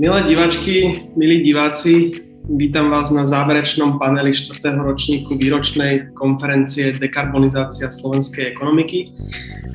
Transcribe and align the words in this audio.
Milé 0.00 0.22
diváčky, 0.22 0.96
milí 1.12 1.44
diváci, 1.44 2.12
vítam 2.56 2.88
vás 2.88 3.12
na 3.12 3.28
záverečnom 3.28 4.00
paneli 4.00 4.32
4. 4.32 4.56
ročníku 4.80 5.36
výročnej 5.36 6.16
konferencie 6.16 6.96
Dekarbonizácia 6.96 7.92
slovenskej 7.92 8.48
ekonomiky, 8.48 9.12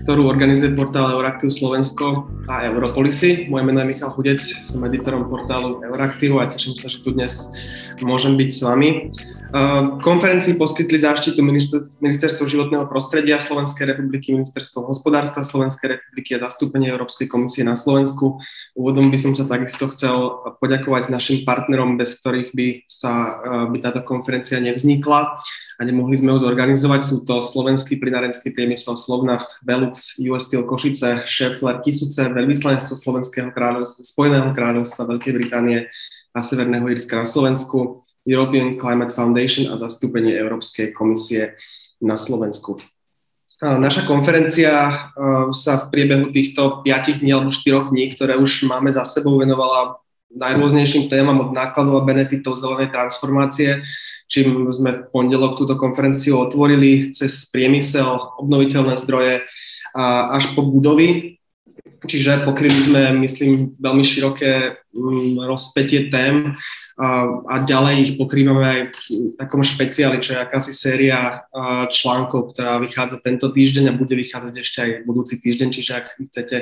ktorú 0.01 0.25
organizuje 0.25 0.73
portál 0.73 1.13
Euraktiv 1.13 1.53
Slovensko 1.53 2.25
a 2.49 2.65
Europolisy. 2.65 3.45
Moje 3.53 3.69
meno 3.69 3.85
je 3.85 3.93
Michal 3.93 4.17
Hudec, 4.17 4.41
som 4.41 4.81
editorom 4.81 5.29
portálu 5.29 5.85
Euraktivu 5.85 6.41
a 6.41 6.49
teším 6.49 6.73
sa, 6.73 6.89
že 6.89 7.05
tu 7.05 7.13
dnes 7.13 7.53
môžem 8.01 8.33
byť 8.33 8.49
s 8.49 8.61
vami. 8.65 8.89
Konferencii 10.01 10.57
poskytli 10.59 10.99
záštitu 10.99 11.39
Ministerstvo 12.01 12.43
životného 12.43 12.89
prostredia 12.89 13.37
Slovenskej 13.39 13.93
republiky, 13.93 14.33
Ministerstvo 14.33 14.83
hospodárstva 14.89 15.45
Slovenskej 15.45 15.99
republiky 15.99 16.35
a 16.35 16.43
zastúpenie 16.43 16.91
Európskej 16.91 17.29
komisie 17.29 17.63
na 17.63 17.77
Slovensku. 17.79 18.41
Úvodom 18.75 19.07
by 19.13 19.17
som 19.21 19.31
sa 19.37 19.47
takisto 19.47 19.87
chcel 19.93 20.43
poďakovať 20.59 21.07
našim 21.07 21.45
partnerom, 21.47 21.95
bez 21.95 22.19
ktorých 22.19 22.51
by, 22.51 22.67
sa, 22.89 23.39
by 23.69 23.77
táto 23.79 24.01
konferencia 24.03 24.59
nevznikla 24.59 25.39
a 25.75 25.81
nemohli 25.83 26.15
sme 26.15 26.35
ju 26.35 26.39
zorganizovať. 26.39 27.01
Sú 27.03 27.27
to 27.27 27.43
Slovenský 27.43 27.99
plinárenský 27.99 28.55
priemysel 28.55 28.95
Slovnaft, 28.95 29.59
Velux, 29.63 30.19
US 30.31 30.47
Steel 30.47 30.63
Košice, 30.63 31.27
Scheffler, 31.27 31.79
Kisuce, 31.83 32.31
veľvyslanectvo 32.31 32.95
Slovenského 32.95 33.51
kráľovstva, 33.51 34.01
Spojeného 34.03 34.49
kráľovstva 34.55 35.07
Veľkej 35.15 35.33
Británie 35.35 35.91
a 36.35 36.43
Severného 36.43 36.91
Írska 36.91 37.15
na 37.15 37.23
Slovensku, 37.23 38.03
European 38.27 38.75
Climate 38.75 39.15
Foundation 39.15 39.71
a 39.71 39.79
zastúpenie 39.79 40.35
Európskej 40.35 40.91
komisie 40.91 41.55
na 42.03 42.19
Slovensku. 42.19 42.75
Naša 43.63 44.03
konferencia 44.03 45.07
sa 45.55 45.73
v 45.79 45.85
priebehu 45.87 46.27
týchto 46.35 46.83
5 46.83 47.23
dní 47.23 47.31
alebo 47.31 47.55
4 47.55 47.87
dní, 47.87 48.11
ktoré 48.11 48.35
už 48.35 48.67
máme 48.67 48.91
za 48.91 49.07
sebou, 49.07 49.39
venovala 49.39 49.95
najrôznejším 50.35 51.07
témam 51.07 51.39
od 51.39 51.55
nákladov 51.55 52.03
a 52.03 52.05
benefitov 52.05 52.59
zelenej 52.59 52.91
transformácie, 52.91 53.79
čím 54.27 54.67
sme 54.75 54.91
v 54.91 55.01
pondelok 55.07 55.55
túto 55.55 55.79
konferenciu 55.79 56.35
otvorili 56.43 57.15
cez 57.15 57.47
priemysel, 57.47 58.35
obnoviteľné 58.43 58.99
zdroje 58.99 59.47
až 59.95 60.43
po 60.51 60.67
budovy. 60.67 61.39
Čiže 61.85 62.49
pokryli 62.49 62.81
sme, 62.81 63.13
myslím, 63.21 63.77
veľmi 63.77 64.01
široké 64.01 64.73
mm, 64.89 65.37
rozpetie 65.45 66.09
tém 66.09 66.57
a, 66.97 67.29
a 67.45 67.55
ďalej 67.61 67.95
ich 68.01 68.11
pokrývame 68.17 68.65
aj 68.65 68.81
v 68.89 69.05
takom 69.37 69.61
špeciáli, 69.61 70.17
čo 70.17 70.33
je 70.33 70.41
akási 70.41 70.73
séria 70.73 71.45
článkov, 71.93 72.57
ktorá 72.57 72.81
vychádza 72.81 73.21
tento 73.21 73.53
týždeň 73.53 73.93
a 73.93 73.97
bude 74.01 74.17
vychádzať 74.17 74.53
ešte 74.57 74.77
aj 74.81 74.91
budúci 75.05 75.37
týždeň, 75.37 75.67
čiže 75.69 75.91
ak 75.93 76.05
chcete 76.33 76.57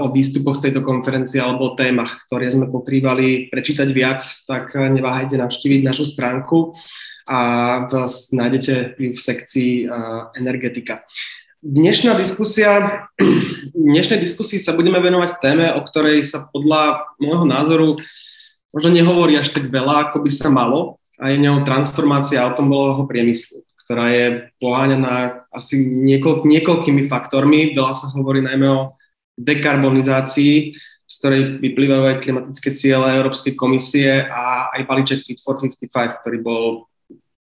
o 0.00 0.08
výstupoch 0.08 0.56
tejto 0.56 0.80
konferencie 0.80 1.44
alebo 1.44 1.72
o 1.72 1.76
témach, 1.76 2.24
ktoré 2.24 2.48
sme 2.48 2.72
pokrývali, 2.72 3.52
prečítať 3.52 3.88
viac, 3.92 4.24
tak 4.48 4.72
neváhajte 4.72 5.36
navštíviť 5.36 5.84
našu 5.84 6.08
stránku 6.08 6.72
a 7.28 7.40
vás 7.92 8.32
nájdete 8.32 8.96
v 8.96 9.18
sekcii 9.20 9.88
energetika. 10.36 11.04
Dnešná 11.64 12.12
diskusia, 12.20 13.08
dnešnej 13.72 14.20
diskusii 14.20 14.60
sa 14.60 14.76
budeme 14.76 15.00
venovať 15.00 15.40
téme, 15.40 15.72
o 15.72 15.80
ktorej 15.80 16.20
sa 16.20 16.44
podľa 16.52 17.08
môjho 17.16 17.48
názoru 17.48 17.88
možno 18.68 18.92
nehovorí 18.92 19.40
až 19.40 19.48
tak 19.48 19.72
veľa, 19.72 20.12
ako 20.12 20.20
by 20.20 20.28
sa 20.28 20.52
malo 20.52 21.00
a 21.16 21.32
je 21.32 21.40
ňou 21.40 21.64
transformácia 21.64 22.44
automobilového 22.44 23.08
priemyslu, 23.08 23.64
ktorá 23.80 24.12
je 24.12 24.26
poháňaná 24.60 25.48
asi 25.48 25.80
niekoľ, 25.80 26.44
niekoľkými 26.44 27.08
faktormi. 27.08 27.72
Veľa 27.72 27.96
sa 27.96 28.12
hovorí 28.12 28.44
najmä 28.44 28.68
o 28.68 29.00
dekarbonizácii, 29.40 30.76
z 31.08 31.14
ktorej 31.16 31.64
vyplývajú 31.64 32.02
aj 32.12 32.20
klimatické 32.28 32.76
ciele 32.76 33.16
Európskej 33.16 33.56
komisie 33.56 34.28
a 34.28 34.68
aj 34.68 34.84
balíček 34.84 35.24
Fit 35.24 35.40
for 35.40 35.56
55, 35.56 36.20
ktorý 36.20 36.44
bol 36.44 36.92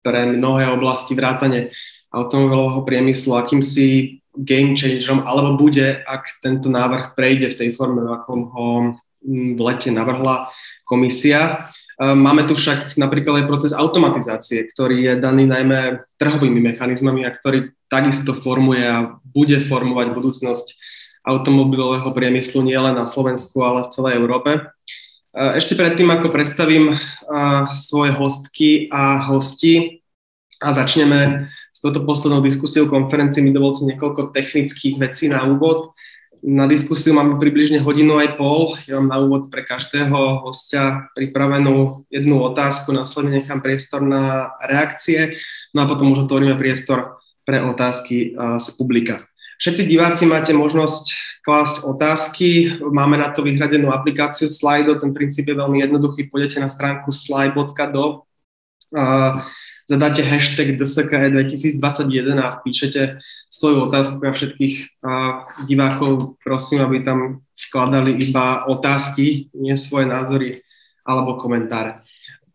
pre 0.03 0.27
mnohé 0.27 0.75
oblasti 0.75 1.15
vrátane 1.15 1.71
automobilového 2.09 2.81
priemyslu 2.85 3.37
akýmsi 3.37 4.19
game 4.37 4.77
changerom, 4.77 5.25
alebo 5.25 5.57
bude, 5.57 6.01
ak 6.05 6.41
tento 6.41 6.69
návrh 6.69 7.13
prejde 7.17 7.53
v 7.53 7.57
tej 7.65 7.69
forme, 7.75 8.05
v 8.05 8.13
akom 8.13 8.41
ho 8.49 8.67
v 9.25 9.59
lete 9.59 9.91
navrhla 9.91 10.47
komisia. 10.87 11.69
E, 11.99 12.15
máme 12.15 12.47
tu 12.47 12.55
však 12.55 12.95
napríklad 12.95 13.43
aj 13.43 13.49
proces 13.51 13.71
automatizácie, 13.75 14.63
ktorý 14.71 14.97
je 15.05 15.13
daný 15.19 15.43
najmä 15.45 16.07
trhovými 16.15 16.63
mechanizmami 16.63 17.27
a 17.27 17.35
ktorý 17.35 17.75
takisto 17.91 18.31
formuje 18.31 18.85
a 18.87 19.19
bude 19.21 19.59
formovať 19.59 20.15
budúcnosť 20.15 20.67
automobilového 21.27 22.09
priemyslu 22.15 22.63
nielen 22.63 22.95
na 22.95 23.05
Slovensku, 23.05 23.59
ale 23.59 23.85
v 23.85 23.93
celej 23.93 24.13
Európe. 24.17 24.51
E, 24.55 24.61
ešte 25.59 25.75
predtým, 25.75 26.07
ako 26.09 26.31
predstavím 26.31 26.89
e, 26.89 26.95
svoje 27.75 28.15
hostky 28.15 28.87
a 28.87 29.19
hosti 29.27 29.99
a 30.59 30.75
začneme 30.75 31.51
s 31.79 31.83
touto 31.87 32.03
poslednou 32.03 32.43
diskusiou 32.43 32.91
konferencii, 32.91 33.39
mi 33.39 33.55
dovolte 33.55 33.87
niekoľko 33.87 34.35
technických 34.35 34.99
vecí 34.99 35.31
na 35.31 35.47
úvod. 35.47 35.95
Na 36.43 36.67
diskusiu 36.67 37.15
máme 37.15 37.39
približne 37.39 37.79
hodinu 37.79 38.19
aj 38.19 38.35
pol. 38.35 38.75
Ja 38.83 38.99
mám 38.99 39.07
na 39.07 39.15
úvod 39.23 39.47
pre 39.47 39.63
každého 39.63 40.43
hostia 40.43 41.07
pripravenú 41.15 42.03
jednu 42.11 42.43
otázku, 42.43 42.91
následne 42.91 43.39
nechám 43.39 43.63
priestor 43.63 44.03
na 44.03 44.51
reakcie, 44.59 45.39
no 45.71 45.87
a 45.87 45.87
potom 45.87 46.11
už 46.11 46.27
otvoríme 46.27 46.59
priestor 46.59 47.15
pre 47.47 47.63
otázky 47.63 48.35
z 48.35 48.67
publika. 48.75 49.23
Všetci 49.63 49.87
diváci 49.87 50.27
máte 50.27 50.51
možnosť 50.51 51.15
klásť 51.47 51.87
otázky. 51.87 52.75
Máme 52.91 53.23
na 53.23 53.31
to 53.31 53.39
vyhradenú 53.39 53.95
aplikáciu 53.95 54.51
Slido. 54.51 54.99
Ten 54.99 55.15
princíp 55.15 55.47
je 55.47 55.55
veľmi 55.55 55.79
jednoduchý. 55.79 56.27
Pôjdete 56.27 56.59
na 56.59 56.67
stránku 56.67 57.15
slide.do 57.15 58.27
zadáte 59.89 60.21
hashtag 60.21 60.77
DSKE 60.77 61.33
2021 61.33 62.37
a 62.37 62.61
vpíšete 62.61 63.17
svoju 63.49 63.89
otázku 63.89 64.21
a 64.21 64.29
všetkých 64.29 65.01
divákov 65.65 66.37
prosím, 66.45 66.85
aby 66.85 67.01
tam 67.01 67.41
vkladali 67.57 68.21
iba 68.21 68.69
otázky, 68.69 69.49
nie 69.57 69.73
svoje 69.73 70.05
názory 70.05 70.61
alebo 71.01 71.41
komentáre. 71.41 72.05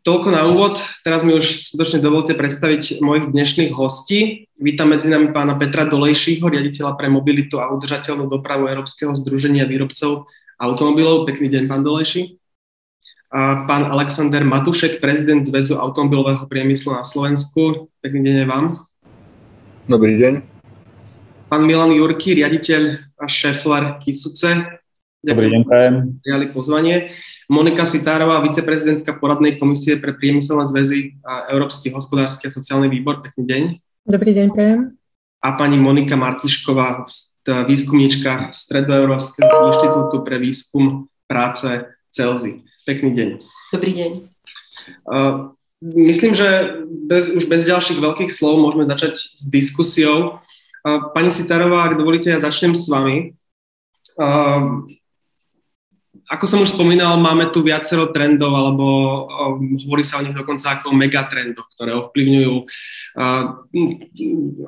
Toľko 0.05 0.29
na 0.31 0.45
úvod. 0.45 0.85
Teraz 1.01 1.25
mi 1.25 1.33
už 1.33 1.73
skutočne 1.73 1.99
dovolte 1.99 2.37
predstaviť 2.37 3.01
mojich 3.01 3.33
dnešných 3.33 3.73
hostí. 3.73 4.47
Vítam 4.61 4.93
medzi 4.93 5.09
nami 5.09 5.33
pána 5.33 5.57
Petra 5.57 5.89
Dolejšího, 5.89 6.45
riaditeľa 6.45 6.95
pre 6.95 7.09
mobilitu 7.09 7.57
a 7.57 7.73
udržateľnú 7.73 8.29
dopravu 8.29 8.69
Európskeho 8.69 9.17
združenia 9.17 9.65
výrobcov 9.65 10.29
automobilov. 10.61 11.25
Pekný 11.25 11.49
deň, 11.49 11.63
pán 11.67 11.83
Dolejší 11.83 12.37
a 12.37 12.44
pán 13.67 13.91
Alexander 13.91 14.47
Matušek, 14.47 15.03
prezident 15.03 15.43
Zväzu 15.43 15.75
automobilového 15.75 16.47
priemyslu 16.47 16.95
na 16.95 17.03
Slovensku. 17.03 17.91
Pekný 17.99 18.31
deň 18.31 18.37
aj 18.47 18.49
vám. 18.49 18.65
Dobrý 19.91 20.15
deň. 20.23 20.35
Pán 21.51 21.67
Milan 21.67 21.91
Jurky, 21.91 22.39
riaditeľ 22.39 23.11
a 23.19 23.27
šéflar 23.27 23.99
Kisuce. 23.99 24.79
Dobrý 25.19 25.51
deň, 25.51 25.63
prajem. 25.67 25.95
Prijali 26.23 26.47
pozvanie. 26.55 27.11
Monika 27.51 27.83
Sitárová, 27.83 28.39
viceprezidentka 28.39 29.19
poradnej 29.19 29.59
komisie 29.59 29.99
pre 29.99 30.15
priemyselné 30.15 30.71
zväzy 30.71 31.19
a 31.27 31.51
Európsky 31.51 31.91
hospodársky 31.91 32.47
a 32.47 32.55
sociálny 32.55 32.87
výbor. 32.87 33.19
Pekný 33.19 33.43
deň. 33.51 33.63
Dobrý 34.07 34.31
deň, 34.31 34.47
prajem. 34.55 34.81
A 35.43 35.49
pani 35.59 35.75
Monika 35.75 36.15
Martišková, 36.15 37.03
výskumníčka 37.67 38.55
Stredoeurópskeho 38.55 39.75
inštitútu 39.75 40.23
pre 40.23 40.39
výskum 40.39 41.11
práce 41.27 41.83
Celzy. 42.15 42.63
Pekný 42.85 43.17
deň. 43.17 43.29
Dobrý 43.73 43.93
deň. 43.97 44.11
Uh, 45.09 45.57
myslím, 45.81 46.37
že 46.37 46.77
bez, 47.09 47.33
už 47.33 47.49
bez 47.49 47.65
ďalších 47.65 47.97
veľkých 47.97 48.29
slov 48.29 48.61
môžeme 48.61 48.85
začať 48.85 49.17
s 49.17 49.49
diskusiou. 49.49 50.45
Uh, 50.85 51.09
pani 51.17 51.33
Sitarová, 51.33 51.89
ak 51.89 51.97
dovolíte, 51.97 52.29
ja 52.29 52.37
začnem 52.37 52.77
s 52.77 52.85
vami. 52.93 53.33
Uh, 54.21 54.85
ako 56.29 56.45
som 56.45 56.61
už 56.61 56.77
spomínal, 56.77 57.17
máme 57.17 57.49
tu 57.57 57.65
viacero 57.65 58.13
trendov, 58.13 58.53
alebo 58.53 58.85
um, 59.33 59.81
hovorí 59.89 60.05
sa 60.05 60.21
o 60.21 60.25
nich 60.25 60.37
dokonca 60.37 60.77
ako 60.77 60.93
megatrendoch, 60.93 61.69
ktoré 61.73 61.97
ovplyvňujú 61.97 62.55
uh, 63.17 63.43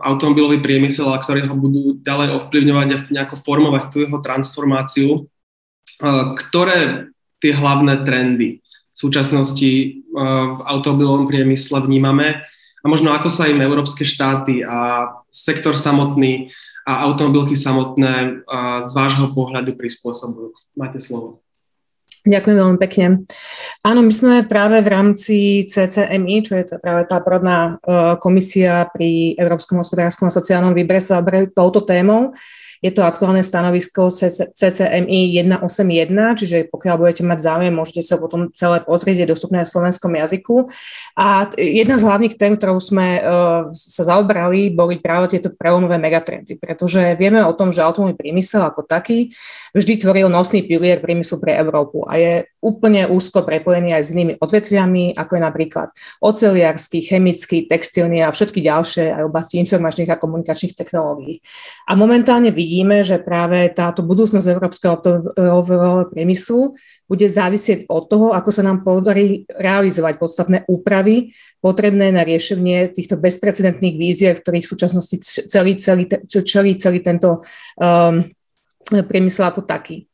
automobilový 0.08 0.64
priemysel 0.64 1.12
a 1.12 1.20
ktoré 1.20 1.44
ho 1.44 1.52
budú 1.52 2.00
ďalej 2.00 2.32
ovplyvňovať 2.32 2.88
a 2.96 2.98
nejako 3.12 3.36
formovať 3.44 3.92
tú 3.92 4.00
jeho 4.00 4.18
transformáciu. 4.24 5.28
Ktoré 6.36 7.08
tie 7.46 7.54
hlavné 7.54 8.02
trendy 8.02 8.58
v 8.58 8.98
súčasnosti 8.98 9.70
eh, 9.70 9.94
v 10.50 10.60
automobilovom 10.66 11.30
priemysle 11.30 11.86
vnímame 11.86 12.42
a 12.82 12.86
možno 12.90 13.14
ako 13.14 13.30
sa 13.30 13.46
im 13.46 13.62
európske 13.62 14.02
štáty 14.02 14.66
a 14.66 15.10
sektor 15.30 15.78
samotný 15.78 16.50
a 16.82 17.06
automobilky 17.06 17.54
samotné 17.54 18.14
eh, 18.18 18.78
z 18.82 18.90
vášho 18.90 19.30
pohľadu 19.30 19.78
prispôsobujú. 19.78 20.50
Máte 20.74 20.98
slovo. 20.98 21.46
Ďakujem 22.26 22.58
veľmi 22.58 22.78
pekne. 22.82 23.22
Áno, 23.86 24.02
my 24.02 24.10
sme 24.10 24.42
práve 24.50 24.82
v 24.82 24.90
rámci 24.90 25.62
CCMI, 25.70 26.42
čo 26.42 26.58
je 26.58 26.74
to 26.74 26.82
práve 26.82 27.06
tá 27.06 27.22
porodná 27.22 27.78
komisia 28.18 28.90
pri 28.90 29.38
Európskom 29.38 29.78
hospodárskom 29.78 30.26
a 30.26 30.34
sociálnom 30.34 30.74
výbere, 30.74 30.98
sa 30.98 31.22
touto 31.54 31.86
témou. 31.86 32.34
Je 32.84 32.90
to 32.92 33.02
aktuálne 33.02 33.40
stanovisko 33.40 34.08
CCMI 34.10 35.32
181, 35.46 36.40
čiže 36.40 36.56
pokiaľ 36.68 36.94
budete 37.00 37.22
mať 37.24 37.38
záujem, 37.40 37.72
môžete 37.72 38.02
sa 38.04 38.16
potom 38.20 38.52
celé 38.52 38.84
pozrieť, 38.84 39.24
je 39.24 39.32
dostupné 39.32 39.64
v 39.64 39.70
slovenskom 39.70 40.12
jazyku. 40.12 40.68
A 41.16 41.48
jedna 41.56 41.96
z 41.96 42.06
hlavných 42.06 42.34
tém, 42.36 42.54
ktorou 42.56 42.78
sme 42.80 43.20
uh, 43.20 43.22
sa 43.72 44.02
zaobrali, 44.06 44.70
boli 44.72 45.00
práve 45.00 45.36
tieto 45.36 45.52
prelomové 45.52 45.96
megatrendy, 45.96 46.56
pretože 46.60 47.16
vieme 47.16 47.40
o 47.42 47.52
tom, 47.56 47.72
že 47.72 47.82
automobilový 47.82 48.18
priemysel 48.18 48.64
ako 48.64 48.84
taký 48.84 49.32
vždy 49.76 50.00
tvoril 50.00 50.28
nosný 50.28 50.64
pilier 50.64 51.00
priemyslu 51.00 51.40
pre 51.40 51.56
Európu 51.56 52.04
a 52.06 52.16
je 52.16 52.32
úplne 52.62 53.06
úzko 53.06 53.46
prepojený 53.46 53.94
aj 53.94 54.02
s 54.02 54.12
inými 54.12 54.32
odvetviami, 54.42 55.14
ako 55.14 55.32
je 55.38 55.42
napríklad 55.42 55.88
oceliarský, 56.18 56.98
chemický, 57.06 57.70
textilný 57.70 58.26
a 58.26 58.34
všetky 58.34 58.58
ďalšie 58.58 59.14
aj 59.14 59.22
oblasti 59.22 59.62
informačných 59.62 60.10
a 60.10 60.18
komunikačných 60.18 60.74
technológií. 60.74 61.38
A 61.86 61.94
momentálne 61.94 62.50
vidíme, 62.50 62.65
vidíme, 62.66 63.06
že 63.06 63.22
práve 63.22 63.70
táto 63.70 64.02
budúcnosť 64.02 64.50
európskeho 64.50 64.98
automobilového 64.98 66.10
priemyslu 66.10 66.74
bude 67.06 67.30
závisieť 67.30 67.86
od 67.86 68.10
toho, 68.10 68.26
ako 68.34 68.50
sa 68.50 68.66
nám 68.66 68.82
podarí 68.82 69.46
realizovať 69.46 70.18
podstatné 70.18 70.58
úpravy 70.66 71.30
potrebné 71.62 72.10
na 72.10 72.26
riešenie 72.26 72.90
týchto 72.90 73.14
bezprecedentných 73.22 73.94
víziev, 73.94 74.42
ktorých 74.42 74.66
v 74.66 74.72
súčasnosti 74.74 75.16
celý, 75.46 75.78
celý, 75.78 76.10
celý, 76.26 76.74
celý 76.74 76.98
tento 77.06 77.46
um, 77.78 78.26
priemysel 78.90 79.46
ako 79.46 79.62
taký. 79.62 80.10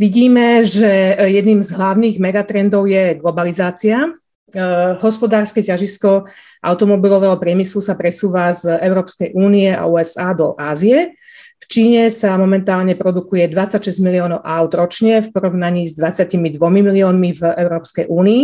Vidíme, 0.00 0.64
že 0.64 1.20
jedným 1.20 1.60
z 1.60 1.70
hlavných 1.76 2.16
megatrendov 2.16 2.88
je 2.88 3.20
globalizácia. 3.20 4.08
Uh, 4.54 4.96
hospodárske 5.04 5.60
ťažisko 5.60 6.24
automobilového 6.64 7.36
priemyslu 7.36 7.84
sa 7.84 7.92
presúva 7.92 8.48
z 8.56 8.72
Európskej 8.80 9.36
únie 9.36 9.68
a 9.68 9.84
USA 9.84 10.32
do 10.32 10.56
Ázie 10.56 11.12
v 11.60 11.64
Číne 11.70 12.12
sa 12.12 12.36
momentálne 12.36 12.92
produkuje 12.98 13.48
26 13.48 14.04
miliónov 14.04 14.44
aut 14.44 14.72
ročne 14.76 15.24
v 15.24 15.32
porovnaní 15.32 15.88
s 15.88 15.96
22 15.96 16.58
miliónmi 16.60 17.30
v 17.32 17.42
Európskej 17.56 18.10
únii. 18.10 18.42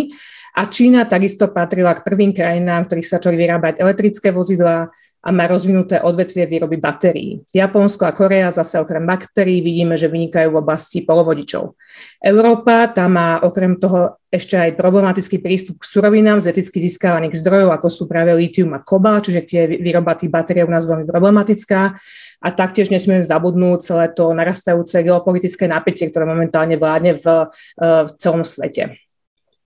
A 0.56 0.66
Čína 0.66 1.06
takisto 1.06 1.52
patrila 1.52 1.94
k 1.94 2.02
prvým 2.02 2.34
krajinám, 2.34 2.84
v 2.84 2.88
ktorých 2.90 3.06
sa 3.06 3.22
začali 3.22 3.36
vyrábať 3.38 3.78
elektrické 3.78 4.34
vozidlá 4.34 4.90
a 5.20 5.28
má 5.28 5.44
rozvinuté 5.44 6.00
odvetvie 6.00 6.48
výroby 6.48 6.80
batérií. 6.80 7.44
Japonsko 7.52 8.08
a 8.08 8.16
Korea 8.16 8.48
zase 8.48 8.80
okrem 8.80 9.04
batérií 9.04 9.60
vidíme, 9.60 9.92
že 10.00 10.08
vynikajú 10.08 10.48
v 10.48 10.60
oblasti 10.64 11.04
polovodičov. 11.04 11.76
Európa 12.24 12.88
tam 12.88 13.20
má 13.20 13.36
okrem 13.44 13.76
toho 13.76 14.16
ešte 14.32 14.56
aj 14.56 14.80
problematický 14.80 15.42
prístup 15.44 15.82
k 15.82 15.90
surovinám 15.90 16.40
z 16.40 16.56
eticky 16.56 16.80
získavaných 16.80 17.36
zdrojov, 17.36 17.74
ako 17.76 17.88
sú 17.92 18.02
práve 18.08 18.32
litium 18.32 18.72
a 18.72 18.80
kobalt, 18.80 19.28
čiže 19.28 19.44
tie 19.44 19.62
výroba 19.68 20.16
tých 20.16 20.32
batérií 20.32 20.64
u 20.64 20.72
nás 20.72 20.88
veľmi 20.88 21.04
problematická. 21.04 22.00
A 22.40 22.48
taktiež 22.56 22.88
nesmieme 22.88 23.20
zabudnúť 23.20 23.78
celé 23.84 24.06
to 24.16 24.32
narastajúce 24.32 25.04
geopolitické 25.04 25.68
napätie, 25.68 26.08
ktoré 26.08 26.24
momentálne 26.24 26.80
vládne 26.80 27.12
v, 27.20 27.26
eh, 27.28 28.08
v 28.08 28.10
celom 28.16 28.40
svete. 28.40 28.96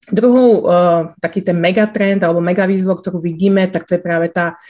Druhou, 0.05 0.69
uh, 0.69 1.17
taký 1.17 1.41
ten 1.41 1.57
megatrend 1.57 2.21
alebo 2.21 2.37
megavýzvo, 2.45 2.93
ktorú 3.01 3.25
vidíme, 3.25 3.65
tak 3.73 3.89
to 3.89 3.97
je 3.97 4.05
práve 4.05 4.29
tá 4.29 4.61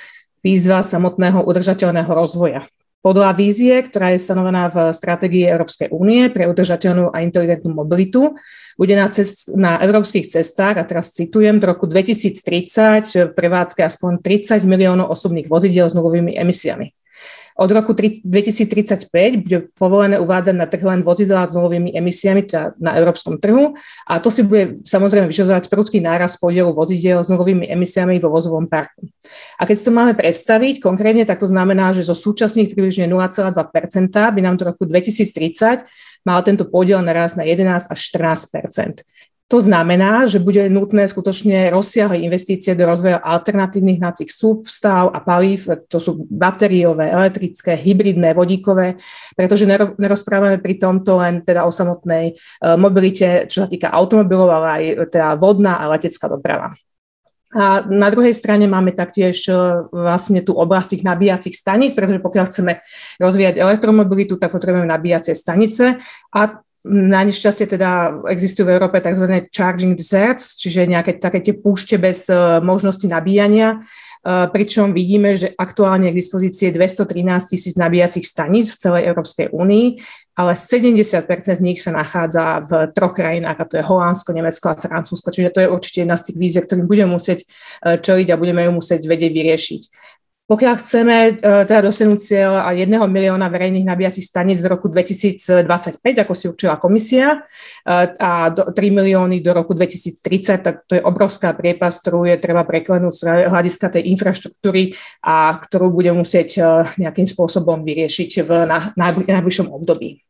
výzva 0.45 0.85
samotného 0.85 1.41
udržateľného 1.41 2.13
rozvoja. 2.13 2.69
Podľa 3.05 3.37
vízie, 3.37 3.77
ktorá 3.85 4.17
je 4.17 4.21
stanovená 4.21 4.73
v 4.73 4.93
stratégii 4.93 5.45
Európskej 5.45 5.93
únie 5.93 6.33
pre 6.33 6.49
udržateľnú 6.49 7.13
a 7.13 7.21
inteligentnú 7.21 7.77
mobilitu, 7.77 8.37
bude 8.81 8.97
na, 8.97 9.13
cest, 9.13 9.53
na 9.53 9.77
európskych 9.81 10.29
cestách, 10.29 10.81
a 10.81 10.89
teraz 10.89 11.13
citujem, 11.13 11.61
do 11.61 11.69
roku 11.69 11.85
2030 11.85 13.29
v 13.29 13.33
prevádzke 13.37 13.85
aspoň 13.85 14.25
30 14.25 14.65
miliónov 14.65 15.13
osobných 15.13 15.53
vozidel 15.53 15.85
s 15.85 15.93
nulovými 15.93 16.33
emisiami. 16.33 16.97
Od 17.55 17.71
roku 17.71 17.95
2035 17.95 19.07
bude 19.39 19.71
povolené 19.79 20.19
uvádzať 20.19 20.55
na 20.59 20.67
trh 20.67 20.83
len 20.83 21.01
vozidlá 21.07 21.47
s 21.47 21.55
nulovými 21.55 21.95
emisiami 21.95 22.43
teda 22.43 22.75
na 22.83 22.99
európskom 22.99 23.39
trhu 23.39 23.79
a 24.11 24.19
to 24.19 24.27
si 24.27 24.43
bude 24.43 24.83
samozrejme 24.83 25.31
vyžadovať 25.31 25.71
prudký 25.71 26.03
náraz 26.03 26.35
podielu 26.35 26.75
vozidel 26.75 27.23
s 27.23 27.31
nulovými 27.31 27.71
emisiami 27.71 28.19
vo 28.19 28.35
vozovom 28.35 28.67
parku. 28.67 29.07
A 29.55 29.71
keď 29.71 29.77
si 29.79 29.87
to 29.87 29.95
máme 29.95 30.19
predstaviť 30.19 30.83
konkrétne, 30.83 31.23
tak 31.23 31.39
to 31.39 31.47
znamená, 31.47 31.95
že 31.95 32.03
zo 32.03 32.19
súčasných 32.19 32.75
približne 32.75 33.07
0,2% 33.07 33.55
by 34.11 34.41
nám 34.43 34.59
do 34.59 34.75
roku 34.75 34.83
2030 34.83 35.87
mal 36.27 36.43
tento 36.43 36.67
podiel 36.67 37.07
naraz 37.07 37.39
na 37.39 37.47
11 37.47 37.87
až 37.87 37.99
14 38.03 38.51
to 39.45 39.61
znamená, 39.61 40.25
že 40.25 40.41
bude 40.41 40.73
nutné 40.73 41.05
skutočne 41.05 41.69
rozsiahle 41.69 42.25
investície 42.25 42.73
do 42.73 42.89
rozvoja 42.89 43.21
alternatívnych 43.21 44.01
hnacích 44.01 44.33
sústav 44.33 45.13
a 45.13 45.21
palív, 45.21 45.69
to 45.85 46.01
sú 46.01 46.25
batériové, 46.33 47.13
elektrické, 47.13 47.77
hybridné, 47.77 48.33
vodíkové, 48.33 48.97
pretože 49.37 49.69
nerozprávame 50.01 50.65
pri 50.65 50.81
tomto 50.81 51.21
len 51.21 51.45
teda 51.45 51.69
o 51.69 51.71
samotnej 51.71 52.33
e, 52.33 52.35
mobilite, 52.81 53.45
čo 53.45 53.65
sa 53.65 53.69
týka 53.69 53.93
automobilov, 53.93 54.49
ale 54.49 54.69
aj 54.73 54.85
teda 55.13 55.29
vodná 55.37 55.77
a 55.77 55.93
letecká 55.93 56.25
doprava. 56.25 56.73
A 57.55 57.87
na 57.87 58.11
druhej 58.11 58.35
strane 58.35 58.65
máme 58.67 58.97
taktiež 58.97 59.47
e, 59.47 59.55
vlastne 59.93 60.41
tú 60.41 60.57
oblasť 60.57 60.99
tých 60.99 61.07
nabíjacích 61.07 61.55
staníc, 61.55 61.93
pretože 61.93 62.19
pokiaľ 62.19 62.45
chceme 62.49 62.73
rozvíjať 63.21 63.61
elektromobilitu, 63.61 64.41
tak 64.41 64.51
potrebujeme 64.57 64.89
nabíjacie 64.89 65.37
stanice 65.37 66.01
a 66.33 66.64
na 66.85 67.25
nešťastie 67.25 67.65
teda 67.65 68.21
existujú 68.29 68.69
v 68.69 68.77
Európe 68.77 69.01
tzv. 69.01 69.49
charging 69.49 69.97
deserts, 69.97 70.53
čiže 70.61 70.85
nejaké 70.85 71.17
také 71.17 71.41
tie 71.41 71.57
púšte 71.57 71.97
bez 71.97 72.29
uh, 72.29 72.61
možnosti 72.61 73.09
nabíjania, 73.09 73.81
uh, 73.81 74.53
pričom 74.53 74.93
vidíme, 74.93 75.33
že 75.33 75.57
aktuálne 75.57 76.13
k 76.13 76.19
dispozícii 76.21 76.77
213 76.77 77.57
tisíc 77.57 77.75
nabíjacích 77.81 78.29
staníc 78.29 78.77
v 78.77 78.81
celej 78.85 79.03
Európskej 79.17 79.49
únii, 79.57 79.87
ale 80.37 80.53
70% 80.53 81.25
z 81.57 81.63
nich 81.65 81.81
sa 81.81 81.89
nachádza 81.89 82.61
v 82.69 82.93
troch 82.93 83.17
krajinách, 83.17 83.65
a 83.65 83.65
to 83.65 83.81
je 83.81 83.89
Holandsko, 83.89 84.37
Nemecko 84.37 84.67
a 84.69 84.77
Francúzsko, 84.77 85.33
čiže 85.33 85.57
to 85.57 85.61
je 85.65 85.73
určite 85.73 86.05
jedna 86.05 86.21
z 86.21 86.29
tých 86.29 86.37
vízie, 86.37 86.61
ktorým 86.61 86.85
budeme 86.85 87.17
musieť 87.17 87.49
uh, 87.49 87.97
čeliť 87.97 88.29
a 88.29 88.37
budeme 88.37 88.61
ju 88.69 88.77
musieť 88.77 89.09
vedieť 89.09 89.33
vyriešiť. 89.33 89.83
Pokiaľ 90.45 90.75
chceme 90.77 91.17
uh, 91.41 91.65
teda 91.65 91.89
dosiahnuť 91.89 92.21
cieľ 92.21 92.69
a 92.69 92.77
jedného 92.77 93.09
milióna 93.09 93.49
verejných 93.49 93.89
nabíjacích 93.89 94.29
staníc 94.29 94.61
z 94.61 94.69
roku 94.69 94.93
2025, 94.93 95.65
ako 96.05 96.33
si 96.37 96.45
určila 96.53 96.77
komisia, 96.77 97.41
uh, 97.41 98.13
a 98.21 98.53
do, 98.53 98.69
3 98.69 98.77
milióny 98.77 99.41
do 99.41 99.57
roku 99.57 99.73
2030, 99.73 100.61
tak 100.61 100.85
to 100.85 101.01
je 101.01 101.03
obrovská 101.03 101.57
priepas, 101.57 101.97
ktorú 101.97 102.29
je 102.29 102.37
treba 102.37 102.61
preklenúť 102.69 103.15
z 103.17 103.23
hľadiska 103.49 103.97
tej 103.97 104.13
infraštruktúry 104.13 104.93
a 105.25 105.57
ktorú 105.57 105.89
bude 105.89 106.13
musieť 106.13 106.49
uh, 106.61 106.85
nejakým 107.01 107.25
spôsobom 107.25 107.81
vyriešiť 107.81 108.31
v 108.45 108.51
na, 108.69 108.85
najbližšom 109.01 109.73
období. 109.73 110.21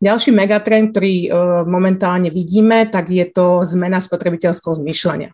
Ďalší 0.00 0.32
megatrend, 0.32 0.96
ktorý 0.96 1.28
momentálne 1.68 2.32
vidíme, 2.32 2.88
tak 2.88 3.12
je 3.12 3.28
to 3.28 3.68
zmena 3.68 4.00
spotrebiteľského 4.00 4.80
zmýšľania. 4.80 5.28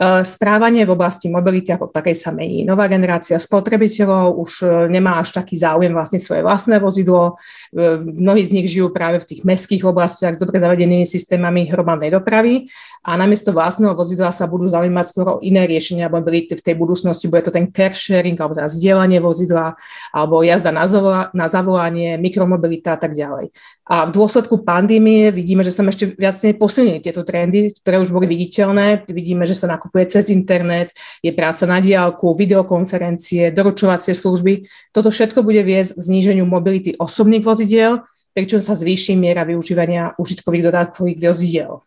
E, 0.00 0.24
správanie 0.24 0.88
v 0.88 0.96
oblasti 0.96 1.28
mobility 1.28 1.76
ako 1.76 1.92
takej 1.92 2.16
sa 2.16 2.32
mení. 2.32 2.64
Nová 2.64 2.88
generácia 2.88 3.36
spotrebiteľov 3.36 4.32
už 4.32 4.52
e, 4.64 4.66
nemá 4.88 5.20
až 5.20 5.36
taký 5.36 5.60
záujem 5.60 5.92
vlastne 5.92 6.16
svoje 6.16 6.40
vlastné 6.40 6.80
vozidlo. 6.80 7.36
E, 7.68 8.00
mnohí 8.00 8.40
z 8.48 8.56
nich 8.56 8.72
žijú 8.72 8.88
práve 8.96 9.20
v 9.20 9.28
tých 9.28 9.44
mestských 9.44 9.84
oblastiach 9.84 10.34
s 10.36 10.40
dobre 10.40 10.56
zavedenými 10.56 11.04
systémami 11.04 11.68
hromadnej 11.68 12.16
dopravy 12.16 12.72
a 13.04 13.20
namiesto 13.20 13.52
vlastného 13.52 13.92
vozidla 13.92 14.32
sa 14.32 14.48
budú 14.48 14.72
zaujímať 14.72 15.04
skôr 15.04 15.36
o 15.36 15.40
iné 15.44 15.68
riešenia 15.68 16.08
mobility 16.08 16.56
v 16.56 16.64
tej 16.64 16.80
budúcnosti. 16.80 17.28
Bude 17.28 17.44
to 17.44 17.52
ten 17.52 17.68
car 17.68 17.92
sharing 17.92 18.40
alebo 18.40 18.56
teda 18.56 18.72
zdieľanie 18.72 19.20
vozidla 19.20 19.76
alebo 20.16 20.40
jazda 20.40 20.72
na 20.72 21.46
zavolanie, 21.48 22.16
mikromobilita 22.16 22.96
a 22.96 22.98
tak 23.04 23.12
ďalej. 23.12 23.52
A 23.90 24.06
v 24.06 24.14
dôsledku 24.14 24.62
pandémie 24.62 25.34
vidíme, 25.34 25.66
že 25.66 25.74
sa 25.74 25.82
ešte 25.82 26.14
viac 26.14 26.38
posilnili 26.54 27.02
tieto 27.02 27.26
trendy, 27.26 27.74
ktoré 27.82 27.98
už 27.98 28.14
boli 28.14 28.30
viditeľné. 28.30 29.02
Vidíme, 29.10 29.42
že 29.42 29.58
sa 29.58 29.66
nakupuje 29.66 30.06
cez 30.06 30.30
internet, 30.30 30.94
je 31.18 31.34
práca 31.34 31.66
na 31.66 31.82
diálku, 31.82 32.30
videokonferencie, 32.38 33.50
doručovacie 33.50 34.14
služby. 34.14 34.70
Toto 34.94 35.10
všetko 35.10 35.42
bude 35.42 35.66
viesť 35.66 35.98
k 35.98 36.04
zníženiu 36.06 36.46
mobility 36.46 36.94
osobných 36.94 37.42
vozidiel, 37.42 38.06
pričom 38.30 38.62
sa 38.62 38.78
zvýši 38.78 39.18
miera 39.18 39.42
využívania 39.42 40.14
užitkových 40.22 40.70
dodatkových 40.70 41.18
vozidiel. 41.18 41.82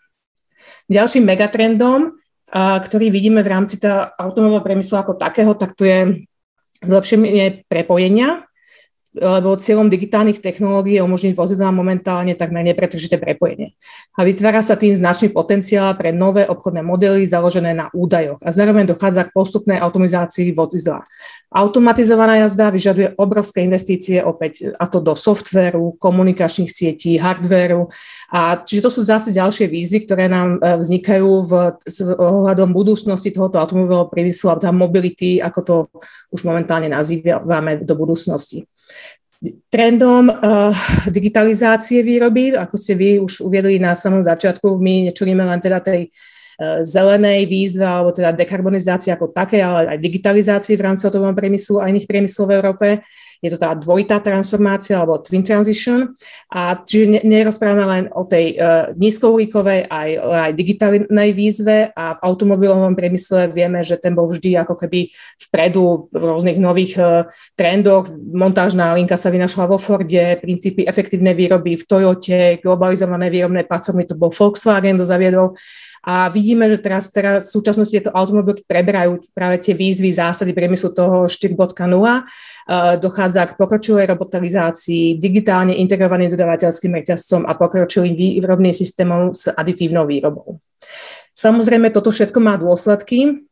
Ďalším 0.91 1.24
megatrendom, 1.24 2.19
ktorý 2.51 3.15
vidíme 3.15 3.39
v 3.39 3.48
rámci 3.48 3.79
automobilového 4.19 4.60
priemyslu 4.60 5.00
ako 5.00 5.15
takého, 5.15 5.55
tak 5.55 5.72
to 5.72 5.88
je 5.88 6.27
zlepšenie 6.83 7.63
prepojenia 7.72 8.43
lebo 9.13 9.53
cieľom 9.53 9.93
digitálnych 9.93 10.41
technológií 10.41 10.98
je 10.98 11.05
umožniť 11.05 11.34
vozidlám 11.38 11.74
momentálne 11.74 12.34
takmer 12.34 12.65
nepretržité 12.65 13.22
prepojenie. 13.22 13.77
A 14.17 14.25
vytvára 14.25 14.65
sa 14.65 14.74
tým 14.74 14.93
značný 14.98 15.29
potenciál 15.29 15.93
pre 15.93 16.10
nové 16.10 16.50
obchodné 16.50 16.82
modely 16.82 17.25
založené 17.29 17.77
na 17.77 17.93
údajoch 17.93 18.41
a 18.41 18.50
zároveň 18.50 18.89
dochádza 18.89 19.29
k 19.29 19.34
postupnej 19.34 19.77
automatizácii 19.77 20.50
vozidla. 20.58 21.05
Automatizovaná 21.53 22.41
jazda 22.41 22.74
vyžaduje 22.74 23.13
obrovské 23.13 23.62
investície 23.62 24.25
opäť 24.25 24.74
a 24.74 24.89
to 24.89 24.98
do 24.98 25.13
softvéru, 25.13 25.93
komunikačných 26.01 26.74
sietí, 26.74 27.13
hardvéru. 27.22 27.93
A 28.34 28.58
čiže 28.65 28.82
to 28.82 28.89
sú 28.89 29.05
zase 29.05 29.29
ďalšie 29.29 29.70
výzvy, 29.70 30.10
ktoré 30.10 30.25
nám 30.25 30.58
e, 30.58 30.82
vznikajú 30.82 31.29
v, 31.46 31.51
s 31.86 32.01
ohľadom 32.10 32.74
budúcnosti 32.74 33.29
tohoto 33.29 33.62
automobilového 33.62 34.10
priemyslu 34.10 34.50
a 34.50 34.74
mobility, 34.74 35.38
ako 35.38 35.60
to 35.62 35.75
už 36.34 36.41
momentálne 36.41 36.89
nazývame 36.89 37.86
do 37.86 37.93
budúcnosti. 37.93 38.65
Trendom 39.67 40.31
uh, 40.31 40.71
digitalizácie 41.12 42.00
výroby, 42.00 42.55
ako 42.55 42.79
ste 42.79 42.95
vy 42.95 43.19
už 43.19 43.43
uviedli 43.43 43.75
na 43.75 43.91
samom 43.91 44.23
začiatku, 44.23 44.79
my 44.79 45.12
nečulíme 45.12 45.43
len 45.43 45.59
teda 45.59 45.83
tej 45.83 46.07
uh, 46.07 46.79
zelenej 46.79 47.43
výzve, 47.51 47.83
alebo 47.83 48.15
teda 48.15 48.31
dekarbonizácie 48.31 49.12
ako 49.12 49.35
také, 49.35 49.59
ale 49.59 49.91
aj 49.91 50.00
digitalizácie 50.00 50.79
v 50.79 50.88
rámci 50.88 51.03
automobilového 51.03 51.39
priemyslu 51.43 51.83
a 51.83 51.91
iných 51.91 52.07
priemyslov 52.07 52.45
v 52.47 52.55
Európe 52.55 52.88
je 53.43 53.51
to 53.51 53.59
tá 53.59 53.75
dvojitá 53.75 54.23
transformácia 54.23 54.95
alebo 54.95 55.19
twin 55.19 55.43
transition. 55.43 56.15
A 56.47 56.79
čiže 56.79 57.27
nerozprávame 57.27 57.83
len 57.83 58.03
o 58.15 58.23
tej 58.23 58.55
uh, 58.55 58.95
nízkouhlíkovej 58.95 59.91
aj, 59.91 60.09
aj 60.47 60.51
digitálnej 60.55 61.29
výzve 61.35 61.91
a 61.91 62.15
v 62.15 62.23
automobilovom 62.23 62.95
priemysle 62.95 63.51
vieme, 63.51 63.83
že 63.83 64.00
ten 64.00 64.15
bol 64.15 64.31
vždy 64.31 64.63
ako 64.63 64.79
keby 64.79 65.12
vpredu 65.51 66.07
v 66.07 66.23
rôznych 66.23 66.55
nových 66.55 66.95
uh, 66.95 67.27
trendoch. 67.59 68.07
Montážna 68.15 68.95
linka 68.95 69.19
sa 69.19 69.27
vynašla 69.27 69.67
vo 69.67 69.75
Forde, 69.75 70.39
princípy 70.39 70.88
efektívnej 70.88 71.35
výroby 71.35 71.75
v 71.75 71.83
Toyote, 71.83 72.63
globalizované 72.63 73.27
výrobné 73.27 73.67
platformy, 73.67 74.07
to 74.07 74.15
bol 74.15 74.31
Volkswagen, 74.31 74.95
to 74.95 75.03
zaviedol. 75.03 75.59
A 76.03 76.27
vidíme, 76.27 76.67
že 76.67 76.83
teraz, 76.83 77.07
teraz 77.15 77.48
v 77.48 77.63
súčasnosti 77.63 77.95
tieto 77.95 78.12
automobilky 78.12 78.67
preberajú 78.67 79.24
práve 79.31 79.63
tie 79.63 79.72
výzvy, 79.72 80.12
zásady 80.12 80.51
priemyslu 80.51 80.91
toho 80.91 81.31
4.0 81.31 81.55
dochádza 83.00 83.48
k 83.48 83.57
pokročilej 83.60 84.07
robotizácii, 84.07 85.19
digitálne 85.19 85.75
integrovaným 85.79 86.31
dodavateľským 86.31 86.95
reťazcom 87.03 87.41
a 87.43 87.55
pokročilým 87.60 88.15
výrobným 88.15 88.75
systémom 88.75 89.36
s 89.36 89.51
aditívnou 89.51 90.07
výrobou. 90.07 90.63
Samozrejme, 91.36 91.91
toto 91.91 92.13
všetko 92.13 92.39
má 92.39 92.55
dôsledky. 92.55 93.43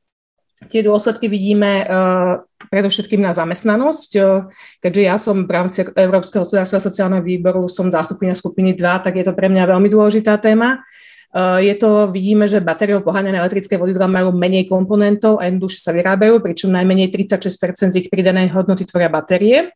Tie 0.69 0.85
dôsledky 0.85 1.25
vidíme 1.25 1.81
uh, 1.81 2.45
predovšetkým 2.69 3.17
na 3.17 3.33
zamestnanosť, 3.33 4.11
uh, 4.21 4.45
keďže 4.77 5.01
ja 5.01 5.15
som 5.17 5.49
v 5.49 5.51
rámci 5.51 5.81
Európskeho 5.81 6.45
hospodárskeho 6.45 6.77
sociálneho 6.77 7.25
výboru, 7.25 7.65
som 7.65 7.89
zástupkynia 7.89 8.37
skupiny 8.37 8.77
2, 8.77 9.01
tak 9.01 9.17
je 9.17 9.25
to 9.25 9.33
pre 9.33 9.49
mňa 9.49 9.65
veľmi 9.65 9.89
dôležitá 9.89 10.37
téma. 10.37 10.85
Uh, 11.31 11.63
je 11.63 11.71
to, 11.79 12.11
vidíme, 12.11 12.43
že 12.43 12.59
batériou 12.59 12.99
poháňané 12.99 13.39
elektrické 13.39 13.79
vozidla 13.79 14.03
majú 14.03 14.35
menej 14.35 14.67
komponentov 14.67 15.39
a 15.39 15.47
jednoduchšie 15.47 15.79
sa 15.79 15.95
vyrábajú, 15.95 16.43
pričom 16.43 16.75
najmenej 16.75 17.07
36% 17.07 17.95
z 17.95 17.95
ich 18.03 18.11
pridanej 18.11 18.51
hodnoty 18.51 18.83
tvoria 18.83 19.07
batérie. 19.07 19.71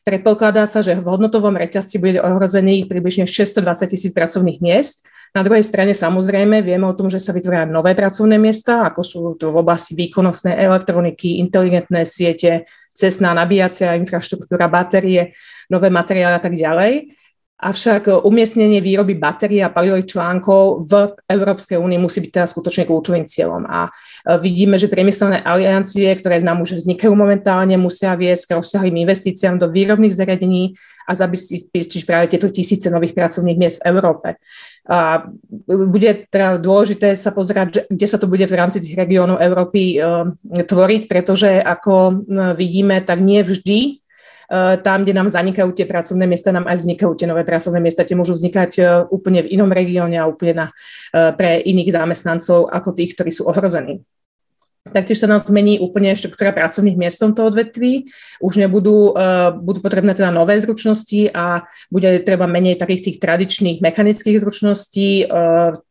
Predpokladá 0.00 0.64
sa, 0.64 0.80
že 0.80 0.96
v 0.96 1.04
hodnotovom 1.04 1.52
reťazci 1.52 2.00
bude 2.00 2.24
ohrozených 2.24 2.88
približne 2.88 3.28
620 3.28 3.92
tisíc 3.92 4.16
pracovných 4.16 4.64
miest. 4.64 5.04
Na 5.36 5.44
druhej 5.44 5.60
strane 5.60 5.92
samozrejme 5.92 6.64
vieme 6.64 6.88
o 6.88 6.96
tom, 6.96 7.12
že 7.12 7.20
sa 7.20 7.36
vytvoria 7.36 7.68
nové 7.68 7.92
pracovné 7.92 8.40
miesta, 8.40 8.88
ako 8.88 9.00
sú 9.04 9.20
to 9.36 9.52
v 9.52 9.60
oblasti 9.60 9.92
výkonnostnej 9.92 10.56
elektroniky, 10.56 11.36
inteligentné 11.44 12.08
siete, 12.08 12.64
cestná 12.96 13.36
nabíjacia 13.36 13.92
infraštruktúra, 14.00 14.72
batérie, 14.72 15.36
nové 15.68 15.92
materiály 15.92 16.34
a 16.34 16.40
tak 16.40 16.56
ďalej. 16.56 17.12
Avšak 17.58 18.22
umiestnenie 18.22 18.78
výroby 18.78 19.18
batérií 19.18 19.66
a 19.66 19.74
palivových 19.74 20.14
článkov 20.14 20.86
v 20.86 20.92
Európskej 21.26 21.74
únii 21.74 21.98
musí 21.98 22.22
byť 22.22 22.30
teraz 22.30 22.54
skutočne 22.54 22.86
kľúčovým 22.86 23.26
cieľom. 23.26 23.66
A 23.66 23.90
e, 23.90 24.38
vidíme, 24.38 24.78
že 24.78 24.86
priemyselné 24.86 25.42
aliancie, 25.42 26.06
ktoré 26.14 26.38
nám 26.38 26.62
už 26.62 26.78
vznikajú 26.78 27.10
momentálne, 27.18 27.74
musia 27.74 28.14
viesť 28.14 28.42
k 28.46 28.54
rozsiahlým 28.62 29.02
investíciám 29.02 29.58
do 29.58 29.66
výrobných 29.74 30.14
zariadení 30.14 30.78
a 31.10 31.18
zabezpečiť 31.18 32.02
práve 32.06 32.30
tieto 32.30 32.46
tisíce 32.46 32.86
nových 32.94 33.18
pracovných 33.18 33.58
miest 33.58 33.82
v 33.82 33.90
Európe. 33.90 34.38
A 34.86 35.26
bude 35.66 36.30
teda 36.30 36.62
dôležité 36.62 37.18
sa 37.18 37.34
pozerať, 37.34 37.90
kde 37.90 38.06
sa 38.06 38.22
to 38.22 38.30
bude 38.30 38.46
v 38.46 38.54
rámci 38.54 38.78
tých 38.78 38.94
regiónov 38.94 39.40
Európy 39.40 39.96
tvoriť, 40.68 41.02
pretože 41.08 41.64
ako 41.64 42.24
vidíme, 42.54 43.00
tak 43.00 43.24
nie 43.24 43.40
vždy 43.40 44.04
tam, 44.80 45.04
kde 45.04 45.12
nám 45.12 45.28
zanikajú 45.28 45.76
tie 45.76 45.84
pracovné 45.84 46.24
miesta, 46.24 46.48
nám 46.48 46.64
aj 46.64 46.80
vznikajú 46.80 47.12
tie 47.12 47.28
nové 47.28 47.44
pracovné 47.44 47.84
miesta. 47.84 48.08
Tie 48.08 48.16
môžu 48.16 48.32
vznikať 48.32 48.70
eh, 48.80 48.86
úplne 49.12 49.44
v 49.44 49.52
inom 49.52 49.68
regióne 49.68 50.16
a 50.16 50.24
úplne 50.24 50.54
na, 50.56 50.66
eh, 51.12 51.32
pre 51.36 51.60
iných 51.60 51.92
zamestnancov 51.92 52.72
ako 52.72 52.96
tých, 52.96 53.12
ktorí 53.12 53.28
sú 53.28 53.44
ohrození. 53.44 54.00
Taktiež 54.88 55.20
sa 55.20 55.28
nám 55.28 55.36
zmení 55.44 55.76
úplne 55.84 56.16
štruktúra 56.16 56.48
pracovných 56.48 56.96
miest 56.96 57.20
v 57.20 57.28
tomto 57.28 57.52
odvetví. 57.52 58.08
Už 58.40 58.56
nebudú 58.56 59.12
budú 59.60 59.84
potrebné 59.84 60.16
teda 60.16 60.32
nové 60.32 60.56
zručnosti 60.64 61.28
a 61.28 61.68
bude 61.92 62.24
treba 62.24 62.48
menej 62.48 62.80
takých 62.80 63.04
tých 63.04 63.16
tradičných 63.20 63.84
mechanických 63.84 64.40
zručností. 64.40 65.28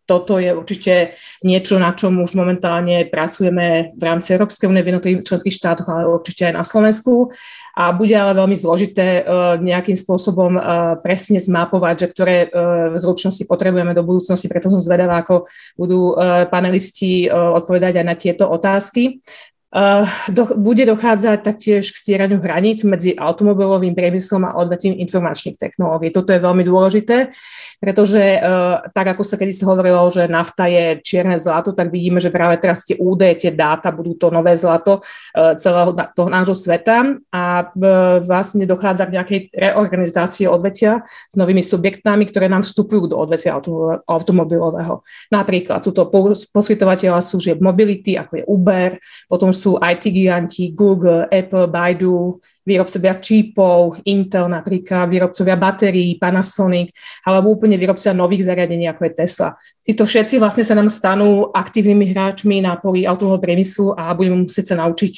Toto 0.08 0.40
je 0.40 0.56
určite 0.56 1.20
niečo, 1.44 1.76
na 1.76 1.92
čom 1.92 2.24
už 2.24 2.40
momentálne 2.40 3.04
pracujeme 3.12 3.92
v 3.94 4.02
rámci 4.02 4.32
Európskej 4.32 4.72
únie 4.72 4.82
v 4.82 4.96
jednotlivých 4.96 5.28
členských 5.28 5.58
štátoch, 5.60 5.92
ale 5.92 6.08
určite 6.08 6.48
aj 6.48 6.56
na 6.56 6.64
Slovensku. 6.64 7.36
A 7.76 7.92
bude 7.92 8.16
ale 8.16 8.32
veľmi 8.34 8.56
zložité 8.56 9.22
uh, 9.22 9.60
nejakým 9.60 10.00
spôsobom 10.00 10.56
uh, 10.56 10.96
presne 11.04 11.44
zmapovať, 11.44 12.08
že 12.08 12.08
ktoré 12.16 12.36
uh, 12.48 12.96
zručnosti 12.96 13.44
potrebujeme 13.44 13.92
do 13.92 14.08
budúcnosti, 14.08 14.48
preto 14.48 14.72
som 14.72 14.80
zvedavá, 14.80 15.20
ako 15.20 15.46
budú 15.76 16.16
panelisti 16.48 17.28
odpovedať 17.28 18.00
aj 18.00 18.06
na 18.06 18.16
tieto 18.16 18.48
otázky. 18.48 19.20
Uh, 19.68 20.08
do, 20.32 20.56
bude 20.56 20.88
dochádzať 20.88 21.44
taktiež 21.44 21.92
k 21.92 22.00
stieraniu 22.00 22.40
hraníc 22.40 22.88
medzi 22.88 23.12
automobilovým 23.20 23.92
priemyslom 23.92 24.48
a 24.48 24.56
odvetvím 24.56 24.96
informačných 25.04 25.60
technológií. 25.60 26.08
Toto 26.08 26.32
je 26.32 26.40
veľmi 26.40 26.64
dôležité, 26.64 27.36
pretože 27.76 28.40
uh, 28.40 28.80
tak 28.96 29.12
ako 29.12 29.28
sa 29.28 29.36
kedy 29.36 29.52
sa 29.52 29.68
hovorilo, 29.68 30.08
že 30.08 30.32
nafta 30.32 30.72
je 30.72 31.04
čierne 31.04 31.36
zlato, 31.36 31.76
tak 31.76 31.92
vidíme, 31.92 32.24
že 32.24 32.32
práve 32.32 32.56
teraz 32.64 32.88
tie 32.88 32.96
údaje, 32.96 33.44
tie 33.44 33.52
dáta 33.52 33.92
budú 33.92 34.16
to 34.16 34.32
nové 34.32 34.56
zlato 34.56 35.04
uh, 35.04 35.60
celého 35.60 35.92
toho 36.16 36.30
nášho 36.32 36.56
sveta 36.56 37.20
a 37.28 37.68
uh, 37.68 38.24
vlastne 38.24 38.64
dochádza 38.64 39.04
k 39.04 39.20
nejakej 39.20 39.40
reorganizácii 39.52 40.48
odvetia 40.48 41.04
s 41.28 41.36
novými 41.36 41.60
subjektami, 41.60 42.24
ktoré 42.24 42.48
nám 42.48 42.64
vstupujú 42.64 43.12
do 43.12 43.20
odvetvia 43.20 43.60
automobilového. 44.08 45.04
Napríklad 45.28 45.84
sú 45.84 45.92
to 45.92 46.08
poskytovateľa 46.56 47.20
služieb 47.20 47.60
mobility, 47.60 48.16
ako 48.16 48.32
je 48.40 48.44
Uber, 48.48 48.96
potom 49.28 49.57
sú 49.58 49.82
IT 49.82 50.14
giganti, 50.14 50.70
Google, 50.70 51.26
Apple, 51.34 51.66
Baidu, 51.66 52.38
výrobcovia 52.62 53.18
čípov, 53.18 53.98
Intel 54.06 54.46
napríklad, 54.46 55.10
výrobcovia 55.10 55.58
batérií, 55.58 56.14
Panasonic, 56.22 56.94
alebo 57.26 57.58
úplne 57.58 57.82
výrobcovia 57.82 58.14
nových 58.14 58.46
zariadení, 58.46 58.86
ako 58.86 59.02
je 59.10 59.12
Tesla. 59.18 59.50
Títo 59.82 60.06
všetci 60.06 60.38
vlastne 60.38 60.62
sa 60.62 60.78
nám 60.78 60.94
stanú 60.94 61.50
aktívnymi 61.50 62.14
hráčmi 62.14 62.62
na 62.62 62.78
poli 62.78 63.10
automobilového 63.10 63.42
priemyslu 63.42 63.98
a 63.98 64.14
budeme 64.14 64.46
musieť 64.46 64.76
sa 64.78 64.86
naučiť 64.86 65.14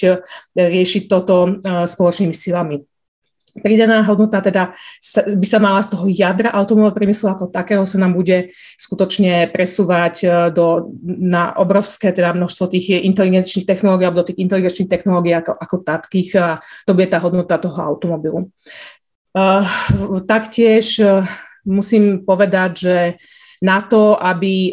riešiť 0.55 1.03
toto 1.11 1.59
eh, 1.59 1.83
spoločnými 1.83 2.31
silami. 2.31 2.79
Pridaná 3.59 4.01
hodnota 4.03 4.39
teda 4.41 4.73
by 5.35 5.47
sa 5.47 5.59
mala 5.59 5.83
z 5.83 5.95
toho 5.95 6.05
jadra 6.09 6.49
automobilového 6.51 6.97
priemyslu 6.97 7.27
ako 7.31 7.51
takého 7.51 7.83
sa 7.83 8.01
nám 8.01 8.17
bude 8.17 8.51
skutočne 8.79 9.51
presúvať 9.53 10.15
e, 10.23 10.27
do, 10.49 10.95
na 11.05 11.53
obrovské 11.55 12.15
teda 12.15 12.33
množstvo 12.33 12.65
tých 12.71 13.03
inteligenčných 13.03 13.67
technológií 13.67 14.05
alebo 14.07 14.21
do 14.23 14.27
tých 14.31 14.41
inteligenčných 14.41 14.91
technológií 14.91 15.33
ako, 15.35 15.51
ako 15.55 15.75
takých 15.85 16.31
a 16.39 16.47
to 16.87 16.91
bude 16.95 17.07
tá 17.11 17.19
hodnota 17.21 17.61
toho 17.61 17.79
automobilu. 17.79 18.49
Uh, 19.29 19.61
taktiež 20.25 20.97
uh, 21.05 21.21
musím 21.61 22.25
povedať, 22.25 22.71
že 22.73 22.97
na 23.59 23.83
to, 23.83 24.15
aby 24.15 24.71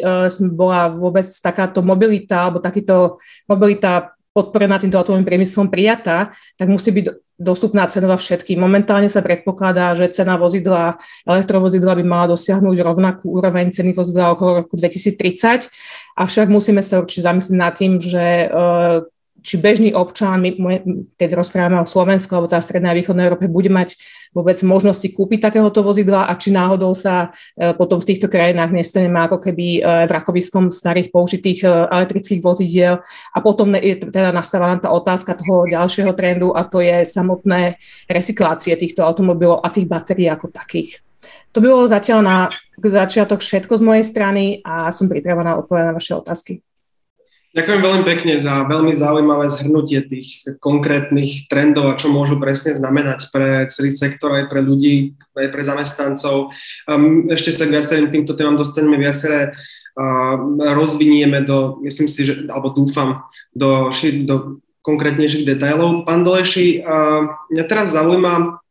bola 0.55 0.87
vôbec 0.87 1.27
takáto 1.43 1.83
mobilita 1.83 2.47
alebo 2.47 2.63
takýto 2.63 3.19
mobilita 3.43 4.15
podporená 4.31 4.77
týmto 4.77 5.01
automobilovým 5.01 5.27
priemyslom 5.27 5.67
prijatá, 5.67 6.29
tak 6.55 6.69
musí 6.69 6.93
byť 6.93 7.26
dostupná 7.37 7.85
cenová 7.85 8.17
všetkým. 8.17 8.57
Momentálne 8.57 9.05
sa 9.07 9.21
predpokladá, 9.21 9.93
že 9.93 10.09
cena 10.09 10.41
vozidla, 10.41 10.97
elektrovozidla 11.29 11.93
by 12.01 12.03
mala 12.03 12.25
dosiahnuť 12.33 12.77
rovnakú 12.81 13.29
úroveň 13.29 13.69
ceny 13.69 13.93
vozidla 13.93 14.33
okolo 14.33 14.65
roku 14.65 14.73
2030, 14.73 15.69
avšak 16.17 16.47
musíme 16.49 16.81
sa 16.81 16.97
určite 16.97 17.29
zamyslieť 17.29 17.57
nad 17.57 17.73
tým, 17.77 18.01
že 18.01 18.25
e, 18.25 18.47
či 19.47 19.55
bežný 19.55 19.95
občan, 19.95 20.43
keď 21.15 21.29
rozprávame 21.39 21.79
o 21.79 21.87
Slovensku 21.87 22.35
alebo 22.35 22.51
tá 22.51 22.59
stredná 22.59 22.91
a 22.91 22.97
východná 22.99 23.23
Európe, 23.23 23.47
bude 23.47 23.71
mať 23.71 23.95
vôbec 24.35 24.59
možnosti 24.67 25.07
kúpiť 25.07 25.47
takéhoto 25.47 25.79
vozidla 25.87 26.27
a 26.27 26.35
či 26.35 26.51
náhodou 26.51 26.91
sa 26.91 27.31
e, 27.55 27.71
potom 27.79 27.95
v 28.03 28.11
týchto 28.11 28.27
krajinách 28.27 28.75
nestaneme 28.75 29.15
ako 29.23 29.39
keby 29.39 29.79
v 29.79 30.11
rakoviskom 30.11 30.67
starých 30.67 31.15
použitých 31.15 31.63
elektrických 31.63 32.43
vozidiel 32.43 32.99
a 33.07 33.37
potom 33.39 33.71
je 33.79 34.03
teda 34.03 34.35
nastáva 34.35 34.75
tá 34.83 34.91
otázka 34.91 35.39
toho 35.39 35.63
ďalšieho 35.71 36.11
trendu 36.11 36.51
a 36.51 36.67
to 36.67 36.83
je 36.83 37.07
samotné 37.07 37.79
recyklácie 38.11 38.75
týchto 38.75 39.07
automobilov 39.07 39.63
a 39.63 39.71
tých 39.71 39.87
batérií 39.87 40.27
ako 40.27 40.51
takých. 40.51 40.99
To 41.55 41.63
by 41.63 41.67
bolo 41.71 41.89
zatiaľ 41.89 42.19
na 42.21 42.37
začiatok 42.77 43.41
všetko 43.41 43.73
z 43.79 43.83
mojej 43.85 44.05
strany 44.05 44.43
a 44.61 44.93
som 44.93 45.09
pripravená 45.09 45.57
odpovedať 45.57 45.85
na 45.87 45.97
vaše 45.97 46.13
otázky. 46.13 46.66
Ďakujem 47.57 47.81
veľmi 47.81 48.03
pekne 48.05 48.37
za 48.37 48.69
veľmi 48.69 48.93
zaujímavé 48.93 49.49
zhrnutie 49.49 50.05
tých 50.05 50.45
konkrétnych 50.61 51.49
trendov 51.49 51.89
a 51.89 51.97
čo 51.97 52.13
môžu 52.13 52.37
presne 52.37 52.77
znamenať 52.77 53.33
pre 53.33 53.65
celý 53.73 53.89
sektor, 53.89 54.29
aj 54.29 54.45
pre 54.45 54.61
ľudí, 54.61 55.17
aj 55.33 55.49
pre 55.49 55.65
zamestnancov. 55.65 56.53
Ešte 57.33 57.49
sa 57.49 57.65
k 57.65 57.73
viacerým 57.73 58.13
týmto 58.13 58.37
témam 58.37 58.61
dostaneme 58.61 59.01
viaceré 59.01 59.57
rozvinieme 60.61 61.41
do, 61.41 61.81
myslím 61.81 62.05
si, 62.05 62.29
že, 62.29 62.45
alebo 62.45 62.77
dúfam, 62.77 63.25
do, 63.57 63.89
do 64.29 64.61
konkrétnejších 64.85 65.49
detailov. 65.49 66.05
Pán 66.05 66.21
Doleši, 66.21 66.85
mňa 67.49 67.63
teraz 67.65 67.97
zaujíma, 67.97 68.61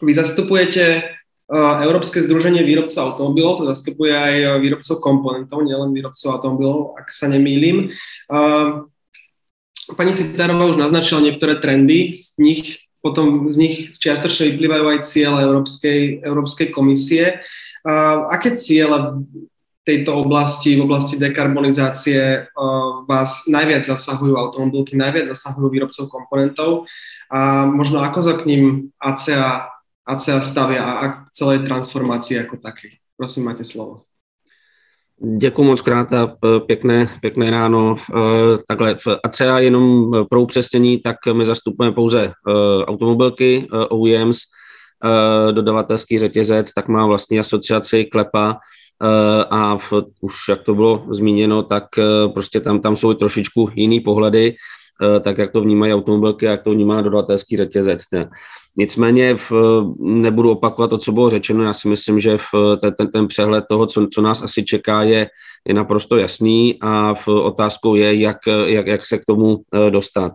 vy 0.00 0.12
zastupujete 0.16 1.12
Európske 1.52 2.24
združenie 2.24 2.64
výrobcov 2.64 2.96
automobilov, 2.96 3.60
to 3.60 3.64
zastupuje 3.68 4.12
aj 4.16 4.64
výrobcov 4.64 4.96
komponentov, 5.04 5.60
nielen 5.60 5.92
výrobcov 5.92 6.40
automobilov, 6.40 6.96
ak 6.96 7.12
sa 7.12 7.28
nemýlim. 7.28 7.92
Pani 9.84 10.12
Sitárová 10.16 10.72
už 10.72 10.80
naznačila 10.80 11.20
niektoré 11.20 11.60
trendy, 11.60 12.16
z 12.16 12.32
nich 12.40 12.84
potom 13.04 13.52
z 13.52 13.56
nich 13.60 13.76
čiastočne 14.00 14.56
vyplývajú 14.56 14.84
aj 14.96 15.04
ciele 15.04 15.44
Európskej, 15.44 16.24
Európskej 16.24 16.72
komisie. 16.72 17.44
Aké 18.32 18.56
ciele 18.56 19.20
tejto 19.84 20.16
oblasti, 20.16 20.80
v 20.80 20.88
oblasti 20.88 21.20
dekarbonizácie 21.20 22.48
vás 23.04 23.44
najviac 23.44 23.84
zasahujú 23.84 24.40
automobilky, 24.40 24.96
najviac 24.96 25.36
zasahujú 25.36 25.68
výrobcov 25.68 26.08
komponentov 26.08 26.88
a 27.28 27.68
možno 27.68 28.00
ako 28.00 28.24
sa 28.24 28.32
k 28.40 28.48
ním 28.48 28.62
ACA 28.96 29.68
ACA 30.06 30.40
stavia 30.40 30.84
a 30.84 31.08
k 31.08 31.30
celej 31.32 31.58
transformácii 31.58 32.36
jako 32.36 32.56
taky. 32.56 32.98
Prosím, 33.16 33.44
máte 33.44 33.64
slovo. 33.64 34.00
Děkuji 35.36 35.64
moc 35.64 35.80
krát 35.80 36.12
a 36.12 36.36
pěkné, 36.66 37.08
pěkné 37.20 37.50
ráno. 37.50 37.96
E, 37.96 38.18
takhle 38.68 38.94
v 38.94 39.06
ACA 39.24 39.58
jenom 39.58 40.12
pro 40.30 40.42
upřesnění, 40.42 40.98
tak 40.98 41.16
my 41.32 41.44
zastupujeme 41.44 41.94
pouze 41.94 42.24
e, 42.24 42.32
automobilky, 42.84 43.68
e, 43.72 43.86
OEMs, 43.86 44.38
dodavatelský 45.50 46.18
řetězec, 46.18 46.72
tak 46.72 46.88
má 46.88 47.06
vlastní 47.06 47.40
asociaci 47.40 48.04
Klepa 48.04 48.56
a 49.50 49.78
v, 49.78 49.92
už 50.20 50.34
jak 50.48 50.62
to 50.62 50.74
bylo 50.74 51.06
zmíněno, 51.10 51.62
tak 51.62 51.84
prostě 52.34 52.60
tam, 52.60 52.80
tam 52.80 52.96
jsou 52.96 53.14
trošičku 53.14 53.70
jiný 53.74 54.00
pohledy, 54.00 54.54
tak 55.20 55.38
jak 55.38 55.52
to 55.52 55.60
vnímají 55.60 55.94
automobilky, 55.94 56.46
jak 56.46 56.62
to 56.62 56.70
vnímá 56.70 57.00
dodavatelský 57.00 57.56
řetězec. 57.56 58.02
Ne. 58.12 58.30
Nicméně 58.76 59.36
v, 59.36 59.52
nebudu 59.98 60.50
opakovat 60.50 60.88
to, 60.88 60.98
co 60.98 61.12
bylo 61.12 61.30
řečeno. 61.30 61.64
Já 61.64 61.74
si 61.74 61.88
myslím, 61.88 62.20
že 62.20 62.38
v, 62.38 62.76
ten, 62.80 63.10
ten 63.12 63.26
přehled 63.26 63.64
toho, 63.68 63.86
co, 63.86 64.06
co 64.14 64.20
nás 64.22 64.42
asi 64.42 64.64
čeká, 64.64 65.02
je, 65.02 65.26
je 65.68 65.74
naprosto 65.74 66.16
jasný 66.16 66.78
a 66.80 67.14
v 67.14 67.28
otázkou 67.28 67.94
je, 67.94 68.14
jak, 68.14 68.36
jak, 68.64 68.86
jak 68.86 69.06
se 69.06 69.18
k 69.18 69.24
tomu 69.24 69.58
eh, 69.74 69.90
dostat. 69.90 70.32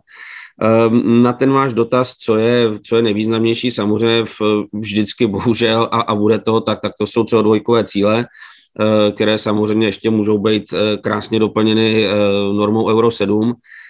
Ehm, 0.61 1.23
na 1.23 1.33
ten 1.33 1.51
váš 1.51 1.73
dotaz, 1.73 2.15
co 2.15 2.35
je, 2.35 2.79
co 2.85 2.95
je 2.95 3.01
nejvýznamnější, 3.01 3.71
samozřejmě 3.71 4.25
vždycky 4.73 5.27
bohužel 5.27 5.89
a, 5.91 6.01
a 6.01 6.15
bude 6.15 6.39
to 6.39 6.61
tak, 6.61 6.79
tak 6.79 6.91
to 6.99 7.07
jsou 7.07 7.23
CO2 7.23 7.83
cíle, 7.83 8.25
eh, 8.25 9.11
které 9.11 9.37
samozřejmě 9.37 9.87
ještě 9.87 10.09
můžou 10.09 10.37
být 10.37 10.73
eh, 10.73 10.97
krásně 10.97 11.39
doplněny 11.39 12.07
normou 12.53 12.91
Euro 12.91 13.11
7, 13.11 13.53
Eh, 13.53 13.88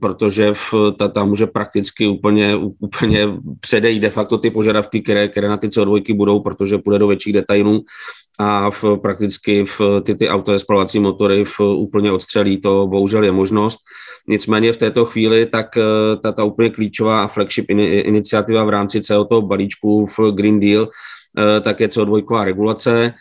protože 0.00 0.54
v, 0.54 0.74
ta, 0.98 1.08
ta 1.08 1.24
může 1.24 1.46
prakticky 1.46 2.06
úplně, 2.06 2.56
úplně 2.56 3.28
předejít 3.60 4.00
de 4.00 4.10
facto 4.10 4.38
ty 4.38 4.50
požadavky, 4.50 5.00
které, 5.00 5.28
které 5.28 5.48
na 5.48 5.56
ty 5.56 5.68
CO2 5.68 6.16
budou, 6.16 6.40
protože 6.40 6.78
půjde 6.78 6.98
do 6.98 7.06
větších 7.06 7.32
detailů 7.32 7.84
a 8.38 8.70
v, 8.70 8.84
prakticky 9.02 9.64
v, 9.64 9.80
ty, 10.02 10.14
ty 10.14 10.28
autoespalovací 10.28 10.98
motory 10.98 11.44
v, 11.44 11.60
úplně 11.60 12.12
odstřelí, 12.12 12.60
to 12.60 12.86
bohužel 12.86 13.24
je 13.24 13.32
možnost. 13.32 13.78
Nicméně 14.28 14.72
v 14.72 14.76
této 14.76 15.04
chvíli 15.04 15.46
tak 15.46 15.76
eh, 15.76 15.82
ta, 16.22 16.32
ta 16.32 16.44
úplně 16.44 16.70
klíčová 16.70 17.28
flagship 17.28 17.70
in, 17.70 17.80
iniciativa 17.80 18.64
v 18.64 18.68
rámci 18.68 19.02
celého 19.02 19.24
toho 19.24 19.42
balíčku 19.42 20.06
v 20.06 20.18
Green 20.30 20.60
Deal 20.60 20.88
eh, 21.38 21.60
tak 21.60 21.80
je 21.80 21.88
CO2 21.88 22.44
regulace, 22.44 23.14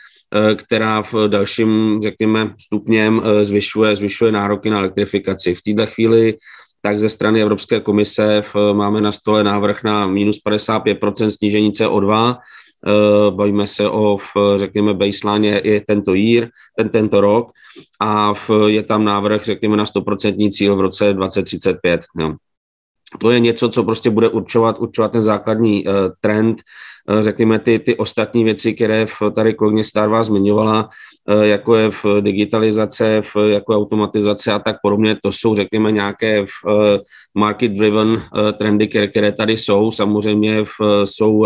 která 0.56 1.02
v 1.02 1.14
dalším, 1.28 2.00
řekněme, 2.04 2.54
stupněm 2.60 3.22
eh, 3.24 3.46
zvyšuje, 3.46 3.96
zvyšuje 3.96 4.32
nároky 4.32 4.70
na 4.70 4.80
elektrifikaci. 4.80 5.56
V 5.56 5.62
této 5.62 5.86
chvíli 5.86 6.38
tak 6.82 7.00
ze 7.00 7.10
strany 7.10 7.42
Evropské 7.42 7.80
komise 7.80 8.42
máme 8.74 9.02
na 9.02 9.12
stole 9.12 9.44
návrh 9.44 9.84
na 9.84 10.08
minus 10.08 10.40
55% 10.48 11.28
snížení 11.28 11.72
CO2. 11.72 12.38
Eh, 12.88 13.32
bavíme 13.32 13.68
se 13.68 13.90
o, 13.90 14.18
řekněme, 14.56 14.94
baseline 14.94 15.62
je 15.64 15.82
tento 15.88 16.14
year, 16.14 16.50
ten, 16.78 16.90
tento 16.90 17.22
rok 17.22 17.52
a 18.02 18.34
je 18.68 18.84
tam 18.84 19.06
návrh, 19.06 19.44
řekněme, 19.44 19.78
na 19.78 19.86
100% 19.86 20.52
cíl 20.52 20.76
v 20.76 20.82
roce 20.82 21.14
2035. 21.14 22.02
No. 22.16 22.36
To 23.20 23.32
je 23.32 23.40
něco, 23.40 23.70
co 23.70 23.84
prostě 23.84 24.10
bude 24.10 24.30
určovat, 24.30 24.80
určovat 24.80 25.12
ten 25.12 25.24
základní 25.24 25.86
trend 26.22 26.62
řekněme, 27.22 27.60
ty, 27.60 27.80
ty 27.80 27.98
ostatní 27.98 28.44
věci, 28.44 28.74
které 28.74 29.06
v, 29.06 29.32
tady 29.36 29.54
kolegyně 29.54 29.84
Starva 29.84 30.24
zmiňovala, 30.24 30.90
eh, 31.30 31.48
jako 31.48 31.76
je 31.76 31.92
v 31.92 32.06
digitalizace, 32.22 33.22
v, 33.22 33.36
jako 33.50 33.76
automatizace 33.76 34.52
a 34.52 34.60
tak 34.60 34.76
podobně, 34.84 35.16
to 35.24 35.32
jsou, 35.32 35.56
řekněme, 35.56 35.92
nějaké 35.92 36.40
eh, 36.40 37.00
market-driven 37.36 38.24
trendy, 38.58 38.88
které, 38.88 39.08
které 39.08 39.32
tady 39.32 39.58
jsou. 39.58 39.92
Samozřejmě 39.92 40.64
v, 40.66 41.06
jsou 41.06 41.46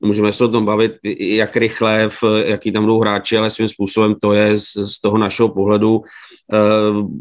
můžeme 0.00 0.32
se 0.32 0.44
o 0.44 0.48
tom 0.48 0.64
bavit, 0.64 0.92
jak 1.18 1.56
rychle, 1.56 2.08
v, 2.08 2.24
jaký 2.44 2.72
tam 2.72 2.82
budou 2.82 3.00
hráči, 3.00 3.38
ale 3.38 3.50
svým 3.50 3.68
způsobem 3.68 4.14
to 4.20 4.32
je 4.32 4.58
z, 4.58 4.72
z 4.72 5.00
toho 5.00 5.18
našeho 5.18 5.48
pohledu 5.48 6.02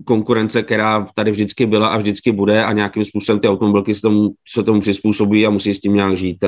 konkurence, 0.05 0.63
která 0.63 1.07
tady 1.15 1.31
vždycky 1.31 1.65
byla 1.65 1.87
a 1.87 1.97
vždycky 1.97 2.31
bude 2.31 2.63
a 2.63 2.71
nějakým 2.71 3.05
způsobem 3.05 3.39
ty 3.39 3.47
automobilky 3.47 3.95
se 3.95 4.01
tomu, 4.01 4.29
se 4.47 4.63
tomu 4.63 4.81
přizpůsobí 4.81 5.45
a 5.45 5.49
musí 5.49 5.73
s 5.73 5.79
tím 5.79 5.95
nějak 5.95 6.17
žít. 6.17 6.45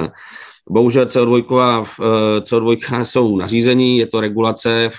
Bohužel 0.69 1.05
CO2, 1.05 1.85
eh, 1.99 2.41
CO2 2.41 3.03
jsou 3.03 3.37
nařízení, 3.37 3.97
je 3.97 4.07
to 4.07 4.21
regulace, 4.21 4.91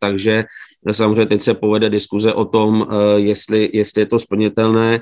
takže 0.00 0.44
samozřejmě 0.92 1.26
teď 1.26 1.40
se 1.40 1.54
povede 1.54 1.90
diskuze 1.90 2.34
o 2.34 2.44
tom, 2.44 2.86
eh, 2.90 3.20
jestli, 3.20 3.70
jestli 3.72 4.02
je 4.02 4.06
to 4.06 4.18
splnitelné 4.18 5.00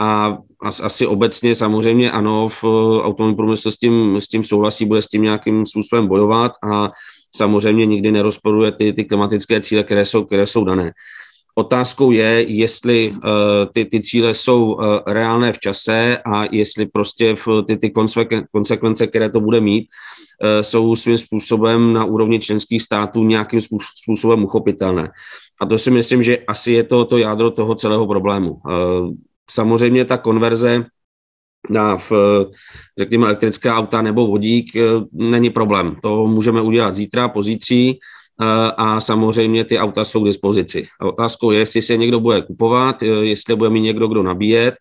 a 0.00 0.38
asi 0.82 1.06
obecně 1.06 1.54
samozřejmě 1.54 2.10
ano, 2.10 2.48
v 2.48 2.64
automobilním 3.02 3.36
průmyslu 3.36 3.70
s 3.70 3.76
tím, 3.76 4.16
s 4.20 4.28
tím 4.28 4.44
souhlasí, 4.44 4.84
bude 4.84 5.02
s 5.02 5.06
tím 5.06 5.22
nějakým 5.22 5.66
způsobem 5.66 6.06
bojovat 6.06 6.52
a 6.72 6.90
samozřejmě 7.36 7.86
nikdy 7.86 8.12
nerozporuje 8.12 8.72
ty, 8.72 8.92
ty 8.92 9.04
klimatické 9.04 9.60
cíle, 9.60 9.82
které 9.82 10.04
jsou, 10.04 10.24
které 10.24 10.46
jsou 10.46 10.64
dané. 10.64 10.92
Otázkou 11.54 12.10
je, 12.10 12.44
jestli 12.48 13.10
uh, 13.10 13.20
ty, 13.72 13.84
ty 13.84 14.00
cíle 14.00 14.34
jsou 14.34 14.72
uh, 14.72 14.84
reálné 15.06 15.52
v 15.52 15.58
čase 15.58 16.18
a 16.24 16.44
jestli 16.50 16.86
prostě 16.86 17.36
v, 17.36 17.48
ty, 17.66 17.76
ty 17.76 17.92
konsekvence, 18.52 19.06
které 19.06 19.30
to 19.30 19.40
bude 19.40 19.60
mít, 19.60 19.88
uh, 19.88 20.62
jsou 20.62 20.96
svým 20.96 21.18
způsobem 21.18 21.92
na 21.92 22.04
úrovni 22.04 22.40
členských 22.40 22.82
států 22.82 23.24
nějakým 23.24 23.60
způsobem 24.02 24.44
uchopitelné. 24.44 25.10
A 25.60 25.66
to 25.66 25.78
si 25.78 25.90
myslím, 25.90 26.22
že 26.22 26.38
asi 26.38 26.72
je 26.72 26.82
to, 26.82 27.04
to 27.04 27.18
jádro 27.18 27.50
toho 27.50 27.74
celého 27.74 28.06
problému. 28.06 28.58
Samozřejmě 29.50 30.04
ta 30.04 30.16
konverze 30.16 30.84
na, 31.70 31.96
v, 31.96 32.12
řekněme, 32.98 33.26
elektrická 33.26 33.76
auta 33.78 34.02
nebo 34.02 34.26
vodík 34.26 34.66
není 35.12 35.50
problém. 35.50 35.96
To 36.02 36.26
můžeme 36.26 36.60
udělat 36.60 36.94
zítra, 36.94 37.28
pozítří, 37.28 37.98
a 38.76 39.00
samozřejmě 39.00 39.64
ty 39.64 39.78
auta 39.78 40.04
jsou 40.04 40.22
k 40.22 40.26
dispozici. 40.26 40.86
Otázkou 41.00 41.50
je, 41.50 41.58
jestli 41.58 41.82
se 41.82 41.96
někdo 41.96 42.20
bude 42.20 42.42
kupovat, 42.42 43.02
jestli 43.02 43.56
bude 43.56 43.70
mít 43.70 43.80
někdo, 43.80 44.08
kdo 44.08 44.22
nabíjet 44.22 44.74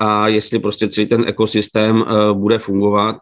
a 0.00 0.28
jestli 0.28 0.58
prostě 0.58 0.88
celý 0.88 1.06
ten 1.06 1.24
ekosystém 1.28 2.04
bude 2.32 2.58
fungovat 2.58 3.16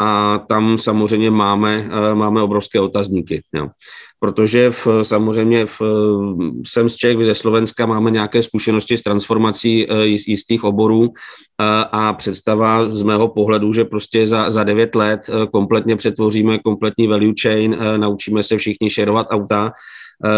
a 0.00 0.38
tam 0.38 0.78
samozřejmě 0.78 1.30
máme, 1.30 1.88
máme 2.14 2.42
obrovské 2.42 2.80
otazníky. 2.80 3.42
Jo 3.54 3.68
protože 4.24 4.70
v, 4.70 4.86
samozřejmě 5.02 5.66
v, 5.66 5.80
jsem 6.66 6.88
z 6.88 6.96
Čech, 6.96 7.24
ze 7.24 7.34
Slovenska 7.34 7.86
máme 7.86 8.10
nějaké 8.10 8.42
zkušenosti 8.42 8.98
s 8.98 9.02
transformací 9.02 9.84
e, 9.84 10.06
jistých 10.06 10.64
oborů 10.64 11.12
a, 11.58 11.82
a 11.82 12.12
představa 12.12 12.92
z 12.92 13.02
mého 13.02 13.28
pohledu, 13.28 13.72
že 13.72 13.84
prostě 13.84 14.26
za, 14.26 14.50
za 14.50 14.64
9 14.64 14.94
let 14.94 15.30
kompletně 15.52 15.96
přetvoříme 15.96 16.58
kompletní 16.58 17.06
value 17.06 17.34
chain, 17.42 17.76
naučíme 17.96 18.42
se 18.42 18.58
všichni 18.58 18.90
šerovat 18.90 19.26
auta, 19.30 19.72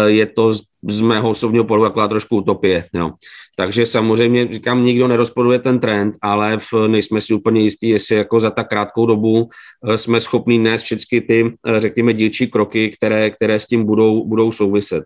je 0.05 0.25
to 0.25 0.53
z 0.89 1.01
mého 1.01 1.29
osobního 1.29 1.63
pohledu 1.63 1.89
taková 1.89 2.07
trošku 2.07 2.37
utopie. 2.37 2.85
Jo. 2.93 3.09
Takže 3.55 3.85
samozřejmě, 3.85 4.47
říkám, 4.51 4.83
nikdo 4.83 5.07
nerozporuje 5.07 5.59
ten 5.59 5.79
trend, 5.79 6.15
ale 6.21 6.57
v, 6.57 6.87
nejsme 6.87 7.21
si 7.21 7.33
úplně 7.33 7.61
jistí, 7.61 7.89
jestli 7.89 8.15
jako 8.15 8.39
za 8.39 8.49
tak 8.49 8.69
krátkou 8.69 9.05
dobu 9.05 9.49
jsme 9.95 10.21
schopni 10.21 10.57
nést 10.57 10.81
všechny 10.83 11.21
ty, 11.21 11.53
řekněme, 11.77 12.13
dílčí 12.13 12.47
kroky, 12.47 12.89
které, 12.89 13.29
které 13.29 13.59
s 13.59 13.67
tím 13.67 13.85
budou, 13.85 14.25
budou 14.25 14.51
souviset. 14.51 15.03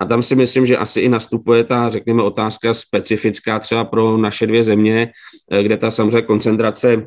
A 0.00 0.04
tam 0.04 0.22
si 0.22 0.34
myslím, 0.34 0.66
že 0.66 0.76
asi 0.76 1.00
i 1.00 1.08
nastupuje 1.08 1.64
ta, 1.64 1.90
řekněme, 1.90 2.22
otázka 2.22 2.74
specifická 2.74 3.58
třeba 3.58 3.84
pro 3.84 4.16
naše 4.16 4.46
dvě 4.46 4.62
země, 4.62 5.10
kde 5.62 5.76
ta 5.76 5.90
samozřejmě 5.90 6.22
koncentrace 6.22 7.06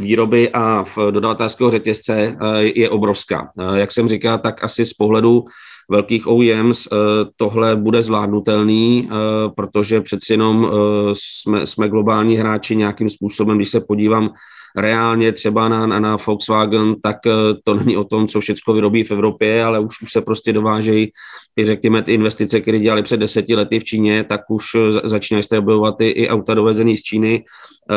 výroby 0.00 0.50
a 0.52 0.84
v 0.84 0.98
dodavatelského 1.10 1.70
řetězce 1.70 2.36
je 2.58 2.90
obrovská. 2.90 3.50
Jak 3.74 3.92
jsem 3.92 4.08
říkal, 4.08 4.38
tak 4.38 4.64
asi 4.64 4.86
z 4.86 4.92
pohledu 4.92 5.44
velkých 5.90 6.26
OEMs 6.26 6.86
eh, 6.86 6.96
tohle 7.36 7.76
bude 7.76 8.02
zvládnutelný, 8.02 9.08
protože 9.56 10.00
přeci 10.00 10.32
jenom 10.32 10.70
jsme, 11.12 11.66
jsme 11.66 11.88
globální 11.88 12.36
hráči 12.36 12.76
nějakým 12.76 13.08
způsobem, 13.08 13.56
když 13.56 13.70
se 13.70 13.80
podívám 13.80 14.30
reálně 14.76 15.32
třeba 15.32 15.68
na, 15.68 15.86
na, 15.86 16.00
na 16.00 16.16
Volkswagen, 16.26 16.94
tak 17.02 17.16
eh, 17.26 17.30
to 17.64 17.74
není 17.74 17.96
o 17.96 18.04
tom, 18.04 18.28
co 18.28 18.40
všechno 18.40 18.74
vyrobí 18.74 19.04
v 19.04 19.10
Evropě, 19.10 19.64
ale 19.64 19.80
už, 19.80 20.02
už 20.02 20.12
se 20.12 20.20
prostě 20.20 20.52
dovážejí 20.52 21.12
i 21.58 21.66
řekněme 21.66 22.02
ty 22.02 22.14
investice, 22.14 22.60
které 22.60 22.78
dělali 22.78 23.02
před 23.02 23.16
deseti 23.16 23.54
lety 23.54 23.80
v 23.80 23.84
Číně, 23.84 24.24
tak 24.24 24.40
už 24.50 24.64
eh, 24.74 25.08
začínají 25.08 25.42
se 25.42 25.58
objevovat 25.58 26.00
i, 26.00 26.08
i 26.08 26.28
auta 26.28 26.54
dovezený 26.54 26.96
z 26.96 27.02
Číny, 27.02 27.44
eh, 27.90 27.94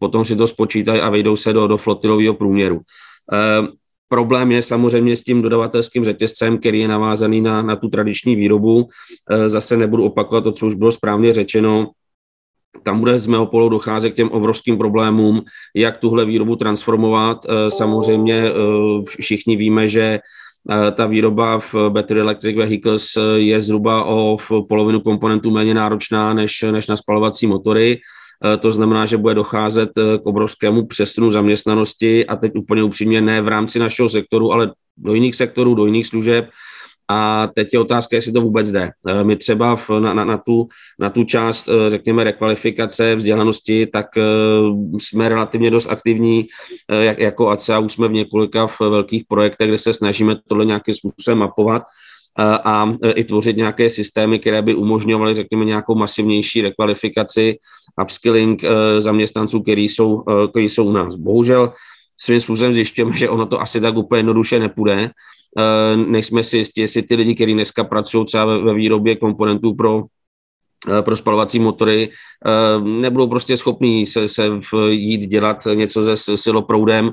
potom 0.00 0.24
si 0.24 0.36
to 0.36 0.46
spočítají 0.46 1.00
a 1.00 1.10
vejdou 1.10 1.36
se 1.36 1.52
do, 1.52 1.66
do 1.66 1.76
flotilového 1.76 2.34
průměru. 2.34 2.80
Problém 4.08 4.52
je 4.52 4.62
samozřejmě 4.62 5.16
s 5.16 5.22
tím 5.22 5.42
dodavatelským 5.42 6.04
řetězcem, 6.04 6.58
který 6.58 6.80
je 6.80 6.88
navázaný 6.88 7.40
na, 7.40 7.62
na 7.62 7.76
tu 7.76 7.88
tradiční 7.88 8.36
výrobu. 8.36 8.88
Zase 9.46 9.76
nebudu 9.76 10.04
opakovat 10.04 10.40
to, 10.40 10.52
co 10.52 10.66
už 10.66 10.74
bylo 10.74 10.92
správně 10.92 11.34
řečeno 11.34 11.86
tam 12.82 13.00
bude 13.00 13.18
z 13.18 13.26
mého 13.26 13.46
pohledu 13.46 13.68
docházet 13.68 14.10
k 14.10 14.14
těm 14.14 14.28
obrovským 14.28 14.78
problémům, 14.78 15.42
jak 15.76 15.98
tuhle 15.98 16.24
výrobu 16.24 16.56
transformovat. 16.56 17.46
Eh, 17.48 17.70
samozřejmě 17.70 18.34
eh, 18.34 18.52
všichni 19.18 19.56
víme, 19.56 19.88
že 19.88 20.20
ta 20.94 21.06
výroba 21.06 21.58
v 21.58 21.74
Battery 21.88 22.20
Electric 22.20 22.56
Vehicles 22.56 23.06
je 23.36 23.60
zhruba 23.60 24.04
o 24.04 24.36
polovinu 24.68 25.00
komponentů 25.00 25.50
méně 25.50 25.74
náročná 25.74 26.34
než, 26.34 26.64
než 26.70 26.86
na 26.86 26.96
spalovací 26.96 27.46
motory. 27.46 27.98
To 28.60 28.72
znamená, 28.72 29.06
že 29.06 29.16
bude 29.16 29.34
docházet 29.34 29.90
k 29.96 30.26
obrovskému 30.26 30.86
přesunu 30.86 31.30
zaměstnanosti 31.30 32.26
a 32.26 32.36
teď 32.36 32.52
úplně 32.56 32.82
upřímně 32.82 33.20
ne 33.20 33.42
v 33.42 33.48
rámci 33.48 33.78
našeho 33.78 34.08
sektoru, 34.08 34.52
ale 34.52 34.72
do 34.96 35.14
jiných 35.14 35.36
sektorů, 35.36 35.74
do 35.74 35.86
jiných 35.86 36.06
služeb, 36.06 36.48
a 37.08 37.48
teď 37.54 37.68
je 37.72 37.78
otázka, 37.80 38.16
jestli 38.16 38.32
to 38.32 38.40
vůbec 38.40 38.70
jde. 38.70 38.90
Eh, 39.08 39.24
my 39.24 39.36
třeba 39.36 39.78
na, 39.98 40.14
na, 40.14 40.24
na, 40.24 40.38
tu, 40.38 40.68
na 40.98 41.10
tu 41.10 41.24
část, 41.24 41.68
eh, 41.68 41.90
řekněme, 41.90 42.24
rekvalifikace, 42.24 43.16
vzdělanosti, 43.16 43.86
tak 43.86 44.06
eh, 44.16 44.22
jsme 44.98 45.28
relativně 45.28 45.70
dost 45.70 45.86
aktivní 45.86 46.46
jak, 46.88 47.18
jako 47.18 47.50
ACA, 47.50 47.78
už 47.78 47.92
jsme 47.92 48.08
v 48.08 48.12
několika 48.12 48.66
v 48.66 48.80
velkých 48.80 49.24
projektech, 49.28 49.68
kde 49.68 49.78
se 49.78 49.92
snažíme 49.92 50.36
tohle 50.48 50.64
nějakým 50.64 50.94
způsobem 50.94 51.38
mapovat 51.38 51.82
a 52.38 52.94
i 53.14 53.24
tvořit 53.24 53.56
nějaké 53.56 53.90
systémy, 53.90 54.38
které 54.38 54.62
by 54.62 54.74
umožňovaly, 54.74 55.34
řekněme, 55.34 55.64
nějakou 55.64 55.94
masivnější 55.94 56.62
rekvalifikaci, 56.62 57.58
upskilling 58.02 58.62
zaměstnanců, 58.98 59.60
který 59.60 59.88
jsou, 59.88 60.24
který 60.50 60.68
jsou 60.68 60.84
u 60.84 60.92
nás. 60.92 61.14
Bohužel 61.14 61.72
svým 62.20 62.40
způsobem 62.40 62.72
zjišťujeme, 62.72 63.16
že 63.16 63.28
ono 63.28 63.46
to 63.46 63.60
asi 63.60 63.80
tak 63.80 63.96
úplně 63.96 64.18
jednoduše 64.18 64.58
nepůjde, 64.58 65.10
nejsme 66.06 66.42
si 66.42 66.58
jistí, 66.58 66.80
jestli 66.80 67.02
ty 67.02 67.14
lidi, 67.14 67.34
kteří 67.34 67.54
dneska 67.54 67.84
pracují 67.84 68.24
třeba 68.24 68.44
ve 68.44 68.74
výrobě 68.74 69.16
komponentů 69.16 69.74
pro 69.74 70.04
pro 71.00 71.16
spalovací 71.16 71.58
motory, 71.58 72.10
eh, 72.46 72.80
nebudou 72.80 73.26
prostě 73.28 73.56
schopní 73.56 74.06
se, 74.06 74.28
se 74.28 74.42
jít 74.88 75.26
dělat 75.26 75.66
něco 75.74 76.16
se 76.16 76.36
siloproudem 76.36 77.12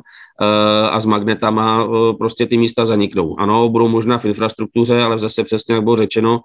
a 0.89 0.99
s 0.99 1.05
magnetama, 1.05 1.87
prostě 2.17 2.45
ty 2.45 2.57
místa 2.57 2.85
zaniknou. 2.85 3.39
Ano, 3.39 3.69
budou 3.69 3.87
možná 3.87 4.17
v 4.17 4.25
infrastruktuře, 4.25 5.01
ale 5.01 5.19
zase 5.19 5.43
přesně, 5.43 5.73
jak 5.73 5.83
bylo 5.83 5.95
řečeno, 5.95 6.39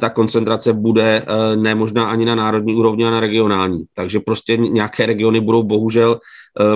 ta 0.00 0.10
koncentrace 0.10 0.72
bude 0.72 1.26
ne 1.56 1.74
možná 1.74 2.04
ani 2.06 2.24
na 2.24 2.34
národní 2.34 2.74
úrovni, 2.74 3.06
a 3.06 3.10
na 3.10 3.20
regionální. 3.20 3.84
Takže 3.94 4.20
prostě 4.20 4.56
nějaké 4.56 5.06
regiony 5.06 5.40
budou 5.40 5.62
bohužel 5.62 6.20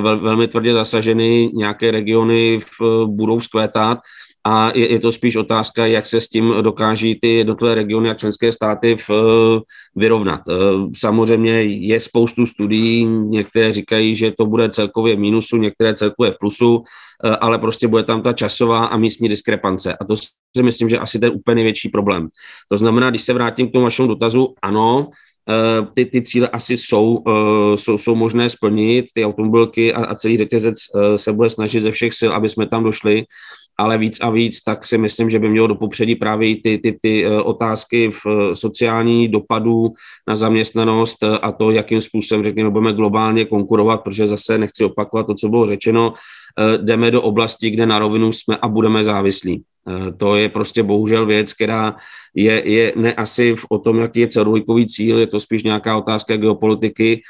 velmi 0.01 0.49
tvrdě 0.49 0.73
zasaženy, 0.73 1.51
nějaké 1.55 1.91
regiony 1.91 2.61
budou 3.07 3.41
zkvétat 3.41 3.99
a 4.45 4.73
je, 4.75 4.93
je 4.93 5.01
to 5.01 5.13
spíš 5.13 5.37
otázka, 5.37 5.87
jak 5.87 6.07
se 6.07 6.21
s 6.21 6.29
tím 6.29 6.55
dokáží 6.61 7.19
ty 7.21 7.29
jednotlivé 7.29 7.75
regiony 7.75 8.11
a 8.11 8.15
členské 8.15 8.53
státy 8.53 8.97
v, 9.09 9.11
vyrovnat. 9.97 10.41
E, 10.49 10.53
samozřejmě 10.97 11.63
je 11.63 12.01
spoustu 12.01 12.47
studií, 12.47 13.05
některé 13.07 13.73
říkají, 13.73 14.17
že 14.17 14.33
to 14.39 14.47
bude 14.47 14.69
celkově 14.69 15.17
v 15.17 15.19
mínusu, 15.19 15.57
některé 15.57 15.95
celkově 15.95 16.35
plusu, 16.41 16.83
e, 17.25 17.37
ale 17.37 17.59
prostě 17.59 17.89
bude 17.89 18.03
tam 18.03 18.23
ta 18.23 18.33
časová 18.33 18.85
a 18.85 18.97
místní 18.97 19.29
diskrepance. 19.29 19.97
A 20.01 20.05
to 20.05 20.17
si 20.57 20.63
myslím, 20.63 20.89
že 20.89 20.99
asi 20.99 21.19
ten 21.19 21.33
úplně 21.35 21.55
největší 21.55 21.89
problém. 21.89 22.29
To 22.71 22.77
znamená, 22.77 23.11
když 23.11 23.23
se 23.23 23.33
vrátím 23.33 23.69
k 23.69 23.73
tomu 23.73 23.85
vašemu 23.85 24.09
dotazu, 24.09 24.55
ano, 24.63 25.11
ty, 25.95 26.05
ty 26.05 26.23
cíle 26.23 26.49
asi 26.49 26.77
jsou, 26.77 27.25
jsou, 27.75 27.99
jsou 27.99 28.15
možné 28.15 28.51
splnit, 28.51 29.07
ty 29.15 29.25
automobilky 29.25 29.95
a, 29.95 30.05
a 30.05 30.15
celý 30.15 30.37
řetězec 30.39 30.79
se 31.17 31.33
bude 31.33 31.51
snažit 31.51 31.81
ze 31.81 31.93
všech 31.93 32.15
sil, 32.19 32.31
aby 32.35 32.49
jsme 32.49 32.67
tam 32.67 32.85
došli 32.85 33.25
ale 33.83 33.99
víc 33.99 34.21
a 34.21 34.31
víc, 34.31 34.63
tak 34.63 34.87
si 34.87 34.99
myslím, 34.99 35.31
že 35.31 35.39
by 35.39 35.49
mělo 35.49 35.67
do 35.67 35.75
popředí 35.75 36.15
právě 36.15 36.57
ty, 36.63 36.79
ty, 36.79 36.99
ty 37.03 37.27
eh, 37.27 37.43
otázky 37.43 38.11
v 38.11 38.23
eh, 38.27 38.57
sociální 38.57 39.29
dopadu 39.29 39.91
na 40.29 40.37
zaměstnanost 40.37 41.23
eh, 41.23 41.39
a 41.39 41.53
to, 41.53 41.71
jakým 41.71 42.01
způsobem, 42.01 42.45
řekněme, 42.45 42.71
budeme 42.71 42.93
globálně 42.93 43.45
konkurovat, 43.45 44.03
protože 44.03 44.27
zase 44.27 44.59
nechci 44.59 44.85
opakovat 44.85 45.27
to, 45.27 45.35
co 45.35 45.49
bylo 45.49 45.67
řečeno, 45.67 46.15
jdeme 46.77 47.11
do 47.11 47.23
oblasti, 47.23 47.71
kde 47.71 47.87
na 47.87 47.99
rovinu 47.99 48.33
jsme 48.33 48.57
a 48.57 48.69
budeme 48.69 49.05
závislí. 49.05 49.65
To 50.17 50.37
je 50.37 50.49
prostě 50.49 50.83
bohužel 50.83 51.27
věc, 51.27 51.53
která 51.53 51.97
je, 52.35 52.63
je 52.69 52.93
ne 52.97 53.15
asi 53.15 53.57
o 53.71 53.79
tom, 53.79 54.01
jaký 54.05 54.21
je 54.21 54.29
celorojkový 54.29 54.87
cíl, 54.87 55.19
je 55.19 55.27
to 55.27 55.41
spíš 55.41 55.63
nějaká 55.63 55.97
otázka 55.97 56.37
geopolitiky, 56.37 57.23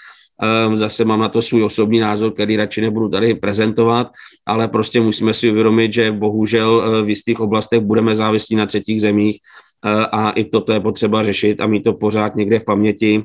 zase 0.75 1.05
mám 1.05 1.21
na 1.21 1.29
to 1.29 1.43
svůj 1.43 1.65
osobní 1.65 2.01
názor, 2.01 2.33
který 2.33 2.57
radši 2.57 2.81
nebudu 2.81 3.09
tady 3.09 3.35
prezentovat, 3.35 4.11
ale 4.47 4.69
prostě 4.69 5.01
musíme 5.01 5.35
si 5.35 5.51
uvědomit, 5.51 5.93
že 5.93 6.13
bohužel 6.13 6.85
eh, 6.85 7.03
v 7.03 7.09
jistých 7.09 7.41
oblastech 7.41 7.81
budeme 7.81 8.15
závislí 8.15 8.57
na 8.57 8.67
třetích 8.67 9.01
zemích 9.01 9.39
eh, 9.87 10.07
a 10.13 10.31
i 10.31 10.45
toto 10.45 10.73
je 10.73 10.81
potřeba 10.81 11.23
řešit 11.23 11.61
a 11.61 11.67
mít 11.67 11.83
to 11.83 11.93
pořád 11.93 12.37
někde 12.37 12.59
v 12.59 12.65
paměti. 12.65 13.23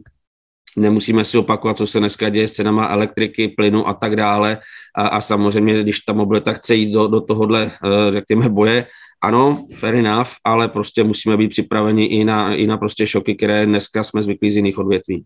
Nemusíme 0.78 1.24
si 1.24 1.38
opakovat, 1.38 1.78
co 1.78 1.88
se 1.88 2.00
dneska 2.00 2.30
děje 2.30 2.48
s 2.48 2.54
cenama 2.54 2.88
elektriky, 2.88 3.48
plynu 3.48 3.88
a 3.88 3.94
tak 3.94 4.16
dále. 4.16 4.58
A, 4.96 5.08
a 5.08 5.22
samozřejmě, 5.22 5.82
když 5.82 6.00
ta 6.00 6.14
mobilita 6.14 6.54
chce 6.54 6.76
jít 6.76 6.94
do, 6.94 7.08
do 7.08 7.22
tohohle, 7.22 7.72
eh, 7.72 8.12
řekněme, 8.12 8.50
boje, 8.50 8.86
ano, 9.24 9.66
fair 9.80 9.96
enough, 9.96 10.30
ale 10.44 10.68
prostě 10.68 11.04
musíme 11.04 11.38
být 11.38 11.48
připraveni 11.48 12.06
i 12.06 12.24
na, 12.24 12.56
i 12.56 12.68
na 12.68 12.78
prostě 12.78 13.08
šoky, 13.08 13.36
které 13.36 13.66
dneska 13.66 14.04
jsme 14.04 14.24
zvyklí 14.24 14.52
z 14.52 14.56
jiných 14.56 14.78
odvětví. 14.78 15.26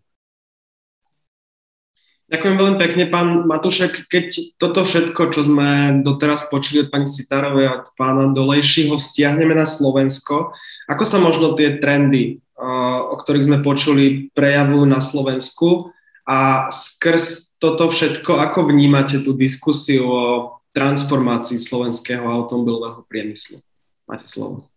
Ďakujem 2.31 2.55
veľmi 2.55 2.77
pekne, 2.79 3.11
pán 3.11 3.43
Matušek. 3.43 4.07
Keď 4.07 4.55
toto 4.55 4.87
všetko, 4.87 5.35
čo 5.35 5.43
sme 5.43 5.99
doteraz 5.99 6.47
počuli 6.47 6.87
od 6.87 6.89
pani 6.89 7.03
Sitárovej 7.03 7.65
a 7.67 7.83
od 7.83 7.91
pána 7.99 8.31
Dolejšího, 8.31 8.95
vzťahneme 8.95 9.51
na 9.51 9.67
Slovensko, 9.67 10.55
ako 10.87 11.03
sa 11.03 11.19
možno 11.19 11.59
tie 11.59 11.83
trendy, 11.83 12.39
o 12.55 13.19
ktorých 13.19 13.47
sme 13.51 13.59
počuli, 13.59 14.31
prejavujú 14.31 14.87
na 14.87 15.03
Slovensku 15.03 15.91
a 16.23 16.71
skrz 16.71 17.51
toto 17.59 17.91
všetko, 17.91 18.39
ako 18.39 18.71
vnímate 18.71 19.19
tú 19.19 19.35
diskusiu 19.35 20.07
o 20.07 20.23
transformácii 20.71 21.59
slovenského 21.59 22.23
automobilového 22.31 23.03
priemyslu? 23.11 23.59
Máte 24.07 24.31
slovo. 24.31 24.71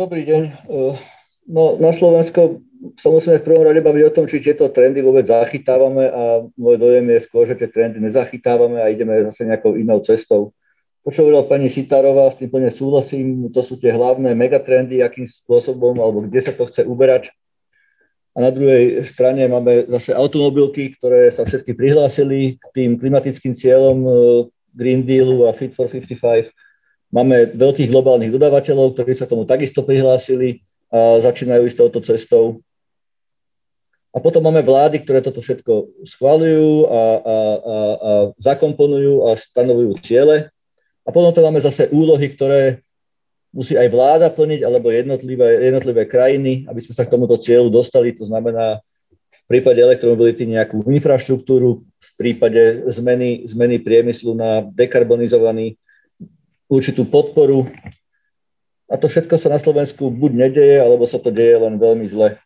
Dobrý 0.00 0.24
deň. 0.24 0.64
No, 1.52 1.76
na 1.76 1.92
Slovensko 1.92 2.64
sa 3.00 3.08
musíme 3.08 3.40
v 3.40 3.46
prvom 3.46 3.64
rade 3.64 3.80
baviť 3.80 4.02
o 4.08 4.14
tom, 4.14 4.24
či 4.28 4.44
tieto 4.44 4.68
trendy 4.68 5.00
vôbec 5.00 5.24
zachytávame 5.24 6.04
a 6.10 6.22
môj 6.58 6.76
dojem 6.76 7.06
je 7.16 7.24
skôr, 7.24 7.48
že 7.48 7.56
tie 7.56 7.68
trendy 7.72 8.02
nezachytávame 8.02 8.82
a 8.82 8.92
ideme 8.92 9.24
zase 9.32 9.48
nejakou 9.48 9.78
inou 9.80 10.04
cestou. 10.04 10.52
To, 11.04 11.12
čo 11.12 11.24
hovorila 11.24 11.44
pani 11.44 11.68
Sitárová, 11.68 12.32
s 12.32 12.40
tým 12.40 12.48
plne 12.48 12.72
súhlasím, 12.72 13.52
to 13.52 13.60
sú 13.60 13.76
tie 13.76 13.92
hlavné 13.92 14.32
megatrendy, 14.32 15.04
akým 15.04 15.28
spôsobom 15.28 16.00
alebo 16.00 16.24
kde 16.24 16.40
sa 16.40 16.52
to 16.56 16.64
chce 16.64 16.84
uberať. 16.88 17.28
A 18.34 18.42
na 18.42 18.50
druhej 18.50 19.04
strane 19.06 19.46
máme 19.46 19.86
zase 19.86 20.10
automobilky, 20.10 20.96
ktoré 20.96 21.30
sa 21.30 21.46
všetky 21.46 21.76
prihlásili 21.76 22.58
k 22.58 22.64
tým 22.74 22.90
klimatickým 22.98 23.54
cieľom 23.54 23.98
e, 24.02 24.10
Green 24.74 25.06
Dealu 25.06 25.46
a 25.46 25.54
Fit 25.54 25.70
for 25.70 25.86
55. 25.86 26.50
Máme 27.14 27.54
veľkých 27.54 27.94
globálnych 27.94 28.34
dodávateľov, 28.34 28.98
ktorí 28.98 29.14
sa 29.14 29.30
tomu 29.30 29.46
takisto 29.46 29.86
prihlásili 29.86 30.66
a 30.90 31.22
začínajú 31.22 31.62
ísť 31.70 31.78
touto 31.78 32.02
cestou. 32.02 32.64
A 34.14 34.22
potom 34.22 34.46
máme 34.46 34.62
vlády, 34.62 35.02
ktoré 35.02 35.18
toto 35.18 35.42
všetko 35.42 36.06
schválujú 36.06 36.86
a, 36.86 37.02
a, 37.02 37.02
a, 37.18 37.36
a 37.74 38.10
zakomponujú 38.38 39.26
a 39.26 39.34
stanovujú 39.34 39.98
ciele. 40.06 40.54
A 41.02 41.10
potom 41.10 41.34
to 41.34 41.42
máme 41.42 41.58
zase 41.58 41.90
úlohy, 41.90 42.30
ktoré 42.30 42.86
musí 43.50 43.74
aj 43.74 43.90
vláda 43.90 44.30
plniť, 44.30 44.62
alebo 44.62 44.94
jednotlivé, 44.94 45.66
jednotlivé 45.66 46.02
krajiny, 46.06 46.66
aby 46.70 46.80
sme 46.82 46.94
sa 46.94 47.02
k 47.06 47.10
tomuto 47.10 47.38
cieľu 47.42 47.74
dostali. 47.74 48.14
To 48.14 48.26
znamená 48.26 48.78
v 49.34 49.44
prípade 49.50 49.82
elektromobility 49.82 50.46
nejakú 50.46 50.86
infraštruktúru, 50.86 51.82
v 51.82 52.12
prípade 52.14 52.86
zmeny, 52.94 53.46
zmeny 53.50 53.82
priemyslu 53.82 54.34
na 54.38 54.62
dekarbonizovaný 54.62 55.74
určitú 56.70 57.06
podporu. 57.06 57.66
A 58.86 58.94
to 58.94 59.10
všetko 59.10 59.38
sa 59.42 59.50
na 59.50 59.58
Slovensku 59.58 60.06
buď 60.06 60.32
nedeje, 60.48 60.76
alebo 60.78 61.02
sa 61.06 61.18
to 61.18 61.34
deje 61.34 61.58
len 61.58 61.82
veľmi 61.82 62.06
zle. 62.06 62.38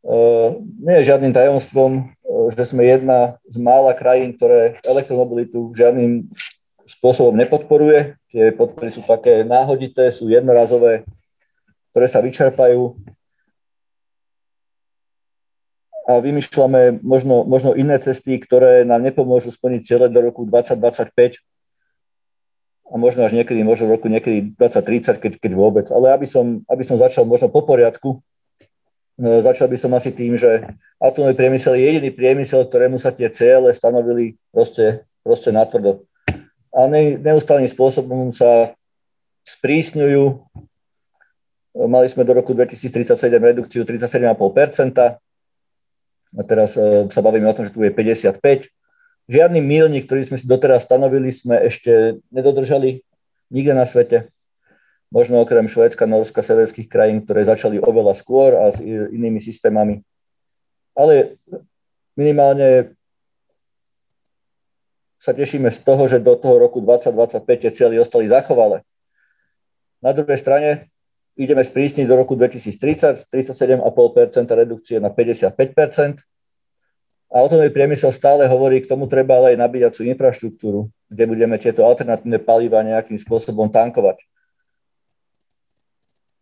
Uh, 0.00 0.64
nie 0.80 0.96
je 1.00 1.08
žiadnym 1.12 1.36
tajomstvom, 1.36 1.90
uh, 2.08 2.48
že 2.56 2.72
sme 2.72 2.88
jedna 2.88 3.36
z 3.44 3.56
mála 3.60 3.92
krajín, 3.92 4.32
ktoré 4.32 4.80
elektromobilitu 4.80 5.76
žiadnym 5.76 6.32
spôsobom 6.88 7.36
nepodporuje. 7.36 8.16
Tie 8.32 8.50
podpory 8.56 8.90
sú 8.90 9.04
také 9.06 9.46
náhodité, 9.46 10.10
sú 10.10 10.26
jednorazové, 10.32 11.06
ktoré 11.92 12.06
sa 12.10 12.18
vyčerpajú. 12.24 12.98
A 16.10 16.18
vymýšľame 16.18 17.04
možno, 17.06 17.46
možno 17.46 17.78
iné 17.78 17.94
cesty, 18.02 18.34
ktoré 18.42 18.82
nám 18.82 19.06
nepomôžu 19.06 19.54
splniť 19.54 19.82
cieľe 19.86 20.06
do 20.10 20.18
roku 20.26 20.42
2025 20.42 21.38
a 22.90 22.94
možno 22.98 23.22
až 23.22 23.38
niekedy, 23.38 23.62
možno 23.62 23.86
v 23.86 23.94
roku 23.94 24.10
niekedy 24.10 24.58
2030, 24.58 25.22
keď, 25.22 25.32
keď 25.38 25.52
vôbec. 25.54 25.86
Ale 25.94 26.10
aby 26.10 26.26
som, 26.26 26.66
aby 26.66 26.82
som 26.82 26.98
začal 26.98 27.22
možno 27.22 27.46
po 27.46 27.62
poriadku, 27.62 28.18
e, 28.18 28.20
začal 29.20 29.68
by 29.68 29.76
som 29.76 29.92
asi 29.92 30.16
tým, 30.16 30.40
že 30.40 30.64
atomový 30.96 31.36
priemysel 31.36 31.76
je 31.76 31.84
jediný 31.84 32.10
priemysel, 32.10 32.64
ktorému 32.64 32.96
sa 32.96 33.12
tie 33.12 33.28
ciele 33.28 33.70
stanovili 33.76 34.40
proste, 34.52 35.04
proste 35.20 35.52
natvrdo 35.52 36.08
a 36.70 36.86
ne, 36.86 37.18
neustálým 37.18 37.66
spôsobom 37.66 38.30
sa 38.30 38.74
sprísňujú. 39.46 40.22
Mali 41.86 42.06
sme 42.10 42.26
do 42.26 42.34
roku 42.34 42.54
2037 42.54 43.14
redukciu 43.38 43.82
37,5%, 43.86 45.18
a 46.30 46.42
teraz 46.46 46.78
e, 46.78 47.10
sa 47.10 47.20
bavíme 47.22 47.50
o 47.50 47.54
tom, 47.54 47.66
že 47.66 47.74
tu 47.74 47.82
je 47.82 47.90
55. 47.90 48.70
Žiadny 49.30 49.60
milník, 49.62 50.06
ktorý 50.06 50.26
sme 50.26 50.38
si 50.38 50.46
doteraz 50.46 50.86
stanovili, 50.86 51.30
sme 51.34 51.58
ešte 51.66 52.22
nedodržali 52.30 53.02
nikde 53.50 53.74
na 53.74 53.86
svete. 53.86 54.30
Možno 55.10 55.42
okrem 55.42 55.66
Švédska, 55.66 56.06
Norska, 56.06 56.38
severských 56.38 56.86
krajín, 56.86 57.26
ktoré 57.26 57.42
začali 57.42 57.82
oveľa 57.82 58.14
skôr 58.14 58.54
a 58.54 58.70
s 58.70 58.78
inými 58.86 59.42
systémami. 59.42 60.06
Ale 60.94 61.34
minimálne 62.14 62.94
sa 65.20 65.34
tešíme 65.34 65.68
z 65.68 65.78
toho, 65.82 66.06
že 66.06 66.22
do 66.22 66.38
toho 66.38 66.62
roku 66.62 66.78
2025 66.80 67.42
tie 67.42 67.70
cieľy 67.74 68.00
ostali 68.00 68.30
zachovalé. 68.30 68.86
Na 70.00 70.16
druhej 70.16 70.38
strane 70.40 70.88
ideme 71.36 71.60
sprísniť 71.60 72.08
do 72.08 72.16
roku 72.16 72.38
2030 72.38 73.28
37,5% 73.28 73.82
redukcie 74.56 74.96
na 74.96 75.12
55%. 75.12 76.24
A 77.30 77.34
automobilový 77.46 77.70
priemysel 77.70 78.10
stále 78.10 78.50
hovorí, 78.50 78.82
k 78.82 78.90
tomu 78.90 79.06
treba 79.06 79.38
ale 79.38 79.54
aj 79.54 79.62
nabíjacú 79.62 80.02
infraštruktúru, 80.02 80.90
kde 81.06 81.24
budeme 81.30 81.62
tieto 81.62 81.86
alternatívne 81.86 82.42
paliva 82.42 82.82
nejakým 82.82 83.14
spôsobom 83.22 83.70
tankovať. 83.70 84.26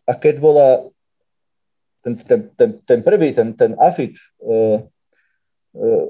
A 0.09 0.16
keď 0.16 0.40
bola 0.40 0.88
ten, 2.01 2.16
ten, 2.25 2.40
ten, 2.57 2.71
ten 2.81 3.01
prvý, 3.05 3.37
ten, 3.37 3.53
ten 3.53 3.77
AFIT, 3.77 4.16
uh, 4.40 4.81
uh, 5.77 6.05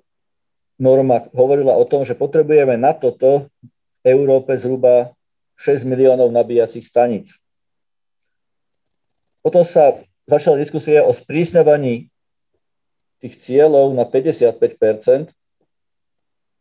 norma 0.78 1.26
hovorila 1.34 1.74
o 1.74 1.84
tom, 1.84 2.06
že 2.06 2.14
potrebujeme 2.14 2.78
na 2.78 2.94
toto 2.94 3.50
Európe 4.06 4.54
zhruba 4.54 5.10
6 5.58 5.82
miliónov 5.82 6.30
nabíjacích 6.30 6.86
staníc. 6.86 7.34
Potom 9.42 9.66
sa 9.66 9.98
začala 10.30 10.62
diskusia 10.62 11.02
o 11.02 11.10
sprísňovaní 11.10 12.06
tých 13.18 13.34
cieľov 13.42 13.98
na 13.98 14.06
55% 14.06 15.34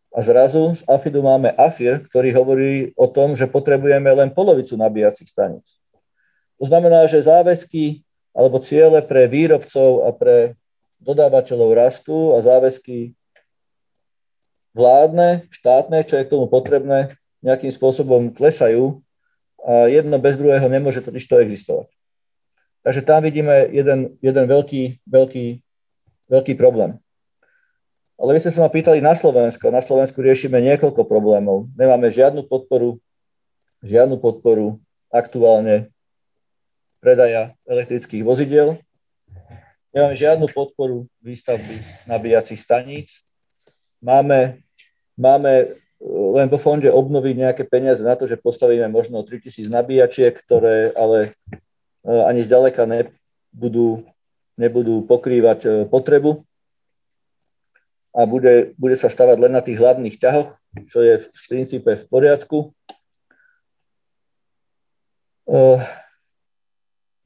a 0.10 0.20
zrazu 0.26 0.74
z 0.74 0.82
AFIDu 0.90 1.22
máme 1.22 1.54
AFIR, 1.54 2.02
ktorý 2.10 2.34
hovorí 2.34 2.74
o 2.98 3.06
tom, 3.06 3.38
že 3.38 3.46
potrebujeme 3.46 4.10
len 4.10 4.34
polovicu 4.34 4.74
nabíjacích 4.74 5.30
staníc. 5.30 5.77
To 6.58 6.66
znamená, 6.66 7.06
že 7.06 7.26
záväzky 7.26 8.02
alebo 8.34 8.62
ciele 8.62 9.02
pre 9.02 9.26
výrobcov 9.30 10.06
a 10.06 10.14
pre 10.14 10.58
dodávateľov 11.02 11.78
rastú 11.78 12.34
a 12.34 12.42
záväzky 12.42 13.14
vládne, 14.78 15.50
štátne, 15.50 16.06
čo 16.06 16.22
je 16.22 16.26
k 16.26 16.32
tomu 16.34 16.46
potrebné, 16.46 17.18
nejakým 17.42 17.70
spôsobom 17.74 18.34
klesajú 18.34 19.02
a 19.62 19.90
jedno 19.90 20.18
bez 20.22 20.38
druhého 20.38 20.66
nemôže 20.70 21.02
totiž 21.02 21.26
to 21.26 21.42
existovať. 21.42 21.90
Takže 22.86 23.02
tam 23.04 23.26
vidíme 23.26 23.68
jeden, 23.74 24.16
jeden 24.22 24.46
veľký, 24.48 25.02
veľký, 25.10 25.46
veľký 26.30 26.54
problém. 26.56 27.02
Ale 28.18 28.34
vy 28.34 28.40
ste 28.42 28.54
sa 28.54 28.66
ma 28.66 28.70
pýtali 28.74 28.98
na 28.98 29.14
Slovensko. 29.14 29.70
Na 29.70 29.84
Slovensku 29.84 30.24
riešime 30.24 30.58
niekoľko 30.58 31.06
problémov. 31.06 31.70
Nemáme 31.78 32.10
žiadnu 32.10 32.50
podporu, 32.50 32.98
žiadnu 33.86 34.18
podporu 34.18 34.82
aktuálne 35.14 35.94
predaja 37.08 37.56
elektrických 37.64 38.28
vozidiel. 38.28 38.84
Nemáme 39.96 40.20
žiadnu 40.20 40.52
podporu 40.52 41.08
výstavby 41.24 41.80
nabíjacích 42.12 42.60
staníc. 42.60 43.24
Máme 44.04 44.60
Máme 45.18 45.54
e, 45.58 45.68
len 46.08 46.48
vo 46.48 46.62
fonde 46.62 46.88
obnoviť 46.94 47.36
nejaké 47.36 47.64
peniaze 47.66 48.06
na 48.06 48.14
to, 48.14 48.30
že 48.30 48.38
postavíme 48.38 48.86
možno 48.88 49.26
3000 49.26 49.66
nabíjačiek, 49.68 50.38
ktoré 50.38 50.94
ale 50.94 51.34
e, 52.06 52.14
ani 52.14 52.46
zďaleka 52.46 52.86
nebudú, 52.86 54.06
nebudú 54.62 55.02
pokrývať 55.10 55.60
e, 55.66 55.70
potrebu 55.90 56.46
a 58.14 58.30
bude, 58.30 58.78
bude 58.78 58.94
sa 58.94 59.10
stavať 59.10 59.38
len 59.42 59.58
na 59.58 59.66
tých 59.66 59.82
hlavných 59.82 60.22
ťahoch, 60.22 60.54
čo 60.86 61.02
je 61.02 61.14
v 61.26 61.42
princípe 61.50 61.92
v 61.98 62.06
poriadku. 62.06 62.58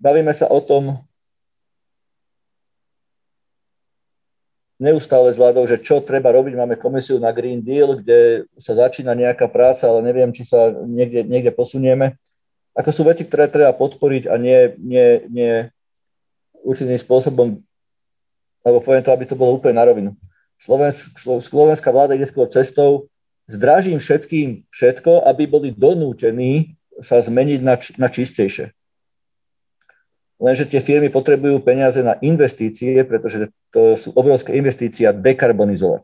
Bavíme 0.02 0.34
sa 0.34 0.50
o 0.50 0.58
tom, 0.58 0.98
neustále 4.82 5.30
s 5.30 5.38
vládou, 5.38 5.70
že 5.70 5.78
čo 5.78 6.02
treba 6.02 6.34
robiť. 6.34 6.58
Máme 6.58 6.82
komisiu 6.82 7.22
na 7.22 7.30
Green 7.30 7.62
Deal, 7.62 8.02
kde 8.02 8.50
sa 8.58 8.74
začína 8.74 9.14
nejaká 9.14 9.46
práca, 9.46 9.86
ale 9.86 10.02
neviem, 10.02 10.34
či 10.34 10.42
sa 10.42 10.74
niekde, 10.74 11.22
niekde 11.22 11.54
posunieme. 11.54 12.18
Ako 12.74 12.90
sú 12.90 13.06
veci, 13.06 13.30
ktoré 13.30 13.46
treba 13.46 13.78
podporiť 13.78 14.26
a 14.26 14.42
nie, 14.42 14.74
nie, 14.82 15.22
nie 15.30 15.54
určitým 16.66 16.98
spôsobom, 16.98 17.62
alebo 18.66 18.80
poviem 18.82 19.06
to, 19.06 19.14
aby 19.14 19.30
to 19.30 19.38
bolo 19.38 19.62
úplne 19.62 19.78
na 19.78 19.86
rovinu. 19.86 20.18
Slovensk, 20.58 21.14
slovenská 21.22 21.94
vláda 21.94 22.18
ide 22.18 22.26
skôr 22.26 22.50
cestou, 22.50 23.06
zdražím 23.46 24.02
všetkým 24.02 24.66
všetko, 24.74 25.30
aby 25.30 25.46
boli 25.46 25.70
donútení 25.70 26.74
sa 27.06 27.22
zmeniť 27.22 27.60
na, 27.62 27.78
na 28.02 28.08
čistejšie 28.10 28.74
lenže 30.42 30.66
tie 30.66 30.82
firmy 30.82 31.14
potrebujú 31.14 31.62
peniaze 31.62 32.02
na 32.02 32.18
investície, 32.26 32.98
pretože 33.06 33.54
to 33.70 33.94
sú 33.96 34.10
obrovské 34.18 34.58
investície 34.58 35.06
a 35.06 35.14
dekarbonizovať. 35.14 36.02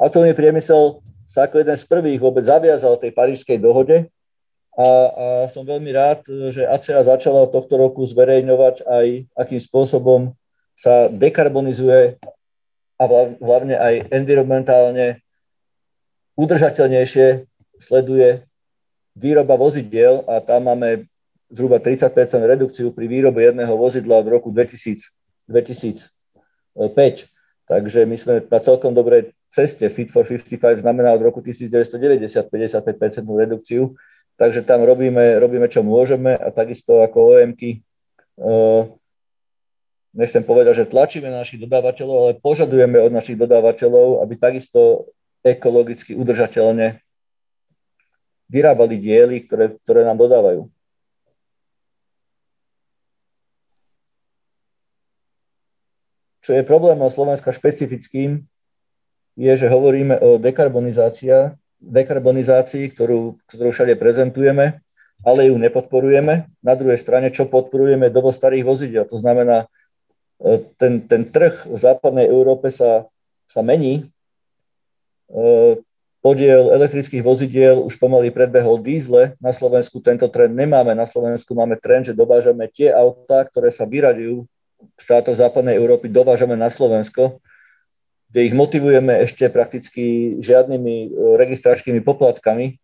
Automobilný 0.00 0.34
priemysel 0.34 1.04
sa 1.28 1.46
ako 1.46 1.60
jeden 1.60 1.76
z 1.76 1.84
prvých 1.84 2.18
vôbec 2.18 2.48
zaviazal 2.48 2.96
tej 2.96 3.12
parížskej 3.12 3.60
dohode 3.60 4.08
a, 4.72 4.88
a 4.88 5.24
som 5.52 5.68
veľmi 5.68 5.92
rád, 5.92 6.24
že 6.50 6.64
ACEA 6.64 7.04
začala 7.04 7.52
tohto 7.52 7.76
roku 7.76 8.08
zverejňovať 8.08 8.88
aj, 8.88 9.06
akým 9.36 9.60
spôsobom 9.60 10.20
sa 10.72 11.12
dekarbonizuje 11.12 12.16
a 12.96 13.04
hlavne 13.36 13.76
aj 13.76 14.08
environmentálne 14.16 15.20
udržateľnejšie 16.40 17.44
sleduje 17.76 18.48
výroba 19.12 19.60
vozidiel 19.60 20.24
a 20.24 20.40
tam 20.40 20.72
máme 20.72 21.04
zhruba 21.52 21.78
30% 21.78 22.16
redukciu 22.48 22.90
pri 22.96 23.06
výrobe 23.06 23.44
jedného 23.44 23.76
vozidla 23.76 24.24
od 24.24 24.28
roku 24.32 24.48
2000, 24.48 25.12
2005. 25.46 26.08
Takže 27.68 27.98
my 28.08 28.16
sme 28.16 28.34
na 28.42 28.60
celkom 28.60 28.96
dobrej 28.96 29.36
ceste. 29.52 29.84
Fit 29.92 30.08
for 30.10 30.24
55 30.24 30.80
znamená 30.80 31.12
od 31.12 31.22
roku 31.22 31.44
1990 31.44 32.48
55 32.48 33.22
redukciu. 33.28 33.94
Takže 34.40 34.64
tam 34.64 34.82
robíme, 34.82 35.38
robíme, 35.38 35.68
čo 35.68 35.84
môžeme 35.84 36.32
a 36.34 36.48
takisto 36.48 37.04
ako 37.04 37.36
OMky 37.36 37.84
uh, 38.40 38.88
nechcem 40.12 40.44
povedať, 40.44 40.84
že 40.84 40.90
tlačíme 40.92 41.28
na 41.28 41.42
našich 41.42 41.60
dodávateľov, 41.64 42.16
ale 42.16 42.32
požadujeme 42.38 43.00
od 43.00 43.12
našich 43.12 43.36
dodávateľov, 43.40 44.20
aby 44.24 44.34
takisto 44.36 45.08
ekologicky 45.42 46.14
udržateľne 46.14 47.00
vyrábali 48.52 49.00
diely, 49.00 49.48
ktoré, 49.48 49.72
ktoré 49.82 50.04
nám 50.04 50.20
dodávajú. 50.20 50.68
Čo 56.42 56.58
je 56.58 56.66
problémom 56.66 57.06
Slovenska 57.06 57.54
špecifickým, 57.54 58.42
je, 59.38 59.52
že 59.54 59.70
hovoríme 59.70 60.18
o 60.18 60.36
dekarbonizácii, 60.42 61.54
dekarbonizácii 61.80 62.90
ktorú, 62.92 63.38
ktorú 63.48 63.70
všade 63.70 63.94
prezentujeme, 63.96 64.82
ale 65.22 65.48
ju 65.48 65.56
nepodporujeme. 65.56 66.50
Na 66.60 66.74
druhej 66.74 66.98
strane, 66.98 67.30
čo 67.30 67.46
podporujeme, 67.46 68.10
dovoz 68.10 68.36
starých 68.36 68.66
vozidel. 68.66 69.04
To 69.06 69.16
znamená, 69.22 69.70
e, 70.42 70.66
ten, 70.76 71.06
ten 71.06 71.30
trh 71.30 71.62
v 71.62 71.78
západnej 71.78 72.26
Európe 72.26 72.74
sa, 72.74 73.06
sa 73.46 73.62
mení. 73.62 74.10
E, 75.30 75.78
podiel 76.22 76.74
elektrických 76.74 77.22
vozidiel 77.22 77.86
už 77.86 78.02
pomaly 78.02 78.34
predbehol 78.34 78.82
dízle. 78.82 79.38
Na 79.38 79.54
Slovensku 79.54 80.02
tento 80.02 80.26
trend 80.26 80.58
nemáme. 80.58 80.90
Na 80.98 81.06
Slovensku 81.06 81.54
máme 81.54 81.78
trend, 81.78 82.10
že 82.10 82.18
dovážame 82.18 82.66
tie 82.66 82.90
autá, 82.90 83.46
ktoré 83.46 83.70
sa 83.70 83.86
vyraďujú 83.86 84.42
v 84.82 85.00
štátoch 85.00 85.38
západnej 85.38 85.78
Európy, 85.78 86.10
dovážame 86.10 86.58
na 86.58 86.68
Slovensko, 86.68 87.38
kde 88.32 88.48
ich 88.48 88.54
motivujeme 88.56 89.22
ešte 89.22 89.52
prakticky 89.52 90.36
žiadnymi 90.40 90.96
e, 91.04 91.08
registračnými 91.36 92.00
poplatkami, 92.00 92.80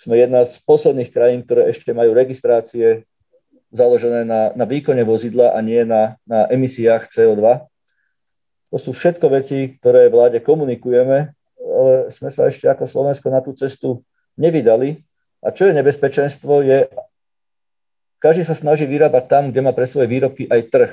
sme 0.00 0.16
jedna 0.16 0.48
z 0.48 0.56
posledných 0.64 1.12
krajín, 1.12 1.44
ktoré 1.44 1.76
ešte 1.76 1.92
majú 1.92 2.16
registrácie 2.16 3.04
založené 3.68 4.24
na, 4.24 4.56
na 4.56 4.64
výkone 4.64 5.04
vozidla 5.04 5.52
a 5.52 5.60
nie 5.60 5.84
na, 5.84 6.16
na 6.24 6.48
emisiách 6.48 7.12
CO2. 7.12 7.68
To 8.72 8.76
sú 8.80 8.96
všetko 8.96 9.26
veci, 9.28 9.76
ktoré 9.76 10.08
vláde 10.08 10.40
komunikujeme, 10.40 11.36
ale 11.60 11.92
sme 12.08 12.32
sa 12.32 12.48
ešte 12.48 12.64
ako 12.64 12.88
Slovensko 12.88 13.28
na 13.28 13.44
tú 13.44 13.52
cestu 13.52 14.00
nevydali. 14.40 15.04
A 15.44 15.52
čo 15.52 15.68
je 15.68 15.76
nebezpečenstvo, 15.76 16.64
je, 16.64 16.88
každý 18.24 18.48
sa 18.48 18.56
snaží 18.56 18.88
vyrábať 18.88 19.24
tam, 19.28 19.42
kde 19.52 19.60
má 19.60 19.76
pre 19.76 19.84
svoje 19.84 20.08
výrobky 20.08 20.48
aj 20.48 20.60
trh. 20.72 20.92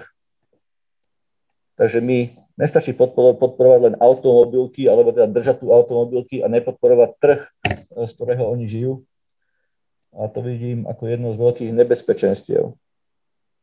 Takže 1.77 2.01
my 2.01 2.33
nestačí 2.57 2.97
podporovať 2.97 3.79
len 3.85 3.95
automobilky, 4.01 4.89
alebo 4.89 5.13
teda 5.13 5.29
držať 5.29 5.61
tu 5.61 5.69
automobilky 5.69 6.41
a 6.41 6.49
nepodporovať 6.49 7.09
trh 7.21 7.41
z 8.05 8.11
ktorého 8.13 8.45
oni 8.45 8.65
žijú. 8.69 8.93
A 10.13 10.29
to 10.29 10.45
vidím 10.45 10.85
ako 10.85 11.03
jedno 11.09 11.29
z 11.33 11.37
veľkých 11.41 11.71
nebezpečenstiev. 11.73 12.73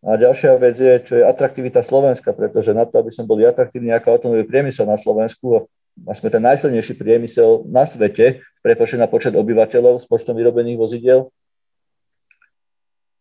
A 0.05 0.21
ďalšia 0.21 0.61
vec 0.61 0.77
je, 0.77 0.95
čo 1.01 1.15
je 1.17 1.25
atraktivita 1.25 1.81
Slovenska, 1.81 2.37
pretože 2.37 2.77
na 2.77 2.85
to, 2.85 3.01
aby 3.01 3.09
sme 3.09 3.25
boli 3.25 3.43
atraktívni 3.49 3.89
ako 3.91 4.21
automobilový 4.21 4.47
priemysel 4.47 4.85
na 4.85 5.01
Slovensku, 5.01 5.65
a 6.05 6.11
sme 6.11 6.29
ten 6.29 6.43
najsilnejší 6.43 6.99
priemysel 6.99 7.71
na 7.71 7.87
svete, 7.87 8.43
prepočte 8.61 8.99
na 8.99 9.07
počet 9.07 9.33
obyvateľov 9.33 10.03
s 10.03 10.11
počtom 10.11 10.35
vyrobených 10.35 10.77
vozidel, 10.77 11.31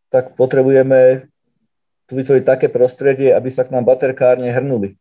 tak 0.10 0.34
potrebujeme 0.34 1.30
vytvoriť 2.10 2.44
také 2.44 2.68
prostredie, 2.68 3.32
aby 3.32 3.48
sa 3.48 3.64
k 3.64 3.72
nám 3.72 3.88
baterkárne 3.88 4.52
hrnuli 4.52 5.00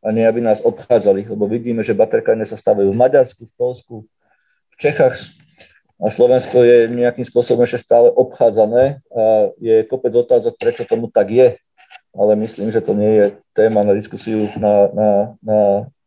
a 0.00 0.10
nie 0.10 0.24
aby 0.24 0.40
nás 0.40 0.64
obchádzali, 0.64 1.28
lebo 1.28 1.44
vidíme, 1.44 1.84
že 1.84 1.92
baterkárne 1.92 2.48
sa 2.48 2.56
stavajú 2.56 2.90
v 2.90 3.00
Maďarsku, 3.00 3.44
v 3.44 3.54
Polsku, 3.54 3.96
v 4.72 4.76
Čechách 4.80 5.16
a 6.00 6.08
Slovensko 6.08 6.64
je 6.64 6.88
nejakým 6.88 7.28
spôsobom 7.28 7.60
ešte 7.68 7.84
stále 7.84 8.08
obchádzané 8.08 9.04
a 9.12 9.52
je 9.60 9.84
kopec 9.84 10.16
otázok, 10.16 10.56
prečo 10.56 10.88
tomu 10.88 11.12
tak 11.12 11.28
je. 11.28 11.60
Ale 12.16 12.32
myslím, 12.40 12.72
že 12.72 12.80
to 12.80 12.96
nie 12.96 13.12
je 13.20 13.26
téma 13.52 13.84
na 13.84 13.92
diskusiu 13.92 14.48
na, 14.56 14.88
na, 14.90 15.10
na 15.44 15.58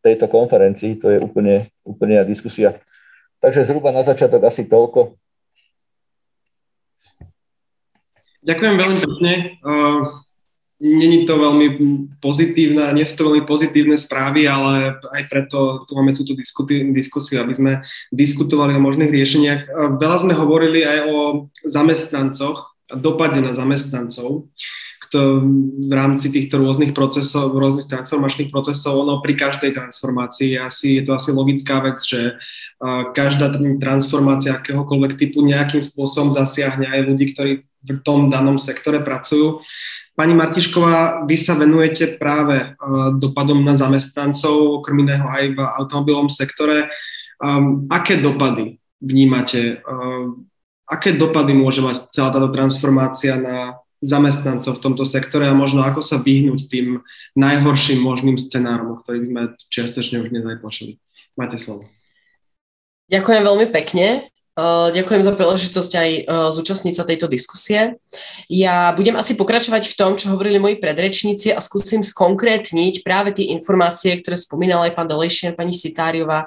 tejto 0.01 0.27
konferencii, 0.27 0.97
to 0.97 1.13
je 1.13 1.21
úplne, 1.21 1.69
úplne 1.85 2.25
diskusia. 2.25 2.81
Takže 3.39 3.69
zhruba 3.69 3.93
na 3.93 4.01
začiatok 4.01 4.43
asi 4.43 4.65
toľko. 4.65 5.15
Ďakujem 8.43 8.75
veľmi 8.75 8.97
pekne. 8.99 9.31
Není 10.81 11.29
to 11.29 11.39
veľmi 11.39 11.67
pozitívne, 12.19 12.91
nie 12.91 13.05
sú 13.07 13.13
to 13.15 13.25
veľmi 13.31 13.43
pozitívne 13.47 13.95
správy, 13.95 14.49
ale 14.49 14.97
aj 15.15 15.23
preto 15.31 15.85
tu 15.87 15.95
máme 15.95 16.11
túto 16.11 16.35
diskusiu, 16.35 17.39
aby 17.39 17.53
sme 17.55 17.71
diskutovali 18.11 18.75
o 18.75 18.83
možných 18.83 19.13
riešeniach. 19.13 19.61
Veľa 20.01 20.17
sme 20.25 20.33
hovorili 20.35 20.83
aj 20.83 20.99
o 21.07 21.17
zamestnancoch, 21.63 22.75
dopade 22.99 23.39
na 23.39 23.55
zamestnancov 23.55 24.51
v 25.13 25.93
rámci 25.93 26.33
týchto 26.33 26.57
rôznych 26.57 26.89
procesov, 26.97 27.53
rôznych 27.53 27.85
transformačných 27.85 28.49
procesov, 28.49 29.05
ono 29.05 29.21
pri 29.21 29.37
každej 29.37 29.77
transformácii 29.77 30.57
asi, 30.57 30.97
je 30.97 31.03
to 31.05 31.13
asi 31.13 31.29
logická 31.29 31.85
vec, 31.85 32.01
že 32.01 32.33
každá 33.13 33.53
transformácia 33.77 34.57
akéhokoľvek 34.57 35.13
typu 35.21 35.45
nejakým 35.45 35.85
spôsobom 35.85 36.33
zasiahne 36.33 36.89
aj 36.89 37.01
ľudí, 37.05 37.29
ktorí 37.29 37.61
v 37.83 37.99
tom 38.01 38.31
danom 38.31 38.55
sektore 38.55 39.03
pracujú. 39.03 39.59
Pani 40.13 40.37
Martišková, 40.37 41.25
vy 41.25 41.35
sa 41.35 41.57
venujete 41.57 42.21
práve 42.21 42.77
dopadom 43.17 43.65
na 43.65 43.73
zamestnancov, 43.73 44.79
okrem 44.79 45.03
iného 45.03 45.25
aj 45.25 45.43
v 45.51 45.59
automobilovom 45.59 46.29
sektore. 46.29 46.87
Aké 47.89 48.21
dopady 48.21 48.77
vnímate? 49.01 49.81
Aké 50.85 51.17
dopady 51.17 51.57
môže 51.57 51.81
mať 51.81 52.13
celá 52.13 52.29
táto 52.29 52.53
transformácia 52.53 53.41
na 53.41 53.81
zamestnancov 54.03 54.77
v 54.77 54.83
tomto 54.83 55.07
sektore 55.07 55.47
a 55.47 55.55
možno 55.55 55.79
ako 55.81 56.03
sa 56.03 56.19
vyhnúť 56.19 56.67
tým 56.67 57.01
najhorším 57.39 58.03
možným 58.03 58.35
scenárom, 58.35 58.93
o 58.93 58.99
ktorých 58.99 59.27
sme 59.31 59.41
čiastočne 59.71 60.19
už 60.21 60.29
dnes 60.29 60.43
aj 60.43 60.59
počuli. 60.59 60.99
Máte 61.39 61.55
slovo. 61.55 61.87
Ďakujem 63.07 63.41
veľmi 63.47 63.67
pekne. 63.71 64.27
Ďakujem 64.53 65.25
za 65.25 65.33
príležitosť 65.33 65.91
aj 65.97 66.09
zúčastniť 66.53 66.93
sa 66.93 67.09
tejto 67.09 67.25
diskusie. 67.25 67.97
Ja 68.45 68.93
budem 68.93 69.17
asi 69.17 69.33
pokračovať 69.33 69.89
v 69.89 69.97
tom, 69.97 70.13
čo 70.13 70.29
hovorili 70.29 70.61
moji 70.61 70.77
predrečníci 70.77 71.49
a 71.49 71.57
skúsim 71.57 72.05
skonkrétniť 72.05 73.01
práve 73.01 73.33
tie 73.33 73.49
informácie, 73.49 74.13
ktoré 74.21 74.37
spomínal 74.37 74.85
aj 74.85 74.93
pán 74.93 75.09
Delejšien, 75.09 75.57
pani 75.57 75.73
Sitáriova 75.73 76.45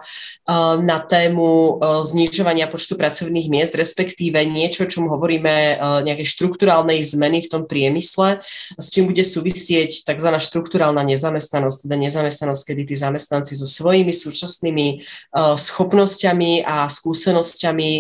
na 0.87 1.03
tému 1.03 1.83
znižovania 1.83 2.71
počtu 2.71 2.95
pracovných 2.95 3.51
miest, 3.51 3.75
respektíve 3.75 4.39
niečo, 4.47 4.87
čom 4.87 5.11
hovoríme 5.11 5.83
nejaké 6.07 6.23
štruktúrálnej 6.23 7.03
zmeny 7.03 7.43
v 7.43 7.51
tom 7.51 7.67
priemysle, 7.67 8.39
s 8.79 8.87
čím 8.87 9.11
bude 9.11 9.27
súvisieť 9.27 10.07
tzv. 10.07 10.31
štruktúrálna 10.31 11.03
nezamestnanosť, 11.03 11.91
teda 11.91 11.97
nezamestnanosť, 11.99 12.63
kedy 12.71 12.83
tí 12.87 12.95
zamestnanci 12.95 13.59
so 13.59 13.67
svojimi 13.67 14.15
súčasnými 14.15 15.03
schopnosťami 15.59 16.63
a 16.63 16.87
skúsenosťami 16.87 17.96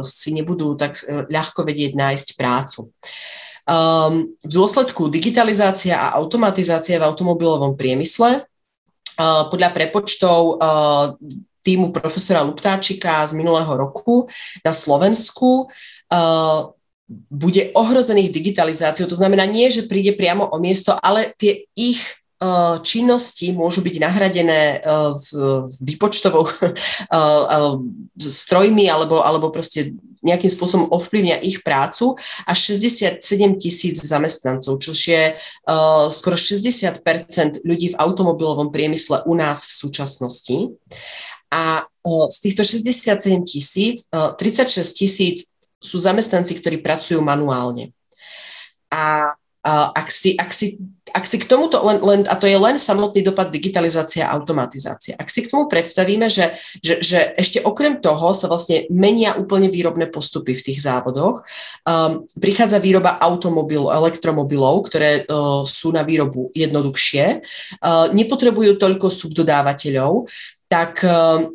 si 0.00 0.32
nebudú 0.32 0.72
tak 0.80 0.96
e, 1.04 1.28
ľahko 1.28 1.68
vedieť 1.68 1.92
nájsť 1.92 2.28
prácu. 2.40 2.88
Um, 3.64 4.36
v 4.44 4.52
dôsledku 4.52 5.08
digitalizácia 5.08 5.96
a 5.96 6.20
automatizácia 6.20 7.00
v 7.00 7.08
automobilovom 7.08 7.80
priemysle 7.80 8.44
uh, 8.44 9.48
podľa 9.48 9.72
prepočtov 9.72 10.40
uh, 10.60 11.16
týmu 11.64 11.88
profesora 11.88 12.44
Luptáčika 12.44 13.24
z 13.24 13.32
minulého 13.32 13.72
roku 13.72 14.28
na 14.60 14.76
Slovensku 14.76 15.64
uh, 15.64 16.60
bude 17.32 17.72
ohrozených 17.72 18.32
digitalizáciou. 18.32 19.08
To 19.08 19.16
znamená 19.16 19.48
nie, 19.48 19.72
že 19.72 19.88
príde 19.88 20.12
priamo 20.12 20.44
o 20.52 20.60
miesto, 20.60 20.92
ale 21.00 21.32
tie 21.36 21.64
ich 21.72 22.00
činnosti 22.84 23.54
môžu 23.54 23.80
byť 23.80 23.94
nahradené 24.02 24.60
eh, 24.76 25.10
s 25.24 25.32
výpočtovou 25.80 26.44
strojmi 28.18 28.84
alebo, 28.90 29.22
alebo 29.22 29.50
proste 29.50 29.94
nejakým 30.24 30.48
spôsobom 30.48 30.88
ovplyvňa 30.88 31.44
ich 31.44 31.60
prácu 31.60 32.16
a 32.48 32.52
67 32.56 33.20
tisíc 33.60 34.00
zamestnancov, 34.00 34.80
čo 34.80 34.96
je 34.96 35.36
uh, 35.36 36.08
skoro 36.08 36.32
60% 36.32 37.04
ľudí 37.60 37.92
v 37.92 37.98
automobilovom 38.00 38.72
priemysle 38.72 39.28
u 39.28 39.36
nás 39.36 39.68
v 39.68 39.72
súčasnosti. 39.84 40.56
A 41.52 41.84
z 42.32 42.38
týchto 42.40 42.64
67 42.64 43.44
tisíc, 43.44 44.08
uh, 44.16 44.32
36 44.32 44.96
tisíc 44.96 45.52
sú 45.76 46.00
zamestnanci, 46.00 46.56
ktorí 46.56 46.80
pracujú 46.80 47.20
manuálne. 47.20 47.92
A 48.88 49.36
ak 49.64 50.12
si, 50.12 50.36
ak 50.36 50.52
si, 50.52 50.76
ak 51.08 51.24
si 51.24 51.40
k 51.40 51.48
tomuto, 51.48 51.80
len, 51.80 51.96
len, 52.04 52.20
a 52.28 52.36
to 52.36 52.44
je 52.44 52.52
len 52.52 52.76
samotný 52.76 53.24
dopad 53.24 53.48
digitalizácia 53.48 54.28
a 54.28 54.36
automatizácia, 54.36 55.16
ak 55.16 55.32
si 55.32 55.48
k 55.48 55.48
tomu 55.48 55.72
predstavíme, 55.72 56.28
že, 56.28 56.52
že, 56.84 57.00
že 57.00 57.32
ešte 57.40 57.64
okrem 57.64 57.96
toho 57.96 58.36
sa 58.36 58.44
vlastne 58.44 58.84
menia 58.92 59.32
úplne 59.40 59.72
výrobné 59.72 60.12
postupy 60.12 60.52
v 60.52 60.64
tých 60.68 60.84
závodoch, 60.84 61.40
um, 61.88 62.28
prichádza 62.36 62.76
výroba 62.76 63.16
automobilov, 63.24 63.96
elektromobilov, 63.96 64.84
ktoré 64.92 65.24
uh, 65.24 65.64
sú 65.64 65.96
na 65.96 66.04
výrobu 66.04 66.52
jednoduchšie, 66.52 67.24
uh, 67.80 68.12
nepotrebujú 68.12 68.76
toľko 68.76 69.08
subdodávateľov, 69.08 70.28
tak 70.68 71.00
uh, 71.08 71.48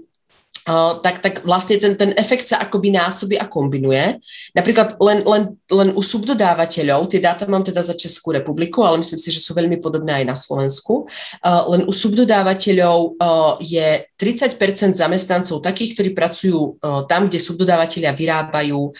tak, 1.02 1.20
tak 1.20 1.34
vlastne 1.48 1.82
ten, 1.82 1.98
ten 1.98 2.12
efekt 2.14 2.46
sa 2.46 2.62
akoby 2.62 2.94
násobí 2.94 3.36
a 3.42 3.50
kombinuje. 3.50 4.22
Napríklad 4.54 5.02
len, 5.02 5.26
len, 5.26 5.44
len 5.72 5.90
u 5.98 6.02
subdodávateľov, 6.06 7.10
tie 7.10 7.18
dáta 7.18 7.50
mám 7.50 7.66
teda 7.66 7.82
za 7.82 7.98
Českú 7.98 8.36
republiku, 8.36 8.86
ale 8.86 9.02
myslím 9.02 9.18
si, 9.18 9.30
že 9.34 9.42
sú 9.42 9.58
veľmi 9.58 9.82
podobné 9.82 10.22
aj 10.22 10.26
na 10.30 10.36
Slovensku, 10.38 11.10
uh, 11.10 11.64
len 11.74 11.90
u 11.90 11.94
subdodávateľov 11.94 12.98
uh, 13.18 13.54
je 13.64 14.06
30% 14.14 14.94
zamestnancov 14.94 15.66
takých, 15.66 15.98
ktorí 15.98 16.10
pracujú 16.14 16.78
uh, 16.78 17.10
tam, 17.10 17.26
kde 17.26 17.40
subdodávateľia 17.42 18.12
vyrábajú 18.14 18.92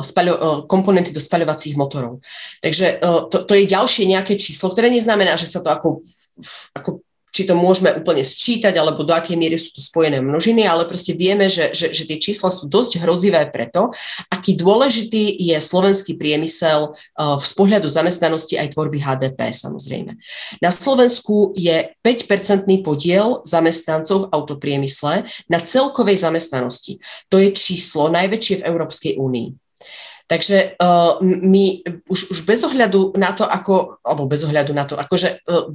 spaľo, 0.00 0.64
komponenty 0.64 1.12
do 1.12 1.20
spaľovacích 1.20 1.76
motorov. 1.76 2.24
Takže 2.64 3.00
to, 3.28 3.44
to 3.44 3.52
je 3.54 3.68
ďalšie 3.68 4.08
nejaké 4.08 4.34
číslo, 4.40 4.72
ktoré 4.72 4.88
neznamená, 4.88 5.36
že 5.36 5.46
sa 5.46 5.60
to 5.60 5.68
ako, 5.68 6.00
ako 6.72 7.04
či 7.30 7.46
to 7.46 7.54
môžeme 7.54 7.94
úplne 7.94 8.22
sčítať, 8.26 8.74
alebo 8.74 9.06
do 9.06 9.14
akej 9.14 9.38
miery 9.38 9.56
sú 9.56 9.74
to 9.74 9.82
spojené 9.82 10.18
množiny, 10.18 10.66
ale 10.66 10.86
proste 10.86 11.14
vieme, 11.14 11.46
že, 11.46 11.70
že, 11.70 11.94
že 11.94 12.06
tie 12.06 12.18
čísla 12.18 12.50
sú 12.50 12.66
dosť 12.66 13.02
hrozivé 13.02 13.46
preto, 13.50 13.94
aký 14.30 14.58
dôležitý 14.58 15.38
je 15.38 15.56
slovenský 15.58 16.18
priemysel 16.18 16.92
z 17.18 17.52
pohľadu 17.54 17.86
zamestnanosti 17.86 18.58
aj 18.58 18.74
tvorby 18.74 18.98
HDP 18.98 19.54
samozrejme. 19.54 20.12
Na 20.58 20.70
Slovensku 20.74 21.54
je 21.54 21.94
5-percentný 22.02 22.82
podiel 22.82 23.42
zamestnancov 23.46 24.26
v 24.26 24.30
autopriemysle 24.34 25.24
na 25.46 25.58
celkovej 25.58 26.22
zamestnanosti. 26.22 26.98
To 27.30 27.38
je 27.38 27.54
číslo 27.54 28.10
najväčšie 28.10 28.62
v 28.62 28.66
Európskej 28.66 29.12
únii. 29.16 29.48
Takže 30.30 30.78
uh, 30.78 31.18
my 31.26 31.82
už, 32.06 32.30
už 32.30 32.38
bez 32.46 32.62
ohľadu 32.62 33.18
na 33.18 33.34
to, 33.34 33.42
ako, 33.42 33.98
alebo 34.06 34.30
bez 34.30 34.46
ohľadu 34.46 34.70
na 34.70 34.86
to, 34.86 34.94
akože 34.94 35.42
uh, 35.42 35.74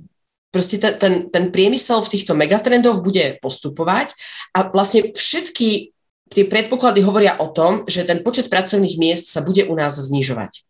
proste 0.55 0.79
ten, 0.79 0.95
ten, 0.95 1.13
ten 1.27 1.51
priemysel 1.51 1.99
v 1.99 2.11
týchto 2.15 2.31
megatrendoch 2.31 3.03
bude 3.03 3.35
postupovať 3.43 4.15
a 4.55 4.71
vlastne 4.71 5.11
všetky 5.11 5.91
tie 6.31 6.47
predpoklady 6.47 7.03
hovoria 7.03 7.35
o 7.43 7.51
tom, 7.51 7.83
že 7.83 8.07
ten 8.07 8.23
počet 8.23 8.47
pracovných 8.47 8.95
miest 8.95 9.27
sa 9.27 9.43
bude 9.43 9.67
u 9.67 9.75
nás 9.75 9.99
znižovať. 9.99 10.63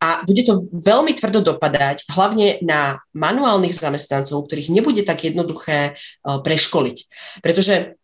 A 0.00 0.24
bude 0.24 0.42
to 0.42 0.64
veľmi 0.72 1.12
tvrdo 1.12 1.44
dopadať, 1.44 2.08
hlavne 2.08 2.58
na 2.64 2.98
manuálnych 3.12 3.72
zamestnancov, 3.72 4.48
ktorých 4.48 4.72
nebude 4.72 5.04
tak 5.04 5.22
jednoduché 5.28 5.94
uh, 5.94 6.40
preškoliť. 6.40 6.98
Pretože 7.44 8.00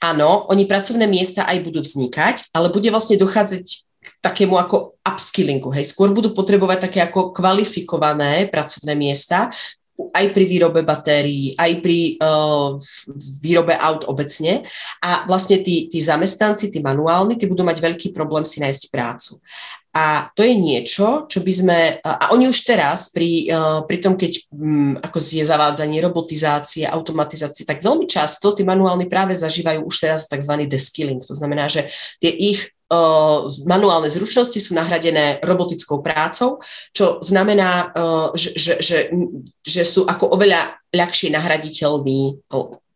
áno, 0.00 0.48
oni 0.48 0.64
pracovné 0.64 1.04
miesta 1.04 1.44
aj 1.44 1.60
budú 1.60 1.84
vznikať, 1.84 2.50
ale 2.56 2.72
bude 2.72 2.88
vlastne 2.88 3.20
dochádzať 3.20 3.86
takému 4.24 4.56
ako 4.56 4.96
upskillingu. 5.02 5.68
Hej. 5.74 5.92
Skôr 5.92 6.14
budú 6.14 6.32
potrebovať 6.32 6.88
také 6.88 7.02
ako 7.02 7.34
kvalifikované 7.34 8.48
pracovné 8.48 8.94
miesta, 8.96 9.50
aj 9.96 10.26
pri 10.32 10.44
výrobe 10.44 10.84
batérií, 10.84 11.56
aj 11.56 11.72
pri 11.80 12.20
uh, 12.20 12.76
výrobe 13.40 13.72
aut 13.76 14.04
obecne. 14.06 14.60
A 15.00 15.24
vlastne 15.24 15.64
tí, 15.64 15.88
tí 15.88 15.98
zamestnanci, 16.04 16.68
tí 16.68 16.84
manuálni, 16.84 17.40
tí 17.40 17.48
budú 17.48 17.64
mať 17.64 17.80
veľký 17.80 18.12
problém 18.12 18.44
si 18.44 18.60
nájsť 18.60 18.92
prácu. 18.92 19.40
A 19.96 20.28
to 20.36 20.44
je 20.44 20.52
niečo, 20.52 21.24
čo 21.24 21.40
by 21.40 21.52
sme, 21.56 21.78
a 22.04 22.28
oni 22.36 22.52
už 22.52 22.68
teraz 22.68 23.08
pri, 23.08 23.48
uh, 23.48 23.80
pri 23.88 24.04
tom, 24.04 24.12
keď 24.12 24.44
um, 24.52 24.92
ako 25.00 25.16
je 25.24 25.40
zavádzanie 25.40 26.04
robotizácie, 26.04 26.84
automatizácie, 26.84 27.64
tak 27.64 27.80
veľmi 27.80 28.04
často 28.04 28.52
tí 28.52 28.60
manuálni 28.60 29.08
práve 29.08 29.32
zažívajú 29.32 29.88
už 29.88 29.96
teraz 29.96 30.28
tzv. 30.28 30.52
deskilling. 30.68 31.24
To 31.24 31.32
znamená, 31.32 31.72
že 31.72 31.88
tie 32.20 32.28
ich 32.28 32.75
manuálne 33.66 34.06
zručnosti 34.06 34.58
sú 34.62 34.78
nahradené 34.78 35.42
robotickou 35.42 36.06
prácou, 36.06 36.62
čo 36.94 37.18
znamená, 37.18 37.90
že, 38.38 38.54
že, 38.54 38.74
že, 38.78 38.98
že 39.66 39.82
sú 39.82 40.06
ako 40.06 40.38
oveľa 40.38 40.78
ľahšie 40.94 41.34
nahraditeľní, 41.34 42.46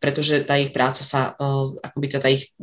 pretože 0.01 0.47
tá 0.47 0.57
ich 0.57 0.73
práca 0.73 1.03
sa, 1.03 1.35
akoby 1.83 2.07
tá 2.07 2.31
ich, 2.31 2.55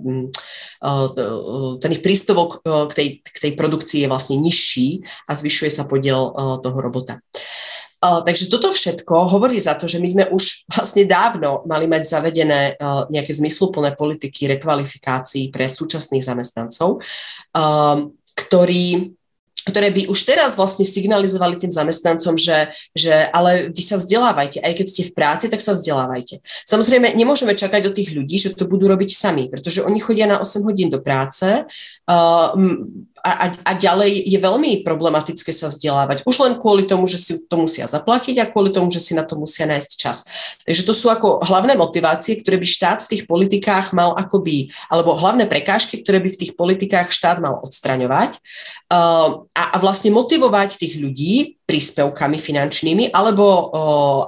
ten 1.79 1.91
ich 1.95 2.03
príspevok 2.03 2.65
k 2.65 2.93
tej, 2.97 3.09
k 3.23 3.39
tej 3.45 3.53
produkcii 3.55 4.01
je 4.05 4.11
vlastne 4.11 4.41
nižší 4.41 5.05
a 5.29 5.37
zvyšuje 5.37 5.71
sa 5.71 5.85
podiel 5.85 6.33
toho 6.65 6.79
robota. 6.81 7.21
Uh, 7.99 8.23
takže 8.23 8.47
toto 8.47 8.71
všetko 8.71 9.27
hovorí 9.27 9.59
za 9.59 9.75
to, 9.75 9.91
že 9.91 9.99
my 9.99 10.07
sme 10.07 10.25
už 10.31 10.71
vlastne 10.71 11.03
dávno 11.03 11.67
mali 11.67 11.91
mať 11.91 12.07
zavedené 12.07 12.79
uh, 12.79 13.11
nejaké 13.11 13.35
zmysluplné 13.35 13.99
politiky 13.99 14.47
rekvalifikácií 14.55 15.51
pre 15.51 15.67
súčasných 15.67 16.23
zamestnancov, 16.23 17.03
um, 17.59 17.99
ktorí 18.39 19.19
ktoré 19.69 19.93
by 19.93 20.09
už 20.09 20.25
teraz 20.25 20.57
vlastne 20.57 20.89
signalizovali 20.89 21.61
tým 21.61 21.69
zamestnancom, 21.69 22.41
že, 22.41 22.73
že 22.97 23.13
ale 23.37 23.69
vy 23.69 23.83
sa 23.85 24.01
vzdelávajte, 24.01 24.65
aj 24.65 24.73
keď 24.73 24.87
ste 24.89 25.03
v 25.13 25.13
práci, 25.13 25.47
tak 25.53 25.61
sa 25.61 25.77
vzdelávajte. 25.77 26.41
Samozrejme, 26.65 27.13
nemôžeme 27.13 27.53
čakať 27.53 27.93
od 27.93 27.95
tých 27.95 28.17
ľudí, 28.17 28.41
že 28.41 28.57
to 28.57 28.65
budú 28.65 28.89
robiť 28.89 29.11
sami, 29.13 29.53
pretože 29.53 29.85
oni 29.85 30.01
chodia 30.01 30.25
na 30.25 30.41
8 30.41 30.65
hodín 30.65 30.89
do 30.89 31.05
práce, 31.05 31.45
uh, 31.45 32.49
a, 33.25 33.51
a, 33.51 33.73
ďalej 33.75 34.25
je 34.25 34.39
veľmi 34.39 34.87
problematické 34.87 35.51
sa 35.51 35.69
vzdelávať. 35.69 36.23
Už 36.23 36.37
len 36.41 36.57
kvôli 36.57 36.87
tomu, 36.87 37.11
že 37.11 37.19
si 37.19 37.33
to 37.45 37.57
musia 37.59 37.85
zaplatiť 37.85 38.39
a 38.41 38.49
kvôli 38.49 38.71
tomu, 38.71 38.89
že 38.89 39.03
si 39.03 39.13
na 39.13 39.27
to 39.27 39.35
musia 39.37 39.67
nájsť 39.67 39.91
čas. 39.99 40.19
Takže 40.63 40.83
to 40.87 40.95
sú 40.95 41.11
ako 41.11 41.43
hlavné 41.43 41.75
motivácie, 41.75 42.39
ktoré 42.41 42.57
by 42.57 42.67
štát 42.67 42.99
v 43.05 43.11
tých 43.17 43.23
politikách 43.27 43.91
mal 43.93 44.15
akoby, 44.15 44.71
alebo 44.89 45.19
hlavné 45.19 45.51
prekážky, 45.51 46.01
ktoré 46.01 46.23
by 46.23 46.31
v 46.31 46.41
tých 46.47 46.53
politikách 46.55 47.11
štát 47.11 47.43
mal 47.43 47.59
odstraňovať 47.61 48.39
uh, 48.95 49.45
a, 49.53 49.65
a 49.75 49.77
vlastne 49.83 50.15
motivovať 50.15 50.79
tých 50.79 50.95
ľudí 51.03 51.58
príspevkami 51.69 52.41
finančnými 52.41 53.13
alebo, 53.13 53.69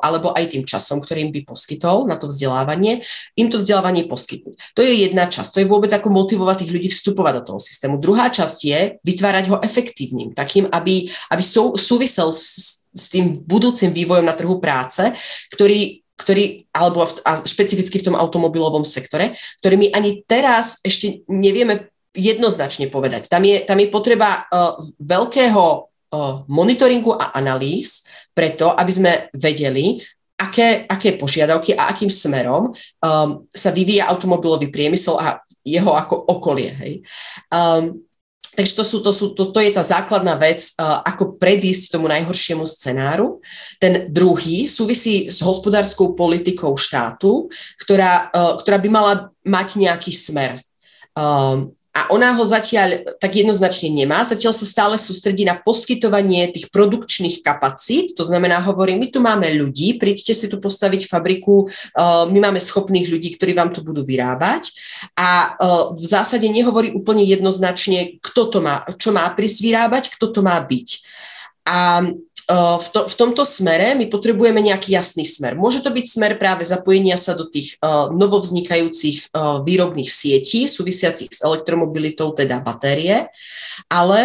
alebo 0.05 0.37
aj 0.37 0.53
tým 0.53 0.69
časom, 0.69 1.01
ktorým 1.01 1.33
by 1.33 1.49
poskytol 1.49 2.05
na 2.05 2.21
to 2.21 2.29
vzdelávanie, 2.29 3.01
im 3.41 3.49
to 3.49 3.57
vzdelávanie 3.57 4.05
poskytnúť. 4.05 4.77
To 4.77 4.85
je 4.85 5.09
jedna 5.09 5.25
časť. 5.25 5.57
To 5.57 5.61
je 5.65 5.71
vôbec 5.73 5.89
ako 5.89 6.13
motivovať 6.13 6.69
tých 6.69 6.75
ľudí 6.77 6.89
vstupovať 6.93 7.41
do 7.41 7.43
toho 7.49 7.61
systému. 7.65 7.97
Druhá 7.97 8.29
časť 8.29 8.59
je 8.61 8.81
vytvárať 9.01 9.45
ho 9.49 9.57
efektívnym, 9.65 10.37
takým, 10.37 10.69
aby, 10.69 11.09
aby 11.33 11.43
sú, 11.43 11.81
súvisel 11.81 12.29
s, 12.29 12.85
s 12.93 13.05
tým 13.09 13.41
budúcim 13.41 13.89
vývojom 13.89 14.29
na 14.29 14.37
trhu 14.37 14.61
práce, 14.61 15.01
ktorý 15.49 16.05
ktorý, 16.21 16.69
alebo 16.77 17.09
a 17.25 17.41
špecificky 17.49 17.97
v 17.97 18.13
tom 18.13 18.17
automobilovom 18.21 18.85
sektore, 18.85 19.41
ktorý 19.65 19.75
my 19.81 19.89
ani 19.97 20.21
teraz 20.29 20.77
ešte 20.85 21.25
nevieme 21.33 21.89
jednoznačne 22.13 22.93
povedať. 22.93 23.33
Tam 23.33 23.41
je, 23.41 23.65
tam 23.65 23.81
je 23.81 23.89
potreba 23.89 24.45
uh, 24.45 24.77
veľkého 25.01 25.90
monitoringu 26.51 27.15
a 27.15 27.31
analýz 27.39 28.03
preto, 28.35 28.75
aby 28.75 28.93
sme 28.93 29.13
vedeli, 29.35 30.03
aké, 30.41 30.89
aké 30.89 31.15
požiadavky 31.15 31.77
a 31.77 31.93
akým 31.93 32.11
smerom 32.11 32.73
um, 32.73 33.47
sa 33.53 33.71
vyvíja 33.71 34.09
automobilový 34.09 34.73
priemysel 34.73 35.21
a 35.21 35.39
jeho 35.63 35.93
ako 35.95 36.17
okolie. 36.27 36.73
Hej. 36.73 36.93
Um, 37.53 38.03
Takže 38.51 38.83
to, 38.83 38.85
sú, 38.85 38.99
to, 38.99 39.15
sú, 39.15 39.27
to, 39.39 39.55
to 39.55 39.63
je 39.63 39.71
tá 39.71 39.79
základná 39.79 40.35
vec, 40.35 40.75
uh, 40.75 41.07
ako 41.07 41.39
predísť 41.39 41.95
tomu 41.95 42.11
najhoršiemu 42.11 42.67
scenáru. 42.67 43.39
Ten 43.79 44.11
druhý 44.11 44.67
súvisí 44.67 45.31
s 45.31 45.39
hospodárskou 45.39 46.19
politikou 46.19 46.75
štátu, 46.75 47.47
ktorá, 47.79 48.27
uh, 48.35 48.59
ktorá 48.59 48.83
by 48.83 48.89
mala 48.91 49.15
mať 49.47 49.79
nejaký 49.79 50.11
smer. 50.11 50.67
Um, 51.15 51.71
a 51.91 52.07
ona 52.15 52.31
ho 52.39 52.45
zatiaľ 52.47 53.03
tak 53.19 53.35
jednoznačne 53.35 53.91
nemá. 53.91 54.23
Zatiaľ 54.23 54.55
sa 54.55 54.63
stále 54.63 54.95
sústredí 54.95 55.43
na 55.43 55.59
poskytovanie 55.59 56.55
tých 56.55 56.71
produkčných 56.71 57.43
kapacít. 57.43 58.15
To 58.15 58.23
znamená, 58.23 58.63
hovorí, 58.63 58.95
my 58.95 59.11
tu 59.11 59.19
máme 59.19 59.51
ľudí, 59.59 59.99
príďte 59.99 60.31
si 60.31 60.47
tu 60.47 60.63
postaviť 60.63 61.11
fabriku, 61.11 61.67
uh, 61.67 62.31
my 62.31 62.39
máme 62.39 62.63
schopných 62.63 63.11
ľudí, 63.11 63.35
ktorí 63.35 63.59
vám 63.59 63.75
to 63.75 63.83
budú 63.83 64.07
vyrábať. 64.07 64.71
A 65.19 65.59
uh, 65.59 65.91
v 65.99 66.07
zásade 66.07 66.47
nehovorí 66.47 66.95
úplne 66.95 67.27
jednoznačne, 67.27 68.23
kto 68.23 68.55
to 68.55 68.59
má, 68.63 68.87
čo 68.95 69.11
má 69.11 69.27
prísť 69.35 69.59
vyrábať, 69.59 70.15
kto 70.15 70.31
to 70.31 70.41
má 70.47 70.63
byť. 70.63 70.89
A 71.67 72.07
v, 72.51 72.89
to, 72.91 73.07
v 73.07 73.15
tomto 73.15 73.47
smere 73.47 73.95
my 73.95 74.11
potrebujeme 74.11 74.59
nejaký 74.59 74.99
jasný 74.99 75.23
smer. 75.23 75.55
Môže 75.55 75.87
to 75.87 75.95
byť 75.95 76.07
smer 76.11 76.33
práve 76.35 76.67
zapojenia 76.67 77.15
sa 77.15 77.39
do 77.39 77.47
tých 77.47 77.79
uh, 77.79 78.11
novovznikajúcich 78.11 79.31
uh, 79.31 79.63
výrobných 79.63 80.11
sietí 80.11 80.67
súvisiacich 80.67 81.31
s 81.31 81.41
elektromobilitou, 81.47 82.35
teda 82.35 82.59
batérie, 82.67 83.31
ale 83.87 84.21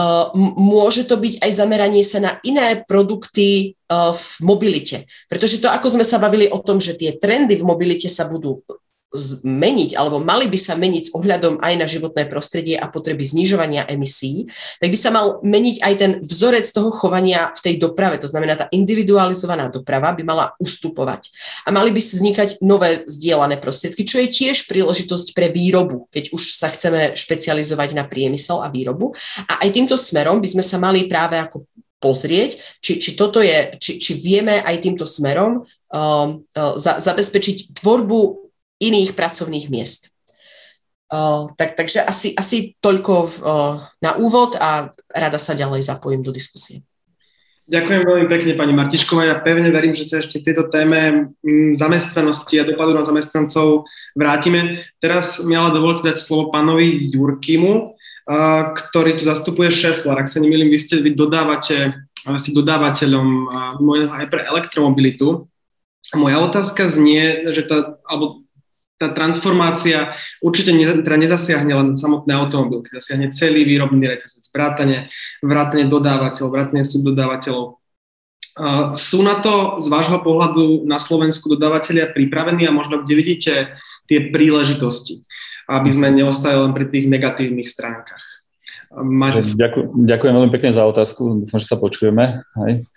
uh, 0.00 0.32
môže 0.56 1.04
to 1.04 1.20
byť 1.20 1.44
aj 1.44 1.50
zameranie 1.52 2.00
sa 2.00 2.18
na 2.24 2.32
iné 2.40 2.80
produkty 2.88 3.76
v 3.86 4.24
mobilite. 4.42 5.06
Pretože 5.30 5.62
to, 5.62 5.70
ako 5.70 5.94
sme 5.94 6.02
sa 6.02 6.18
bavili 6.18 6.50
o 6.50 6.58
tom, 6.58 6.82
že 6.82 6.98
tie 6.98 7.14
trendy 7.14 7.54
v 7.54 7.68
mobilite 7.70 8.10
sa 8.10 8.26
budú 8.26 8.66
zmeniť, 9.16 9.96
alebo 9.96 10.20
mali 10.20 10.46
by 10.46 10.58
sa 10.60 10.76
meniť 10.76 11.10
s 11.10 11.14
ohľadom 11.16 11.64
aj 11.64 11.74
na 11.80 11.88
životné 11.88 12.28
prostredie 12.28 12.76
a 12.76 12.86
potreby 12.86 13.24
znižovania 13.24 13.88
emisí, 13.88 14.46
tak 14.78 14.92
by 14.92 14.98
sa 15.00 15.10
mal 15.10 15.40
meniť 15.40 15.76
aj 15.80 15.94
ten 15.96 16.12
vzorec 16.20 16.68
toho 16.68 16.92
chovania 16.92 17.50
v 17.56 17.60
tej 17.64 17.74
doprave. 17.80 18.20
To 18.20 18.28
znamená, 18.28 18.60
tá 18.60 18.66
individualizovaná 18.70 19.72
doprava 19.72 20.12
by 20.12 20.22
mala 20.22 20.52
ustupovať. 20.60 21.32
A 21.64 21.72
mali 21.72 21.90
by 21.90 21.98
vznikať 21.98 22.60
nové 22.60 23.02
zdieľané 23.08 23.56
prostriedky, 23.56 24.04
čo 24.04 24.20
je 24.20 24.28
tiež 24.28 24.68
príležitosť 24.68 25.32
pre 25.32 25.48
výrobu, 25.48 26.12
keď 26.12 26.36
už 26.36 26.60
sa 26.60 26.68
chceme 26.68 27.16
špecializovať 27.16 27.96
na 27.96 28.04
priemysel 28.04 28.60
a 28.60 28.68
výrobu. 28.68 29.16
A 29.48 29.64
aj 29.64 29.72
týmto 29.72 29.96
smerom 29.96 30.44
by 30.44 30.48
sme 30.52 30.64
sa 30.64 30.76
mali 30.76 31.08
práve 31.08 31.40
ako 31.40 31.64
pozrieť, 31.96 32.78
či, 32.78 33.00
či 33.00 33.16
toto 33.16 33.40
je, 33.40 33.72
či, 33.80 33.96
či 33.96 34.12
vieme 34.20 34.60
aj 34.60 34.84
týmto 34.84 35.08
smerom 35.08 35.64
um, 35.64 35.64
uh, 36.44 36.74
za, 36.76 37.00
zabezpečiť 37.00 37.72
tvorbu 37.80 38.45
iných 38.82 39.16
pracovných 39.16 39.68
miest. 39.72 40.12
Uh, 41.06 41.46
tak, 41.54 41.78
takže 41.78 42.02
asi, 42.02 42.34
asi 42.34 42.74
toľko 42.82 43.14
uh, 43.14 43.78
na 44.02 44.18
úvod 44.18 44.58
a 44.58 44.90
rada 45.14 45.38
sa 45.38 45.54
ďalej 45.54 45.86
zapojím 45.86 46.26
do 46.26 46.34
diskusie. 46.34 46.82
Ďakujem 47.66 48.02
veľmi 48.06 48.26
pekne, 48.30 48.54
pani 48.54 48.70
Martišková. 48.70 49.26
Ja 49.26 49.42
pevne 49.42 49.74
verím, 49.74 49.90
že 49.90 50.06
sa 50.06 50.22
ešte 50.22 50.38
k 50.38 50.54
tejto 50.54 50.70
téme 50.70 51.34
zamestnanosti 51.74 52.62
a 52.62 52.66
dopadu 52.66 52.94
na 52.94 53.02
zamestnancov 53.02 53.90
vrátime. 54.14 54.86
Teraz 55.02 55.42
mi 55.42 55.58
ale 55.58 55.74
dovolte 55.74 56.06
dať 56.06 56.14
slovo 56.14 56.54
pánovi 56.54 57.10
Jurkimu, 57.10 57.98
ktorý 58.70 59.18
tu 59.18 59.26
zastupuje 59.26 59.74
Šefler. 59.74 60.14
Ak 60.14 60.30
sa 60.30 60.38
nemýlim, 60.38 60.70
vy 60.70 60.78
ste, 60.78 61.02
vy 61.02 61.18
dodávate, 61.18 62.06
ste 62.38 62.54
dodávateľom 62.54 63.50
aj 64.14 64.26
pre 64.30 64.46
elektromobilitu. 64.46 65.50
Moja 66.14 66.38
otázka 66.38 66.86
znie, 66.86 67.50
že 67.50 67.66
tá, 67.66 67.98
alebo 68.06 68.45
tá 68.96 69.12
transformácia 69.12 70.16
určite 70.40 70.72
ne, 70.72 71.04
teda 71.04 71.16
nezasiahne 71.20 71.72
len 71.72 71.88
samotné 71.96 72.32
automobilky, 72.32 72.96
zasiahne 72.96 73.28
celý 73.28 73.68
výrobný 73.68 74.08
reťazec, 74.08 74.48
vrátane, 74.48 75.12
vrátane 75.44 75.84
dodávateľov, 75.88 76.48
vrátane 76.48 76.82
subdodávateľov. 76.84 77.76
Uh, 78.56 78.96
sú 78.96 79.20
na 79.20 79.44
to 79.44 79.76
z 79.84 79.92
vášho 79.92 80.16
pohľadu 80.24 80.88
na 80.88 80.96
Slovensku 80.96 81.52
dodávateľia 81.52 82.08
pripravení 82.16 82.64
a 82.64 82.72
možno 82.72 83.04
kde 83.04 83.14
vidíte 83.20 83.52
tie 84.08 84.32
príležitosti, 84.32 85.20
aby 85.68 85.92
sme 85.92 86.08
neostali 86.08 86.56
len 86.56 86.72
pri 86.72 86.88
tých 86.88 87.04
negatívnych 87.04 87.68
stránkach? 87.68 88.24
Máte... 88.96 89.44
Ďakujem, 89.44 90.08
ďakujem 90.08 90.32
veľmi 90.40 90.52
pekne 90.56 90.72
za 90.72 90.88
otázku, 90.88 91.44
dúfam, 91.44 91.60
že 91.60 91.68
sa 91.68 91.76
počujeme. 91.76 92.40
Hej. 92.64 92.88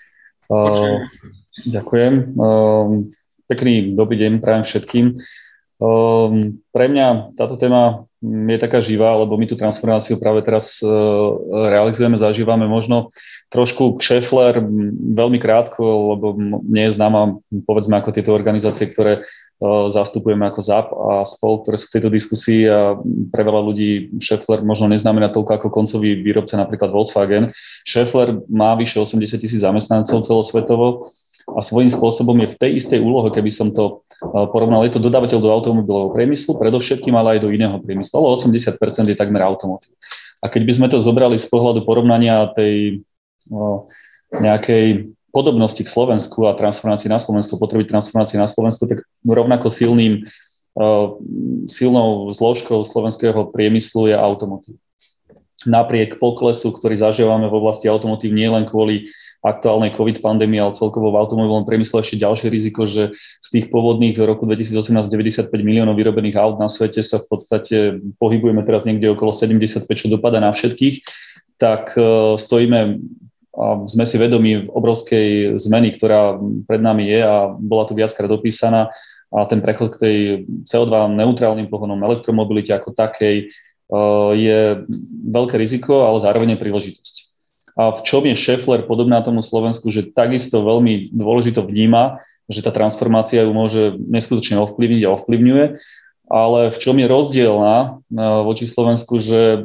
Uh, 0.47 1.04
ďakujem. 1.68 2.39
Uh, 2.39 3.12
pekný 3.52 4.00
dobrý 4.00 4.16
deň 4.16 4.39
prajem 4.39 4.64
všetkým. 4.64 5.06
Uh, 5.12 5.49
pre 6.75 6.86
mňa 6.91 7.39
táto 7.39 7.55
téma 7.55 8.03
je 8.19 8.59
taká 8.59 8.84
živá, 8.84 9.15
lebo 9.15 9.39
my 9.39 9.47
tú 9.47 9.55
transformáciu 9.55 10.19
práve 10.19 10.43
teraz 10.43 10.84
uh, 10.84 10.91
realizujeme, 11.71 12.19
zažívame 12.19 12.67
možno 12.67 13.07
trošku 13.47 13.95
Šefler 14.03 14.59
veľmi 15.15 15.39
krátko, 15.39 16.15
lebo 16.15 16.36
nie 16.67 16.84
je 16.91 16.95
známa, 16.99 17.39
povedzme, 17.63 17.95
ako 17.95 18.11
tieto 18.11 18.36
organizácie, 18.36 18.91
ktoré 18.91 19.23
zastupujeme 19.91 20.47
ako 20.47 20.59
ZAP 20.63 20.88
a 20.95 21.27
spol, 21.27 21.59
ktoré 21.59 21.75
sú 21.75 21.91
v 21.91 21.95
tejto 21.99 22.09
diskusii 22.09 22.63
a 22.71 22.95
pre 23.27 23.43
veľa 23.43 23.59
ľudí 23.59 24.15
Schaeffler 24.15 24.63
možno 24.63 24.88
neznamená 24.88 25.27
toľko 25.36 25.51
ako 25.59 25.67
koncový 25.67 26.15
výrobca, 26.15 26.55
napríklad 26.55 26.95
Volkswagen. 26.95 27.51
Schaeffler 27.84 28.39
má 28.47 28.80
vyše 28.80 29.03
80 29.03 29.36
tisíc 29.36 29.59
zamestnancov 29.59 30.23
celosvetovo 30.23 31.11
a 31.48 31.60
svojím 31.64 31.90
spôsobom 31.90 32.36
je 32.44 32.52
v 32.52 32.60
tej 32.60 32.72
istej 32.78 33.00
úlohe, 33.00 33.32
keby 33.32 33.50
som 33.50 33.72
to 33.72 34.04
porovnal. 34.52 34.84
Je 34.84 34.94
to 34.94 35.04
dodávateľ 35.04 35.40
do 35.40 35.50
automobilového 35.50 36.12
priemyslu, 36.12 36.60
predovšetkým, 36.60 37.16
ale 37.16 37.38
aj 37.38 37.48
do 37.48 37.50
iného 37.54 37.78
priemyslu. 37.80 38.20
Ale 38.20 38.36
80% 38.36 38.76
je 39.10 39.16
takmer 39.18 39.42
automotív. 39.42 39.96
A 40.40 40.48
keď 40.48 40.62
by 40.68 40.74
sme 40.76 40.88
to 40.88 41.04
zobrali 41.04 41.36
z 41.36 41.48
pohľadu 41.52 41.84
porovnania 41.84 42.48
tej 42.52 43.04
nejakej 44.34 45.12
podobnosti 45.30 45.82
k 45.82 45.90
Slovensku 45.90 46.46
a 46.50 46.58
transformácii 46.58 47.10
na 47.10 47.22
Slovensku, 47.22 47.58
potreby 47.58 47.86
transformácie 47.86 48.38
na 48.38 48.50
Slovensku, 48.50 48.86
tak 48.90 49.06
rovnako 49.22 49.70
silným, 49.70 50.26
uh, 50.78 51.18
silnou 51.70 52.30
zložkou 52.34 52.82
slovenského 52.86 53.50
priemyslu 53.54 54.10
je 54.10 54.16
automotív. 54.18 54.76
Napriek 55.68 56.24
poklesu, 56.24 56.72
ktorý 56.72 56.96
zažívame 56.96 57.52
v 57.52 57.58
oblasti 57.60 57.92
automotív 57.92 58.32
nielen 58.32 58.64
kvôli 58.64 59.12
aktuálnej 59.40 59.96
COVID 59.96 60.20
pandémie, 60.20 60.60
ale 60.60 60.76
celkovo 60.76 61.16
v 61.16 61.20
automobilovom 61.20 61.64
priemysle 61.64 62.04
ešte 62.04 62.20
ďalšie 62.20 62.48
riziko, 62.52 62.84
že 62.84 63.16
z 63.16 63.48
tých 63.48 63.66
pôvodných 63.72 64.20
roku 64.20 64.44
2018 64.44 65.08
95 65.08 65.52
miliónov 65.64 65.96
vyrobených 65.96 66.36
aut 66.36 66.60
na 66.60 66.68
svete 66.68 67.00
sa 67.00 67.24
v 67.24 67.28
podstate 67.32 67.76
pohybujeme 68.20 68.62
teraz 68.68 68.84
niekde 68.84 69.08
okolo 69.16 69.32
75, 69.32 69.88
čo 69.96 70.08
dopada 70.12 70.44
na 70.44 70.52
všetkých, 70.52 71.08
tak 71.56 71.96
uh, 71.96 72.36
stojíme 72.36 73.00
a 73.60 73.84
sme 73.92 74.08
si 74.08 74.16
vedomi 74.16 74.72
obrovskej 74.72 75.58
zmeny, 75.60 76.00
ktorá 76.00 76.40
pred 76.64 76.80
nami 76.80 77.12
je 77.12 77.20
a 77.20 77.52
bola 77.52 77.84
tu 77.84 77.92
viackrát 77.92 78.32
opísaná 78.32 78.88
a 79.30 79.46
ten 79.46 79.62
prechod 79.62 79.94
k 79.94 80.02
tej 80.02 80.18
CO2 80.66 81.12
neutrálnym 81.18 81.68
pohonom 81.68 82.02
elektromobilite 82.02 82.74
ako 82.74 82.96
takej 82.96 83.36
e, 83.42 83.46
je 84.38 84.60
veľké 85.28 85.56
riziko, 85.60 86.08
ale 86.08 86.24
zároveň 86.24 86.58
príležitosť. 86.58 87.28
A 87.80 87.95
v 87.95 88.03
čom 88.03 88.27
je 88.27 88.36
Scheffler 88.36 88.84
podobná 88.84 89.23
tomu 89.23 89.39
Slovensku, 89.39 89.88
že 89.88 90.11
takisto 90.11 90.59
veľmi 90.59 91.15
dôležito 91.15 91.63
vníma, 91.63 92.19
že 92.51 92.59
tá 92.59 92.75
transformácia 92.75 93.47
ju 93.47 93.55
môže 93.55 93.95
neskutočne 93.95 94.59
ovplyvniť 94.59 95.07
a 95.07 95.15
ovplyvňuje, 95.15 95.65
ale 96.27 96.59
v 96.75 96.77
čom 96.77 96.99
je 96.99 97.07
rozdielna 97.07 98.03
voči 98.43 98.67
Slovensku, 98.67 99.23
že 99.23 99.63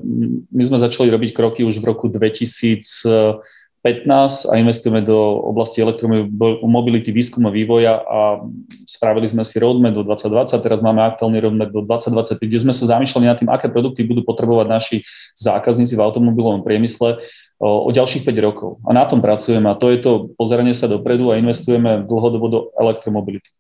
my 0.55 0.63
sme 0.63 0.79
začali 0.79 1.11
robiť 1.11 1.35
kroky 1.35 1.67
už 1.67 1.83
v 1.83 1.89
roku 1.91 2.07
2000 2.07 3.43
15 3.85 4.49
a 4.49 4.57
investujeme 4.57 5.05
do 5.05 5.13
oblasti 5.45 5.85
elektromobility, 5.85 7.13
výskumu 7.13 7.53
a 7.53 7.53
vývoja 7.53 8.01
a 8.01 8.41
spravili 8.89 9.29
sme 9.29 9.45
si 9.45 9.61
roadmap 9.61 9.93
do 9.93 10.01
2020, 10.09 10.57
teraz 10.65 10.81
máme 10.81 11.05
aktuálny 11.05 11.45
roadmap 11.45 11.69
do 11.69 11.85
2025, 11.85 12.49
kde 12.49 12.59
sme 12.65 12.73
sa 12.73 12.97
zamýšľali 12.97 13.25
nad 13.29 13.37
tým, 13.37 13.53
aké 13.53 13.69
produkty 13.69 14.09
budú 14.09 14.25
potrebovať 14.25 14.67
naši 14.73 14.97
zákazníci 15.37 16.01
v 16.01 16.05
automobilovom 16.09 16.65
priemysle 16.65 17.21
o, 17.61 17.87
o 17.87 17.91
ďalších 17.91 18.27
5 18.27 18.47
rokov. 18.47 18.83
A 18.87 18.95
na 18.95 19.05
tom 19.07 19.23
pracujeme 19.23 19.71
a 19.71 19.79
to 19.79 19.91
je 19.91 19.99
to 20.03 20.33
pozeranie 20.35 20.75
sa 20.75 20.91
dopredu 20.91 21.31
a 21.31 21.39
investujeme 21.39 22.07
dlhodobo 22.07 22.47
do 22.51 22.61
elektromobility. 22.79 23.51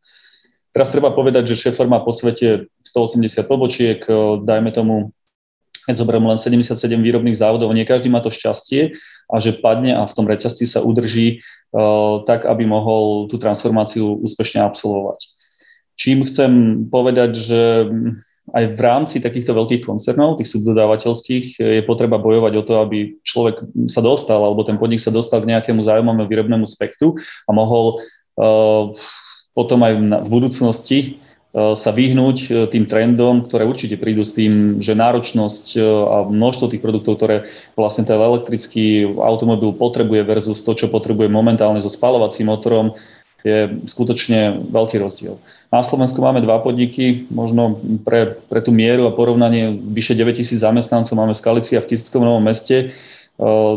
Teraz 0.75 0.91
treba 0.91 1.15
povedať, 1.15 1.55
že 1.55 1.55
Schaeffler 1.55 1.87
má 1.87 2.03
po 2.03 2.11
svete 2.11 2.67
180 2.83 3.47
pobočiek, 3.47 4.03
dajme 4.43 4.75
tomu 4.75 5.15
keď 5.85 6.01
zoberiem 6.01 6.25
len 6.25 6.41
77 6.41 6.81
výrobných 6.97 7.37
závodov, 7.37 7.77
nie 7.77 7.85
každý 7.85 8.09
má 8.09 8.25
to 8.25 8.33
šťastie 8.33 8.97
a 9.29 9.37
že 9.37 9.61
padne 9.61 9.93
a 9.93 10.09
v 10.09 10.17
tom 10.17 10.25
reťazci 10.25 10.65
sa 10.65 10.81
udrží 10.81 11.45
uh, 11.77 12.25
tak, 12.25 12.49
aby 12.49 12.65
mohol 12.65 13.29
tú 13.29 13.37
transformáciu 13.37 14.17
úspešne 14.25 14.65
absolvovať. 14.65 15.29
Čím 15.95 16.27
chcem 16.27 16.53
povedať, 16.89 17.31
že 17.37 17.61
aj 18.53 18.65
v 18.77 18.81
rámci 18.81 19.17
takýchto 19.25 19.57
veľkých 19.57 19.89
koncernov, 19.89 20.37
tých 20.37 20.53
subdodávateľských, 20.53 21.63
je 21.65 21.83
potreba 21.89 22.21
bojovať 22.21 22.53
o 22.61 22.67
to, 22.67 22.75
aby 22.85 23.17
človek 23.25 23.65
sa 23.89 24.05
dostal, 24.05 24.45
alebo 24.45 24.67
ten 24.69 24.77
podnik 24.77 25.01
sa 25.01 25.09
dostal 25.09 25.41
k 25.41 25.49
nejakému 25.49 25.81
zájomnému 25.81 26.29
výrobnému 26.29 26.69
spektru 26.69 27.17
a 27.49 27.51
mohol 27.57 28.05
uh, 28.37 28.93
potom 29.57 29.81
aj 29.81 29.93
v 29.97 30.29
budúcnosti 30.29 30.99
E, 31.55 31.79
sa 31.79 31.95
vyhnúť 31.95 32.39
e, 32.43 32.47
tým 32.67 32.85
trendom, 32.91 33.47
ktoré 33.47 33.63
určite 33.63 33.95
prídu 33.95 34.27
s 34.27 34.35
tým, 34.35 34.83
že 34.83 34.99
náročnosť 34.99 35.79
a 36.11 36.27
množstvo 36.27 36.67
tých 36.67 36.83
produktov, 36.83 37.23
ktoré 37.23 37.47
vlastne 37.79 38.03
ten 38.03 38.19
elektrický 38.19 39.07
automobil 39.23 39.71
potrebuje 39.79 40.27
versus 40.27 40.67
to, 40.67 40.75
čo 40.75 40.91
potrebuje 40.91 41.31
momentálne 41.31 41.79
so 41.79 41.87
spalovacím 41.87 42.51
motorom, 42.51 42.99
je 43.45 43.85
skutočne 43.85 44.73
veľký 44.73 44.97
rozdiel. 44.99 45.37
Na 45.69 45.85
Slovensku 45.85 46.17
máme 46.25 46.41
dva 46.41 46.65
podniky, 46.65 47.29
možno 47.29 47.77
pre, 48.01 48.41
pre 48.49 48.65
tú 48.65 48.73
mieru 48.73 49.05
a 49.05 49.13
porovnanie 49.13 49.77
vyše 49.77 50.17
9 50.17 50.41
tisíc 50.41 50.65
zamestnancov 50.65 51.13
máme 51.13 51.37
Skalicia 51.37 51.85
v 51.85 51.93
Kisickom 51.93 52.25
Novom 52.25 52.41
meste, 52.41 52.97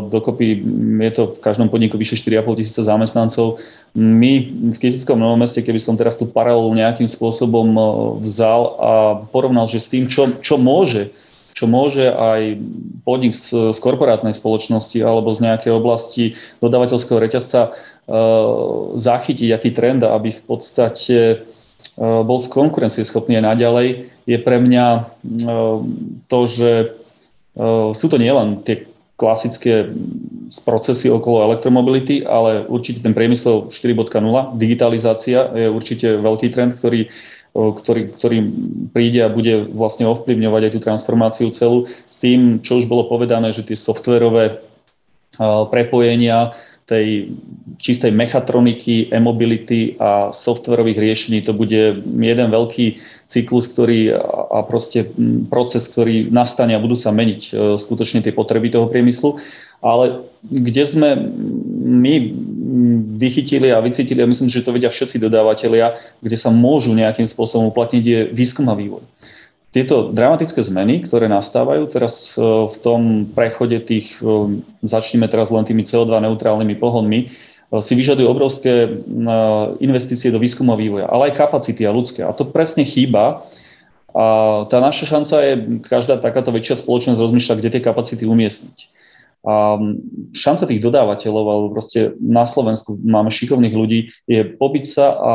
Dokopy 0.08 0.62
je 1.02 1.10
to 1.10 1.34
v 1.34 1.42
každom 1.42 1.66
podniku 1.66 1.98
vyše 1.98 2.14
4,5 2.14 2.62
tisíca 2.62 2.82
zamestnancov. 2.86 3.58
My 3.90 4.46
v 4.46 4.78
Kisickom 4.78 5.18
Novom 5.18 5.42
meste, 5.42 5.66
keby 5.66 5.82
som 5.82 5.98
teraz 5.98 6.14
tú 6.14 6.30
paralelu 6.30 6.70
nejakým 6.78 7.10
spôsobom 7.10 7.66
vzal 8.22 8.78
a 8.78 8.90
porovnal, 9.34 9.66
že 9.66 9.82
s 9.82 9.90
tým, 9.90 10.06
čo, 10.06 10.30
čo 10.38 10.54
môže 10.56 11.10
čo 11.58 11.66
môže 11.66 12.06
aj 12.06 12.54
podnik 13.02 13.34
z, 13.34 13.74
z 13.74 13.78
korporátnej 13.82 14.30
spoločnosti 14.30 14.94
alebo 15.02 15.34
z 15.34 15.42
nejakej 15.42 15.74
oblasti 15.74 16.38
dodávateľského 16.62 17.18
reťazca 17.18 17.74
zachytiť, 18.96 19.48
aký 19.52 19.70
trend, 19.76 20.00
aby 20.00 20.32
v 20.32 20.42
podstate 20.48 21.18
uh, 21.44 22.24
bol 22.24 22.40
konkurencieschopný 22.40 23.36
aj 23.36 23.44
naďalej, 23.44 23.88
je 24.24 24.38
pre 24.40 24.56
mňa 24.56 24.86
uh, 24.88 25.78
to, 26.26 26.40
že 26.48 26.72
sú 27.90 28.06
to 28.06 28.22
nielen 28.22 28.62
tie 28.62 28.86
klasické 29.18 29.90
procesy 30.62 31.10
okolo 31.10 31.50
elektromobility, 31.50 32.22
ale 32.22 32.62
určite 32.70 33.02
ten 33.02 33.10
priemysel 33.10 33.66
4.0, 33.66 34.14
digitalizácia 34.54 35.50
je 35.58 35.66
určite 35.66 36.22
veľký 36.22 36.54
trend, 36.54 36.78
ktorý, 36.78 37.10
ktorý, 37.50 38.14
ktorý 38.14 38.38
príde 38.94 39.26
a 39.26 39.34
bude 39.34 39.66
vlastne 39.74 40.06
ovplyvňovať 40.06 40.70
aj 40.70 40.72
tú 40.72 40.80
transformáciu 40.80 41.46
celú 41.50 41.90
s 41.90 42.14
tým, 42.14 42.62
čo 42.62 42.78
už 42.78 42.86
bolo 42.86 43.10
povedané, 43.10 43.50
že 43.50 43.66
tie 43.66 43.74
softverové 43.74 44.62
prepojenia 45.74 46.54
tej 46.88 47.36
čistej 47.76 48.16
mechatroniky, 48.16 49.12
e-mobility 49.12 50.00
a 50.00 50.32
softverových 50.32 50.96
riešení. 50.96 51.44
To 51.44 51.52
bude 51.52 52.00
jeden 52.00 52.48
veľký 52.48 52.96
cyklus, 53.28 53.68
ktorý 53.68 54.16
a 54.48 54.64
proste 54.64 55.04
proces, 55.52 55.84
ktorý 55.92 56.32
nastane 56.32 56.72
a 56.72 56.80
budú 56.80 56.96
sa 56.96 57.12
meniť 57.12 57.40
e, 57.44 57.50
skutočne 57.76 58.24
tie 58.24 58.32
potreby 58.32 58.72
toho 58.72 58.88
priemyslu. 58.88 59.36
Ale 59.84 60.26
kde 60.42 60.82
sme 60.88 61.14
my 61.84 62.14
vychytili 63.20 63.68
a 63.68 63.84
vycítili, 63.84 64.24
a 64.24 64.26
myslím, 64.26 64.48
že 64.48 64.64
to 64.64 64.72
vedia 64.74 64.88
všetci 64.88 65.20
dodávateľia, 65.20 65.94
kde 66.24 66.36
sa 66.40 66.48
môžu 66.48 66.96
nejakým 66.96 67.28
spôsobom 67.28 67.68
uplatniť, 67.70 68.02
je 68.02 68.20
výskum 68.32 68.66
a 68.72 68.74
vývoj 68.74 69.04
tieto 69.68 70.08
dramatické 70.16 70.64
zmeny, 70.64 71.04
ktoré 71.04 71.28
nastávajú 71.28 71.84
teraz 71.92 72.32
v, 72.34 72.76
tom 72.80 73.28
prechode 73.36 73.84
tých, 73.84 74.16
začneme 74.80 75.28
teraz 75.28 75.52
len 75.52 75.68
tými 75.68 75.84
CO2 75.84 76.08
neutrálnymi 76.24 76.76
pohonmi, 76.80 77.28
si 77.68 77.92
vyžadujú 77.92 78.26
obrovské 78.32 78.88
investície 79.84 80.32
do 80.32 80.40
výskumu 80.40 80.72
a 80.72 80.80
vývoja, 80.80 81.06
ale 81.12 81.28
aj 81.28 81.36
kapacity 81.36 81.84
a 81.84 81.92
ľudské. 81.92 82.24
A 82.24 82.32
to 82.32 82.48
presne 82.48 82.88
chýba. 82.88 83.44
A 84.16 84.64
tá 84.72 84.80
naša 84.80 85.04
šanca 85.04 85.36
je, 85.44 85.54
každá 85.84 86.16
takáto 86.16 86.48
väčšia 86.48 86.80
spoločnosť 86.80 87.20
rozmýšľa, 87.20 87.58
kde 87.60 87.72
tie 87.76 87.82
kapacity 87.84 88.24
umiestniť. 88.24 88.78
A 89.44 89.76
šanca 90.32 90.64
tých 90.64 90.80
dodávateľov, 90.80 91.44
alebo 91.44 91.68
proste 91.76 92.16
na 92.16 92.48
Slovensku 92.48 92.96
máme 93.04 93.28
šikovných 93.28 93.76
ľudí, 93.76 94.00
je 94.24 94.48
pobiť 94.48 94.84
sa 94.88 95.06
a 95.12 95.32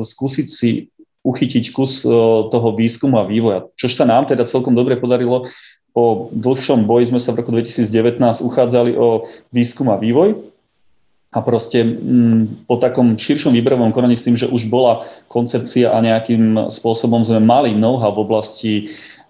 skúsiť 0.00 0.46
si 0.48 0.88
uchytiť 1.24 1.72
kus 1.72 2.04
toho 2.52 2.68
výskumu 2.76 3.16
a 3.16 3.24
vývoja. 3.24 3.66
Čož 3.80 3.96
sa 3.96 4.04
nám 4.04 4.28
teda 4.28 4.44
celkom 4.44 4.76
dobre 4.76 5.00
podarilo. 5.00 5.48
Po 5.96 6.28
dlhšom 6.34 6.84
boji 6.84 7.10
sme 7.10 7.22
sa 7.22 7.32
v 7.32 7.40
roku 7.40 7.50
2019 7.54 8.20
uchádzali 8.20 8.98
o 8.98 9.24
výskum 9.54 9.88
a 9.88 9.96
vývoj 9.96 10.54
a 11.34 11.42
proste 11.42 11.82
mm, 11.82 12.70
po 12.70 12.78
takom 12.78 13.18
širšom 13.18 13.50
výberovom 13.50 13.90
konaní 13.90 14.14
s 14.14 14.22
tým, 14.22 14.38
že 14.38 14.46
už 14.46 14.70
bola 14.70 15.02
koncepcia 15.26 15.90
a 15.90 15.98
nejakým 15.98 16.70
spôsobom 16.70 17.26
sme 17.26 17.42
mali 17.42 17.74
know-how 17.74 18.14
v 18.14 18.22
oblasti 18.22 18.72
e, 18.78 18.82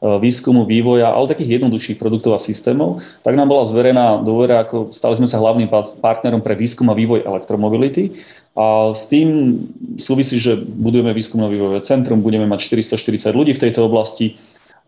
výskumu, 0.05 0.68
vývoja, 0.68 1.09
ale 1.09 1.32
takých 1.32 1.61
jednoduchších 1.61 1.97
produktov 1.97 2.36
a 2.36 2.45
systémov, 2.45 3.01
tak 3.24 3.40
nám 3.40 3.49
bola 3.49 3.64
zverená 3.64 4.20
dôvera, 4.20 4.68
ako 4.68 4.92
stali 4.92 5.16
sme 5.16 5.24
sa 5.24 5.40
hlavným 5.40 5.72
partnerom 6.05 6.45
pre 6.45 6.53
výskum 6.53 6.92
a 6.92 6.95
vývoj 6.95 7.24
elektromobility. 7.24 8.20
A 8.55 8.94
s 8.94 9.11
tým 9.11 9.59
súvisí, 9.98 10.38
že 10.38 10.55
budujeme 10.55 11.11
výskumno 11.11 11.50
vývojové 11.50 11.82
centrum, 11.82 12.22
budeme 12.22 12.46
mať 12.46 12.70
440 12.70 13.34
ľudí 13.34 13.52
v 13.55 13.62
tejto 13.66 13.82
oblasti, 13.82 14.38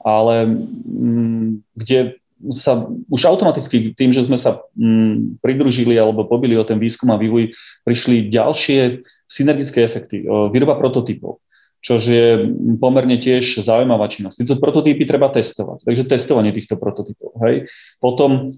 ale 0.07 0.47
mm, 0.47 1.75
kde 1.75 2.23
sa 2.47 2.87
už 3.11 3.27
automaticky 3.27 3.97
tým, 3.97 4.15
že 4.15 4.23
sme 4.23 4.39
sa 4.39 4.63
mm, 4.79 5.43
pridružili 5.43 5.99
alebo 5.99 6.29
pobili 6.29 6.55
o 6.55 6.63
ten 6.63 6.79
výskum 6.79 7.11
a 7.11 7.19
vývoj, 7.19 7.51
prišli 7.83 8.31
ďalšie 8.31 9.03
synergické 9.27 9.83
efekty. 9.83 10.23
Výroba 10.55 10.79
prototypov, 10.79 11.43
čo 11.81 11.99
je 11.99 12.47
pomerne 12.79 13.19
tiež 13.19 13.65
zaujímavá 13.65 14.07
činnosť. 14.07 14.47
Tieto 14.47 14.63
prototypy 14.63 15.03
treba 15.09 15.33
testovať, 15.33 15.89
takže 15.89 16.07
testovanie 16.07 16.55
týchto 16.55 16.79
prototypov. 16.79 17.35
Hej. 17.43 17.67
Potom 17.99 18.55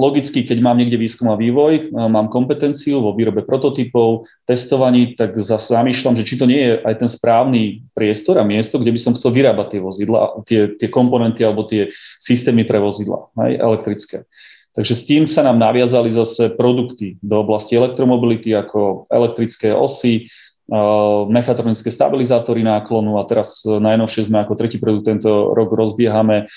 logicky, 0.00 0.48
keď 0.48 0.64
mám 0.64 0.80
niekde 0.80 0.96
výskum 0.96 1.28
a 1.28 1.36
vývoj, 1.36 1.72
eh, 1.76 2.08
mám 2.08 2.32
kompetenciu 2.32 3.04
vo 3.04 3.12
výrobe 3.12 3.44
prototypov, 3.44 4.24
testovaní, 4.48 5.12
tak 5.12 5.36
zase 5.36 5.76
zamýšľam, 5.76 6.16
že 6.16 6.24
či 6.24 6.34
to 6.40 6.48
nie 6.48 6.60
je 6.60 6.72
aj 6.80 6.94
ten 7.04 7.10
správny 7.10 7.84
priestor 7.92 8.40
a 8.40 8.48
miesto, 8.48 8.80
kde 8.80 8.96
by 8.96 9.00
som 9.00 9.12
chcel 9.12 9.36
vyrábať 9.36 9.76
tie 9.76 9.80
vozidla, 9.84 10.20
tie, 10.48 10.60
tie 10.72 10.88
komponenty 10.88 11.44
alebo 11.44 11.68
tie 11.68 11.92
systémy 12.16 12.64
pre 12.64 12.80
vozidla, 12.80 13.28
aj 13.36 13.52
elektrické. 13.60 14.18
Takže 14.72 14.94
s 14.96 15.02
tým 15.04 15.28
sa 15.28 15.44
nám 15.44 15.60
naviazali 15.60 16.08
zase 16.08 16.56
produkty 16.56 17.20
do 17.20 17.44
oblasti 17.44 17.76
elektromobility 17.76 18.56
ako 18.56 19.04
elektrické 19.12 19.76
osy, 19.76 20.32
mechatronické 21.28 21.92
stabilizátory 21.92 22.64
náklonu 22.64 23.20
a 23.20 23.28
teraz 23.28 23.60
najnovšie 23.66 24.32
sme 24.32 24.40
ako 24.40 24.56
tretí 24.56 24.80
produkt 24.80 25.04
tento 25.04 25.52
rok 25.52 25.68
rozbiehame 25.76 26.48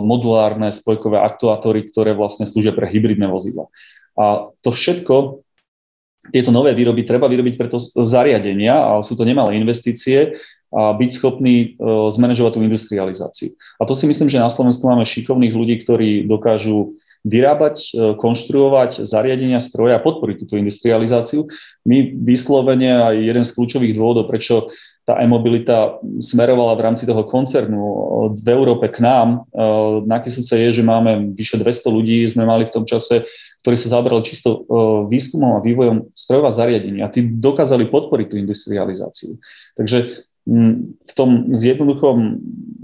modulárne 0.00 0.72
spojkové 0.72 1.20
aktuátory, 1.20 1.84
ktoré 1.92 2.16
vlastne 2.16 2.48
slúžia 2.48 2.72
pre 2.72 2.88
hybridné 2.88 3.28
vozidla. 3.28 3.68
A 4.16 4.48
to 4.64 4.72
všetko, 4.72 5.44
tieto 6.32 6.48
nové 6.48 6.72
výroby 6.72 7.04
treba 7.04 7.28
vyrobiť 7.28 7.54
preto 7.60 7.76
zariadenia, 7.82 8.72
ale 8.72 9.04
sú 9.04 9.12
to 9.12 9.28
nemalé 9.28 9.60
investície 9.60 10.32
a 10.74 10.90
byť 10.90 11.10
schopný 11.14 11.54
e, 11.54 11.66
zmanéžovať 12.10 12.58
tú 12.58 12.60
industrializáciu. 12.66 13.54
A 13.78 13.86
to 13.86 13.94
si 13.94 14.10
myslím, 14.10 14.26
že 14.26 14.42
na 14.42 14.50
Slovensku 14.50 14.82
máme 14.90 15.06
šikovných 15.06 15.54
ľudí, 15.54 15.78
ktorí 15.86 16.26
dokážu 16.26 16.98
vyrábať, 17.22 17.94
e, 17.94 18.18
konštruovať 18.18 19.06
zariadenia, 19.06 19.62
stroje 19.62 19.94
a 19.94 20.02
podporiť 20.02 20.36
túto 20.42 20.58
industrializáciu. 20.58 21.46
My 21.86 22.10
vyslovene 22.10 23.06
aj 23.06 23.14
jeden 23.22 23.44
z 23.46 23.54
kľúčových 23.54 23.94
dôvodov, 23.94 24.26
prečo 24.26 24.74
tá 25.06 25.20
e-mobilita 25.20 26.00
smerovala 26.18 26.74
v 26.74 26.84
rámci 26.90 27.06
toho 27.06 27.22
koncernu 27.22 27.78
e, 27.78 27.96
v 28.34 28.46
Európe 28.50 28.90
k 28.90 28.98
nám. 28.98 29.46
Na 30.10 30.18
Kisuce 30.18 30.58
je, 30.58 30.80
že 30.80 30.82
máme 30.82 31.38
vyše 31.38 31.54
200 31.54 31.86
ľudí, 31.86 32.26
sme 32.26 32.50
mali 32.50 32.66
v 32.66 32.74
tom 32.74 32.82
čase, 32.82 33.22
ktorí 33.62 33.78
sa 33.78 33.94
zaoberali 33.94 34.26
čisto 34.26 34.66
výskumom 35.08 35.56
a 35.56 35.64
vývojom 35.64 36.12
strojov 36.12 36.44
a 36.50 36.56
zariadenia. 36.56 37.08
A 37.08 37.12
tí 37.12 37.24
dokázali 37.24 37.88
podporiť 37.88 38.26
tú 38.28 38.36
industrializáciu. 38.36 39.40
Takže 39.76 40.24
v 41.04 41.12
tom 41.16 41.50
zjednoduchom 41.56 42.36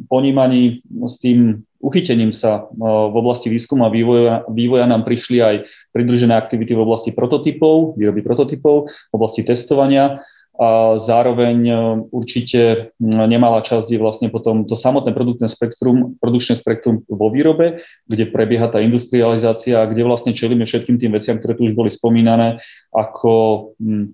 ponímaní 0.08 0.80
s 1.06 1.20
tým 1.20 1.62
uchytením 1.80 2.32
sa 2.32 2.68
v 2.76 3.14
oblasti 3.16 3.48
výskumu 3.48 3.88
a 3.88 3.92
vývoja, 3.92 4.44
vývoja 4.52 4.84
nám 4.84 5.04
prišli 5.04 5.38
aj 5.40 5.56
pridružené 5.92 6.36
aktivity 6.36 6.76
v 6.76 6.84
oblasti 6.84 7.12
prototypov, 7.12 7.96
výroby 7.96 8.20
prototypov, 8.20 8.88
v 8.88 9.14
oblasti 9.14 9.44
testovania 9.44 10.20
a 10.61 11.00
zároveň 11.00 11.58
e, 11.64 11.74
určite 12.12 12.92
nemalá 13.00 13.64
časť 13.64 13.88
je 13.88 13.96
vlastne 13.96 14.28
potom 14.28 14.68
to 14.68 14.76
samotné 14.76 15.16
produktné 15.16 15.48
spektrum, 15.48 16.20
produkčné 16.20 16.52
spektrum 16.52 17.00
vo 17.08 17.32
výrobe, 17.32 17.80
kde 18.04 18.28
prebieha 18.28 18.68
tá 18.68 18.84
industrializácia, 18.84 19.80
kde 19.88 20.04
vlastne 20.04 20.36
čelíme 20.36 20.68
všetkým 20.68 21.00
tým 21.00 21.16
veciam, 21.16 21.40
ktoré 21.40 21.56
tu 21.56 21.64
už 21.64 21.72
boli 21.72 21.88
spomínané, 21.88 22.61
ako 22.92 23.32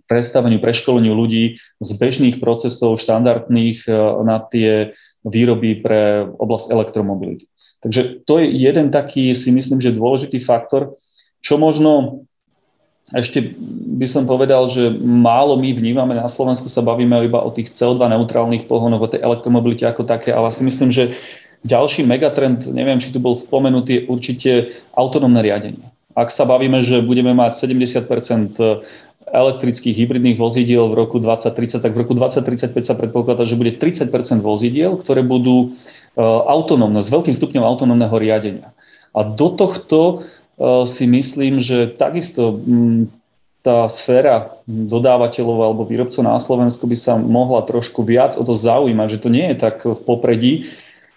predstaveniu, 0.07 0.62
preškoleniu 0.62 1.18
ľudí 1.18 1.59
z 1.82 1.90
bežných 1.99 2.38
procesov 2.38 3.03
štandardných 3.03 3.90
e, 3.90 3.92
na 4.22 4.38
tie 4.47 4.94
výroby 5.26 5.82
pre 5.82 6.30
oblasť 6.30 6.70
elektromobility. 6.70 7.51
Takže 7.82 8.22
to 8.22 8.38
je 8.38 8.55
jeden 8.55 8.94
taký, 8.94 9.34
si 9.34 9.51
myslím, 9.51 9.82
že 9.82 9.99
dôležitý 9.99 10.38
faktor, 10.38 10.94
čo 11.42 11.59
možno 11.59 12.22
ešte 13.14 13.54
by 13.98 14.07
som 14.11 14.26
povedal, 14.26 14.66
že 14.66 14.90
málo 14.98 15.54
my 15.54 15.70
vnímame 15.70 16.18
na 16.18 16.26
Slovensku, 16.26 16.66
sa 16.66 16.82
bavíme 16.82 17.14
iba 17.22 17.38
o 17.38 17.54
tých 17.54 17.70
CO2 17.70 18.02
neutrálnych 18.02 18.66
pohonoch, 18.66 19.07
o 19.07 19.12
tej 19.12 19.22
elektromobilite 19.22 19.86
ako 19.86 20.02
také, 20.02 20.34
ale 20.34 20.50
si 20.50 20.66
myslím, 20.66 20.90
že 20.90 21.14
ďalší 21.62 22.02
megatrend, 22.02 22.66
neviem, 22.66 22.98
či 22.98 23.14
tu 23.14 23.22
bol 23.22 23.38
spomenutý, 23.38 24.02
je 24.02 24.07
určite 24.11 24.50
autonómne 24.98 25.38
riadenie. 25.38 25.86
Ak 26.18 26.34
sa 26.34 26.48
bavíme, 26.48 26.82
že 26.82 27.04
budeme 27.04 27.30
mať 27.30 27.54
70% 27.70 28.59
elektrických 29.26 29.94
hybridných 29.94 30.38
vozidiel 30.38 30.90
v 30.90 30.98
roku 30.98 31.18
2030, 31.22 31.82
tak 31.82 31.92
v 31.94 32.02
roku 32.02 32.14
2035 32.14 32.74
sa 32.82 32.94
predpokladá, 32.94 33.42
že 33.42 33.59
bude 33.59 33.74
30 33.74 34.11
vozidiel, 34.38 34.94
ktoré 34.98 35.26
budú 35.26 35.74
e, 35.74 36.22
autonómne, 36.22 37.02
s 37.02 37.11
veľkým 37.11 37.34
stupňom 37.34 37.66
autonómneho 37.66 38.14
riadenia. 38.22 38.70
A 39.16 39.26
do 39.26 39.50
tohto 39.50 40.22
si 40.88 41.04
myslím, 41.04 41.61
že 41.61 41.92
takisto 41.92 42.57
mm, 42.57 43.12
tá 43.61 43.90
sféra 43.90 44.62
dodávateľov 44.66 45.59
alebo 45.59 45.82
výrobcov 45.82 46.22
na 46.22 46.38
Slovensku 46.38 46.86
by 46.86 46.96
sa 46.96 47.18
mohla 47.18 47.66
trošku 47.66 48.07
viac 48.07 48.38
o 48.38 48.46
to 48.46 48.54
zaujímať, 48.54 49.18
že 49.18 49.22
to 49.22 49.28
nie 49.28 49.52
je 49.52 49.57
tak 49.59 49.82
v 49.82 50.00
popredí, 50.07 50.70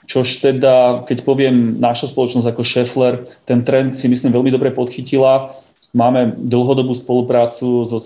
čož 0.09 0.41
teda, 0.41 1.05
keď 1.05 1.21
poviem 1.21 1.77
naša 1.77 2.09
spoločnosť 2.09 2.49
ako 2.49 2.63
Scheffler, 2.65 3.21
ten 3.45 3.61
trend 3.61 3.93
si 3.93 4.09
myslím 4.09 4.33
veľmi 4.33 4.49
dobre 4.49 4.73
podchytila 4.73 5.53
Máme 5.89 6.37
dlhodobú 6.37 6.93
spoluprácu 6.93 7.81
so 7.81 7.97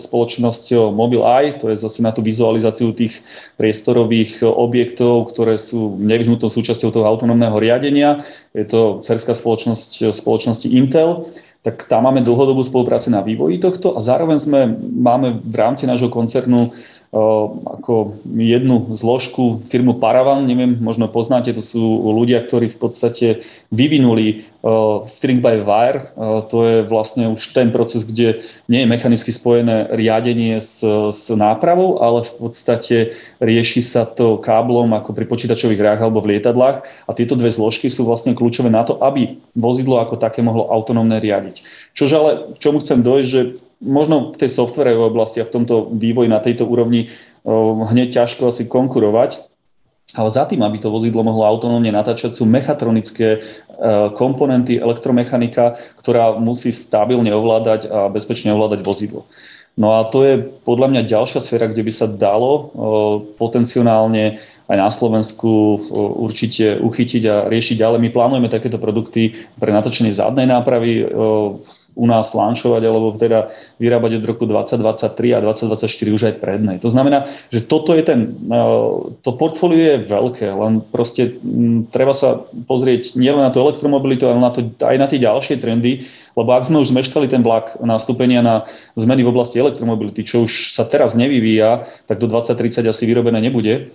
spoločnosťou 0.00 0.96
Mobileye, 0.96 1.60
to 1.60 1.68
je 1.68 1.76
zase 1.76 2.00
na 2.00 2.08
tú 2.08 2.24
vizualizáciu 2.24 2.96
tých 2.96 3.20
priestorových 3.60 4.40
objektov, 4.40 5.28
ktoré 5.28 5.60
sú 5.60 6.00
nevyhnutnou 6.00 6.48
súčasťou 6.48 6.88
toho 6.88 7.04
autonómneho 7.04 7.52
riadenia. 7.60 8.24
Je 8.56 8.64
to 8.64 9.04
cerská 9.04 9.36
spoločnosť 9.36 10.08
spoločnosti 10.08 10.72
Intel 10.72 11.28
tak 11.62 11.86
tam 11.86 12.10
máme 12.10 12.26
dlhodobú 12.26 12.58
spoluprácu 12.66 13.14
na 13.14 13.22
vývoji 13.22 13.62
tohto 13.62 13.94
a 13.94 14.02
zároveň 14.02 14.38
sme, 14.42 14.60
máme 14.82 15.46
v 15.46 15.54
rámci 15.54 15.86
nášho 15.86 16.10
koncernu 16.10 16.74
ako 17.12 18.16
jednu 18.24 18.88
zložku 18.96 19.60
firmu 19.68 20.00
Paravan, 20.00 20.48
neviem, 20.48 20.80
možno 20.80 21.12
poznáte, 21.12 21.52
to 21.52 21.60
sú 21.60 21.84
ľudia, 22.08 22.40
ktorí 22.40 22.72
v 22.72 22.78
podstate 22.80 23.26
vyvinuli 23.68 24.48
string 25.04 25.44
by 25.44 25.60
wire, 25.60 26.08
to 26.48 26.56
je 26.64 26.76
vlastne 26.88 27.36
už 27.36 27.52
ten 27.52 27.68
proces, 27.68 28.08
kde 28.08 28.40
nie 28.64 28.80
je 28.80 28.88
mechanicky 28.88 29.28
spojené 29.28 29.92
riadenie 29.92 30.56
s, 30.56 30.80
s 31.12 31.28
nápravou, 31.28 32.00
ale 32.00 32.24
v 32.24 32.32
podstate 32.48 32.96
rieši 33.44 33.84
sa 33.84 34.08
to 34.08 34.40
káblom 34.40 34.96
ako 34.96 35.12
pri 35.12 35.28
počítačových 35.28 35.80
hrách 35.84 36.00
alebo 36.00 36.24
v 36.24 36.40
lietadlách 36.40 36.88
a 37.04 37.10
tieto 37.12 37.36
dve 37.36 37.52
zložky 37.52 37.92
sú 37.92 38.08
vlastne 38.08 38.32
kľúčové 38.32 38.72
na 38.72 38.88
to, 38.88 38.96
aby 39.04 39.36
vozidlo 39.52 40.00
ako 40.00 40.16
také 40.16 40.40
mohlo 40.40 40.72
autonómne 40.72 41.20
riadiť. 41.20 41.60
Čože 41.92 42.14
ale, 42.16 42.30
k 42.56 42.62
čomu 42.62 42.80
chcem 42.80 43.04
dojsť, 43.04 43.28
že 43.28 43.40
možno 43.82 44.30
v 44.30 44.38
tej 44.38 44.50
softwarovej 44.54 45.10
oblasti 45.10 45.42
a 45.42 45.48
v 45.48 45.54
tomto 45.58 45.90
vývoji 45.92 46.30
na 46.30 46.38
tejto 46.38 46.64
úrovni 46.64 47.10
hneď 47.90 48.22
ťažko 48.22 48.48
asi 48.48 48.70
konkurovať, 48.70 49.52
ale 50.12 50.28
za 50.28 50.44
tým, 50.44 50.60
aby 50.62 50.78
to 50.78 50.92
vozidlo 50.92 51.24
mohlo 51.24 51.42
autonómne 51.48 51.88
natáčať, 51.88 52.36
sú 52.36 52.44
mechatronické 52.44 53.28
e, 53.32 53.40
komponenty, 54.12 54.76
elektromechanika, 54.76 55.80
ktorá 55.96 56.36
musí 56.36 56.68
stabilne 56.68 57.32
ovládať 57.32 57.88
a 57.88 58.12
bezpečne 58.12 58.52
ovládať 58.52 58.84
vozidlo. 58.84 59.24
No 59.72 59.96
a 59.96 60.04
to 60.04 60.20
je 60.20 60.36
podľa 60.68 60.92
mňa 60.92 61.08
ďalšia 61.08 61.40
sféra, 61.40 61.64
kde 61.64 61.80
by 61.80 61.92
sa 61.96 62.04
dalo 62.04 62.68
potenciálne 63.40 64.36
aj 64.68 64.76
na 64.76 64.92
Slovensku 64.92 65.80
určite 66.20 66.76
uchytiť 66.76 67.22
a 67.24 67.36
riešiť, 67.48 67.80
ale 67.80 67.96
my 67.96 68.12
plánujeme 68.12 68.52
takéto 68.52 68.76
produkty 68.76 69.32
pre 69.56 69.72
natočenie 69.72 70.12
zadnej 70.12 70.44
nápravy 70.44 71.08
u 71.92 72.06
nás 72.08 72.32
lančovať 72.32 72.82
alebo 72.88 73.12
teda 73.20 73.52
vyrábať 73.76 74.20
od 74.20 74.24
roku 74.24 74.44
2023 74.48 75.36
a 75.36 75.38
2024 75.44 76.16
už 76.16 76.22
aj 76.32 76.34
prednej. 76.40 76.76
To 76.80 76.88
znamená, 76.88 77.28
že 77.52 77.60
toto 77.64 77.92
je 77.92 78.02
ten, 78.04 78.32
to 79.20 79.30
portfólio 79.36 79.76
je 79.76 79.96
veľké, 80.08 80.48
len 80.48 80.80
proste 80.80 81.36
treba 81.92 82.16
sa 82.16 82.48
pozrieť 82.64 83.16
nielen 83.20 83.44
na 83.44 83.52
tú 83.52 83.60
elektromobilitu, 83.60 84.24
ale 84.24 84.40
na 84.40 84.50
to, 84.50 84.64
aj 84.80 84.96
na 84.96 85.06
tie 85.08 85.20
ďalšie 85.20 85.60
trendy, 85.60 86.08
lebo 86.32 86.56
ak 86.56 86.64
sme 86.64 86.80
už 86.80 86.96
zmeškali 86.96 87.28
ten 87.28 87.44
vlak 87.44 87.76
nastúpenia 87.84 88.40
na 88.40 88.64
zmeny 88.96 89.20
v 89.20 89.32
oblasti 89.32 89.60
elektromobility, 89.60 90.24
čo 90.24 90.48
už 90.48 90.72
sa 90.72 90.88
teraz 90.88 91.12
nevyvíja, 91.12 91.84
tak 92.08 92.16
do 92.16 92.26
2030 92.28 92.88
asi 92.88 93.04
vyrobené 93.04 93.44
nebude, 93.44 93.92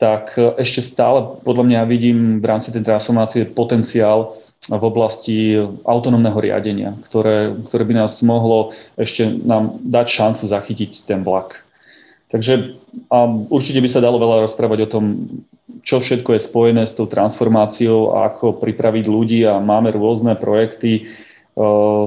tak 0.00 0.32
ešte 0.38 0.80
stále 0.80 1.42
podľa 1.44 1.64
mňa 1.66 1.80
vidím 1.84 2.18
v 2.40 2.46
rámci 2.48 2.72
tej 2.72 2.88
transformácie 2.88 3.44
potenciál 3.44 4.38
v 4.68 4.84
oblasti 4.84 5.56
autonómneho 5.88 6.36
riadenia, 6.36 6.92
ktoré, 7.08 7.56
ktoré 7.64 7.82
by 7.88 7.94
nás 8.04 8.20
mohlo 8.20 8.76
ešte 9.00 9.24
nám 9.24 9.80
dať 9.80 10.06
šancu 10.06 10.44
zachytiť 10.44 11.08
ten 11.08 11.24
vlak. 11.24 11.64
Takže 12.28 12.76
a 13.10 13.26
určite 13.26 13.80
by 13.80 13.88
sa 13.90 14.04
dalo 14.04 14.20
veľa 14.20 14.46
rozprávať 14.46 14.78
o 14.86 14.90
tom, 14.90 15.04
čo 15.82 16.02
všetko 16.02 16.36
je 16.36 16.46
spojené 16.46 16.82
s 16.84 16.94
tou 16.94 17.06
transformáciou 17.08 18.14
a 18.14 18.30
ako 18.30 18.60
pripraviť 18.60 19.04
ľudí 19.06 19.40
a 19.46 19.62
máme 19.62 19.94
rôzne 19.94 20.36
projekty 20.36 20.92
e, 20.94 21.02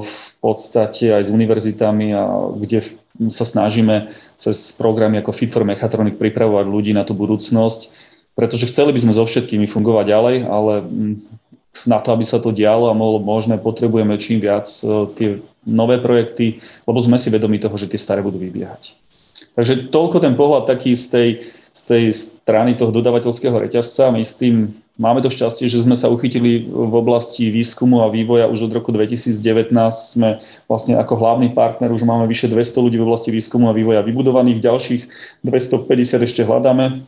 v 0.00 0.16
podstate 0.40 1.12
aj 1.12 1.28
s 1.28 1.34
univerzitami, 1.34 2.14
a 2.14 2.22
kde 2.56 2.84
sa 3.28 3.44
snažíme 3.44 4.12
cez 4.36 4.72
programy 4.76 5.20
ako 5.20 5.32
Fit 5.32 5.52
for 5.52 5.64
Mechatronic 5.64 6.20
pripravovať 6.20 6.66
ľudí 6.68 6.92
na 6.92 7.04
tú 7.04 7.16
budúcnosť, 7.16 7.92
pretože 8.36 8.68
chceli 8.68 8.92
by 8.92 9.00
sme 9.00 9.12
so 9.16 9.24
všetkými 9.24 9.68
fungovať 9.68 10.04
ďalej, 10.08 10.36
ale 10.44 10.72
na 11.82 11.98
to, 11.98 12.14
aby 12.14 12.22
sa 12.22 12.38
to 12.38 12.54
dialo 12.54 12.86
a 12.88 12.94
mohlo 12.94 13.18
možné, 13.18 13.58
potrebujeme 13.58 14.14
čím 14.16 14.38
viac 14.38 14.70
e, 14.70 15.10
tie 15.18 15.28
nové 15.66 15.98
projekty, 15.98 16.62
lebo 16.86 16.98
sme 17.02 17.18
si 17.18 17.34
vedomi 17.34 17.58
toho, 17.58 17.74
že 17.74 17.90
tie 17.90 17.98
staré 17.98 18.22
budú 18.22 18.38
vybiehať. 18.38 18.94
Takže 19.54 19.90
toľko 19.90 20.18
ten 20.18 20.34
pohľad 20.34 20.66
taký 20.66 20.98
z 20.98 21.06
tej, 21.10 21.28
z 21.70 21.80
tej 21.86 22.04
strany 22.10 22.74
toho 22.74 22.90
dodavateľského 22.90 23.54
reťazca. 23.54 24.10
My 24.10 24.26
s 24.26 24.34
tým 24.34 24.74
máme 24.98 25.22
to 25.22 25.30
šťastie, 25.30 25.70
že 25.70 25.82
sme 25.82 25.94
sa 25.94 26.10
uchytili 26.10 26.66
v 26.66 26.94
oblasti 26.94 27.54
výskumu 27.54 28.02
a 28.02 28.10
vývoja 28.10 28.50
už 28.50 28.66
od 28.66 28.72
roku 28.74 28.90
2019. 28.90 29.70
Sme 29.90 30.42
vlastne 30.66 30.98
ako 30.98 31.14
hlavný 31.18 31.54
partner, 31.54 31.94
už 31.94 32.02
máme 32.02 32.26
vyše 32.26 32.50
200 32.50 32.82
ľudí 32.82 32.98
v 32.98 33.06
oblasti 33.06 33.30
výskumu 33.30 33.70
a 33.70 33.76
vývoja 33.76 34.02
vybudovaných, 34.02 34.58
ďalších 34.58 35.02
250 35.46 36.26
ešte 36.26 36.42
hľadáme. 36.42 37.06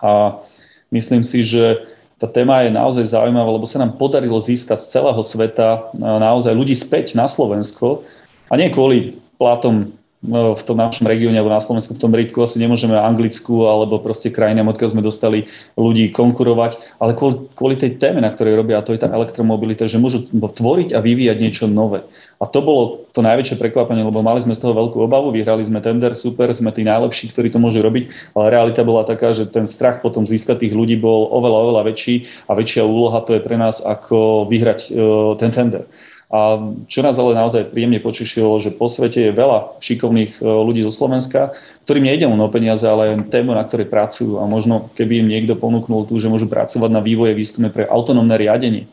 A 0.00 0.40
myslím 0.88 1.20
si, 1.20 1.44
že 1.44 1.84
tá 2.18 2.26
téma 2.26 2.66
je 2.66 2.74
naozaj 2.74 3.14
zaujímavá, 3.14 3.54
lebo 3.54 3.66
sa 3.66 3.78
nám 3.78 3.94
podarilo 3.94 4.42
získať 4.42 4.78
z 4.82 4.90
celého 4.98 5.22
sveta 5.22 5.94
naozaj 5.94 6.50
ľudí 6.50 6.74
späť 6.74 7.14
na 7.14 7.30
Slovensko. 7.30 8.02
A 8.50 8.58
nie 8.58 8.74
kvôli 8.74 9.22
platom 9.38 9.94
v 10.18 10.62
tom 10.66 10.74
našom 10.74 11.06
regióne 11.06 11.38
alebo 11.38 11.54
na 11.54 11.62
Slovensku 11.62 11.94
v 11.94 12.02
tom 12.02 12.10
Britku 12.10 12.42
asi 12.42 12.58
nemôžeme 12.58 12.98
Anglicku 12.98 13.70
alebo 13.70 14.02
proste 14.02 14.34
krajinám, 14.34 14.74
odkiaľ 14.74 14.90
sme 14.90 15.02
dostali 15.06 15.46
ľudí 15.78 16.10
konkurovať, 16.10 16.98
ale 16.98 17.14
kvôli, 17.14 17.46
kvôli 17.54 17.78
tej 17.78 18.02
téme, 18.02 18.18
na 18.18 18.34
ktorej 18.34 18.58
robia, 18.58 18.82
a 18.82 18.84
to 18.84 18.90
je 18.90 18.98
tá 18.98 19.06
elektromobilita, 19.06 19.86
že 19.86 20.02
môžu 20.02 20.26
tvoriť 20.26 20.90
a 20.90 20.98
vyvíjať 20.98 21.38
niečo 21.38 21.64
nové. 21.70 22.02
A 22.42 22.50
to 22.50 22.58
bolo 22.66 23.06
to 23.14 23.22
najväčšie 23.22 23.62
prekvapenie, 23.62 24.02
lebo 24.02 24.18
mali 24.26 24.42
sme 24.42 24.58
z 24.58 24.62
toho 24.66 24.74
veľkú 24.74 24.98
obavu, 25.06 25.30
vyhrali 25.30 25.62
sme 25.62 25.78
tender, 25.78 26.18
super, 26.18 26.50
sme 26.50 26.74
tí 26.74 26.82
najlepší, 26.82 27.30
ktorí 27.30 27.54
to 27.54 27.62
môžu 27.62 27.78
robiť, 27.78 28.34
ale 28.34 28.50
realita 28.50 28.82
bola 28.82 29.06
taká, 29.06 29.30
že 29.38 29.46
ten 29.46 29.70
strach 29.70 30.02
potom 30.02 30.26
získať 30.26 30.66
tých 30.66 30.74
ľudí 30.74 30.98
bol 30.98 31.30
oveľa, 31.30 31.58
oveľa 31.62 31.82
väčší 31.94 32.26
a 32.50 32.58
väčšia 32.58 32.82
úloha 32.82 33.22
to 33.22 33.38
je 33.38 33.44
pre 33.46 33.54
nás 33.54 33.78
ako 33.78 34.50
vyhrať 34.50 34.80
uh, 34.90 35.38
ten 35.38 35.54
tender. 35.54 35.86
A 36.28 36.60
čo 36.84 37.00
nás 37.00 37.16
ale 37.16 37.32
naozaj 37.32 37.72
príjemne 37.72 38.04
počušilo, 38.04 38.60
že 38.60 38.68
po 38.76 38.84
svete 38.84 39.32
je 39.32 39.32
veľa 39.32 39.80
šikovných 39.80 40.36
e, 40.36 40.40
ľudí 40.44 40.84
zo 40.84 40.92
Slovenska, 40.92 41.56
ktorým 41.88 42.04
nejde 42.04 42.28
len 42.28 42.36
o 42.36 42.52
peniaze, 42.52 42.84
ale 42.84 43.16
aj 43.16 43.32
tému, 43.32 43.56
na 43.56 43.64
ktorej 43.64 43.88
pracujú. 43.88 44.36
A 44.36 44.44
možno, 44.44 44.92
keby 44.92 45.24
im 45.24 45.32
niekto 45.32 45.56
ponúknul 45.56 46.04
tu, 46.04 46.20
že 46.20 46.28
môžu 46.28 46.44
pracovať 46.44 46.90
na 46.92 47.00
vývoje 47.00 47.32
výskume 47.32 47.72
pre 47.72 47.88
autonómne 47.88 48.36
riadenie, 48.36 48.92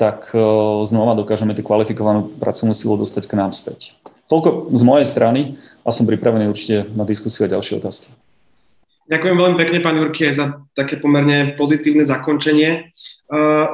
tak 0.00 0.32
e, 0.32 0.40
znova 0.88 1.12
dokážeme 1.12 1.52
tú 1.52 1.60
kvalifikovanú 1.60 2.32
pracovnú 2.40 2.72
silu 2.72 2.96
dostať 2.96 3.28
k 3.28 3.36
nám 3.36 3.52
späť. 3.52 4.00
Toľko 4.32 4.72
z 4.72 4.82
mojej 4.86 5.06
strany 5.06 5.40
a 5.84 5.92
som 5.92 6.08
pripravený 6.08 6.48
určite 6.48 6.88
na 6.96 7.04
diskusiu 7.04 7.44
a 7.44 7.52
ďalšie 7.52 7.84
otázky. 7.84 8.08
Ďakujem 9.10 9.36
veľmi 9.42 9.56
pekne, 9.58 9.82
pán 9.82 9.98
Jurkie, 9.98 10.30
za 10.30 10.62
také 10.78 10.94
pomerne 10.94 11.58
pozitívne 11.58 12.06
zakončenie. 12.06 12.94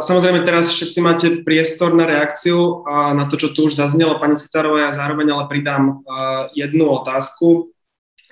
Samozrejme, 0.01 0.49
teraz 0.49 0.72
všetci 0.72 0.99
máte 1.05 1.26
priestor 1.45 1.93
na 1.93 2.09
reakciu 2.09 2.80
a 2.89 3.12
na 3.12 3.28
to, 3.28 3.37
čo 3.37 3.53
tu 3.53 3.68
už 3.68 3.76
zaznelo 3.76 4.16
pani 4.16 4.41
Citárová, 4.41 4.89
ja 4.89 4.97
zároveň 4.97 5.37
ale 5.37 5.45
pridám 5.45 6.01
jednu 6.57 6.89
otázku, 6.89 7.68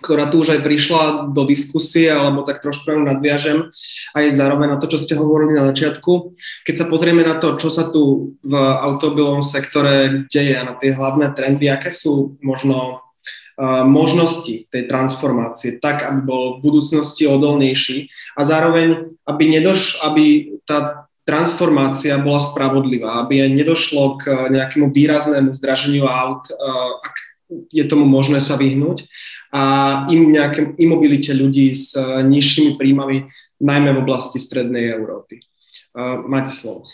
ktorá 0.01 0.33
tu 0.33 0.41
už 0.41 0.57
aj 0.57 0.65
prišla 0.65 1.03
do 1.33 1.45
diskusie, 1.45 2.09
alebo 2.09 2.41
tak 2.41 2.65
trošku 2.65 2.93
nadviažem 2.93 3.69
aj 4.17 4.25
zároveň 4.37 4.77
na 4.77 4.81
to, 4.81 4.89
čo 4.89 4.97
ste 4.97 5.17
hovorili 5.17 5.61
na 5.61 5.69
začiatku. 5.69 6.37
Keď 6.65 6.75
sa 6.77 6.89
pozrieme 6.89 7.21
na 7.21 7.37
to, 7.37 7.61
čo 7.61 7.69
sa 7.69 7.93
tu 7.93 8.37
v 8.41 8.55
automobilovom 8.57 9.45
sektore 9.45 10.25
deje, 10.33 10.57
na 10.57 10.73
tie 10.81 10.93
hlavné 10.93 11.37
trendy, 11.37 11.69
aké 11.69 11.93
sú 11.93 12.41
možno 12.41 13.04
možnosti 13.87 14.67
tej 14.67 14.83
transformácie 14.91 15.79
tak, 15.79 16.03
aby 16.03 16.21
bol 16.27 16.43
v 16.59 16.63
budúcnosti 16.71 17.31
odolnejší 17.31 18.11
a 18.35 18.43
zároveň, 18.43 19.15
aby, 19.31 19.45
nedoš, 19.47 20.03
aby 20.03 20.59
tá 20.67 21.07
transformácia 21.25 22.19
bola 22.21 22.43
spravodlivá, 22.43 23.25
aby 23.25 23.49
nedošlo 23.49 24.21
k 24.21 24.53
nejakému 24.53 24.93
výraznému 24.93 25.55
zdraženiu 25.55 26.05
aut, 26.05 26.51
ak 27.01 27.15
je 27.71 27.85
tomu 27.87 28.05
možné 28.05 28.43
sa 28.43 28.59
vyhnúť 28.59 29.07
a 29.55 29.63
im 30.11 30.35
nejaké 30.35 30.75
imobilite 30.83 31.31
ľudí 31.31 31.71
s 31.71 31.95
nižšími 32.01 32.75
príjmami, 32.75 33.31
najmä 33.63 33.95
v 33.95 34.03
oblasti 34.03 34.43
strednej 34.43 34.91
Európy. 34.91 35.41
Máte 36.27 36.51
slovo. 36.51 36.91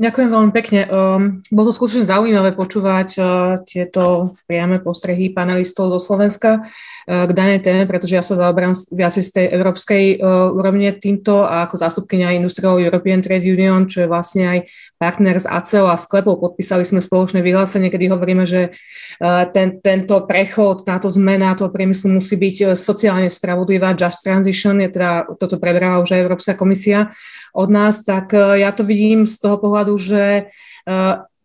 Ďakujem 0.00 0.32
veľmi 0.32 0.52
pekne. 0.56 0.88
Um, 0.88 1.44
bolo 1.52 1.68
to 1.68 1.76
skutočne 1.76 2.08
zaujímavé 2.08 2.56
počúvať 2.56 3.08
uh, 3.20 3.60
tieto 3.68 4.32
priame 4.48 4.80
postrehy 4.80 5.28
panelistov 5.28 5.92
zo 5.92 6.00
Slovenska 6.00 6.64
uh, 6.64 7.28
k 7.28 7.32
danej 7.36 7.60
téme, 7.60 7.84
pretože 7.84 8.16
ja 8.16 8.24
sa 8.24 8.32
zaoberám 8.32 8.72
viac 8.96 9.12
z 9.12 9.28
tej 9.28 9.52
európskej 9.52 10.16
uh, 10.16 10.56
úrovne 10.56 10.96
týmto 10.96 11.44
a 11.44 11.68
ako 11.68 11.76
zástupkynia 11.76 12.32
Industrial 12.32 12.80
European 12.80 13.20
Trade 13.20 13.44
Union, 13.44 13.84
čo 13.84 14.00
je 14.00 14.08
vlastne 14.08 14.48
aj 14.48 14.58
partner 14.96 15.36
z 15.36 15.44
ACEO 15.52 15.84
a 15.92 16.00
sklepov. 16.00 16.40
Podpísali 16.40 16.88
sme 16.88 17.04
spoločné 17.04 17.44
vyhlásenie, 17.44 17.92
kedy 17.92 18.08
hovoríme, 18.08 18.48
že 18.48 18.72
uh, 18.72 19.52
ten, 19.52 19.84
tento 19.84 20.24
prechod, 20.24 20.88
táto 20.88 21.12
zmena 21.12 21.52
toho 21.52 21.68
priemyslu 21.68 22.08
musí 22.08 22.40
byť 22.40 22.72
sociálne 22.72 23.28
spravodlivá. 23.28 23.92
Just 23.92 24.24
Transition 24.24 24.80
je 24.80 24.96
teda, 24.96 25.28
toto 25.36 25.60
prebrala 25.60 26.00
už 26.00 26.16
aj 26.16 26.24
Európska 26.24 26.56
komisia 26.56 27.12
od 27.54 27.68
nás, 27.70 28.04
tak 28.04 28.34
e, 28.34 28.62
ja 28.62 28.70
to 28.72 28.86
vidím 28.86 29.26
z 29.26 29.38
toho 29.38 29.58
pohľadu, 29.58 29.94
že 29.98 30.24
e, 30.24 30.42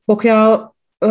pokiaľ 0.06 0.48
e, 0.54 0.60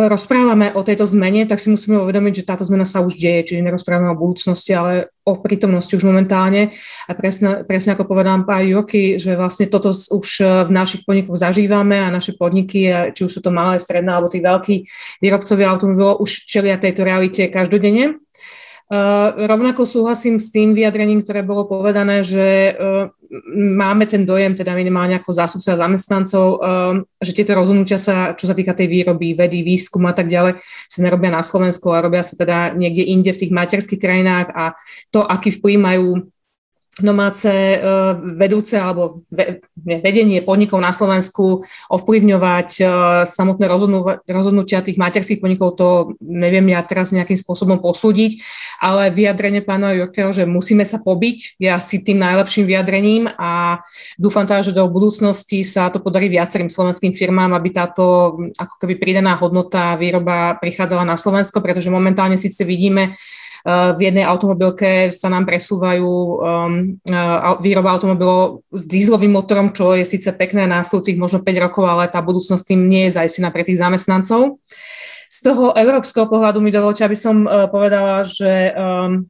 rozprávame 0.07 0.71
o 0.75 0.81
tejto 0.83 1.03
zmene, 1.03 1.47
tak 1.47 1.59
si 1.59 1.67
musíme 1.67 1.99
uvedomiť, 2.03 2.33
že 2.41 2.47
táto 2.47 2.63
zmena 2.63 2.87
sa 2.87 3.03
už 3.03 3.19
deje, 3.19 3.51
čiže 3.51 3.65
nerozprávame 3.65 4.11
o 4.11 4.19
budúcnosti, 4.19 4.71
ale 4.71 5.11
o 5.27 5.39
prítomnosti 5.41 5.91
už 5.95 6.05
momentálne. 6.07 6.71
A 7.09 7.11
presne, 7.13 7.67
presne 7.67 7.93
ako 7.97 8.07
povedal 8.07 8.43
pán 8.47 8.63
Joky, 8.63 9.19
že 9.19 9.35
vlastne 9.35 9.67
toto 9.67 9.91
už 9.91 10.29
v 10.67 10.71
našich 10.71 11.03
podnikoch 11.03 11.35
zažívame 11.35 11.99
a 11.99 12.13
naše 12.13 12.37
podniky, 12.37 13.11
či 13.11 13.21
už 13.25 13.31
sú 13.31 13.41
to 13.41 13.49
malé, 13.49 13.81
stredné 13.81 14.13
alebo 14.13 14.29
tí 14.29 14.39
veľkí 14.39 14.75
výrobcovia 15.19 15.73
automobilov, 15.73 16.21
už 16.21 16.45
čelia 16.45 16.77
tejto 16.77 17.01
realite 17.01 17.49
každodenne. 17.49 18.21
Uh, 18.85 19.49
rovnako 19.49 19.81
súhlasím 19.81 20.37
s 20.37 20.53
tým 20.53 20.77
vyjadrením, 20.77 21.25
ktoré 21.25 21.41
bolo 21.41 21.65
povedané, 21.65 22.21
že 22.21 22.77
uh, 22.77 23.09
máme 23.55 24.05
ten 24.05 24.23
dojem, 24.23 24.55
teda 24.55 24.71
minimálne 24.77 25.17
ako 25.19 25.31
zástupca 25.33 25.75
zamestnancov, 25.75 26.45
uh, 26.59 26.93
že 27.19 27.35
tieto 27.35 27.57
rozhodnutia 27.57 27.99
sa, 27.99 28.31
čo 28.37 28.47
sa 28.47 28.55
týka 28.55 28.71
tej 28.71 28.87
výroby, 28.87 29.35
vedy, 29.35 29.65
výskum 29.65 30.05
a 30.07 30.13
tak 30.13 30.31
ďalej, 30.31 30.61
sa 30.87 30.99
nerobia 31.03 31.31
na 31.33 31.41
Slovensku 31.41 31.91
a 31.91 32.03
robia 32.03 32.21
sa 32.23 32.37
teda 32.37 32.73
niekde 32.75 33.03
inde 33.07 33.31
v 33.33 33.41
tých 33.45 33.51
materských 33.51 34.01
krajinách 34.01 34.47
a 34.53 34.75
to, 35.09 35.23
aký 35.25 35.51
vplyv 35.55 35.77
majú 35.79 36.07
domáce 36.95 37.51
e, 37.51 37.77
vedúce 38.39 38.79
alebo 38.79 39.27
vedenie 39.83 40.39
podnikov 40.39 40.79
na 40.79 40.95
Slovensku 40.95 41.67
ovplyvňovať 41.91 42.69
e, 42.79 42.83
samotné 43.27 43.65
rozhodnutia 44.23 44.79
tých 44.79 44.95
materských 44.95 45.43
podnikov, 45.43 45.75
to 45.75 46.15
neviem 46.23 46.63
ja 46.71 46.79
teraz 46.87 47.11
nejakým 47.11 47.35
spôsobom 47.35 47.83
posúdiť, 47.83 48.39
ale 48.79 49.11
vyjadrenie 49.11 49.59
pána 49.59 49.91
Jurkeho, 49.91 50.31
že 50.31 50.47
musíme 50.47 50.87
sa 50.87 51.03
pobiť, 51.03 51.59
je 51.59 51.67
asi 51.67 51.99
tým 51.99 52.15
najlepším 52.15 52.63
vyjadrením 52.63 53.27
a 53.27 53.83
dúfam 54.15 54.47
teda, 54.47 54.63
že 54.63 54.71
do 54.71 54.87
budúcnosti 54.87 55.67
sa 55.67 55.91
to 55.91 55.99
podarí 55.99 56.31
viacerým 56.31 56.71
slovenským 56.71 57.11
firmám, 57.11 57.51
aby 57.59 57.75
táto 57.75 58.35
ako 58.55 58.75
keby 58.79 58.95
pridaná 58.95 59.35
hodnota 59.35 59.99
výroba 59.99 60.55
prichádzala 60.63 61.03
na 61.03 61.19
Slovensko, 61.19 61.59
pretože 61.59 61.91
momentálne 61.91 62.39
síce 62.39 62.63
vidíme, 62.63 63.19
v 63.65 63.99
jednej 63.99 64.21
automobilke 64.29 65.09
sa 65.09 65.25
nám 65.25 65.49
presúvajú 65.49 66.05
um, 66.05 67.01
výroba 67.65 67.97
automobilov 67.97 68.61
s 68.69 68.85
dízlovým 68.85 69.33
motorom, 69.33 69.73
čo 69.73 69.97
je 69.97 70.05
síce 70.05 70.29
pekné 70.37 70.69
na 70.69 70.85
súcich 70.85 71.17
možno 71.17 71.41
5 71.41 71.65
rokov, 71.65 71.89
ale 71.89 72.05
tá 72.05 72.21
budúcnosť 72.21 72.61
tým 72.61 72.85
nie 72.85 73.09
je 73.09 73.17
zaistená 73.17 73.49
pre 73.49 73.65
tých 73.65 73.81
zamestnancov. 73.81 74.61
Z 75.33 75.37
toho 75.41 75.73
európskeho 75.73 76.29
pohľadu 76.29 76.61
mi 76.61 76.69
dovolte, 76.69 77.01
aby 77.01 77.17
som 77.17 77.49
povedala, 77.73 78.21
že 78.21 78.69
um, 78.77 79.25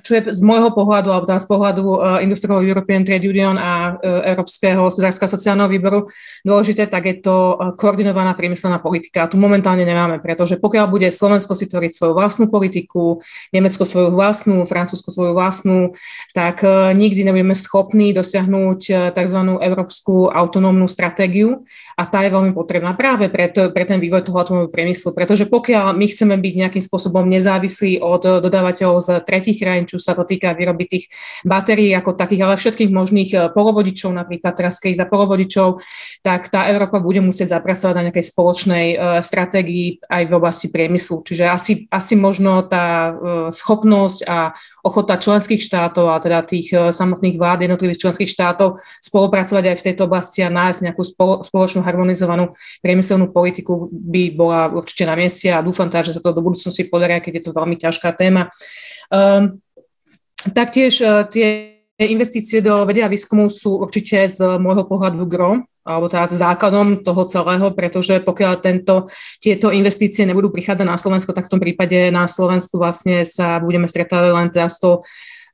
čo 0.00 0.12
je 0.18 0.22
z 0.32 0.40
môjho 0.40 0.72
pohľadu, 0.72 1.08
alebo 1.12 1.26
teda 1.28 1.40
z 1.40 1.48
pohľadu 1.48 1.84
uh, 1.86 2.18
Industrial 2.24 2.60
European 2.64 3.04
Trade 3.06 3.26
Union 3.28 3.56
a 3.56 3.94
uh, 3.94 4.24
Európskeho 4.26 4.84
hospodárskeho 4.84 5.28
sociálneho 5.28 5.68
výboru 5.70 6.08
dôležité, 6.42 6.88
tak 6.88 7.06
je 7.06 7.16
to 7.22 7.54
uh, 7.54 7.72
koordinovaná 7.76 8.34
priemyselná 8.34 8.80
politika. 8.80 9.24
A 9.24 9.30
tu 9.30 9.36
momentálne 9.36 9.84
nemáme, 9.84 10.18
pretože 10.18 10.58
pokiaľ 10.58 10.86
bude 10.90 11.08
Slovensko 11.12 11.52
si 11.54 11.68
tvoriť 11.68 11.92
svoju 11.96 12.12
vlastnú 12.16 12.50
politiku, 12.50 13.20
Nemecko 13.52 13.84
svoju 13.84 14.10
vlastnú, 14.12 14.64
Francúzsko 14.66 15.12
svoju 15.12 15.32
vlastnú, 15.36 15.92
tak 16.34 16.62
nikdy 16.94 17.26
nebudeme 17.26 17.56
schopní 17.56 18.12
dosiahnuť 18.16 19.12
tzv. 19.12 19.38
európsku 19.60 20.30
autonómnu 20.30 20.86
stratégiu 20.86 21.66
a 22.00 22.08
tá 22.08 22.24
je 22.24 22.32
veľmi 22.32 22.56
potrebná 22.56 22.96
práve 22.96 23.28
pre, 23.28 23.52
to, 23.52 23.68
pre 23.76 23.84
ten 23.84 24.00
vývoj 24.00 24.24
toho 24.24 24.40
atomového 24.40 24.72
priemyslu, 24.72 25.12
pretože 25.12 25.44
pokiaľ 25.44 25.92
my 25.92 26.06
chceme 26.08 26.32
byť 26.40 26.54
nejakým 26.56 26.80
spôsobom 26.80 27.28
nezávislí 27.28 28.00
od 28.00 28.40
dodávateľov 28.40 29.04
z 29.04 29.08
tretich 29.28 29.60
krajín, 29.60 29.84
či 29.84 30.00
sa 30.00 30.16
to 30.16 30.24
týka 30.24 30.56
výroby 30.56 30.88
tých 30.88 31.04
batérií 31.44 31.92
ako 31.92 32.16
takých, 32.16 32.48
ale 32.48 32.56
všetkých 32.56 32.88
možných 32.88 33.30
eh, 33.36 33.40
polovodičov, 33.52 34.16
napríklad 34.16 34.56
teraz 34.56 34.80
keď 34.80 35.04
za 35.04 35.06
polovodičov, 35.12 35.84
tak 36.24 36.48
tá 36.48 36.72
Európa 36.72 37.04
bude 37.04 37.20
musieť 37.20 37.60
zapracovať 37.60 37.94
na 37.96 38.04
nejakej 38.08 38.26
spoločnej 38.32 38.86
uh, 38.94 38.98
stratégii 39.20 40.04
aj 40.06 40.22
v 40.28 40.32
oblasti 40.32 40.68
priemyslu. 40.68 41.26
Čiže 41.26 41.44
asi, 41.48 41.72
asi 41.90 42.14
možno 42.16 42.64
tá 42.64 43.10
uh, 43.10 43.16
schopnosť 43.52 44.18
a 44.24 44.56
ochota 44.84 45.16
členských 45.16 45.60
štátov 45.60 46.10
a 46.10 46.20
teda 46.20 46.44
tých 46.44 46.68
uh, 46.72 46.90
samotných 46.94 47.36
vlád 47.36 47.68
jednotlivých 47.68 48.08
členských 48.08 48.30
štátov 48.30 48.80
spolupracovať 49.00 49.64
aj 49.70 49.76
v 49.76 49.86
tejto 49.90 50.02
oblasti 50.08 50.40
a 50.44 50.52
nájsť 50.52 50.80
nejakú 50.90 51.02
spolo, 51.06 51.34
spoločnú 51.44 51.80
harmonizovanú 51.84 52.52
priemyselnú 52.80 53.32
politiku 53.32 53.88
by 53.90 54.34
bola 54.34 54.72
určite 54.72 55.04
na 55.04 55.14
mieste 55.16 55.48
a 55.52 55.64
dúfam 55.64 55.88
teda, 55.88 56.12
že 56.12 56.16
sa 56.16 56.24
to 56.24 56.36
do 56.36 56.44
budúcnosti 56.44 56.88
podarí, 56.88 57.20
keď 57.20 57.32
je 57.40 57.44
to 57.48 57.56
veľmi 57.56 57.76
ťažká 57.76 58.12
téma. 58.16 58.48
Um, 59.12 59.60
Taktiež 60.40 61.04
e, 61.04 61.08
tie 61.28 61.48
investície 62.00 62.64
do 62.64 62.88
vedy 62.88 63.04
a 63.04 63.12
výskumu 63.12 63.52
sú 63.52 63.76
určite 63.84 64.24
z 64.24 64.56
môjho 64.56 64.88
pohľadu 64.88 65.28
gro, 65.28 65.68
alebo 65.80 66.12
teda 66.12 66.28
základom 66.28 67.00
toho 67.00 67.24
celého, 67.24 67.72
pretože 67.72 68.20
pokiaľ 68.20 68.52
tento, 68.60 69.08
tieto 69.40 69.72
investície 69.72 70.28
nebudú 70.28 70.52
prichádzať 70.52 70.86
na 70.86 71.00
Slovensko, 71.00 71.32
tak 71.32 71.48
v 71.48 71.52
tom 71.56 71.60
prípade 71.60 72.12
na 72.12 72.28
Slovensku 72.28 72.76
vlastne 72.76 73.24
sa 73.24 73.56
budeme 73.58 73.88
stretávať 73.88 74.30
len 74.36 74.48
teda 74.52 74.68
s 74.68 74.78
tou 74.78 75.00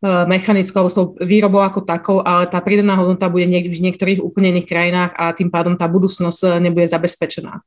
mechanickou 0.05 0.84
alebo 0.84 0.92
s 0.92 0.99
tou 0.99 1.07
výrobou 1.22 1.64
ako 1.64 1.80
takou, 1.84 2.20
ale 2.20 2.47
tá 2.53 2.61
prídená 2.61 2.97
hodnota 3.01 3.32
bude 3.32 3.49
niek- 3.49 3.70
v 3.72 3.80
niektorých 3.80 4.20
úplne 4.20 4.53
iných 4.53 4.68
krajinách 4.68 5.12
a 5.16 5.32
tým 5.32 5.49
pádom 5.49 5.74
tá 5.74 5.88
budúcnosť 5.88 6.40
e, 6.44 6.49
nebude 6.68 6.84
zabezpečená. 6.84 7.64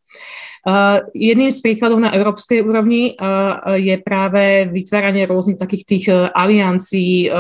Uh, 0.60 1.08
jedným 1.16 1.56
z 1.56 1.64
príkladov 1.64 2.04
na 2.04 2.12
európskej 2.12 2.68
úrovni 2.68 3.16
uh, 3.16 3.80
je 3.80 3.96
práve 4.04 4.68
vytváranie 4.68 5.24
rôznych 5.24 5.56
takých 5.56 5.84
tých 5.88 6.06
uh, 6.12 6.28
aliancií, 6.36 7.32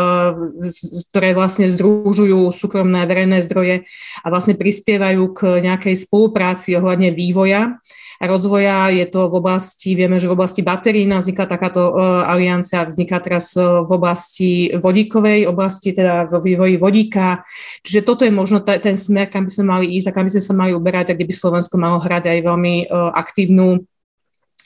ktoré 1.11 1.35
vlastne 1.35 1.67
združujú 1.67 2.47
súkromné 2.55 3.03
verejné 3.03 3.43
zdroje 3.43 3.83
a 4.23 4.27
vlastne 4.31 4.55
prispievajú 4.55 5.35
k 5.35 5.39
nejakej 5.59 5.99
spolupráci 5.99 6.79
ohľadne 6.79 7.11
vývoja 7.11 7.75
rozvoja. 8.19 8.91
Je 8.91 9.07
to 9.07 9.31
v 9.31 9.39
oblasti, 9.39 9.95
vieme, 9.95 10.19
že 10.19 10.27
v 10.27 10.35
oblasti 10.35 10.59
batérií 10.59 11.07
nám 11.07 11.23
vzniká 11.23 11.47
takáto 11.47 11.95
uh, 11.95 12.27
aliancia, 12.27 12.83
vzniká 12.83 13.23
teraz 13.23 13.55
uh, 13.55 13.81
v 13.87 13.91
oblasti 13.95 14.49
vodíkovej 14.75 15.47
oblasti, 15.47 15.95
teda 15.95 16.27
vo 16.27 16.43
vývoji 16.43 16.75
vodíka. 16.75 17.47
Čiže 17.83 18.03
toto 18.03 18.27
je 18.27 18.31
možno 18.35 18.59
t- 18.59 18.79
ten 18.83 18.99
smer, 18.99 19.31
kam 19.31 19.47
by 19.47 19.51
sme 19.51 19.65
mali 19.65 19.85
ísť 19.95 20.11
a 20.11 20.15
kam 20.15 20.27
by 20.27 20.31
sme 20.35 20.43
sa 20.43 20.53
mali 20.53 20.71
uberať, 20.75 21.11
a 21.11 21.15
kde 21.15 21.27
by 21.27 21.33
Slovensko 21.33 21.75
malo 21.79 21.97
hrať 22.03 22.27
aj 22.27 22.39
veľmi 22.43 22.75
uh, 22.91 23.15
aktívnu 23.15 23.87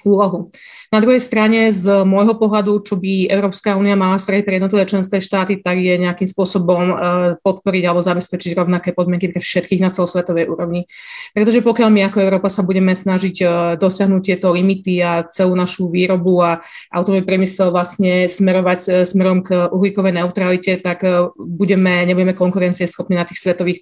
úlohu. 0.04 0.51
Na 0.93 1.01
druhej 1.01 1.25
strane, 1.25 1.73
z 1.73 2.05
môjho 2.05 2.37
pohľadu, 2.37 2.85
čo 2.85 3.01
by 3.01 3.25
Európska 3.25 3.73
únia 3.73 3.97
mala 3.97 4.21
spraviť 4.21 4.45
pre 4.45 4.61
jednotlivé 4.61 4.85
členské 4.85 5.17
štáty, 5.17 5.57
tak 5.57 5.81
je 5.81 5.97
nejakým 5.97 6.29
spôsobom 6.29 6.83
e, 6.85 6.95
podporiť 7.41 7.83
alebo 7.89 8.05
zabezpečiť 8.05 8.53
rovnaké 8.53 8.93
podmienky 8.93 9.33
pre 9.33 9.41
všetkých 9.41 9.81
na 9.81 9.89
celosvetovej 9.89 10.45
úrovni. 10.53 10.85
Pretože 11.33 11.65
pokiaľ 11.65 11.89
my 11.89 12.01
ako 12.13 12.17
Európa 12.21 12.45
sa 12.53 12.61
budeme 12.61 12.93
snažiť 12.93 13.35
e, 13.41 13.45
dosiahnuť 13.81 14.21
tieto 14.21 14.53
limity 14.53 15.01
a 15.01 15.25
celú 15.33 15.57
našu 15.57 15.89
výrobu 15.89 16.45
a 16.45 16.61
automobilový 16.93 17.25
priemysel 17.25 17.73
vlastne 17.73 18.29
smerovať 18.29 18.79
e, 18.85 18.89
smerom 19.01 19.41
k 19.41 19.73
uhlíkovej 19.73 20.13
neutralite, 20.13 20.77
tak 20.77 21.01
budeme, 21.41 22.05
nebudeme 22.05 22.37
konkurencie 22.37 22.85
schopní 22.85 23.17
na 23.17 23.25
tých 23.25 23.41
svetových 23.41 23.81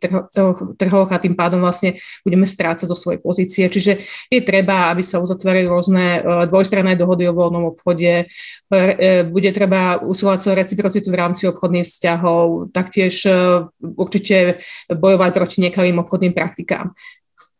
trhoch 0.79 1.09
a 1.11 1.19
tým 1.19 1.35
pádom 1.35 1.59
vlastne 1.59 1.99
budeme 2.23 2.47
strácať 2.47 2.87
zo 2.87 2.95
svojej 2.95 3.19
pozície. 3.19 3.67
Čiže 3.67 3.99
je 4.31 4.39
treba, 4.47 4.87
aby 4.95 5.03
sa 5.03 5.19
uzatvárali 5.19 5.67
rôzne 5.67 6.23
dvojstranné 6.47 7.00
dohody 7.01 7.25
o 7.25 7.33
voľnom 7.33 7.73
obchode, 7.73 8.29
e, 8.29 9.23
bude 9.25 9.49
treba 9.49 9.97
usilovať 9.97 10.39
sa 10.39 10.53
reciprocitu 10.53 11.09
v 11.09 11.19
rámci 11.19 11.49
obchodných 11.49 11.89
vzťahov, 11.89 12.69
taktiež 12.69 13.25
e, 13.25 13.65
určite 13.81 14.61
bojovať 14.85 15.29
proti 15.33 15.57
nekalým 15.65 15.97
obchodným 16.05 16.37
praktikám. 16.37 16.93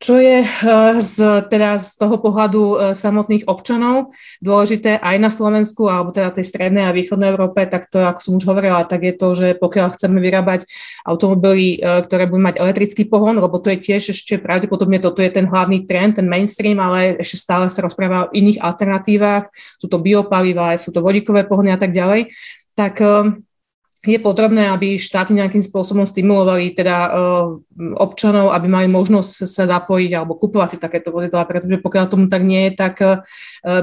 Čo 0.01 0.17
je 0.17 0.41
eh, 0.41 0.97
z, 0.97 1.15
teda 1.45 1.77
z 1.77 2.01
toho 2.01 2.17
pohľadu 2.17 2.63
eh, 2.65 2.77
samotných 2.97 3.45
občanov 3.45 4.09
dôležité 4.41 4.97
aj 4.97 5.15
na 5.21 5.29
Slovensku, 5.29 5.85
alebo 5.85 6.09
teda 6.09 6.33
tej 6.33 6.49
strednej 6.49 6.89
a 6.89 6.95
východnej 6.95 7.29
Európe, 7.29 7.61
tak 7.69 7.85
to, 7.85 8.01
ako 8.01 8.19
som 8.19 8.33
už 8.41 8.49
hovorila, 8.49 8.81
tak 8.89 9.05
je 9.05 9.13
to, 9.13 9.37
že 9.37 9.47
pokiaľ 9.61 9.93
chceme 9.93 10.17
vyrábať 10.17 10.65
automobily, 11.05 11.77
eh, 11.77 12.01
ktoré 12.01 12.25
budú 12.25 12.41
mať 12.49 12.55
elektrický 12.57 13.05
pohon, 13.05 13.37
lebo 13.37 13.61
to 13.61 13.69
je 13.77 13.77
tiež 13.77 14.09
ešte 14.09 14.41
pravdepodobne 14.41 14.97
toto 14.97 15.21
je 15.21 15.29
ten 15.29 15.45
hlavný 15.45 15.85
trend, 15.85 16.17
ten 16.17 16.25
mainstream, 16.25 16.81
ale 16.81 17.21
ešte 17.21 17.37
stále 17.37 17.69
sa 17.69 17.85
rozpráva 17.85 18.25
o 18.25 18.33
iných 18.33 18.57
alternatívach, 18.57 19.53
sú 19.53 19.85
to 19.85 20.01
biopaliva, 20.01 20.81
sú 20.81 20.89
to 20.89 21.05
vodíkové 21.05 21.45
pohony 21.45 21.69
a 21.69 21.77
tak 21.77 21.93
ďalej, 21.93 22.33
tak 22.73 22.97
je 24.01 24.17
potrebné, 24.17 24.65
aby 24.73 24.97
štáty 24.97 25.37
nejakým 25.37 25.61
spôsobom 25.61 26.09
stimulovali 26.09 26.73
teda 26.73 26.97
uh, 27.05 27.13
občanov, 28.01 28.49
aby 28.49 28.65
mali 28.65 28.87
možnosť 28.89 29.45
sa 29.45 29.69
zapojiť 29.69 30.11
alebo 30.17 30.41
kupovať 30.41 30.69
si 30.73 30.77
takéto 30.81 31.13
vozidlá, 31.13 31.45
pretože 31.45 31.77
pokiaľ 31.77 32.05
tomu 32.09 32.25
tak 32.25 32.41
nie 32.41 32.69
je, 32.69 32.71
tak 32.73 32.95
uh, 32.97 33.21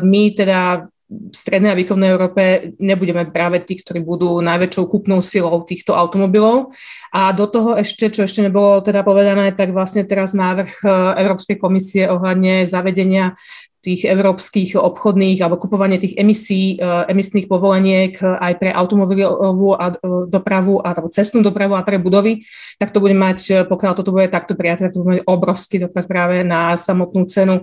my 0.02 0.34
teda 0.34 0.90
v 1.08 1.32
strednej 1.32 1.72
a 1.72 1.78
východnej 1.78 2.12
Európe 2.12 2.76
nebudeme 2.76 3.24
práve 3.32 3.64
tí, 3.64 3.80
ktorí 3.80 4.04
budú 4.04 4.44
najväčšou 4.44 4.84
kúpnou 4.92 5.24
silou 5.24 5.64
týchto 5.64 5.96
automobilov. 5.96 6.76
A 7.16 7.32
do 7.32 7.48
toho 7.48 7.80
ešte, 7.80 8.12
čo 8.12 8.28
ešte 8.28 8.44
nebolo 8.44 8.84
teda 8.84 9.00
povedané, 9.00 9.56
tak 9.56 9.72
vlastne 9.72 10.04
teraz 10.04 10.36
návrh 10.36 10.84
Európskej 11.16 11.56
komisie 11.56 12.12
ohľadne 12.12 12.68
zavedenia 12.68 13.32
tých 13.78 14.10
európskych 14.10 14.74
obchodných 14.74 15.38
alebo 15.38 15.62
kupovanie 15.62 16.02
tých 16.02 16.18
emisí, 16.18 16.76
eh, 16.78 16.82
emisných 17.14 17.46
povoleniek 17.46 18.18
aj 18.18 18.52
pre 18.58 18.74
automobilovú 18.74 19.78
a, 19.78 19.94
eh, 19.94 20.26
dopravu 20.26 20.82
alebo 20.82 21.06
cestnú 21.06 21.46
dopravu 21.46 21.78
a 21.78 21.86
pre 21.86 22.02
budovy, 22.02 22.42
tak 22.78 22.90
to 22.90 22.98
bude 22.98 23.14
mať, 23.14 23.38
eh, 23.50 23.54
pokiaľ 23.62 23.92
toto 23.94 24.10
bude 24.10 24.26
takto 24.26 24.58
prijaté, 24.58 24.90
to 24.90 25.06
bude 25.06 25.22
mať 25.22 25.26
obrovský 25.30 25.86
dopad 25.86 26.10
práve 26.10 26.42
na 26.42 26.74
samotnú 26.74 27.24
cenu 27.30 27.62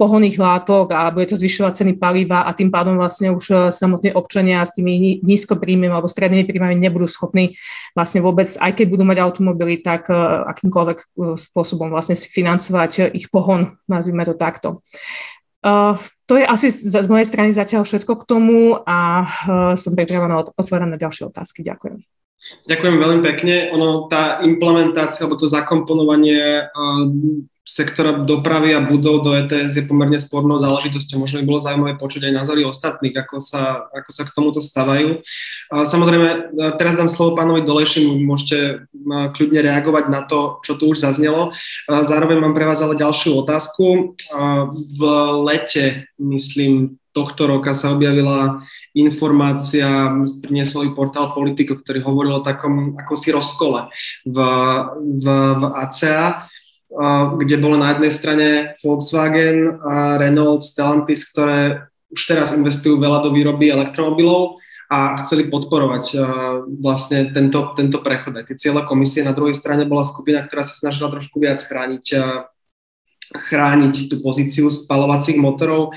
pohonných 0.00 0.36
látok 0.40 0.92
a 0.96 1.12
bude 1.12 1.30
to 1.30 1.36
zvyšovať 1.36 1.72
ceny 1.84 1.92
paliva 2.00 2.48
a 2.48 2.50
tým 2.56 2.72
pádom 2.72 2.96
vlastne 2.96 3.30
už 3.30 3.70
samotní 3.70 4.12
občania 4.12 4.64
s 4.64 4.74
tými 4.74 5.20
nízkopríjmami 5.22 5.92
alebo 5.92 6.08
strednými 6.08 6.44
príjmami 6.48 6.74
nebudú 6.76 7.06
schopní 7.06 7.54
vlastne 7.94 8.24
vôbec, 8.24 8.48
aj 8.48 8.72
keď 8.72 8.86
budú 8.88 9.04
mať 9.04 9.18
automobily, 9.20 9.84
tak 9.84 10.08
akýmkoľvek 10.10 10.98
spôsobom 11.36 11.92
vlastne 11.92 12.16
financovať 12.16 13.12
ich 13.14 13.28
pohon, 13.30 13.76
nazvime 13.86 14.24
to 14.24 14.34
takto. 14.34 14.82
Uh, 15.60 15.92
to 16.24 16.40
je 16.40 16.44
asi 16.46 16.72
z, 16.72 17.04
z 17.04 17.08
mojej 17.10 17.28
strany 17.28 17.52
zatiaľ 17.52 17.84
všetko 17.84 18.24
k 18.24 18.26
tomu 18.26 18.80
a 18.80 19.28
uh, 19.28 19.76
som 19.76 19.92
pripravená 19.92 20.56
otvárať 20.56 20.88
na 20.88 20.96
ďalšie 20.96 21.28
otázky. 21.28 21.60
Ďakujem. 21.60 22.00
Ďakujem 22.64 22.96
veľmi 22.96 23.20
pekne. 23.20 23.68
Ono, 23.76 24.08
tá 24.08 24.40
implementácia 24.40 25.28
alebo 25.28 25.36
to 25.36 25.44
zakomponovanie 25.44 26.64
uh, 26.64 27.04
sektora 27.70 28.26
dopravy 28.26 28.74
a 28.74 28.82
budov 28.82 29.22
do 29.22 29.30
ETS 29.30 29.78
je 29.78 29.86
pomerne 29.86 30.18
spornou 30.18 30.58
záležitosťou. 30.58 31.22
Možno 31.22 31.38
by 31.38 31.46
bolo 31.46 31.62
zaujímavé 31.62 31.94
počuť 32.02 32.26
aj 32.26 32.36
názory 32.42 32.66
ostatných, 32.66 33.14
ako 33.14 33.38
sa, 33.38 33.86
ako 33.94 34.10
sa 34.10 34.22
k 34.26 34.34
tomuto 34.34 34.58
stavajú. 34.58 35.22
Samozrejme, 35.70 36.58
teraz 36.82 36.98
dám 36.98 37.06
slovo 37.06 37.38
pánovi 37.38 37.62
Dolešimu, 37.62 38.26
môžete 38.26 38.90
kľudne 39.38 39.60
reagovať 39.62 40.04
na 40.10 40.26
to, 40.26 40.58
čo 40.66 40.74
tu 40.74 40.90
už 40.90 40.98
zaznelo. 40.98 41.54
Zároveň 41.86 42.42
mám 42.42 42.58
pre 42.58 42.66
vás 42.66 42.82
ale 42.82 42.98
ďalšiu 42.98 43.38
otázku. 43.38 44.18
V 44.74 45.00
lete, 45.46 46.10
myslím, 46.18 46.98
tohto 47.14 47.46
roka 47.46 47.70
sa 47.70 47.94
objavila 47.94 48.66
informácia, 48.98 50.10
priniesol 50.42 50.90
portál 50.94 51.30
Politico, 51.30 51.78
ktorý 51.78 52.02
hovoril 52.02 52.38
o 52.38 52.46
takom 52.46 52.98
ako 52.98 53.14
si 53.14 53.30
rozkole 53.30 53.90
v, 54.26 54.38
v, 55.22 55.26
v 55.54 55.62
ACA 55.74 56.50
kde 57.38 57.56
bolo 57.62 57.78
na 57.78 57.94
jednej 57.94 58.12
strane 58.12 58.48
Volkswagen 58.82 59.78
a 59.86 60.18
Renault, 60.18 60.66
Stellantis, 60.66 61.30
ktoré 61.30 61.86
už 62.10 62.20
teraz 62.26 62.50
investujú 62.50 62.98
veľa 62.98 63.22
do 63.22 63.30
výroby 63.30 63.70
elektromobilov 63.70 64.58
a 64.90 65.22
chceli 65.22 65.46
podporovať 65.46 66.18
vlastne 66.82 67.30
tento, 67.30 67.78
tento 67.78 68.02
prechod. 68.02 68.34
Aj 68.34 68.42
tie 68.42 68.58
cieľe 68.58 68.82
komisie 68.90 69.22
na 69.22 69.30
druhej 69.30 69.54
strane 69.54 69.86
bola 69.86 70.02
skupina, 70.02 70.42
ktorá 70.42 70.66
sa 70.66 70.74
snažila 70.74 71.14
trošku 71.14 71.38
viac 71.38 71.62
chrániť 71.62 72.06
chrániť 73.30 74.10
tú 74.10 74.18
pozíciu 74.26 74.66
spalovacích 74.66 75.38
motorov. 75.38 75.94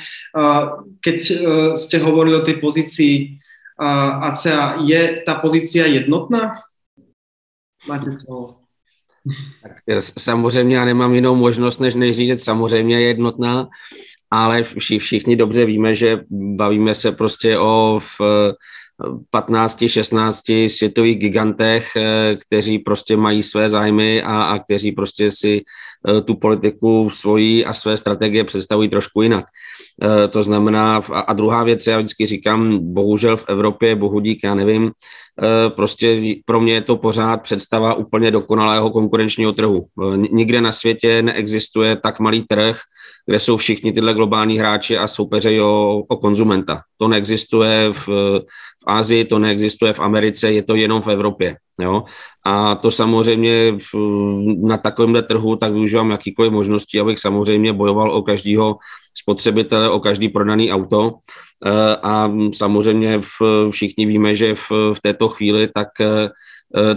Keď 1.02 1.20
uh, 1.34 1.74
ste 1.74 1.98
hovorili 1.98 2.38
o 2.38 2.46
tej 2.46 2.62
pozícii 2.62 3.42
ACA, 4.22 4.78
je 4.86 5.26
tá 5.26 5.42
pozícia 5.42 5.90
jednotná? 5.90 6.62
Máte 7.90 8.14
slovo. 8.14 8.63
Tak 9.64 10.02
samozřejmě 10.18 10.76
já 10.76 10.86
nemám 10.86 11.16
jinou 11.16 11.36
možnost, 11.36 11.80
než, 11.80 11.96
než 11.96 12.42
samozřejmě 12.42 12.96
je 12.96 13.08
jednotná, 13.08 13.68
ale 14.32 14.64
všichni 14.64 15.36
dobře 15.36 15.66
víme, 15.66 15.96
že 15.96 16.20
bavíme 16.32 16.94
se 16.94 17.12
prostě 17.12 17.58
o 17.58 18.00
v 18.00 18.54
15, 19.30 19.84
16 19.88 20.44
světových 20.68 21.18
gigantech, 21.18 21.92
eh, 21.96 22.36
kteří 22.36 22.80
prostě 22.80 23.18
mají 23.18 23.44
své 23.44 23.70
zájmy 23.70 24.24
a, 24.24 24.44
a 24.44 24.60
kteří 24.60 24.92
prostě 24.92 25.32
si 25.32 25.62
eh, 25.62 26.22
tu 26.22 26.36
politiku 26.36 27.10
svojí 27.10 27.66
a 27.66 27.74
své 27.74 27.98
strategie 27.98 28.44
představují 28.44 28.90
trošku 28.90 29.22
jinak. 29.22 29.46
Eh, 30.02 30.28
to 30.28 30.44
znamená, 30.44 31.02
a 31.14 31.34
druhá 31.34 31.64
věc, 31.64 31.88
já 31.88 31.98
vždycky 31.98 32.26
říkám, 32.26 32.80
bohužel 32.94 33.38
v 33.38 33.46
Evropě, 33.48 33.96
bohudík, 33.96 34.44
já 34.44 34.56
nevím, 34.56 34.92
prostě 35.76 36.22
pro 36.46 36.62
mě 36.62 36.74
je 36.74 36.82
to 36.82 36.98
pořád 36.98 37.42
představa 37.42 37.94
úplně 37.94 38.32
dokonalého 38.32 38.90
konkurenčního 38.90 39.52
trhu. 39.52 39.86
Nikde 40.32 40.62
na 40.62 40.72
světě 40.72 41.22
neexistuje 41.22 41.96
tak 41.96 42.20
malý 42.20 42.42
trh, 42.42 42.80
kde 43.26 43.40
jsou 43.40 43.58
všichni 43.58 43.92
tyhle 43.92 44.14
globální 44.14 44.60
hráči 44.60 44.98
a 44.98 45.08
soupeřejí 45.08 45.62
o, 45.62 46.04
o 46.08 46.18
konzumenta. 46.18 46.82
To 46.98 47.08
neexistuje 47.08 47.90
v, 47.94 48.08
v 48.08 48.86
Ázii, 48.88 49.26
to 49.26 49.40
neexistuje 49.40 49.94
v 49.94 50.00
Americe, 50.00 50.52
je 50.52 50.64
to 50.64 50.76
jenom 50.76 51.02
v 51.02 51.08
Evropě. 51.08 51.56
Jo? 51.80 52.04
A 52.46 52.76
to 52.76 52.92
samozřejmě 52.92 53.78
v, 53.78 53.96
na 54.64 54.78
takovémhle 54.78 55.22
trhu 55.22 55.56
tak 55.56 55.74
využívám 55.74 56.12
jakýkoliv 56.12 56.52
možnosti, 56.52 57.00
abych 57.00 57.20
samozřejmě 57.20 57.74
bojoval 57.74 58.12
o 58.12 58.22
každého 58.22 58.78
spotřebitele, 59.14 59.90
o 59.90 60.00
každý 60.00 60.30
prodaný 60.30 60.72
auto. 60.72 61.12
E, 61.66 61.96
a 61.96 62.32
samozřejmě 62.54 63.22
všichni 63.70 64.06
víme, 64.06 64.36
že 64.36 64.56
v, 64.56 64.72
v 64.94 65.02
této 65.02 65.30
chvíli 65.30 65.70
tak 65.74 66.02
e, 66.02 66.30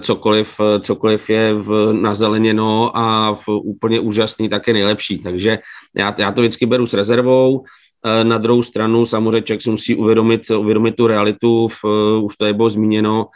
cokoliv, 0.01 0.61
cokoliv 0.81 1.31
je 1.31 1.55
v, 1.55 1.93
nazeleněno 1.93 2.97
a 2.97 3.35
v 3.35 3.49
úplně 3.49 4.01
úžasný, 4.01 4.49
tak 4.49 4.67
je 4.69 4.75
nejlepší. 4.75 5.19
Takže 5.19 5.59
já, 5.97 6.15
já 6.19 6.33
to 6.33 6.41
vždycky 6.41 6.67
beru 6.67 6.87
s 6.87 6.95
rezervou. 6.95 7.65
E, 8.05 8.25
na 8.25 8.39
druhou 8.39 8.63
stranu 8.63 9.07
samozřejmě 9.07 9.43
člověk 9.43 9.63
si 9.63 9.71
musí 9.71 9.95
uvědomit, 9.95 10.51
uvědomit 10.51 10.97
tu 10.97 11.07
realitu, 11.07 11.69
v, 11.69 11.85
už 12.23 12.37
to 12.37 12.47
je 12.47 12.53
bylo 12.53 12.69
zmíněno, 12.71 13.27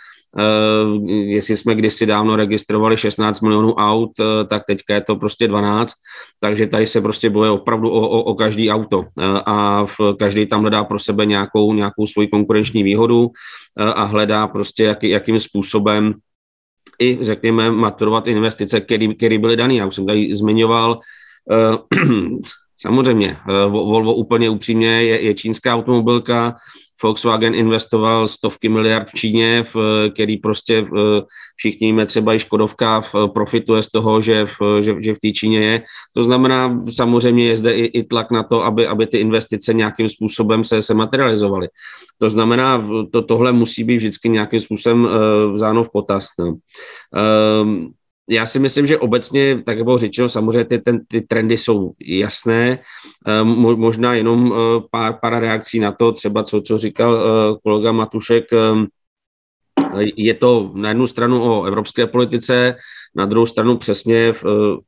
jestli 1.06 1.56
jsme 1.56 1.74
kdysi 1.74 2.06
dávno 2.06 2.36
registrovali 2.36 2.96
16 2.96 3.40
milionů 3.40 3.74
aut, 3.74 4.10
uh, 4.18 4.26
tak 4.48 4.62
teďka 4.66 4.94
je 4.94 5.00
to 5.00 5.16
prostě 5.16 5.48
12, 5.48 5.92
takže 6.40 6.66
tady 6.66 6.86
se 6.86 7.00
prostě 7.00 7.30
boje 7.30 7.50
opravdu 7.50 7.90
o, 7.90 8.08
o, 8.08 8.22
o 8.22 8.34
každý 8.34 8.70
auto. 8.70 8.98
Uh, 8.98 9.04
a 9.46 9.86
v, 9.86 9.96
každý 10.18 10.46
tam 10.46 10.60
hledá 10.60 10.84
pro 10.84 10.98
sebe 10.98 11.26
nějakou, 11.26 11.72
nějakou 11.72 12.06
svoji 12.06 12.28
konkurenční 12.28 12.82
výhodu 12.82 13.30
a 13.76 14.04
hledá 14.04 14.46
prostě, 14.46 14.84
jak, 14.84 15.02
jakým 15.02 15.40
způsobem 15.40 16.14
i, 17.00 17.18
řekněme, 17.22 17.70
maturovat 17.70 18.26
investice, 18.26 18.80
které 18.80 19.38
byly 19.38 19.56
dané. 19.56 19.74
Já 19.74 19.86
už 19.86 19.94
jsem 19.94 20.06
tady 20.06 20.34
zmiňoval, 20.34 20.98
samozřejmě, 22.80 23.36
Volvo 23.68 24.14
úplně 24.14 24.50
upřímně 24.50 25.02
je, 25.02 25.20
je 25.20 25.34
čínská 25.34 25.74
automobilka, 25.74 26.54
Volkswagen 27.02 27.54
investoval 27.54 28.28
stovky 28.28 28.68
miliard 28.68 29.08
v 29.08 29.14
Číně, 29.14 29.64
v, 29.74 29.76
který 30.14 30.36
prostě 30.36 30.86
všichni 31.56 31.86
víme, 31.86 32.06
třeba 32.06 32.34
i 32.34 32.38
Škodovka 32.38 33.02
profituje 33.34 33.82
z 33.82 33.88
toho, 33.88 34.20
že 34.20 34.46
v, 34.46 34.82
že, 34.82 34.94
že 34.98 35.14
v 35.14 35.18
té 35.18 35.30
Číně 35.30 35.60
je. 35.60 35.82
To 36.16 36.22
znamená, 36.22 36.82
samozřejmě 36.94 37.46
je 37.46 37.56
zde 37.56 37.72
i, 37.72 37.84
i 37.84 38.02
tlak 38.02 38.30
na 38.30 38.42
to, 38.42 38.64
aby, 38.64 38.86
aby 38.86 39.06
ty 39.06 39.18
investice 39.18 39.74
nějakým 39.74 40.08
způsobem 40.08 40.64
se, 40.64 40.82
se 40.82 40.94
materializovaly. 40.94 41.68
To 42.18 42.30
znamená, 42.30 42.88
to, 43.12 43.22
tohle 43.22 43.52
musí 43.52 43.84
být 43.84 43.96
vždycky 43.96 44.28
nějakým 44.28 44.60
způsobem 44.60 45.04
uh, 45.04 45.10
vzáno 45.52 45.84
v 45.84 45.90
potaz. 45.92 46.26
Um, 46.38 47.92
já 48.30 48.46
si 48.46 48.58
myslím, 48.58 48.86
že 48.86 48.98
obecně, 48.98 49.62
tak 49.66 49.84
bylo 49.84 49.98
řečeno, 49.98 50.28
samozřejmě 50.28 50.64
ty, 50.64 50.78
ten, 50.78 51.00
ty 51.08 51.20
trendy 51.20 51.58
jsou 51.58 51.92
jasné, 52.06 52.78
ehm, 53.26 53.48
možná 53.76 54.14
jenom 54.14 54.54
eh, 54.54 54.82
pár, 54.90 55.18
pár 55.22 55.40
reakcí 55.40 55.78
na 55.78 55.92
to, 55.92 56.12
třeba 56.12 56.42
co, 56.42 56.60
co 56.60 56.78
říkal 56.78 57.16
eh, 57.16 57.56
kolega 57.62 57.92
Matušek, 57.92 58.52
ehm, 58.52 58.86
je 60.16 60.34
to 60.34 60.70
na 60.74 60.88
jednu 60.88 61.06
stranu 61.06 61.42
o 61.42 61.64
evropské 61.64 62.06
politice, 62.06 62.74
na 63.14 63.26
druhou 63.26 63.46
stranu 63.46 63.76
přesně, 63.76 64.16
eh, 64.16 64.32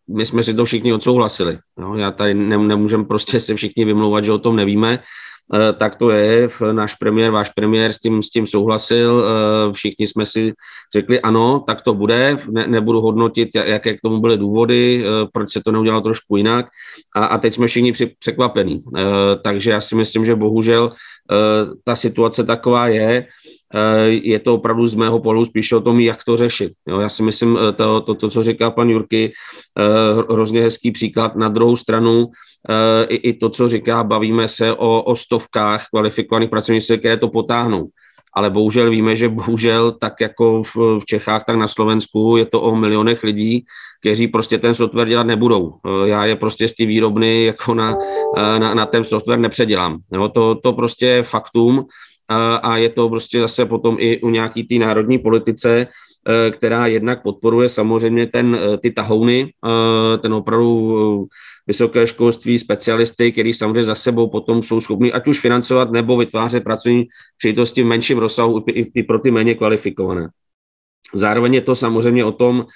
my 0.09 0.27
jsme 0.27 0.43
si 0.43 0.55
to 0.55 0.65
všichni 0.65 0.93
odsouhlasili. 0.93 1.59
Jo? 1.81 1.95
Já 1.95 2.11
tady 2.11 2.35
ne, 2.35 2.59
nemůžem 2.59 3.05
prostě 3.05 3.41
se 3.41 3.55
všichni 3.55 3.85
vymlouvat, 3.85 4.25
že 4.25 4.33
o 4.33 4.39
tom 4.39 4.57
nevíme, 4.57 4.99
tak 5.79 5.97
to 5.97 6.11
je. 6.11 6.49
Náš 6.73 6.95
premiér, 6.95 7.31
váš 7.31 7.49
premiér 7.51 7.93
s 7.93 7.99
tím, 7.99 8.23
s 8.23 8.31
tím 8.31 8.47
souhlasil. 8.47 9.25
Eh, 9.25 9.73
všichni 9.73 10.07
jsme 10.07 10.27
si 10.27 10.53
řekli, 10.93 11.21
ano, 11.21 11.65
tak 11.67 11.83
to 11.83 11.95
bude. 11.95 12.39
Ne, 12.51 12.67
nebudu 12.67 13.01
hodnotit, 13.01 13.49
jaké 13.55 13.95
k 13.95 14.01
tomu 14.01 14.21
byly 14.21 14.39
důvody, 14.39 15.05
eh, 15.05 15.27
proč 15.33 15.53
se 15.53 15.61
to 15.65 15.73
neudělalo 15.73 16.03
trošku 16.03 16.37
jinak. 16.37 16.67
A, 17.17 17.25
a 17.25 17.39
teď 17.39 17.55
jsme 17.55 17.67
všichni 17.67 17.93
překvapení. 18.19 18.83
Takže 19.43 19.71
já 19.71 19.81
si 19.81 19.95
myslím, 19.95 20.25
že 20.25 20.35
bohužel 20.35 20.93
ta 21.85 21.97
situace 21.97 22.45
taková 22.45 22.89
je. 22.89 23.27
Je 24.09 24.39
to 24.39 24.55
opravdu 24.55 24.87
z 24.87 24.95
mého 24.95 25.21
pohledu 25.21 25.45
spíše 25.45 25.77
o 25.77 25.81
tom, 25.81 26.01
jak 26.01 26.25
to 26.25 26.37
řešit. 26.37 26.73
Jo, 26.89 27.01
já 27.01 27.09
si 27.09 27.23
myslím, 27.23 27.59
to, 27.77 28.01
to, 28.01 28.15
to, 28.15 28.29
co 28.29 28.43
říká 28.43 28.71
pan 28.71 28.91
Jurky, 28.91 29.33
hrozně 30.31 30.63
hezký 30.63 30.91
příklad. 30.91 31.37
Na 31.37 31.49
druhou 31.49 31.77
stranu, 31.77 32.31
Eh, 32.71 33.05
i, 33.05 33.15
i 33.15 33.33
to, 33.33 33.49
co 33.49 33.69
říká, 33.69 34.05
bavíme 34.05 34.49
se 34.49 34.73
o, 34.73 35.03
o 35.03 35.17
stovkách 35.17 35.87
kvalifikovaných 35.91 36.51
pracovníků, 36.51 36.97
které 36.99 37.17
to 37.17 37.29
potáhnou. 37.29 37.89
Ale 38.35 38.51
bohužel 38.51 38.91
víme, 38.91 39.17
že 39.17 39.29
bohužel 39.29 39.93
tak 39.93 40.21
jako 40.21 40.63
v, 40.63 40.77
v 40.77 41.05
Čechách, 41.05 41.45
tak 41.45 41.57
na 41.57 41.69
Slovensku 41.69 42.37
je 42.37 42.47
to 42.47 42.63
o 42.63 42.77
milionech 42.77 43.23
lidí, 43.23 43.65
kteří 44.01 44.29
prostě 44.29 44.59
ten 44.59 44.75
software 44.75 45.09
dělat 45.09 45.27
nebudou. 45.27 45.75
Eh, 45.87 46.09
já 46.09 46.25
je 46.25 46.37
prostě 46.37 46.69
z 46.69 46.73
té 46.73 46.87
výrobny 46.87 47.45
jako 47.45 47.75
na, 47.75 47.99
eh, 48.37 48.59
na, 48.59 48.75
na 48.75 48.87
ten 48.87 49.05
software 49.05 49.39
nepředělám. 49.39 49.99
Jo, 50.13 50.29
to, 50.29 50.55
to 50.55 50.73
prostě 50.73 51.07
je 51.07 51.23
faktum 51.23 51.87
a 52.63 52.77
je 52.77 52.89
to 52.89 53.09
prostě 53.09 53.41
zase 53.41 53.67
potom 53.67 53.97
i 53.99 54.21
u 54.21 54.31
nějaký 54.31 54.63
té 54.63 54.75
národní 54.75 55.19
politice, 55.19 55.87
která 56.51 56.87
jednak 56.87 57.23
podporuje 57.23 57.69
samozřejmě 57.69 58.27
ten, 58.27 58.59
ty 58.83 58.91
tahouny, 58.91 59.53
ten 60.23 60.35
opravdu 60.35 61.27
vysoké 61.67 62.07
školství, 62.07 62.59
specialisty, 62.59 63.33
který 63.33 63.55
samozřejmě 63.55 63.85
za 63.85 63.95
sebou 63.95 64.31
potom 64.31 64.63
jsou 64.63 64.81
schopni 64.81 65.13
ať 65.13 65.29
už 65.29 65.41
financovat 65.41 65.91
nebo 65.91 66.17
vytvářet 66.17 66.65
pracovní 66.65 67.05
příležitosti 67.39 67.83
v 67.83 67.87
menším 67.87 68.19
rozsahu 68.19 68.65
i, 68.69 69.03
pro 69.03 69.19
ty 69.19 69.31
méně 69.31 69.55
kvalifikované. 69.55 70.29
Zároveň 71.15 71.55
je 71.55 71.61
to 71.61 71.77
samozřejmě 71.77 72.25
o 72.25 72.33
tom, 72.33 72.67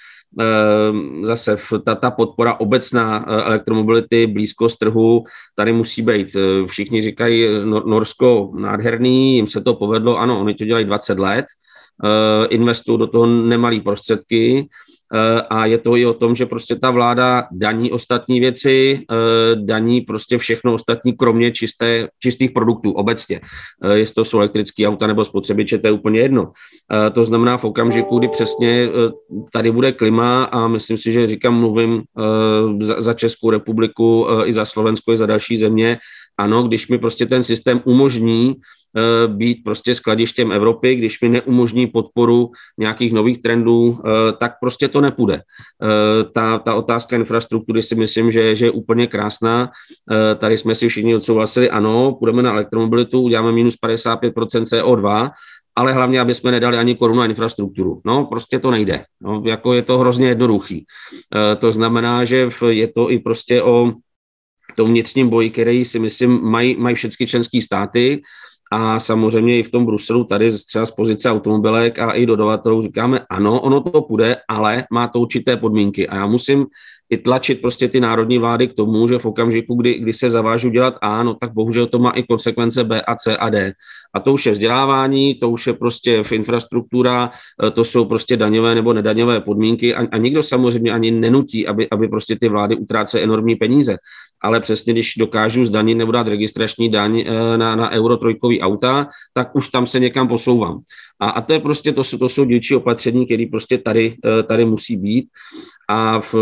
zase 1.21 1.57
ta, 1.85 1.95
ta 1.95 2.11
podpora 2.11 2.59
obecná 2.59 3.25
elektromobility, 3.27 4.27
blízkost 4.27 4.79
trhu, 4.79 5.23
tady 5.55 5.73
musí 5.73 6.01
být. 6.01 6.35
Všichni 6.67 7.01
říkají, 7.01 7.45
Norsko 7.65 8.51
nádherný, 8.55 9.35
jim 9.35 9.47
se 9.47 9.61
to 9.61 9.73
povedlo, 9.73 10.17
ano, 10.17 10.39
oni 10.39 10.53
to 10.53 10.65
dělají 10.65 10.85
20 10.85 11.19
let, 11.19 11.45
investují 12.49 12.99
do 12.99 13.07
toho 13.07 13.25
nemalý 13.25 13.81
prostředky, 13.81 14.67
Eh, 15.13 15.41
a 15.49 15.65
je 15.65 15.77
to 15.77 15.95
i 15.95 16.05
o 16.05 16.13
tom, 16.13 16.35
že 16.35 16.45
prostě 16.45 16.75
ta 16.75 16.91
vláda 16.91 17.47
daní 17.51 17.91
ostatní 17.91 18.39
věci, 18.39 18.99
eh, 19.11 19.55
daní 19.55 20.01
prostě 20.01 20.37
všechno 20.37 20.73
ostatní, 20.73 21.13
kromě 21.13 21.51
čisté, 21.51 22.07
čistých 22.19 22.51
produktů 22.51 22.91
obecně. 22.91 23.39
Eh, 23.83 23.97
jestli 23.97 24.13
to 24.13 24.25
jsou 24.25 24.37
elektrické 24.37 24.87
auta 24.87 25.07
nebo 25.07 25.25
spotřebiče, 25.25 25.77
to 25.77 25.87
je 25.87 25.91
úplně 25.91 26.19
jedno. 26.19 26.51
To 27.13 27.25
znamená 27.25 27.57
v 27.57 27.63
okamžiku, 27.63 28.19
kdy 28.19 28.27
přesně 28.27 28.89
tady 29.53 29.71
bude 29.71 29.91
klima 29.91 30.43
a 30.43 30.67
myslím 30.67 30.97
si, 30.97 31.11
že 31.11 31.27
říkám, 31.27 31.59
mluvím 31.59 32.03
za 32.97 33.13
Českou 33.13 33.49
republiku 33.49 34.27
i 34.45 34.53
za 34.53 34.65
Slovensko, 34.65 35.13
i 35.13 35.17
za 35.17 35.25
další 35.25 35.57
země, 35.57 35.97
ano, 36.37 36.63
když 36.63 36.87
mi 36.87 36.97
prostě 36.97 37.25
ten 37.25 37.43
systém 37.43 37.81
umožní 37.85 38.55
Eh, 38.97 39.27
být 39.27 39.63
prostě 39.63 39.95
skladištěm 39.95 40.51
Evropy, 40.51 40.95
když 40.95 41.21
mi 41.21 41.29
neumožní 41.29 41.87
podporu 41.87 42.51
nějakých 42.77 43.13
nových 43.13 43.41
trendů, 43.41 43.99
eh, 43.99 44.33
tak 44.39 44.53
prostě 44.61 44.87
to 44.87 45.01
nepůjde. 45.01 45.33
Eh, 45.35 46.23
ta, 46.23 46.59
ta 46.59 46.75
otázka 46.75 47.15
infrastruktury 47.15 47.83
si 47.83 47.95
myslím, 47.95 48.31
že, 48.31 48.55
že 48.55 48.65
je 48.65 48.71
úplně 48.71 49.07
krásná. 49.07 49.69
Tady 50.37 50.57
jsme 50.57 50.75
si 50.75 50.89
všichni 50.89 51.15
odsouhlasili, 51.15 51.69
ano, 51.69 52.15
půjdeme 52.19 52.43
na 52.43 52.51
elektromobilitu, 52.51 53.21
uděláme 53.21 53.51
minus 53.51 53.75
55% 53.75 54.65
CO2, 54.65 55.29
ale 55.75 55.93
hlavně, 55.93 56.19
aby 56.19 56.33
jsme 56.33 56.51
nedali 56.51 56.77
ani 56.77 56.95
korunu 56.95 57.19
na 57.19 57.25
infrastrukturu. 57.25 58.01
No, 58.05 58.25
prostě 58.25 58.59
to 58.59 58.71
nejde. 58.71 59.03
No, 59.21 59.41
jako 59.45 59.73
je 59.73 59.81
to 59.81 59.97
hrozně 59.97 60.27
jednoduchý. 60.27 60.85
To 61.59 61.71
znamená, 61.71 62.25
že 62.25 62.49
je 62.69 62.87
to 62.87 63.11
i 63.11 63.19
prostě 63.19 63.63
o 63.63 63.93
tom 64.77 64.89
vnitřním 64.89 65.29
boji, 65.29 65.49
který 65.49 65.85
si 65.85 65.99
myslím 65.99 66.41
mají, 66.41 66.77
mají 66.77 66.95
všechny 66.95 67.27
členské 67.27 67.61
státy. 67.61 68.21
A 68.71 68.99
samozřejmě 68.99 69.59
i 69.59 69.63
v 69.63 69.71
tom 69.71 69.85
Bruselu 69.85 70.23
tady 70.23 70.51
třeba 70.51 70.85
z 70.85 70.91
pozice 70.91 71.31
automobilek 71.31 71.99
a 71.99 72.11
i 72.11 72.25
dodavatelů 72.25 72.81
říkáme, 72.81 73.19
ano, 73.29 73.61
ono 73.61 73.81
to 73.81 74.01
půjde, 74.01 74.35
ale 74.47 74.83
má 74.91 75.07
to 75.07 75.19
určité 75.19 75.57
podmínky. 75.57 76.07
A 76.07 76.15
já 76.15 76.27
musím 76.27 76.65
i 77.09 77.17
tlačit 77.17 77.61
prostě 77.61 77.87
ty 77.87 77.99
národní 77.99 78.37
vlády 78.37 78.67
k 78.67 78.73
tomu, 78.73 79.07
že 79.07 79.19
v 79.19 79.25
okamžiku, 79.25 79.75
kdy, 79.75 79.93
kdy 79.93 80.13
se 80.13 80.29
zavážu 80.29 80.69
dělat 80.69 80.93
A, 81.01 81.23
no 81.23 81.33
tak 81.33 81.53
bohužel 81.53 81.87
to 81.87 81.99
má 81.99 82.11
i 82.11 82.23
konsekvence 82.23 82.83
B 82.83 83.01
a 83.01 83.15
C 83.15 83.37
a 83.37 83.49
D. 83.49 83.73
A 84.13 84.19
to 84.19 84.33
už 84.33 84.45
je 84.45 84.51
vzdělávání, 84.51 85.35
to 85.35 85.49
už 85.49 85.67
je 85.67 85.73
prostě 85.73 86.23
v 86.23 86.31
infrastruktura, 86.31 87.31
e, 87.63 87.71
to 87.71 87.83
jsou 87.83 88.05
prostě 88.05 88.37
daňové 88.37 88.75
nebo 88.75 88.93
nedaňové 88.93 89.39
podmínky 89.39 89.95
a, 89.95 90.07
a 90.11 90.17
nikdo 90.17 90.43
samozřejmě 90.43 90.91
ani 90.91 91.11
nenutí, 91.11 91.67
aby, 91.67 91.89
aby 91.89 92.07
prostě 92.07 92.35
ty 92.35 92.49
vlády 92.49 92.75
utrácely 92.75 93.23
enormní 93.23 93.55
peníze 93.55 93.97
ale 94.41 94.59
přesně 94.59 94.93
když 94.93 95.13
dokážu 95.17 95.65
zdanit 95.65 95.95
nebo 95.95 96.11
dát 96.11 96.27
registrační 96.27 96.89
daň 96.89 97.19
eh, 97.19 97.57
na, 97.57 97.75
na 97.75 97.91
euro 97.91 98.17
trojkový 98.17 98.61
auta, 98.61 99.07
tak 99.33 99.55
už 99.55 99.69
tam 99.69 99.87
se 99.87 99.99
někam 99.99 100.27
posouvám. 100.27 100.79
A, 101.19 101.29
a 101.29 101.41
to 101.41 101.53
je 101.53 101.59
prostě, 101.59 101.93
to, 101.93 102.03
to 102.03 102.29
jsou 102.29 102.45
dílčí 102.45 102.75
opatření, 102.75 103.25
které 103.25 103.45
prostě 103.51 103.77
tady, 103.77 104.15
eh, 104.25 104.43
tady 104.43 104.65
musí 104.65 104.97
být 104.97 105.29
a 105.89 106.19
v, 106.19 106.33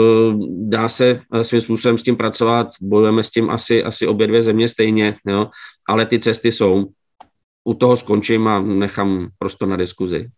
dá 0.49 0.89
se 0.89 1.21
eh, 1.33 1.43
svým 1.43 1.61
způsobem 1.61 1.97
s 1.97 2.03
tím 2.03 2.15
pracovat, 2.15 2.67
bojujeme 2.81 3.23
s 3.23 3.31
tím 3.31 3.49
asi, 3.49 3.83
asi 3.83 4.07
obě 4.07 4.27
dvě 4.27 4.43
země 4.43 4.69
stejně, 4.69 5.15
jo? 5.27 5.49
ale 5.89 6.05
ty 6.05 6.19
cesty 6.19 6.51
jsou. 6.51 6.85
U 7.67 7.73
toho 7.73 7.97
skončím 7.97 8.47
a 8.47 8.61
nechám 8.61 9.29
prostor 9.39 9.67
na 9.67 9.75
diskuzi. 9.75 10.29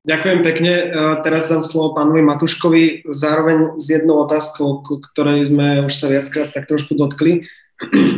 Ďakujem 0.00 0.40
pekne. 0.40 0.72
Teraz 1.20 1.44
dám 1.44 1.60
slovo 1.60 1.92
pánovi 1.92 2.24
Matuškovi, 2.24 3.04
zároveň 3.12 3.76
s 3.76 3.92
jednou 3.92 4.24
otázkou, 4.24 4.80
ktorej 5.12 5.52
sme 5.52 5.84
už 5.84 5.92
sa 5.92 6.08
viackrát 6.08 6.56
tak 6.56 6.64
trošku 6.64 6.96
dotkli. 6.96 7.44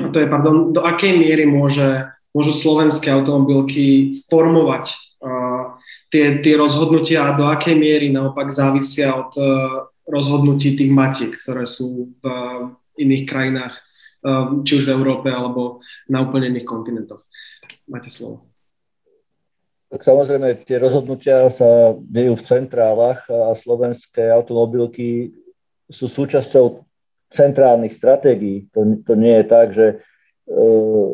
A 0.02 0.06
to 0.14 0.22
je, 0.22 0.30
pardon, 0.30 0.70
do 0.70 0.86
akej 0.86 1.18
miery 1.18 1.42
môže, 1.42 2.06
môžu 2.30 2.54
slovenské 2.54 3.10
automobilky 3.10 4.14
formovať 4.30 4.94
tie, 6.12 6.44
tie 6.44 6.54
rozhodnutia 6.60 7.32
a 7.32 7.36
do 7.36 7.48
akej 7.48 7.72
miery 7.72 8.12
naopak 8.12 8.52
závisia 8.52 9.16
od 9.16 9.32
uh, 9.40 9.88
rozhodnutí 10.04 10.76
tých 10.76 10.92
matiek, 10.92 11.32
ktoré 11.32 11.64
sú 11.64 12.12
v 12.20 12.24
uh, 12.28 12.68
iných 13.00 13.24
krajinách, 13.24 13.74
uh, 14.26 14.60
či 14.60 14.82
už 14.82 14.84
v 14.84 14.94
Európe 14.98 15.32
alebo 15.32 15.80
na 16.12 16.20
úplne 16.20 16.52
iných 16.52 16.68
kontinentoch. 16.68 17.24
Máte 17.88 18.12
slovo. 18.12 18.51
Tak 19.92 20.08
samozrejme, 20.08 20.64
tie 20.64 20.80
rozhodnutia 20.80 21.52
sa 21.52 21.92
dejú 22.00 22.40
v 22.40 22.46
centrálach 22.48 23.28
a 23.28 23.52
slovenské 23.52 24.24
automobilky 24.32 25.36
sú 25.92 26.08
súčasťou 26.08 26.80
centrálnych 27.28 27.92
stratégií. 27.92 28.72
To, 28.72 29.04
to 29.04 29.12
nie 29.20 29.36
je 29.36 29.44
tak, 29.44 29.76
že 29.76 30.00
uh, 30.48 31.12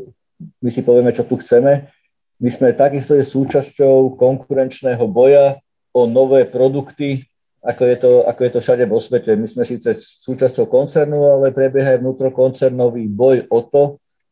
my 0.63 0.71
si 0.71 0.87
povieme, 0.87 1.11
čo 1.11 1.27
tu 1.27 1.43
chceme. 1.43 1.91
My 2.39 2.51
sme 2.55 2.71
takisto 2.71 3.19
je 3.19 3.27
súčasťou 3.27 4.15
konkurenčného 4.15 5.11
boja 5.11 5.59
o 5.91 6.07
nové 6.07 6.47
produkty, 6.47 7.27
ako 7.59 7.83
je, 7.83 7.97
to, 7.99 8.11
ako 8.31 8.41
je 8.47 8.51
to 8.55 8.61
všade 8.63 8.85
vo 8.87 9.03
svete. 9.03 9.35
My 9.35 9.51
sme 9.51 9.67
síce 9.67 9.99
súčasťou 9.99 10.71
koncernu, 10.71 11.27
ale 11.27 11.51
prebieha 11.51 11.99
aj 11.99 12.07
vnútrokoncernový 12.07 13.11
boj 13.11 13.43
o 13.51 13.59
to, 13.67 13.83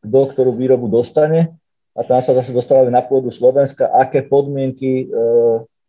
kto 0.07 0.19
ktorú 0.31 0.55
výrobu 0.55 0.87
dostane 0.87 1.51
a 1.97 2.05
tam 2.05 2.21
sa 2.21 2.37
zase 2.37 2.53
dostávame 2.53 2.93
na 2.93 3.01
pôdu 3.01 3.33
Slovenska, 3.33 3.89
aké 3.89 4.21
podmienky 4.21 5.09
e, 5.09 5.25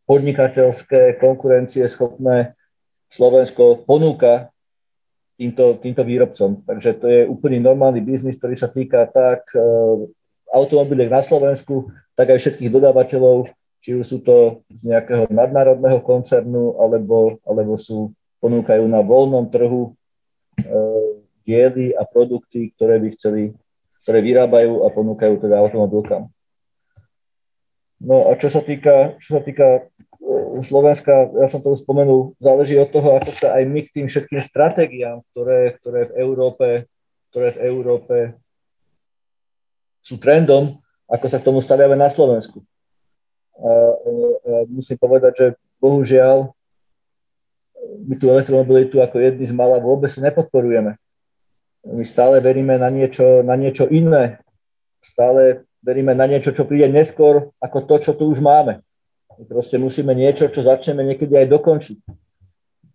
podnikateľské, 0.09 1.21
konkurencie 1.21 1.85
schopné 1.85 2.57
Slovensko 3.13 3.85
ponúka 3.85 4.49
týmto, 5.37 5.77
týmto 5.85 6.03
výrobcom. 6.09 6.65
Takže 6.65 6.91
to 6.97 7.07
je 7.13 7.21
úplný 7.29 7.61
normálny 7.61 8.01
biznis, 8.01 8.41
ktorý 8.41 8.57
sa 8.57 8.73
týka 8.73 9.05
tak 9.13 9.53
e, 9.53 9.61
automobiliek 10.49 11.13
na 11.13 11.21
Slovensku, 11.21 11.93
tak 12.17 12.33
aj 12.33 12.41
všetkých 12.41 12.73
dodávateľov, 12.73 13.53
či 13.85 14.01
už 14.01 14.05
sú 14.09 14.19
to 14.25 14.65
z 14.73 14.81
nejakého 14.89 15.29
nadnárodného 15.29 16.01
koncernu, 16.01 16.81
alebo, 16.81 17.37
alebo 17.45 17.77
sú, 17.77 18.17
ponúkajú 18.41 18.89
na 18.89 19.05
voľnom 19.05 19.45
trhu 19.53 19.93
e, 20.57 20.65
diely 21.45 21.93
a 21.93 22.09
produkty, 22.09 22.73
ktoré 22.73 22.97
by 22.97 23.09
chceli 23.13 23.53
ktoré 24.05 24.19
vyrábajú 24.25 24.87
a 24.87 24.93
ponúkajú 24.93 25.41
teda 25.43 25.59
automobilkám. 25.61 26.31
No 27.99 28.31
a 28.31 28.39
čo 28.39 28.47
sa 28.47 28.63
týka, 28.63 29.19
čo 29.19 29.39
sa 29.39 29.41
týka 29.43 29.67
e, 29.67 30.63
Slovenska, 30.63 31.35
ja 31.35 31.51
som 31.51 31.59
to 31.59 31.75
už 31.75 31.83
spomenul, 31.83 32.39
záleží 32.39 32.79
od 32.79 32.95
toho, 32.95 33.19
ako 33.19 33.31
sa 33.35 33.59
aj 33.59 33.65
my 33.67 33.81
k 33.83 33.93
tým 33.95 34.07
všetkým 34.07 34.39
stratégiám, 34.39 35.19
ktoré, 35.35 35.75
ktoré 35.83 36.01
v 36.07 36.17
Európe, 36.23 36.67
ktoré 37.35 37.59
v 37.59 37.63
Európe 37.67 38.17
sú 39.99 40.15
trendom, 40.23 40.79
ako 41.11 41.27
sa 41.27 41.43
k 41.43 41.47
tomu 41.51 41.59
staviame 41.59 41.99
na 41.99 42.07
Slovensku. 42.07 42.63
A, 43.59 43.67
a 43.67 43.71
musím 44.71 44.95
povedať, 44.95 45.33
že 45.35 45.47
bohužiaľ 45.83 46.55
my 48.07 48.15
tú 48.15 48.31
elektromobilitu 48.31 49.03
ako 49.03 49.19
jedni 49.19 49.43
z 49.43 49.55
mala 49.55 49.83
vôbec 49.83 50.11
nepodporujeme. 50.15 50.95
My 51.89 52.05
stále 52.05 52.45
veríme 52.45 52.77
na 52.77 52.93
niečo, 52.93 53.41
na 53.41 53.57
niečo 53.57 53.89
iné. 53.89 54.45
Stále 55.01 55.65
veríme 55.81 56.13
na 56.13 56.29
niečo, 56.29 56.53
čo 56.53 56.69
príde 56.69 56.93
neskôr, 56.93 57.49
ako 57.65 57.79
to, 57.89 57.95
čo 58.05 58.13
tu 58.13 58.29
už 58.29 58.45
máme. 58.45 58.85
My 59.39 59.45
proste 59.49 59.81
musíme 59.81 60.13
niečo, 60.13 60.53
čo 60.53 60.61
začneme 60.61 61.01
niekedy 61.07 61.33
aj 61.33 61.47
dokončiť. 61.49 61.99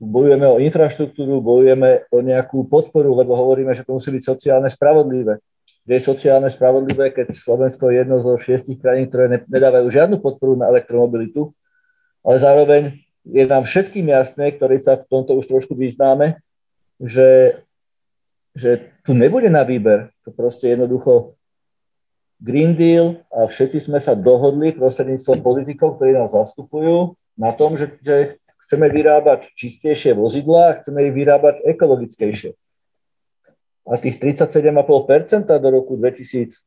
Bojujeme 0.04 0.46
o 0.46 0.60
infraštruktúru, 0.60 1.40
bojujeme 1.40 2.12
o 2.12 2.20
nejakú 2.20 2.68
podporu, 2.68 3.16
lebo 3.16 3.34
hovoríme, 3.40 3.72
že 3.72 3.88
to 3.88 3.96
musí 3.98 4.12
byť 4.12 4.24
sociálne 4.24 4.68
spravodlivé. 4.68 5.40
Kde 5.84 5.94
je 6.00 6.04
sociálne 6.04 6.52
spravodlivé, 6.52 7.16
keď 7.16 7.32
Slovensko 7.32 7.90
je 7.90 8.04
jedno 8.04 8.20
zo 8.20 8.36
šiestich 8.36 8.84
krajín, 8.84 9.08
ktoré 9.08 9.48
nedávajú 9.48 9.88
žiadnu 9.90 10.20
podporu 10.20 10.60
na 10.60 10.68
elektromobilitu, 10.68 11.56
ale 12.24 12.36
zároveň 12.40 12.82
je 13.24 13.44
nám 13.48 13.64
všetkým 13.64 14.12
jasné, 14.12 14.52
ktorí 14.60 14.84
sa 14.84 15.00
v 15.00 15.08
tomto 15.08 15.40
už 15.40 15.48
trošku 15.48 15.76
vyznáme, 15.76 16.40
že 17.00 17.60
že 18.54 18.94
tu 19.02 19.18
nebude 19.18 19.50
na 19.50 19.66
výber. 19.66 20.14
To 20.26 20.32
proste 20.32 20.74
jednoducho 20.74 21.36
Green 22.44 22.76
Deal 22.76 23.24
a 23.34 23.48
všetci 23.48 23.90
sme 23.90 24.00
sa 24.04 24.14
dohodli 24.14 24.76
prostredníctvom 24.76 25.40
politikov, 25.42 25.98
ktorí 25.98 26.14
nás 26.14 26.36
zastupujú, 26.36 27.18
na 27.34 27.56
tom, 27.56 27.80
že, 27.80 27.98
že 28.06 28.38
chceme 28.68 28.90
vyrábať 28.90 29.50
čistejšie 29.58 30.14
vozidlá 30.14 30.62
a 30.70 30.78
chceme 30.82 31.10
ich 31.10 31.14
vyrábať 31.14 31.66
ekologickejšie. 31.66 32.54
A 33.84 34.00
tých 34.00 34.16
37,5% 34.22 35.50
do 35.60 35.70
roku 35.74 36.00
2030, 36.00 36.62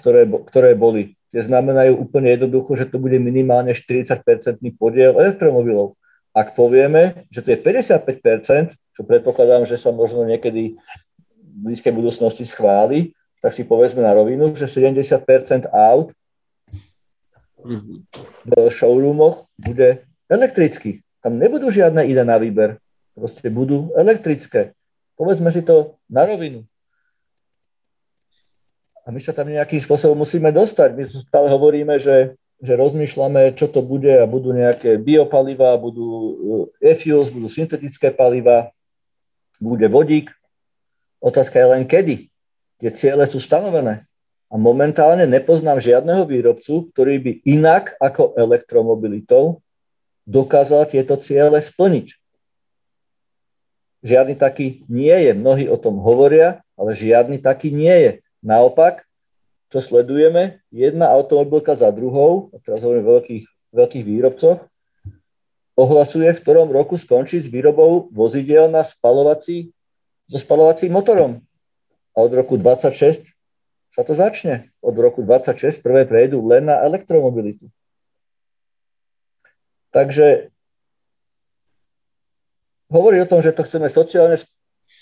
ktoré, 0.00 0.24
ktoré 0.24 0.72
boli, 0.72 1.18
tie 1.28 1.44
znamenajú 1.44 2.00
úplne 2.00 2.32
jednoducho, 2.32 2.78
že 2.78 2.88
to 2.88 2.96
bude 2.96 3.20
minimálne 3.20 3.76
40-percentný 3.76 4.72
podiel 4.80 5.12
elektromobilov. 5.20 5.98
Ak 6.36 6.52
povieme, 6.52 7.24
že 7.32 7.40
to 7.40 7.56
je 7.56 7.58
55%, 7.64 8.76
čo 8.76 9.02
predpokladám, 9.08 9.64
že 9.64 9.80
sa 9.80 9.88
možno 9.88 10.28
niekedy 10.28 10.76
v 10.76 11.56
blízkej 11.64 11.96
budúcnosti 11.96 12.44
schváli, 12.44 13.16
tak 13.40 13.56
si 13.56 13.64
povedzme 13.64 14.04
na 14.04 14.12
rovinu, 14.12 14.52
že 14.52 14.68
70% 14.68 15.72
aut 15.72 16.12
v 17.64 18.52
showroomoch 18.68 19.48
bude 19.56 20.04
elektrických. 20.28 21.00
Tam 21.24 21.40
nebudú 21.40 21.72
žiadne 21.72 22.04
iné 22.04 22.22
na 22.22 22.36
výber. 22.36 22.76
Proste 23.16 23.48
budú 23.48 23.96
elektrické. 23.96 24.76
Povedzme 25.16 25.48
si 25.48 25.64
to 25.64 25.96
na 26.12 26.28
rovinu. 26.28 26.68
A 29.06 29.14
my 29.14 29.22
sa 29.24 29.32
tam 29.32 29.48
nejakým 29.48 29.80
spôsobom 29.80 30.20
musíme 30.20 30.52
dostať. 30.52 30.92
My 30.92 31.02
stále 31.08 31.48
hovoríme, 31.48 31.96
že 31.96 32.36
že 32.60 32.72
rozmýšľame, 32.72 33.52
čo 33.52 33.68
to 33.68 33.84
bude 33.84 34.08
a 34.08 34.24
budú 34.24 34.56
nejaké 34.56 34.96
biopaliva, 34.96 35.76
budú 35.76 36.08
e, 36.80 36.92
e-fuels, 36.92 37.28
budú 37.28 37.52
syntetické 37.52 38.08
paliva, 38.08 38.72
bude 39.60 39.84
vodík. 39.88 40.32
Otázka 41.20 41.60
je 41.60 41.66
len 41.68 41.84
kedy. 41.84 42.16
Tie 42.80 42.90
ciele 42.92 43.24
sú 43.28 43.40
stanovené. 43.40 44.04
A 44.46 44.54
momentálne 44.60 45.26
nepoznám 45.26 45.82
žiadneho 45.82 46.28
výrobcu, 46.28 46.92
ktorý 46.94 47.14
by 47.18 47.32
inak 47.44 47.98
ako 47.98 48.36
elektromobilitou 48.38 49.64
dokázal 50.26 50.90
tieto 50.90 51.18
ciele 51.18 51.58
splniť. 51.62 52.14
Žiadny 54.06 54.34
taký 54.38 54.86
nie 54.86 55.14
je. 55.14 55.32
Mnohí 55.34 55.66
o 55.66 55.78
tom 55.80 55.98
hovoria, 55.98 56.62
ale 56.78 56.94
žiadny 56.94 57.42
taký 57.42 57.74
nie 57.74 57.96
je. 57.96 58.12
Naopak, 58.44 59.05
čo 59.72 59.78
sledujeme, 59.82 60.62
jedna 60.70 61.10
automobilka 61.10 61.74
za 61.74 61.90
druhou, 61.90 62.54
a 62.54 62.62
teraz 62.62 62.86
hovorím 62.86 63.04
o 63.06 63.14
veľkých, 63.18 63.44
veľkých 63.74 64.04
výrobcoch, 64.06 64.58
ohlasuje, 65.76 66.32
v 66.32 66.42
ktorom 66.42 66.72
roku 66.72 66.96
skončí 66.96 67.42
s 67.42 67.50
výrobou 67.50 68.08
vozidel 68.14 68.72
na 68.72 68.86
spalovací, 68.86 69.74
so 70.26 70.38
spalovacím 70.42 70.90
motorom. 70.90 71.32
A 72.16 72.24
od 72.24 72.32
roku 72.34 72.56
26 72.58 73.30
sa 73.92 74.02
to 74.02 74.16
začne. 74.16 74.72
Od 74.82 74.96
roku 74.96 75.22
26 75.22 75.84
prvé 75.84 76.08
prejdú 76.08 76.42
len 76.48 76.66
na 76.66 76.82
elektromobilitu. 76.82 77.70
Takže 79.94 80.50
hovorí 82.90 83.22
o 83.22 83.30
tom, 83.30 83.40
že 83.40 83.54
to 83.54 83.64
chceme 83.64 83.88
sociálne 83.88 84.36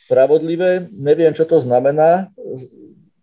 spravodlivé. 0.06 0.86
Neviem, 0.92 1.32
čo 1.34 1.48
to 1.48 1.58
znamená. 1.58 2.30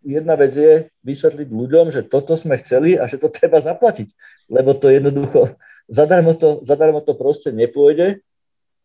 Jedna 0.02 0.34
vec 0.34 0.54
je 0.58 0.90
vysvetliť 1.06 1.50
ľuďom, 1.54 1.94
že 1.94 2.02
toto 2.02 2.34
sme 2.34 2.58
chceli 2.58 2.98
a 2.98 3.06
že 3.06 3.22
to 3.22 3.30
treba 3.30 3.62
zaplatiť, 3.62 4.10
lebo 4.50 4.74
to 4.74 4.90
jednoducho 4.90 5.54
zadarmo 5.92 6.34
to, 6.34 6.64
zadarmo 6.64 7.04
to 7.04 7.14
proste 7.14 7.52
nepôjde 7.52 8.24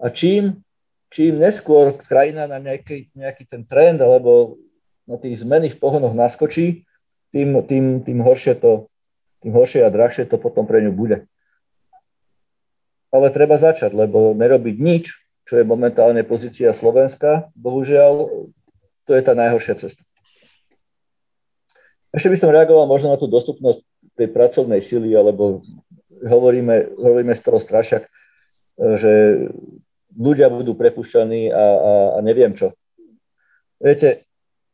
a 0.02 0.06
čím, 0.10 0.66
čím 1.14 1.38
neskôr 1.38 1.94
krajina 1.94 2.50
na 2.50 2.58
nejaký, 2.58 3.14
nejaký 3.14 3.46
ten 3.46 3.62
trend 3.62 4.02
alebo 4.02 4.58
na 5.06 5.14
tých 5.16 5.46
zmeny 5.46 5.70
v 5.70 5.78
pohonoch 5.78 6.12
naskočí, 6.18 6.82
tým, 7.30 7.62
tým, 7.62 8.02
tým, 8.02 8.18
horšie 8.20 8.58
to, 8.58 8.90
tým 9.40 9.54
horšie 9.54 9.86
a 9.86 9.94
drahšie 9.94 10.26
to 10.26 10.36
potom 10.36 10.66
pre 10.66 10.82
ňu 10.82 10.90
bude. 10.90 11.30
Ale 13.14 13.30
treba 13.30 13.54
začať, 13.54 13.94
lebo 13.94 14.34
nerobiť 14.34 14.76
nič, 14.82 15.14
čo 15.46 15.62
je 15.62 15.64
momentálne 15.64 16.26
pozícia 16.26 16.74
Slovenska, 16.74 17.54
bohužiaľ, 17.54 18.50
to 19.06 19.10
je 19.14 19.22
tá 19.22 19.38
najhoršia 19.38 19.78
cesta. 19.78 20.02
Ešte 22.16 22.32
by 22.32 22.38
som 22.40 22.48
reagoval 22.48 22.88
možno 22.88 23.12
na 23.12 23.20
tú 23.20 23.28
dostupnosť 23.28 23.84
tej 24.16 24.32
pracovnej 24.32 24.80
sily, 24.80 25.12
alebo 25.12 25.60
hovoríme, 26.24 26.96
hovoríme 26.96 27.36
z 27.36 27.44
toho 27.44 27.60
strašak, 27.60 28.08
že 28.80 29.44
ľudia 30.16 30.48
budú 30.48 30.72
prepušťaní 30.72 31.52
a, 31.52 31.66
a, 31.76 31.92
a 32.16 32.18
neviem 32.24 32.56
čo. 32.56 32.72
Viete, 33.76 34.24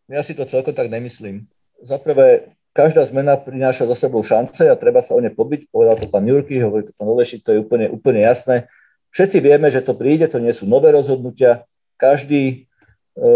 ja 0.07 0.23
si 0.23 0.39
to 0.39 0.47
celkom 0.47 0.71
tak 0.71 0.87
nemyslím. 0.87 1.51
Zaprvé, 1.83 2.55
každá 2.71 3.03
zmena 3.11 3.35
prináša 3.35 3.91
za 3.91 4.07
sebou 4.07 4.23
šance 4.23 4.63
a 4.63 4.79
treba 4.79 5.03
sa 5.03 5.19
o 5.19 5.21
ne 5.21 5.35
pobiť. 5.35 5.67
Povedal 5.75 5.99
to 5.99 6.07
pán 6.07 6.23
Jurky, 6.23 6.63
hovorí 6.63 6.87
to 6.87 6.95
pán 6.95 7.11
Oleši, 7.11 7.43
to 7.43 7.59
je 7.59 7.59
úplne, 7.59 7.91
úplne 7.91 8.23
jasné. 8.23 8.71
Všetci 9.11 9.43
vieme, 9.43 9.67
že 9.69 9.83
to 9.83 9.99
príde, 9.99 10.31
to 10.31 10.39
nie 10.39 10.55
sú 10.55 10.65
nové 10.65 10.95
rozhodnutia. 10.95 11.67
Každý, 11.99 12.71
e, 13.19 13.27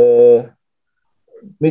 my, 1.59 1.70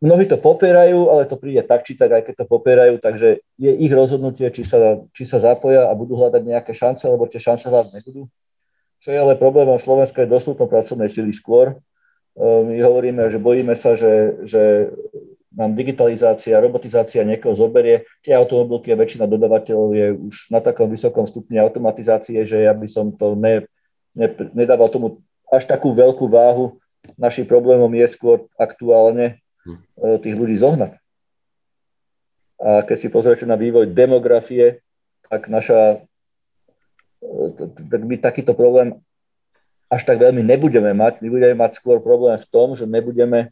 mnohí 0.00 0.24
to 0.26 0.40
popierajú, 0.40 1.12
ale 1.12 1.28
to 1.28 1.36
príde 1.36 1.60
tak 1.68 1.84
či 1.84 1.94
tak, 1.94 2.10
aj 2.10 2.22
keď 2.24 2.34
to 2.42 2.46
popierajú, 2.48 2.94
takže 2.98 3.44
je 3.60 3.70
ich 3.70 3.92
rozhodnutie, 3.92 4.48
či 4.48 4.64
sa, 4.64 5.04
či 5.12 5.28
sa 5.28 5.38
zapoja 5.38 5.86
a 5.88 5.92
budú 5.92 6.16
hľadať 6.16 6.42
nejaké 6.42 6.72
šance, 6.72 7.04
alebo 7.04 7.28
tie 7.28 7.38
šance 7.40 7.68
hľadať 7.68 7.92
nebudú. 8.00 8.24
Čo 9.00 9.08
je 9.12 9.18
ale 9.20 9.40
problémom 9.40 9.80
Slovenska 9.80 10.24
je 10.24 10.32
dostupnosť 10.32 10.72
pracovnej 10.72 11.08
sily 11.08 11.32
skôr. 11.32 11.72
E, 11.72 12.44
my 12.44 12.76
hovoríme, 12.84 13.32
že 13.32 13.40
bojíme 13.40 13.72
sa, 13.72 13.96
že, 13.96 14.44
že 14.44 14.92
nám 15.56 15.72
digitalizácia, 15.72 16.60
robotizácia 16.60 17.24
niekoho 17.24 17.56
zoberie. 17.56 18.04
Tie 18.20 18.36
automobilky 18.36 18.92
a 18.92 19.00
väčšina 19.00 19.24
dodavateľov 19.24 19.88
je 19.96 20.06
už 20.16 20.36
na 20.52 20.60
takom 20.60 20.88
vysokom 20.92 21.24
stupni 21.24 21.56
automatizácie, 21.56 22.44
že 22.44 22.68
ja 22.68 22.76
by 22.76 22.88
som 22.88 23.12
to 23.16 23.32
ne, 23.36 23.64
ne, 24.12 24.28
nedával 24.52 24.92
tomu 24.92 25.24
až 25.48 25.64
takú 25.64 25.96
veľkú 25.96 26.28
váhu. 26.28 26.76
Našim 27.16 27.48
problémom 27.48 27.88
je 27.96 28.06
skôr 28.12 28.44
aktuálne 28.60 29.39
tých 30.22 30.36
ľudí 30.36 30.56
zohnať. 30.56 30.96
A 32.60 32.84
keď 32.84 32.96
si 33.00 33.08
pozriete 33.08 33.48
na 33.48 33.56
vývoj 33.56 33.88
demografie, 33.88 34.84
tak 35.24 35.48
naša 35.48 36.04
e, 37.24 37.56
tak 37.88 38.00
my 38.04 38.16
takýto 38.20 38.52
problém 38.52 39.00
až 39.88 40.04
tak 40.04 40.20
veľmi 40.20 40.44
nebudeme 40.44 40.92
mať. 40.92 41.24
My 41.24 41.28
budeme 41.32 41.56
mať 41.56 41.80
skôr 41.80 42.04
problém 42.04 42.36
v 42.36 42.46
tom, 42.52 42.76
že 42.76 42.84
nebudeme 42.84 43.48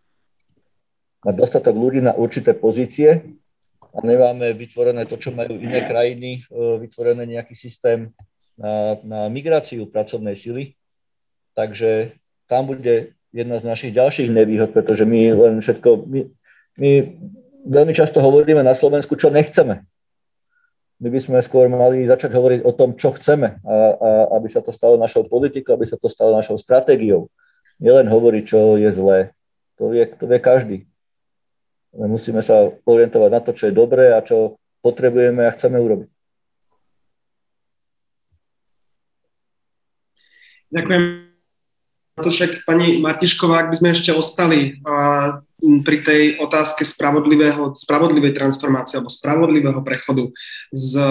mať 1.24 1.34
dostatok 1.34 1.72
ľudí 1.72 2.04
na 2.04 2.12
určité 2.12 2.52
pozície 2.52 3.32
a 3.80 3.98
nemáme 4.04 4.52
vytvorené 4.54 5.08
to, 5.08 5.16
čo 5.16 5.32
majú 5.32 5.56
iné 5.56 5.88
krajiny, 5.88 6.44
e, 6.44 6.78
vytvorené 6.84 7.24
nejaký 7.24 7.56
systém 7.56 8.12
na, 8.60 9.00
na 9.00 9.20
migráciu 9.32 9.88
pracovnej 9.88 10.36
sily. 10.36 10.76
Takže 11.56 12.12
tam 12.44 12.68
bude 12.70 13.17
jedna 13.32 13.60
z 13.60 13.64
našich 13.64 13.92
ďalších 13.92 14.32
nevýhod, 14.32 14.72
pretože 14.72 15.04
my 15.04 15.20
len 15.36 15.54
všetko, 15.60 16.08
my, 16.08 16.20
my 16.80 16.90
veľmi 17.68 17.92
často 17.92 18.24
hovoríme 18.24 18.64
na 18.64 18.72
Slovensku, 18.72 19.16
čo 19.16 19.28
nechceme. 19.28 19.84
My 20.98 21.08
by 21.14 21.20
sme 21.22 21.38
skôr 21.38 21.70
mali 21.70 22.10
začať 22.10 22.34
hovoriť 22.34 22.60
o 22.66 22.74
tom, 22.74 22.98
čo 22.98 23.14
chceme, 23.14 23.62
a, 23.62 23.74
a 23.94 24.08
aby 24.34 24.50
sa 24.50 24.58
to 24.58 24.74
stalo 24.74 24.98
našou 24.98 25.30
politikou, 25.30 25.78
aby 25.78 25.86
sa 25.86 25.94
to 25.94 26.10
stalo 26.10 26.34
našou 26.34 26.58
stratégiou. 26.58 27.30
Nielen 27.78 28.10
hovoriť, 28.10 28.42
čo 28.42 28.74
je 28.74 28.90
zlé. 28.90 29.30
To 29.78 29.94
vie, 29.94 30.10
to 30.10 30.26
vie 30.26 30.40
každý. 30.42 30.78
Musíme 31.94 32.42
sa 32.42 32.74
orientovať 32.82 33.30
na 33.30 33.40
to, 33.40 33.54
čo 33.54 33.70
je 33.70 33.78
dobré 33.78 34.10
a 34.10 34.18
čo 34.26 34.58
potrebujeme 34.82 35.46
a 35.46 35.54
chceme 35.54 35.78
urobiť. 35.78 36.10
Ďakujem. 40.68 41.27
To 42.22 42.28
však 42.30 42.66
pani 42.66 42.98
Martišková, 42.98 43.66
ak 43.66 43.70
by 43.72 43.76
sme 43.78 43.90
ešte 43.94 44.10
ostali 44.14 44.78
uh, 44.82 45.40
pri 45.58 45.98
tej 46.06 46.22
otázke 46.38 46.86
spravodlivého, 46.86 47.74
spravodlivej 47.74 48.34
transformácie 48.34 48.98
alebo 48.98 49.10
spravodlivého 49.10 49.80
prechodu 49.82 50.30
z, 50.70 51.02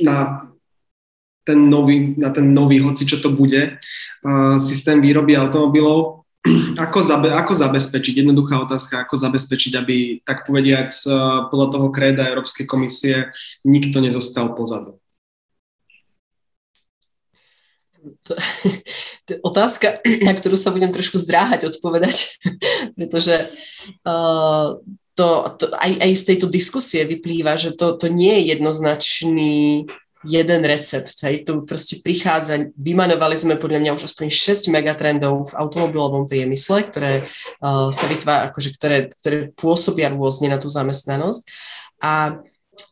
na 0.00 0.48
ten 1.44 1.68
nový, 1.68 2.16
na 2.16 2.32
ten 2.32 2.56
nový, 2.56 2.80
hoci 2.80 3.04
čo 3.04 3.20
to 3.20 3.28
bude, 3.32 3.76
uh, 3.76 4.56
systém 4.56 5.04
výroby 5.04 5.36
automobilov 5.36 6.24
ako, 6.84 6.98
zabe, 7.00 7.32
ako 7.32 7.52
zabezpečiť, 7.56 8.20
jednoduchá 8.20 8.60
otázka, 8.64 9.04
ako 9.04 9.16
zabezpečiť, 9.16 9.72
aby, 9.80 9.96
tak 10.24 10.44
povediac, 10.44 10.92
podľa 11.48 11.68
toho 11.72 11.88
kréda 11.88 12.28
Európskej 12.28 12.68
komisie 12.68 13.32
nikto 13.64 14.04
nezostal 14.04 14.52
pozadu? 14.52 15.00
To, 18.04 18.32
to 19.24 19.28
je 19.32 19.38
otázka, 19.40 20.00
na 20.26 20.32
ktorú 20.36 20.56
sa 20.60 20.70
budem 20.70 20.92
trošku 20.92 21.16
zdráhať 21.16 21.72
odpovedať, 21.72 22.38
pretože 22.96 23.34
uh, 24.04 24.76
to, 25.14 25.28
to 25.56 25.64
aj, 25.78 25.92
aj 26.02 26.10
z 26.18 26.24
tejto 26.34 26.46
diskusie 26.50 27.06
vyplýva, 27.06 27.54
že 27.54 27.72
to, 27.78 27.94
to 27.94 28.10
nie 28.10 28.34
je 28.42 28.58
jednoznačný 28.58 29.86
jeden 30.24 30.64
recept. 30.64 31.14
Hej. 31.22 31.44
Tu 31.44 31.52
proste 31.68 32.00
prichádza, 32.00 32.72
vymanovali 32.74 33.36
sme 33.36 33.60
podľa 33.60 33.80
mňa 33.84 33.94
už 33.94 34.08
aspoň 34.08 34.26
6 34.32 34.72
megatrendov 34.72 35.52
v 35.52 35.56
automobilovom 35.60 36.24
priemysle, 36.24 36.88
ktoré 36.88 37.28
uh, 37.28 37.92
sa 37.92 38.06
vytvára, 38.08 38.48
akože, 38.50 38.70
ktoré, 38.80 38.96
ktoré 39.12 39.36
pôsobia 39.52 40.10
rôzne 40.10 40.48
na 40.48 40.56
tú 40.56 40.72
zamestnanosť. 40.72 41.44
A 42.00 42.40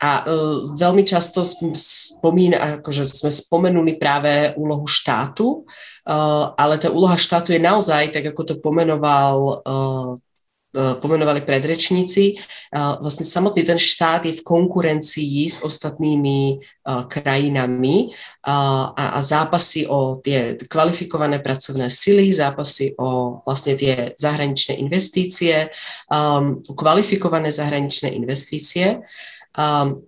a 0.02 0.26
uh, 0.26 0.76
veľmi 0.78 1.02
často 1.06 1.42
spomína, 1.42 2.82
akože 2.82 3.02
sme 3.06 3.30
spomenuli 3.30 3.98
práve 3.98 4.54
úlohu 4.58 4.86
štátu, 4.88 5.62
uh, 5.62 6.54
ale 6.58 6.78
tá 6.78 6.90
úloha 6.90 7.14
štátu 7.14 7.54
je 7.54 7.60
naozaj, 7.62 8.10
tak 8.10 8.34
ako 8.34 8.42
to 8.42 8.54
pomenoval 8.58 9.62
uh, 9.62 10.14
pomenovali 10.72 11.44
predrečníci, 11.44 12.40
vlastne 12.72 13.28
samotný 13.28 13.60
ten 13.60 13.76
štát 13.76 14.24
je 14.24 14.40
v 14.40 14.40
konkurencii 14.40 15.44
s 15.44 15.60
ostatnými 15.60 16.64
krajinami 17.12 18.08
a, 18.48 18.88
a 18.96 19.20
zápasy 19.20 19.84
o 19.84 20.16
tie 20.24 20.56
kvalifikované 20.56 21.44
pracovné 21.44 21.92
sily, 21.92 22.32
zápasy 22.32 22.96
o 22.96 23.44
vlastne 23.44 23.76
tie 23.76 24.16
zahraničné 24.16 24.80
investície, 24.80 25.68
um, 26.08 26.64
kvalifikované 26.64 27.52
zahraničné 27.52 28.16
investície. 28.16 29.04
Um, 29.52 30.02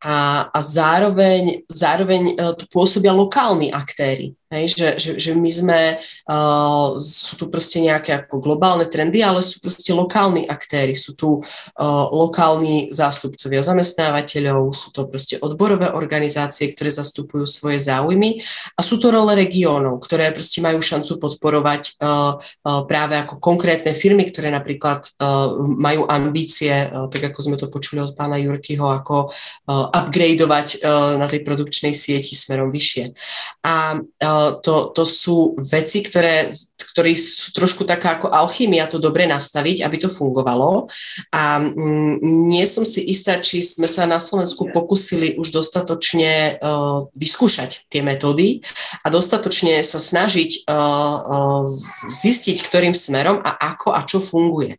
a, 0.00 0.48
a 0.48 0.60
zároveň, 0.64 1.68
zároveň 1.68 2.32
tu 2.56 2.64
pôsobia 2.72 3.12
lokálni 3.12 3.68
aktéry. 3.68 4.32
Hej, 4.50 4.74
že, 4.74 4.88
že, 4.98 5.10
že 5.14 5.30
my 5.38 5.46
sme, 5.46 5.80
uh, 6.26 6.98
sú 6.98 7.38
tu 7.38 7.46
proste 7.46 7.86
nejaké 7.86 8.18
ako 8.18 8.42
globálne 8.42 8.82
trendy, 8.90 9.22
ale 9.22 9.46
sú 9.46 9.62
proste 9.62 9.94
lokálni 9.94 10.42
aktéry, 10.42 10.98
sú 10.98 11.14
tu 11.14 11.38
uh, 11.38 12.04
lokálni 12.10 12.90
zástupcovia 12.90 13.62
zamestnávateľov, 13.62 14.74
sú 14.74 14.90
to 14.90 15.06
proste 15.06 15.38
odborové 15.38 15.94
organizácie, 15.94 16.66
ktoré 16.74 16.90
zastupujú 16.90 17.46
svoje 17.46 17.78
záujmy 17.78 18.42
a 18.74 18.82
sú 18.82 18.98
to 18.98 19.14
role 19.14 19.30
regiónov, 19.38 20.02
ktoré 20.02 20.34
proste 20.34 20.58
majú 20.58 20.82
šancu 20.82 21.22
podporovať 21.22 22.02
uh, 22.02 22.34
uh, 22.34 22.82
práve 22.90 23.22
ako 23.22 23.38
konkrétne 23.38 23.94
firmy, 23.94 24.34
ktoré 24.34 24.50
napríklad 24.50 25.14
uh, 25.22 25.62
majú 25.62 26.10
ambície, 26.10 26.74
uh, 26.74 27.06
tak 27.06 27.30
ako 27.30 27.38
sme 27.38 27.54
to 27.54 27.70
počuli 27.70 28.02
od 28.02 28.18
pána 28.18 28.34
Jurkyho, 28.42 28.82
ako 28.82 29.30
uh, 29.30 29.94
upgradeovať 29.94 30.82
uh, 30.82 31.22
na 31.22 31.30
tej 31.30 31.46
produkčnej 31.46 31.94
sieti 31.94 32.34
smerom 32.34 32.74
vyššie. 32.74 33.14
A 33.62 33.94
uh, 33.94 34.39
to, 34.62 34.92
to 34.94 35.04
sú 35.06 35.54
veci, 35.58 36.04
ktoré, 36.04 36.50
ktoré 36.92 37.14
sú 37.14 37.54
trošku 37.54 37.86
taká 37.86 38.18
ako 38.18 38.28
alchymia 38.34 38.90
to 38.90 38.98
dobre 38.98 39.24
nastaviť, 39.24 39.86
aby 39.86 39.96
to 40.02 40.10
fungovalo. 40.10 40.90
A 41.30 41.62
mm, 41.62 42.20
nie 42.22 42.66
som 42.66 42.82
si 42.82 43.06
istá, 43.06 43.38
či 43.38 43.62
sme 43.62 43.86
sa 43.86 44.04
na 44.04 44.18
Slovensku 44.18 44.68
pokusili 44.74 45.38
už 45.38 45.54
dostatočne 45.54 46.58
uh, 46.58 47.06
vyskúšať 47.14 47.86
tie 47.86 48.02
metódy 48.02 48.60
a 49.02 49.06
dostatočne 49.08 49.80
sa 49.86 50.02
snažiť 50.02 50.66
uh, 50.66 51.64
zistiť, 52.10 52.56
ktorým 52.66 52.94
smerom 52.96 53.38
a 53.40 53.50
ako 53.76 53.94
a 53.94 54.00
čo 54.02 54.18
funguje. 54.18 54.74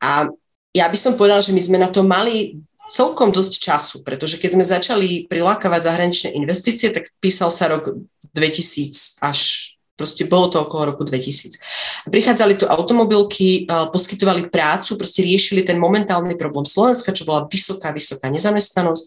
A 0.00 0.28
ja 0.74 0.90
by 0.90 0.98
som 0.98 1.14
povedala, 1.14 1.38
že 1.38 1.54
my 1.54 1.62
sme 1.62 1.78
na 1.78 1.86
to 1.86 2.02
mali 2.02 2.58
celkom 2.88 3.32
dosť 3.32 3.54
času, 3.60 3.96
pretože 4.04 4.36
keď 4.36 4.50
sme 4.54 4.64
začali 4.64 5.08
prilákavať 5.26 5.80
zahraničné 5.82 6.28
investície, 6.36 6.92
tak 6.92 7.10
písal 7.18 7.50
sa 7.50 7.68
rok 7.72 7.92
2000 8.34 9.22
až 9.24 9.72
Proste 9.94 10.26
bolo 10.26 10.50
to 10.50 10.58
okolo 10.58 10.90
roku 10.90 11.06
2000. 11.06 12.10
Prichádzali 12.10 12.58
tu 12.58 12.66
automobilky, 12.66 13.62
poskytovali 13.94 14.50
prácu, 14.50 14.98
proste 14.98 15.22
riešili 15.22 15.62
ten 15.62 15.78
momentálny 15.78 16.34
problém 16.34 16.66
Slovenska, 16.66 17.14
čo 17.14 17.22
bola 17.22 17.46
vysoká, 17.46 17.94
vysoká 17.94 18.26
nezamestnanosť, 18.28 19.04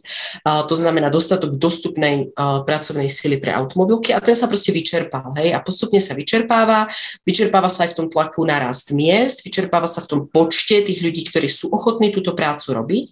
to 0.65 0.73
znamená 0.73 1.11
dostatok 1.11 1.59
dostupnej 1.59 2.31
pracovnej 2.63 3.11
sily 3.11 3.37
pre 3.37 3.51
automobilky 3.51 4.15
a 4.15 4.23
ten 4.23 4.33
sa 4.33 4.47
proste 4.47 4.71
vyčerpal, 4.71 5.35
hej, 5.35 5.51
a 5.51 5.59
postupne 5.59 5.99
sa 5.99 6.15
vyčerpáva, 6.15 6.87
vyčerpáva 7.27 7.67
sa 7.67 7.83
aj 7.83 7.91
v 7.91 7.97
tom 8.01 8.07
tlaku 8.07 8.47
na 8.47 8.57
rast 8.57 8.95
miest, 8.95 9.43
vyčerpáva 9.43 9.91
sa 9.91 10.01
v 10.01 10.07
tom 10.07 10.19
počte 10.25 10.81
tých 10.87 11.03
ľudí, 11.03 11.27
ktorí 11.27 11.51
sú 11.51 11.67
ochotní 11.67 12.15
túto 12.15 12.31
prácu 12.31 12.71
robiť 12.73 13.05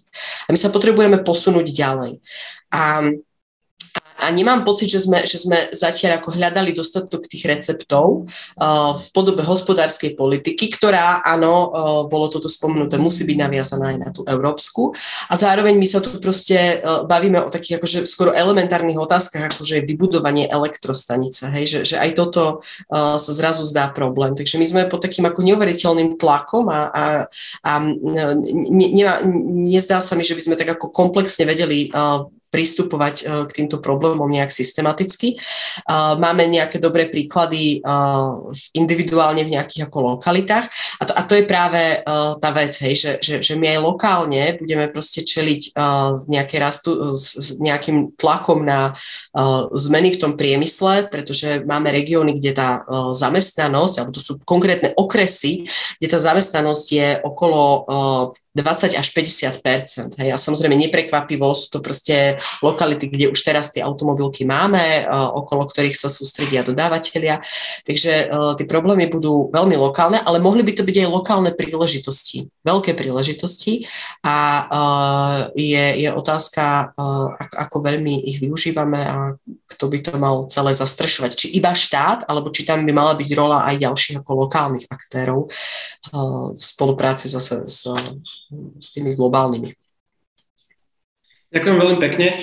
a 0.48 0.50
my 0.50 0.58
sa 0.58 0.72
potrebujeme 0.72 1.20
posunúť 1.20 1.76
ďalej. 1.76 2.24
A 2.74 3.04
a 4.16 4.32
nemám 4.32 4.64
pocit, 4.64 4.88
že 4.88 5.04
sme, 5.04 5.22
že 5.28 5.36
sme 5.36 5.56
zatiaľ 5.72 6.18
ako 6.20 6.34
hľadali 6.34 6.72
dostatok 6.72 7.28
tých 7.28 7.44
receptov 7.44 8.24
uh, 8.24 8.92
v 8.96 9.06
podobe 9.12 9.44
hospodárskej 9.44 10.16
politiky, 10.16 10.72
ktorá, 10.72 11.20
áno, 11.20 11.52
uh, 11.52 12.02
bolo 12.08 12.32
toto 12.32 12.48
spomenuté, 12.48 12.96
musí 12.96 13.28
byť 13.28 13.36
naviazaná 13.36 13.92
aj 13.92 13.98
na 14.00 14.10
tú 14.10 14.24
európsku. 14.24 14.96
A 15.28 15.34
zároveň 15.36 15.76
my 15.76 15.86
sa 15.86 16.00
tu 16.00 16.16
proste 16.16 16.80
uh, 16.80 17.04
bavíme 17.04 17.44
o 17.44 17.52
takých 17.52 17.76
akože 17.78 17.98
skoro 18.08 18.32
elementárnych 18.32 18.96
otázkach, 18.96 19.52
ako 19.52 19.62
že 19.68 19.84
vybudovanie 19.84 20.48
elektrostanice, 20.48 21.52
hej, 21.52 21.64
že, 21.68 21.78
že 21.94 21.96
aj 22.00 22.10
toto 22.16 22.64
uh, 22.64 23.20
sa 23.20 23.32
zrazu 23.36 23.68
zdá 23.68 23.92
problém. 23.92 24.32
Takže 24.32 24.56
my 24.56 24.66
sme 24.66 24.90
pod 24.90 25.04
takým 25.04 25.28
ako 25.28 25.44
neuveriteľným 25.44 26.16
tlakom 26.16 26.72
a, 26.72 26.88
a, 26.88 27.04
a 27.62 27.72
ne, 27.84 28.24
ne, 28.72 29.04
nezdá 29.70 30.00
sa 30.00 30.16
mi, 30.16 30.24
že 30.24 30.34
by 30.34 30.42
sme 30.42 30.56
tak 30.56 30.72
ako 30.72 30.88
komplexne 30.88 31.44
vedeli 31.44 31.92
uh, 31.92 32.24
pristupovať 32.56 33.14
e, 33.20 33.24
k 33.44 33.50
týmto 33.52 33.84
problémom 33.84 34.24
nejak 34.24 34.48
systematicky. 34.48 35.36
E, 35.36 35.38
máme 36.16 36.48
nejaké 36.48 36.80
dobré 36.80 37.12
príklady 37.12 37.84
e, 37.84 37.92
individuálne 38.72 39.44
v 39.44 39.52
nejakých 39.52 39.92
ako 39.92 40.16
lokalitách 40.16 40.64
a 40.96 41.02
to, 41.04 41.12
a 41.12 41.22
to 41.28 41.36
je 41.36 41.44
práve 41.44 42.00
tá 42.40 42.50
vec, 42.56 42.72
hej, 42.80 42.94
že, 42.96 43.12
že, 43.20 43.34
že 43.42 43.54
my 43.58 43.76
aj 43.76 43.80
lokálne 43.82 44.56
budeme 44.56 44.86
proste 44.88 45.26
čeliť 45.26 45.76
nejaké 46.30 46.56
rastu, 46.56 47.10
s 47.10 47.58
nejakým 47.58 48.16
tlakom 48.16 48.64
na 48.64 48.94
zmeny 49.74 50.14
v 50.14 50.20
tom 50.22 50.32
priemysle, 50.38 51.10
pretože 51.10 51.66
máme 51.66 51.92
regióny, 51.92 52.38
kde 52.38 52.56
tá 52.56 52.70
zamestnanosť, 53.12 53.94
alebo 54.00 54.16
to 54.16 54.22
sú 54.22 54.40
konkrétne 54.46 54.94
okresy, 54.96 55.66
kde 56.00 56.08
tá 56.08 56.18
zamestnanosť 56.22 56.86
je 56.88 57.08
okolo 57.20 57.84
20 58.56 58.96
až 58.96 59.08
50 59.12 60.16
hej. 60.16 60.30
A 60.32 60.40
samozrejme 60.40 60.72
neprekvapivo 60.88 61.52
sú 61.52 61.68
to 61.76 61.84
proste 61.84 62.40
lokality, 62.64 63.12
kde 63.12 63.28
už 63.28 63.36
teraz 63.44 63.68
tie 63.68 63.84
automobilky 63.84 64.48
máme, 64.48 65.04
okolo 65.36 65.68
ktorých 65.68 65.92
sa 65.92 66.08
sústredia 66.08 66.64
dodávateľia. 66.64 67.36
Takže 67.84 68.32
tie 68.56 68.66
problémy 68.66 69.12
budú 69.12 69.52
veľmi 69.52 69.76
lokálne, 69.76 70.24
ale 70.24 70.40
mohli 70.40 70.64
by 70.64 70.72
to 70.72 70.88
byť 70.88 70.96
aj 71.04 71.08
lokálne 71.12 71.52
príležitosti, 71.52 72.48
veľké 72.64 72.96
príležitosti 72.96 73.84
a 74.24 74.36
je, 75.52 75.84
je 76.00 76.08
otázka, 76.08 76.96
ako, 77.36 77.84
veľmi 77.84 78.24
ich 78.24 78.40
využívame 78.40 79.00
a 79.04 79.36
kto 79.68 79.84
by 79.92 79.98
to 80.00 80.10
mal 80.16 80.48
celé 80.48 80.72
zastrešovať. 80.72 81.30
Či 81.36 81.46
iba 81.60 81.76
štát, 81.76 82.24
alebo 82.24 82.48
či 82.48 82.64
tam 82.64 82.88
by 82.88 82.92
mala 82.96 83.12
byť 83.12 83.30
rola 83.36 83.68
aj 83.68 83.84
ďalších 83.84 84.16
ako 84.24 84.48
lokálnych 84.48 84.88
aktérov 84.88 85.52
v 86.56 86.62
spolupráci 86.62 87.28
zase 87.28 87.68
s 87.68 87.84
s 88.78 88.88
tými 88.94 89.16
globálnymi. 89.18 89.70
Ďakujem 91.46 91.76
veľmi 91.78 91.98
pekne. 92.02 92.42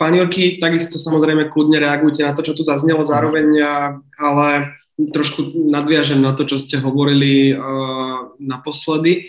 Pani 0.00 0.16
Jurky, 0.18 0.56
takisto 0.56 0.96
samozrejme 0.96 1.52
kľudne 1.52 1.78
reagujte 1.78 2.24
na 2.24 2.32
to, 2.32 2.42
čo 2.42 2.56
tu 2.56 2.64
zaznelo 2.64 3.04
zároveň, 3.04 3.60
ale 4.16 4.48
trošku 4.96 5.52
nadviažem 5.68 6.24
na 6.24 6.32
to, 6.32 6.48
čo 6.48 6.56
ste 6.56 6.80
hovorili 6.80 7.52
naposledy. 8.40 9.28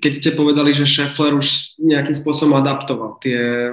Keď 0.00 0.12
ste 0.22 0.30
povedali, 0.32 0.72
že 0.72 0.88
Scheffler 0.88 1.36
už 1.36 1.76
nejakým 1.82 2.16
spôsobom 2.16 2.56
adaptoval 2.56 3.20
tie 3.20 3.70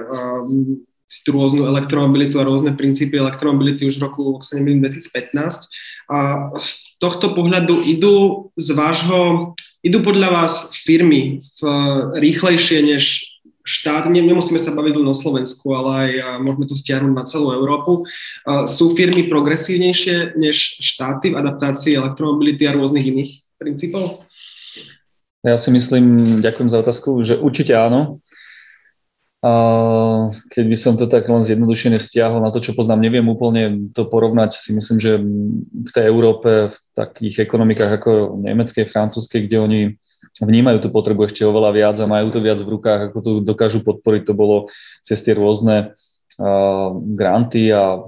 tú 1.26 1.34
rôznu 1.34 1.66
elektromobilitu 1.66 2.38
a 2.38 2.46
rôzne 2.46 2.78
princípy 2.78 3.18
elektromobility 3.18 3.82
už 3.82 3.98
v 3.98 4.04
roku, 4.06 4.22
ak 4.38 4.46
sa 4.46 4.60
2015. 4.60 5.66
A 6.10 6.50
z 6.58 6.70
tohto 7.02 7.34
pohľadu 7.34 7.82
idú 7.82 8.50
z 8.54 8.68
vášho 8.78 9.54
idú 9.80 10.04
podľa 10.04 10.28
vás 10.32 10.76
firmy 10.76 11.40
v, 11.40 11.60
rýchlejšie 12.20 12.84
než 12.84 13.26
štát, 13.60 14.08
nemusíme 14.08 14.58
sa 14.58 14.72
baviť 14.72 14.94
len 14.98 15.08
o 15.08 15.14
Slovensku, 15.14 15.70
ale 15.76 15.90
aj 15.92 16.10
môžeme 16.42 16.66
to 16.66 16.74
stiahnuť 16.74 17.12
na 17.12 17.24
celú 17.28 17.52
Európu. 17.54 18.08
Sú 18.66 18.96
firmy 18.96 19.28
progresívnejšie 19.28 20.34
než 20.40 20.80
štáty 20.80 21.30
v 21.30 21.38
adaptácii 21.38 21.94
elektromobility 21.94 22.66
a 22.66 22.74
rôznych 22.74 23.04
iných 23.04 23.30
princípov? 23.60 24.24
Ja 25.40 25.56
si 25.56 25.72
myslím, 25.72 26.40
ďakujem 26.44 26.68
za 26.68 26.84
otázku, 26.84 27.24
že 27.24 27.40
určite 27.40 27.72
áno. 27.72 28.19
Keď 30.52 30.64
by 30.68 30.76
som 30.76 31.00
to 31.00 31.08
tak 31.08 31.24
len 31.24 31.40
zjednodušene 31.40 31.96
vzťahol 31.96 32.44
na 32.44 32.52
to, 32.52 32.60
čo 32.60 32.76
poznám, 32.76 33.00
neviem 33.00 33.24
úplne 33.24 33.88
to 33.96 34.04
porovnať. 34.04 34.52
Si 34.52 34.76
myslím, 34.76 34.98
že 35.00 35.16
v 35.72 35.90
tej 35.96 36.12
Európe, 36.12 36.68
v 36.68 36.76
takých 36.92 37.48
ekonomikách 37.48 37.88
ako 38.04 38.36
nemeckej, 38.36 38.84
francúzskej, 38.84 39.48
kde 39.48 39.56
oni 39.56 39.80
vnímajú 40.44 40.84
tú 40.84 40.88
potrebu 40.92 41.24
ešte 41.24 41.48
oveľa 41.48 41.72
viac 41.72 41.96
a 41.96 42.08
majú 42.08 42.28
to 42.28 42.44
viac 42.44 42.60
v 42.60 42.72
rukách, 42.76 43.00
ako 43.08 43.18
to 43.24 43.30
dokážu 43.40 43.80
podporiť, 43.80 44.28
to 44.28 44.34
bolo 44.36 44.68
cez 45.00 45.24
tie 45.24 45.32
rôzne 45.32 45.96
granty 47.16 47.72
a 47.72 48.04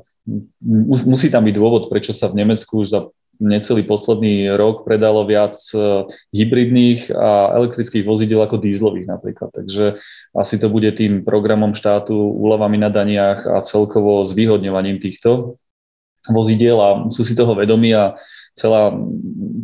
musí 0.84 1.32
tam 1.32 1.48
byť 1.48 1.54
dôvod, 1.56 1.88
prečo 1.88 2.12
sa 2.12 2.28
v 2.28 2.44
Nemecku 2.44 2.84
už 2.84 2.88
za 2.92 3.00
necelý 3.40 3.86
posledný 3.86 4.52
rok 4.58 4.84
predalo 4.84 5.24
viac 5.24 5.56
e, 5.72 6.04
hybridných 6.34 7.08
a 7.14 7.56
elektrických 7.56 8.04
vozidel 8.04 8.44
ako 8.44 8.60
dízlových 8.60 9.08
napríklad. 9.08 9.50
Takže 9.54 9.96
asi 10.36 10.54
to 10.60 10.68
bude 10.68 10.90
tým 10.98 11.24
programom 11.24 11.72
štátu, 11.72 12.14
úľavami 12.14 12.82
na 12.82 12.90
daniach 12.92 13.46
a 13.48 13.64
celkovo 13.64 14.26
zvýhodňovaním 14.26 15.00
týchto 15.00 15.61
vozidiel 16.30 16.78
a 16.78 16.88
sú 17.10 17.26
si 17.26 17.34
toho 17.34 17.56
vedomí 17.58 17.90
a 17.96 18.14
celá, 18.54 18.92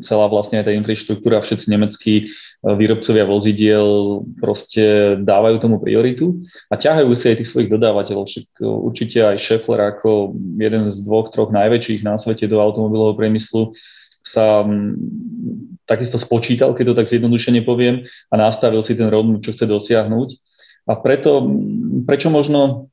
celá 0.01 0.26
vlastne 0.26 0.59
aj 0.59 0.66
tá 0.66 0.72
infraštruktúra, 0.74 1.44
všetci 1.44 1.66
nemeckí 1.68 2.14
e, 2.18 2.24
výrobcovia 2.64 3.28
vozidiel 3.28 4.20
proste 4.40 5.16
dávajú 5.20 5.56
tomu 5.60 5.76
prioritu 5.78 6.40
a 6.72 6.80
ťahajú 6.80 7.12
si 7.12 7.30
aj 7.30 7.36
tých 7.44 7.51
svojich 7.52 7.70
dodávateľov. 7.70 8.26
Však 8.26 8.47
e, 8.59 8.64
určite 8.64 9.18
aj 9.22 9.36
Schaeffler 9.39 9.93
ako 9.93 10.35
jeden 10.59 10.82
z 10.89 10.97
dvoch, 11.05 11.30
troch 11.30 11.52
najväčších 11.52 12.02
na 12.02 12.16
svete 12.16 12.48
do 12.48 12.59
automobilového 12.59 13.14
priemyslu 13.14 13.76
sa 14.24 14.66
takisto 15.89 16.20
spočítal, 16.20 16.76
keď 16.76 16.93
to 16.93 16.98
tak 17.01 17.09
zjednodušene 17.09 17.64
poviem, 17.64 18.05
a 18.28 18.35
nastavil 18.36 18.85
si 18.85 18.93
ten 18.93 19.09
roadmap, 19.09 19.40
čo 19.40 19.56
chce 19.56 19.64
dosiahnuť. 19.64 20.28
A 20.89 21.01
preto, 21.01 21.48
prečo 22.05 22.28
možno 22.28 22.93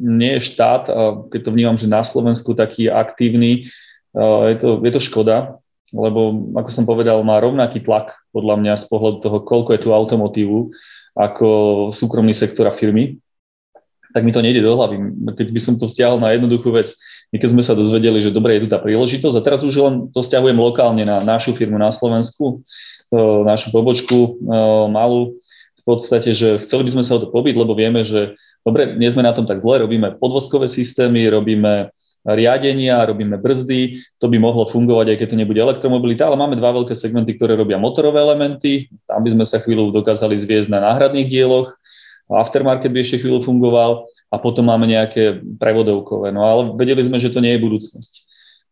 nie 0.00 0.38
je 0.38 0.46
štát, 0.48 0.88
keď 1.28 1.40
to 1.44 1.50
vnímam, 1.52 1.76
že 1.76 1.90
na 1.90 2.00
Slovensku 2.06 2.56
taký 2.56 2.88
aktívny, 2.88 3.68
je 4.16 4.56
to, 4.60 4.80
je 4.80 4.92
to 4.92 5.00
škoda, 5.00 5.60
lebo 5.92 6.52
ako 6.56 6.70
som 6.72 6.84
povedal, 6.88 7.20
má 7.20 7.36
rovnaký 7.40 7.84
tlak 7.84 8.16
podľa 8.32 8.56
mňa 8.60 8.74
z 8.80 8.86
pohľadu 8.88 9.18
toho, 9.20 9.38
koľko 9.44 9.70
je 9.76 9.80
tu 9.84 9.88
automotívu 9.92 10.72
ako 11.12 11.48
súkromný 11.92 12.32
sektor 12.32 12.64
a 12.64 12.72
firmy, 12.72 13.20
tak 14.12 14.24
mi 14.24 14.32
to 14.32 14.44
nejde 14.44 14.60
do 14.60 14.76
hlavy. 14.76 14.96
Keď 15.36 15.48
by 15.52 15.60
som 15.60 15.74
to 15.76 15.88
vzťahol 15.88 16.20
na 16.20 16.32
jednoduchú 16.32 16.72
vec, 16.72 16.92
my 17.32 17.40
keď 17.40 17.48
sme 17.52 17.64
sa 17.64 17.72
dozvedeli, 17.72 18.20
že 18.20 18.32
dobre, 18.32 18.56
je 18.56 18.64
tu 18.64 18.68
tá 18.68 18.76
príležitosť 18.76 19.36
a 19.40 19.44
teraz 19.44 19.64
už 19.64 19.72
len 19.80 19.94
to 20.12 20.20
vzťahujem 20.20 20.56
lokálne 20.56 21.04
na 21.04 21.24
našu 21.24 21.56
firmu 21.56 21.80
na 21.80 21.88
Slovensku, 21.88 22.60
našu 23.44 23.72
pobočku 23.72 24.40
malú, 24.92 25.40
v 25.82 25.84
podstate, 25.84 26.30
že 26.30 26.62
chceli 26.62 26.86
by 26.86 26.90
sme 26.94 27.04
sa 27.04 27.18
o 27.18 27.22
to 27.26 27.28
pobiť, 27.34 27.58
lebo 27.58 27.74
vieme, 27.74 28.06
že 28.06 28.38
dobre, 28.62 28.94
nie 28.94 29.10
sme 29.10 29.26
na 29.26 29.34
tom 29.34 29.50
tak 29.50 29.58
zle, 29.58 29.82
robíme 29.82 30.14
podvozkové 30.22 30.70
systémy, 30.70 31.26
robíme 31.26 31.90
riadenia, 32.22 33.02
robíme 33.02 33.34
brzdy, 33.42 33.98
to 34.22 34.30
by 34.30 34.38
mohlo 34.38 34.62
fungovať, 34.70 35.10
aj 35.10 35.16
keď 35.18 35.28
to 35.34 35.40
nebude 35.42 35.58
elektromobilita, 35.58 36.30
ale 36.30 36.38
máme 36.38 36.54
dva 36.54 36.70
veľké 36.70 36.94
segmenty, 36.94 37.34
ktoré 37.34 37.58
robia 37.58 37.82
motorové 37.82 38.22
elementy, 38.22 38.86
tam 39.10 39.26
by 39.26 39.30
sme 39.34 39.42
sa 39.42 39.58
chvíľu 39.58 39.90
dokázali 39.90 40.38
zviezť 40.38 40.70
na 40.70 40.86
náhradných 40.86 41.26
dieloch, 41.26 41.74
aftermarket 42.30 42.94
by 42.94 43.02
ešte 43.02 43.26
chvíľu 43.26 43.42
fungoval 43.42 44.06
a 44.30 44.38
potom 44.38 44.70
máme 44.70 44.86
nejaké 44.86 45.42
prevodovkové, 45.58 46.30
no 46.30 46.46
ale 46.46 46.62
vedeli 46.78 47.02
sme, 47.02 47.18
že 47.18 47.34
to 47.34 47.42
nie 47.42 47.58
je 47.58 47.64
budúcnosť. 47.66 48.12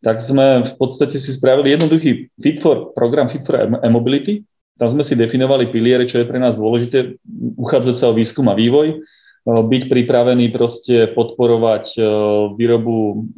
Tak 0.01 0.17
sme 0.23 0.65
v 0.65 0.75
podstate 0.81 1.21
si 1.21 1.29
spravili 1.35 1.77
jednoduchý 1.77 2.33
Fit 2.41 2.63
for, 2.63 2.95
program 2.97 3.29
Fit 3.29 3.45
for 3.45 3.59
e-mobility, 3.61 4.47
tam 4.81 4.89
sme 4.89 5.05
si 5.05 5.13
definovali 5.13 5.69
piliere, 5.69 6.09
čo 6.09 6.17
je 6.17 6.25
pre 6.25 6.41
nás 6.41 6.57
dôležité, 6.57 7.21
uchádzať 7.61 7.95
sa 8.01 8.09
o 8.09 8.17
výskum 8.17 8.49
a 8.49 8.57
vývoj, 8.57 9.05
byť 9.45 9.83
pripravený 9.89 10.53
proste 10.53 11.13
podporovať 11.17 11.97
výrobu 12.61 13.29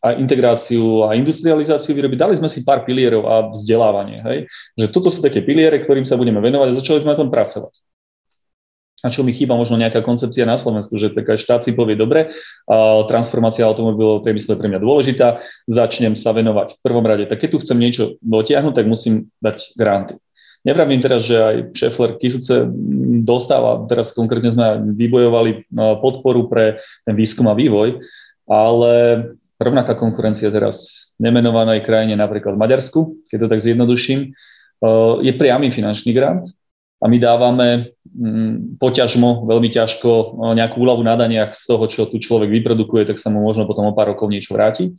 a 0.00 0.16
integráciu 0.16 1.08
a 1.08 1.16
industrializáciu 1.16 1.96
výroby. 1.96 2.16
Dali 2.16 2.36
sme 2.36 2.48
si 2.52 2.64
pár 2.64 2.88
pilierov 2.88 3.24
a 3.28 3.48
vzdelávanie. 3.52 4.24
Hej? 4.24 4.38
Že 4.80 4.86
toto 4.92 5.08
sú 5.12 5.20
také 5.24 5.44
piliere, 5.44 5.80
ktorým 5.80 6.08
sa 6.08 6.16
budeme 6.20 6.40
venovať 6.40 6.72
a 6.72 6.78
začali 6.80 7.04
sme 7.04 7.12
na 7.12 7.20
tom 7.20 7.28
pracovať. 7.28 7.72
a 9.06 9.08
čo 9.12 9.22
mi 9.22 9.30
chýba 9.30 9.54
možno 9.54 9.78
nejaká 9.78 10.02
koncepcia 10.02 10.42
na 10.42 10.58
Slovensku, 10.58 10.98
že 10.98 11.14
taká 11.14 11.38
štát 11.38 11.62
si 11.62 11.76
povie, 11.76 11.94
dobre, 11.94 12.34
transformácia 13.06 13.62
automobilového 13.62 14.26
priemyslu 14.26 14.58
je 14.58 14.60
pre 14.60 14.70
mňa 14.72 14.80
dôležitá, 14.82 15.26
začnem 15.70 16.18
sa 16.18 16.34
venovať 16.34 16.74
v 16.74 16.82
prvom 16.82 17.06
rade. 17.06 17.30
Tak 17.30 17.38
keď 17.38 17.48
tu 17.54 17.58
chcem 17.62 17.78
niečo 17.78 18.18
dotiahnuť, 18.18 18.74
tak 18.74 18.86
musím 18.90 19.30
dať 19.38 19.78
granty. 19.78 20.18
Nevravím 20.66 20.98
teraz, 20.98 21.22
že 21.22 21.38
aj 21.38 21.56
Šefler 21.78 22.18
Kisuce 22.18 22.66
dostáva, 23.22 23.86
teraz 23.86 24.10
konkrétne 24.10 24.50
sme 24.50 24.82
vybojovali 24.98 25.70
podporu 26.02 26.50
pre 26.50 26.82
ten 27.06 27.14
výskum 27.14 27.46
a 27.46 27.54
vývoj, 27.54 28.02
ale 28.50 28.92
rovnaká 29.62 29.94
konkurencia 29.94 30.50
teraz 30.50 31.06
v 31.16 31.30
nemenovanej 31.30 31.86
krajine, 31.86 32.18
napríklad 32.18 32.58
v 32.58 32.62
Maďarsku, 32.66 33.00
keď 33.30 33.46
to 33.46 33.50
tak 33.54 33.62
zjednoduším, 33.62 34.34
je 35.22 35.32
priamy 35.38 35.70
finančný 35.70 36.10
grant, 36.10 36.50
a 36.96 37.12
my 37.12 37.16
dávame 37.20 37.92
mm, 38.08 38.80
poťažmo, 38.80 39.44
veľmi 39.44 39.68
ťažko 39.68 40.40
nejakú 40.56 40.80
úľavu 40.80 41.04
na 41.04 41.12
daniach 41.12 41.52
z 41.52 41.68
toho, 41.68 41.84
čo 41.92 42.08
tu 42.08 42.16
človek 42.16 42.48
vyprodukuje, 42.48 43.04
tak 43.04 43.20
sa 43.20 43.28
mu 43.28 43.44
možno 43.44 43.68
potom 43.68 43.84
o 43.84 43.92
pár 43.92 44.16
rokov 44.16 44.32
niečo 44.32 44.56
vráti. 44.56 44.96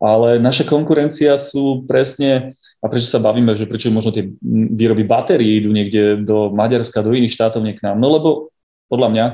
Ale 0.00 0.40
naša 0.40 0.64
konkurencia 0.64 1.36
sú 1.36 1.84
presne, 1.84 2.56
a 2.80 2.88
prečo 2.88 3.12
sa 3.12 3.20
bavíme, 3.20 3.52
že 3.52 3.68
prečo 3.68 3.92
možno 3.92 4.16
tie 4.16 4.32
výroby 4.72 5.04
batérií 5.04 5.60
idú 5.60 5.70
niekde 5.76 6.24
do 6.24 6.48
Maďarska, 6.50 7.04
do 7.04 7.12
iných 7.12 7.36
štátov, 7.36 7.60
nie 7.60 7.76
k 7.76 7.84
nám. 7.84 8.00
No 8.00 8.08
lebo 8.08 8.28
podľa 8.88 9.08
mňa 9.12 9.26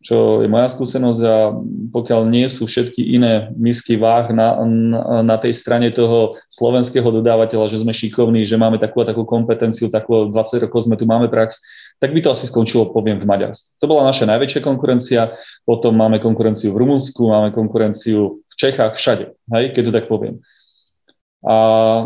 čo 0.00 0.40
je 0.40 0.48
moja 0.48 0.64
skúsenosť 0.64 1.20
a 1.28 1.52
pokiaľ 1.92 2.32
nie 2.32 2.48
sú 2.48 2.64
všetky 2.64 3.04
iné 3.20 3.52
misky 3.52 4.00
váh 4.00 4.32
na, 4.32 4.56
na, 4.64 5.20
na 5.20 5.36
tej 5.36 5.52
strane 5.52 5.92
toho 5.92 6.40
slovenského 6.48 7.04
dodávateľa, 7.04 7.68
že 7.68 7.84
sme 7.84 7.92
šikovní, 7.92 8.40
že 8.48 8.56
máme 8.56 8.80
takú 8.80 9.04
a 9.04 9.08
takú 9.12 9.28
kompetenciu, 9.28 9.92
takú 9.92 10.32
20 10.32 10.64
rokov 10.64 10.88
sme 10.88 10.96
tu 10.96 11.04
máme 11.04 11.28
prax, 11.28 11.60
tak 12.00 12.16
by 12.16 12.24
to 12.24 12.32
asi 12.32 12.48
skončilo, 12.48 12.96
poviem, 12.96 13.20
v 13.20 13.28
Maďarsku. 13.28 13.76
To 13.76 13.84
bola 13.84 14.08
naša 14.08 14.24
najväčšia 14.24 14.64
konkurencia, 14.64 15.36
potom 15.68 15.92
máme 15.92 16.16
konkurenciu 16.16 16.72
v 16.72 16.80
Rumunsku, 16.80 17.28
máme 17.28 17.52
konkurenciu 17.52 18.40
Čechách, 18.60 19.00
všade, 19.00 19.24
hej, 19.56 19.64
keď 19.72 19.82
to 19.88 19.92
tak 19.96 20.06
poviem. 20.12 20.44
A 21.40 21.56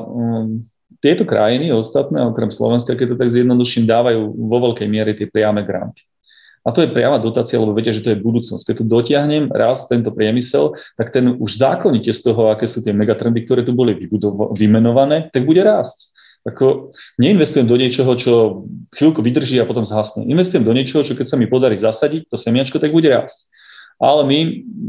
um, 0.07 0.63
tieto 1.03 1.27
krajiny, 1.27 1.75
ostatné, 1.75 2.23
okrem 2.23 2.55
Slovenska, 2.55 2.95
keď 2.95 3.15
to 3.15 3.21
tak 3.21 3.35
zjednoduším, 3.35 3.91
dávajú 3.91 4.31
vo 4.31 4.59
veľkej 4.71 4.87
miere 4.87 5.19
tie 5.19 5.27
priame 5.27 5.67
granty. 5.67 6.07
A 6.65 6.73
to 6.73 6.81
je 6.81 6.89
priama 6.89 7.21
dotácia, 7.21 7.61
lebo 7.61 7.77
viete, 7.77 7.93
že 7.93 8.01
to 8.01 8.17
je 8.17 8.25
budúcnosť. 8.25 8.65
Keď 8.65 8.75
tu 8.81 8.85
dotiahnem 8.89 9.53
raz 9.53 9.85
tento 9.85 10.09
priemysel, 10.09 10.73
tak 10.97 11.13
ten 11.13 11.37
už 11.37 11.61
zákonite 11.61 12.09
z 12.09 12.21
toho, 12.25 12.49
aké 12.49 12.65
sú 12.65 12.81
tie 12.81 12.97
megatrendy, 12.97 13.45
ktoré 13.45 13.69
tu 13.69 13.77
boli 13.77 13.93
vymenované, 14.57 15.29
tak 15.29 15.45
bude 15.45 15.61
rásť. 15.61 16.17
Ako 16.49 16.97
neinvestujem 17.21 17.69
do 17.69 17.77
niečoho, 17.77 18.17
čo 18.17 18.33
chvíľku 18.97 19.21
vydrží 19.21 19.61
a 19.61 19.69
potom 19.69 19.85
zhasne. 19.85 20.25
Investujem 20.25 20.65
do 20.65 20.73
niečoho, 20.73 21.05
čo 21.05 21.13
keď 21.13 21.27
sa 21.29 21.37
mi 21.37 21.45
podarí 21.45 21.77
zasadiť, 21.77 22.33
to 22.33 22.41
semiačko, 22.41 22.81
tak 22.81 22.97
bude 22.97 23.13
rásť. 23.13 23.53
Ale 23.99 24.23
my 24.27 24.39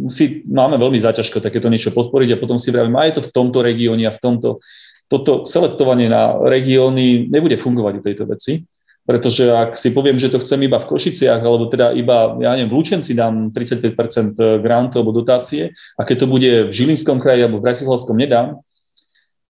si 0.09 0.45
máme 0.45 0.77
veľmi 0.77 0.97
zaťažko 0.97 1.41
takéto 1.41 1.69
niečo 1.69 1.93
podporiť 1.93 2.35
a 2.35 2.41
potom 2.41 2.57
si 2.57 2.73
vravím, 2.73 2.97
a 2.97 3.05
je 3.09 3.21
to 3.21 3.25
v 3.25 3.33
tomto 3.33 3.59
regióne 3.61 4.05
a 4.05 4.13
v 4.13 4.21
tomto. 4.21 4.61
Toto 5.05 5.45
selektovanie 5.45 6.09
na 6.09 6.33
regióny 6.33 7.29
nebude 7.29 7.61
fungovať 7.61 7.93
u 7.99 8.01
tejto 8.01 8.23
veci 8.25 8.65
pretože 9.05 9.45
ak 9.45 9.77
si 9.77 9.93
poviem, 9.93 10.17
že 10.17 10.33
to 10.33 10.41
chcem 10.41 10.65
iba 10.65 10.81
v 10.81 10.89
Košiciach, 10.89 11.37
alebo 11.37 11.69
teda 11.69 11.93
iba, 11.93 12.33
ja 12.41 12.57
neviem, 12.57 12.73
v 12.73 12.77
Lučenci 12.81 13.13
dám 13.13 13.53
35% 13.53 14.33
grantov 14.65 15.05
alebo 15.05 15.21
dotácie 15.21 15.77
a 15.93 16.01
keď 16.01 16.25
to 16.25 16.27
bude 16.27 16.51
v 16.67 16.71
Žilinskom 16.73 17.21
kraji 17.21 17.45
alebo 17.45 17.61
v 17.61 17.69
Bratislavskom 17.69 18.17
nedám, 18.17 18.65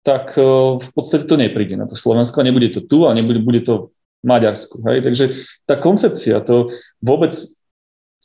tak 0.03 0.36
e, 0.36 0.44
v 0.76 0.90
podstate 0.91 1.23
to 1.23 1.40
nepríde 1.40 1.80
na 1.80 1.88
to 1.88 1.95
Slovensko 1.95 2.44
nebude 2.44 2.76
to 2.76 2.84
tu 2.84 3.07
a 3.07 3.15
nebude 3.15 3.40
bude 3.40 3.64
to 3.64 3.95
v 4.22 4.27
Maďarsku. 4.27 4.84
Hej? 4.91 5.07
Takže 5.07 5.26
tá 5.64 5.80
koncepcia, 5.80 6.44
to 6.44 6.76
vôbec, 6.99 7.32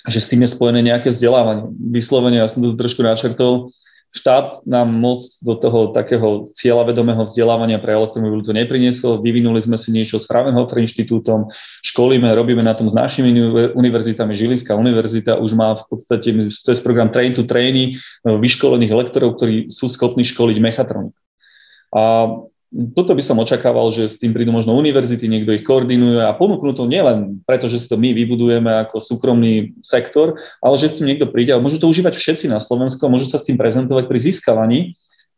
že 0.08 0.20
s 0.20 0.28
tým 0.32 0.40
je 0.44 0.54
spojené 0.54 0.80
nejaké 0.80 1.12
vzdelávanie. 1.12 1.68
Vyslovene, 1.76 2.40
ja 2.40 2.48
som 2.48 2.64
to 2.64 2.78
trošku 2.78 3.04
načrtol, 3.04 3.74
štát 4.10 4.66
nám 4.66 4.90
moc 4.90 5.22
do 5.38 5.54
toho 5.54 5.94
takého 5.94 6.42
cieľavedomého 6.50 7.22
vzdelávania 7.30 7.78
pre 7.78 7.94
elektromobilitu 7.94 8.50
nepriniesol. 8.50 9.22
Vyvinuli 9.22 9.62
sme 9.62 9.78
si 9.78 9.94
niečo 9.94 10.18
s 10.18 10.26
Fraunhofer 10.26 10.82
inštitútom, 10.82 11.46
školíme, 11.86 12.26
robíme 12.34 12.58
na 12.58 12.74
tom 12.74 12.90
s 12.90 12.94
našimi 12.98 13.30
univerzitami. 13.70 14.34
Žilinská 14.34 14.74
univerzita 14.74 15.38
už 15.38 15.54
má 15.54 15.78
v 15.78 15.84
podstate 15.94 16.34
cez 16.42 16.82
program 16.82 17.14
Train 17.14 17.38
to 17.38 17.46
Trainy 17.46 18.02
vyškolených 18.26 18.90
lektorov, 18.90 19.38
ktorí 19.38 19.70
sú 19.70 19.86
schopní 19.86 20.26
školiť 20.26 20.58
mechatroniku. 20.58 21.14
A 21.94 22.34
toto 22.70 23.18
by 23.18 23.22
som 23.22 23.42
očakával, 23.42 23.90
že 23.90 24.06
s 24.06 24.22
tým 24.22 24.30
prídu 24.30 24.54
možno 24.54 24.78
univerzity, 24.78 25.26
niekto 25.26 25.50
ich 25.50 25.66
koordinuje 25.66 26.22
a 26.22 26.30
ponúknú 26.38 26.70
to 26.70 26.86
nielen 26.86 27.42
preto, 27.42 27.66
že 27.66 27.82
si 27.82 27.90
to 27.90 27.98
my 27.98 28.14
vybudujeme 28.14 28.70
ako 28.86 29.02
súkromný 29.02 29.74
sektor, 29.82 30.38
ale 30.62 30.78
že 30.78 30.94
s 30.94 30.96
tým 31.02 31.10
niekto 31.10 31.26
príde 31.26 31.50
môžu 31.58 31.82
to 31.82 31.90
užívať 31.90 32.14
všetci 32.14 32.46
na 32.46 32.62
Slovensku 32.62 33.02
môžu 33.10 33.26
sa 33.26 33.42
s 33.42 33.46
tým 33.46 33.58
prezentovať 33.58 34.06
pri 34.06 34.18
získavaní 34.22 34.78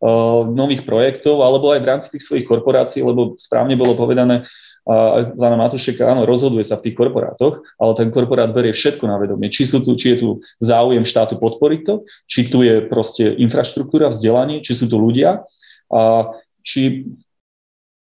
uh, 0.04 0.44
nových 0.44 0.84
projektov 0.84 1.40
alebo 1.40 1.72
aj 1.72 1.80
v 1.80 1.88
rámci 1.88 2.08
tých 2.12 2.28
svojich 2.28 2.44
korporácií, 2.44 3.00
lebo 3.00 3.32
správne 3.40 3.80
bolo 3.80 3.96
povedané, 3.96 4.44
a 4.82 5.30
pána 5.38 5.54
Matušeka, 5.54 6.02
áno, 6.10 6.26
rozhoduje 6.26 6.66
sa 6.66 6.74
v 6.74 6.90
tých 6.90 6.98
korporátoch, 6.98 7.62
ale 7.78 7.92
ten 7.94 8.10
korporát 8.10 8.50
berie 8.50 8.74
všetko 8.74 9.06
na 9.06 9.14
vedomie. 9.14 9.46
Či, 9.46 9.70
sú 9.70 9.78
tu, 9.86 9.94
či 9.94 10.14
je 10.14 10.16
tu 10.18 10.28
záujem 10.58 11.06
štátu 11.06 11.38
podporiť 11.38 11.80
to, 11.86 11.94
či 12.26 12.50
tu 12.50 12.66
je 12.66 12.82
proste 12.90 13.30
infraštruktúra, 13.38 14.10
vzdelanie, 14.10 14.58
či 14.58 14.74
sú 14.74 14.90
tu 14.90 14.98
ľudia 14.98 15.46
a 15.86 16.34
či 16.62 17.06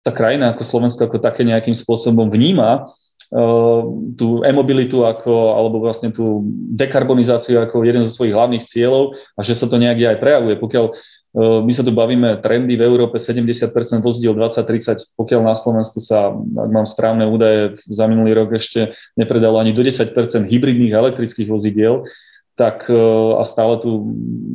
tá 0.09 0.11
krajina 0.15 0.55
ako 0.55 0.63
Slovensko 0.65 1.05
ako 1.05 1.19
také 1.21 1.45
nejakým 1.45 1.77
spôsobom 1.77 2.33
vníma 2.33 2.89
uh, 2.89 3.81
tú 4.17 4.41
e-mobilitu 4.41 5.05
ako, 5.05 5.59
alebo 5.59 5.85
vlastne 5.85 6.09
tú 6.09 6.49
dekarbonizáciu 6.73 7.61
ako 7.61 7.85
jeden 7.85 8.01
zo 8.01 8.13
svojich 8.17 8.33
hlavných 8.33 8.65
cieľov 8.65 9.19
a 9.37 9.41
že 9.45 9.53
sa 9.53 9.69
to 9.69 9.77
nejak 9.77 10.17
aj 10.17 10.23
prejavuje. 10.23 10.57
Pokiaľ 10.57 10.85
uh, 10.89 11.61
my 11.61 11.73
sa 11.77 11.85
tu 11.85 11.93
bavíme 11.93 12.41
trendy 12.41 12.81
v 12.81 12.87
Európe 12.89 13.21
70% 13.21 13.69
vozidiel 14.01 14.33
2030, 14.33 15.13
pokiaľ 15.19 15.41
na 15.45 15.53
Slovensku 15.53 16.01
sa, 16.01 16.33
ak 16.33 16.71
mám 16.73 16.89
správne 16.89 17.29
údaje, 17.29 17.77
za 17.85 18.09
minulý 18.09 18.33
rok 18.33 18.57
ešte 18.57 18.97
nepredalo 19.13 19.61
ani 19.61 19.77
do 19.77 19.85
10% 19.85 20.15
hybridných 20.49 20.97
elektrických 20.97 21.53
vozidiel, 21.53 22.09
tak 22.57 22.89
uh, 22.89 23.39
a 23.39 23.45
stále 23.45 23.77
tu 23.85 24.09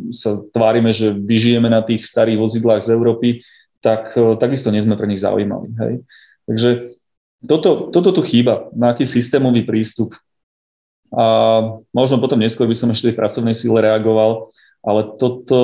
sa 0.10 0.42
tvárime, 0.50 0.90
že 0.92 1.14
vyžijeme 1.14 1.70
na 1.70 1.86
tých 1.86 2.10
starých 2.10 2.42
vozidlách 2.42 2.84
z 2.84 2.90
Európy, 2.90 3.46
tak 3.84 4.15
e, 4.15 4.39
takisto 4.39 4.72
nie 4.72 4.80
sme 4.80 4.95
pre 4.95 5.11
nich 5.11 5.19
zaujímaví. 5.19 5.76
Hej. 5.76 5.93
Takže 6.47 6.69
toto, 7.43 7.91
toto 7.91 8.15
tu 8.15 8.22
chýba, 8.23 8.72
nejaký 8.72 9.03
systémový 9.03 9.68
prístup. 9.68 10.15
A 11.14 11.60
možno 11.91 12.18
potom 12.18 12.39
neskôr 12.39 12.65
by 12.65 12.73
som 12.73 12.89
ešte 12.89 13.11
tej 13.11 13.19
pracovnej 13.19 13.53
síle 13.53 13.84
reagoval, 13.84 14.49
ale 14.81 15.14
toto, 15.19 15.60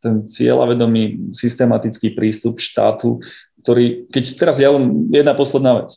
ten 0.00 0.26
cieľavedomý 0.26 1.30
systematický 1.36 2.16
prístup 2.16 2.58
štátu, 2.58 3.20
ktorý, 3.62 4.08
keď 4.08 4.24
teraz 4.40 4.56
ja 4.58 4.72
len 4.72 5.12
jedna 5.12 5.36
posledná 5.36 5.84
vec. 5.84 5.94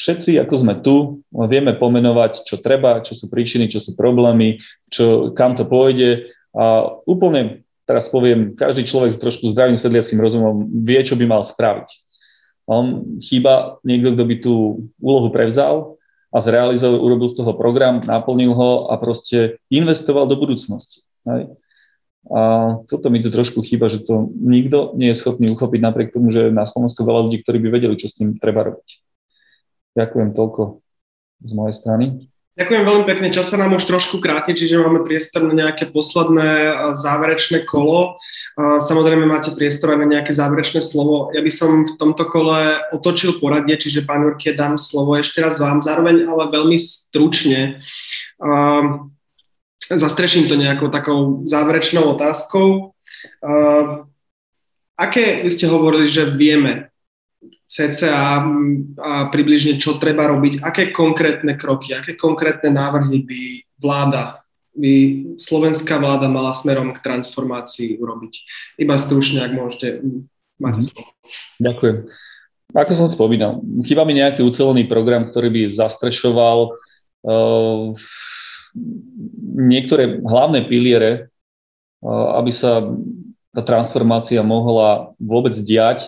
Všetci, 0.00 0.40
ako 0.40 0.54
sme 0.56 0.74
tu, 0.80 0.96
vieme 1.28 1.76
pomenovať, 1.76 2.48
čo 2.48 2.56
treba, 2.60 3.04
čo 3.04 3.12
sú 3.12 3.28
príčiny, 3.28 3.68
čo 3.68 3.80
sú 3.80 3.96
problémy, 3.96 4.60
čo, 4.88 5.32
kam 5.36 5.56
to 5.56 5.68
pôjde 5.68 6.32
a 6.56 6.88
úplne 7.04 7.68
teraz 7.90 8.06
poviem, 8.06 8.54
každý 8.54 8.86
človek 8.86 9.10
s 9.10 9.18
trošku 9.18 9.50
zdravým 9.50 9.74
sedliackým 9.74 10.22
rozumom 10.22 10.70
vie, 10.86 11.02
čo 11.02 11.18
by 11.18 11.26
mal 11.26 11.42
spraviť. 11.42 11.90
On 12.70 13.18
chýba 13.18 13.82
niekto, 13.82 14.14
kto 14.14 14.22
by 14.22 14.34
tú 14.38 14.54
úlohu 15.02 15.34
prevzal 15.34 15.98
a 16.30 16.38
zrealizoval, 16.38 17.02
urobil 17.02 17.26
z 17.26 17.42
toho 17.42 17.50
program, 17.58 17.98
naplnil 18.06 18.54
ho 18.54 18.86
a 18.86 18.94
proste 18.94 19.58
investoval 19.74 20.30
do 20.30 20.38
budúcnosti. 20.38 21.02
Hej. 21.26 21.50
A 22.30 22.40
toto 22.86 23.10
mi 23.10 23.18
tu 23.18 23.34
trošku 23.34 23.58
chýba, 23.66 23.90
že 23.90 24.06
to 24.06 24.30
nikto 24.38 24.94
nie 24.94 25.10
je 25.10 25.18
schopný 25.18 25.50
uchopiť 25.50 25.80
napriek 25.82 26.14
tomu, 26.14 26.30
že 26.30 26.54
na 26.54 26.62
Slovensku 26.62 27.02
veľa 27.02 27.26
ľudí, 27.26 27.42
ktorí 27.42 27.58
by 27.58 27.68
vedeli, 27.74 27.98
čo 27.98 28.06
s 28.06 28.14
tým 28.14 28.38
treba 28.38 28.70
robiť. 28.70 28.88
Ďakujem 29.98 30.30
toľko 30.38 30.78
z 31.42 31.52
mojej 31.58 31.74
strany. 31.74 32.29
Ďakujem 32.60 32.84
veľmi 32.84 33.04
pekne. 33.08 33.32
Čas 33.32 33.48
sa 33.48 33.56
nám 33.56 33.72
už 33.80 33.88
trošku 33.88 34.20
kráti, 34.20 34.52
čiže 34.52 34.84
máme 34.84 35.00
priestor 35.00 35.48
na 35.48 35.56
nejaké 35.56 35.88
posledné 35.88 36.76
záverečné 36.92 37.64
kolo. 37.64 38.20
Samozrejme 38.60 39.24
máte 39.24 39.56
priestor 39.56 39.96
aj 39.96 40.04
na 40.04 40.08
nejaké 40.12 40.36
záverečné 40.36 40.84
slovo. 40.84 41.32
Ja 41.32 41.40
by 41.40 41.48
som 41.48 41.88
v 41.88 41.96
tomto 41.96 42.28
kole 42.28 42.84
otočil 42.92 43.40
poradie, 43.40 43.80
čiže 43.80 44.04
pán 44.04 44.28
Jurkie 44.28 44.52
dám 44.52 44.76
slovo 44.76 45.16
ešte 45.16 45.40
raz 45.40 45.56
vám, 45.56 45.80
zároveň 45.80 46.28
ale 46.28 46.52
veľmi 46.52 46.76
stručne. 46.76 47.80
Zastreším 49.88 50.52
to 50.52 50.60
nejakou 50.60 50.92
takou 50.92 51.40
záverečnou 51.48 52.12
otázkou. 52.12 52.92
Aké, 55.00 55.40
vy 55.40 55.48
ste 55.48 55.64
hovorili, 55.64 56.12
že 56.12 56.28
vieme 56.28 56.89
cca 57.70 58.42
a 58.98 59.30
približne 59.30 59.78
čo 59.78 60.02
treba 60.02 60.26
robiť, 60.26 60.58
aké 60.58 60.90
konkrétne 60.90 61.54
kroky, 61.54 61.94
aké 61.94 62.18
konkrétne 62.18 62.74
návrhy 62.74 63.22
by 63.22 63.42
vláda, 63.78 64.42
by 64.74 64.92
slovenská 65.38 66.02
vláda 66.02 66.26
mala 66.26 66.50
smerom 66.50 66.90
k 66.90 66.98
transformácii 66.98 68.02
urobiť. 68.02 68.32
Iba 68.82 68.98
stručne, 68.98 69.46
ak 69.46 69.54
môžete, 69.54 70.02
máte 70.58 70.82
mhm. 70.82 70.86
slovo. 70.90 71.10
Ďakujem. 71.62 71.96
Ako 72.70 72.92
som 72.94 73.10
spomínal, 73.10 73.62
chýba 73.82 74.06
mi 74.06 74.18
nejaký 74.18 74.46
ucelený 74.46 74.86
program, 74.86 75.30
ktorý 75.30 75.50
by 75.50 75.62
zastrešoval 75.66 76.74
niektoré 79.58 80.22
hlavné 80.22 80.70
piliere, 80.70 81.34
aby 82.06 82.50
sa 82.54 82.86
tá 83.50 83.62
transformácia 83.66 84.38
mohla 84.46 85.10
vôbec 85.18 85.50
diať 85.66 86.06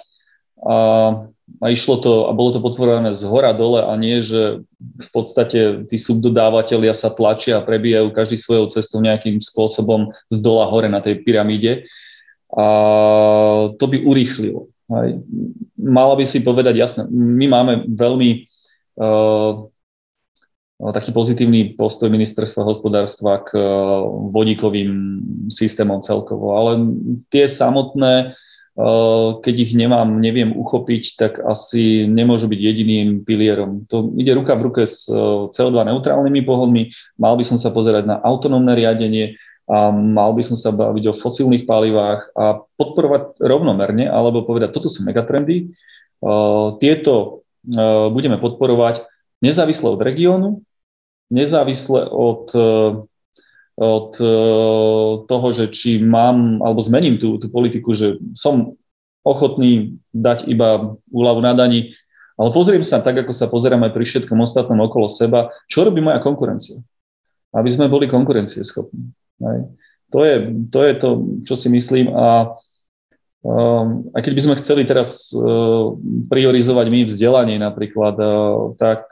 a, 0.63 1.27
a 1.63 1.71
išlo 1.71 1.99
to 1.99 2.13
a 2.27 2.33
bolo 2.35 2.55
to 2.55 2.61
potvorené 2.63 3.11
z 3.15 3.23
hora 3.27 3.55
dole 3.55 3.83
a 3.83 3.93
nie, 3.99 4.23
že 4.23 4.63
v 4.79 5.09
podstate 5.11 5.87
tí 5.87 5.97
subdodávateľia 5.99 6.95
sa 6.95 7.11
tlačia 7.11 7.59
a 7.59 7.67
prebijajú 7.67 8.15
každý 8.15 8.39
svojou 8.39 8.71
cestou 8.71 9.03
nejakým 9.03 9.43
spôsobom 9.43 10.11
z 10.31 10.37
dola 10.43 10.67
hore 10.71 10.87
na 10.87 11.03
tej 11.03 11.23
pyramíde. 11.23 11.87
A 12.53 12.67
to 13.79 13.85
by 13.89 13.99
urýchlilo. 14.03 14.69
Hej. 14.93 15.25
Mala 15.79 16.15
by 16.15 16.25
si 16.29 16.45
povedať, 16.45 16.77
jasné, 16.79 17.09
my 17.11 17.47
máme 17.49 17.73
veľmi 17.89 18.31
uh, 19.01 19.67
taký 20.93 21.11
pozitívny 21.15 21.79
postoj 21.79 22.13
ministerstva 22.13 22.67
hospodárstva 22.67 23.41
k 23.41 23.57
uh, 23.57 23.65
vodíkovým 24.31 24.93
systémom 25.49 26.05
celkovo, 26.05 26.59
ale 26.59 26.83
tie 27.33 27.49
samotné, 27.49 28.37
keď 29.43 29.55
ich 29.69 29.77
nemám, 29.77 30.17
neviem 30.17 30.57
uchopiť, 30.57 31.03
tak 31.21 31.33
asi 31.45 32.09
nemôžu 32.09 32.49
byť 32.49 32.61
jediným 32.61 33.21
pilierom. 33.21 33.85
To 33.93 34.09
ide 34.17 34.33
ruka 34.33 34.57
v 34.57 34.65
ruke 34.73 34.83
s 34.89 35.05
CO2 35.53 35.77
neutrálnymi 35.93 36.41
pohodmi, 36.41 36.89
mal 37.21 37.37
by 37.37 37.45
som 37.45 37.61
sa 37.61 37.69
pozerať 37.69 38.09
na 38.09 38.17
autonómne 38.17 38.73
riadenie, 38.73 39.37
a 39.71 39.95
mal 39.95 40.35
by 40.35 40.43
som 40.43 40.59
sa 40.59 40.75
baviť 40.75 41.05
o 41.13 41.17
fosílnych 41.17 41.71
palivách 41.71 42.35
a 42.35 42.67
podporovať 42.77 43.39
rovnomerne, 43.39 44.11
alebo 44.11 44.43
povedať, 44.43 44.75
toto 44.75 44.91
sú 44.91 45.07
megatrendy, 45.07 45.71
tieto 46.83 47.47
budeme 48.11 48.43
podporovať 48.43 49.07
nezávisle 49.39 49.87
od 49.95 50.01
regiónu, 50.03 50.67
nezávisle 51.31 52.11
od, 52.11 52.51
od 53.73 54.21
toho, 55.27 55.49
že 55.49 55.73
či 55.73 56.05
mám, 56.05 56.61
alebo 56.61 56.85
zmením 56.85 57.17
tú, 57.17 57.41
tú 57.41 57.49
politiku, 57.49 57.97
že 57.97 58.21
som 58.37 58.77
ochotný 59.25 59.97
dať 60.13 60.51
iba 60.51 60.99
úľavu 61.09 61.41
na 61.41 61.57
daní, 61.57 61.95
ale 62.37 62.51
pozriem 62.51 62.83
sa 62.83 62.99
tak, 62.99 63.23
ako 63.23 63.33
sa 63.33 63.47
pozeráme 63.47 63.93
pri 63.95 64.03
všetkom 64.03 64.41
ostatnom 64.43 64.81
okolo 64.83 65.07
seba, 65.07 65.53
čo 65.71 65.87
robí 65.87 66.03
moja 66.03 66.19
konkurencia. 66.19 66.81
Aby 67.53 67.69
sme 67.69 67.93
boli 67.93 68.09
konkurencieschopní. 68.09 69.13
Hej. 69.45 69.61
To, 70.13 70.19
je, 70.25 70.37
to 70.69 70.81
je 70.85 70.93
to, 70.97 71.09
čo 71.49 71.55
si 71.57 71.69
myslím 71.73 72.13
a 72.13 72.53
um, 73.41 74.13
aj 74.13 74.21
keď 74.21 74.33
by 74.37 74.43
sme 74.45 74.61
chceli 74.61 74.83
teraz 74.85 75.33
uh, 75.33 75.97
priorizovať 76.29 76.87
my 76.93 77.01
vzdelanie 77.09 77.57
napríklad, 77.57 78.17
uh, 78.21 78.77
tak 78.77 79.09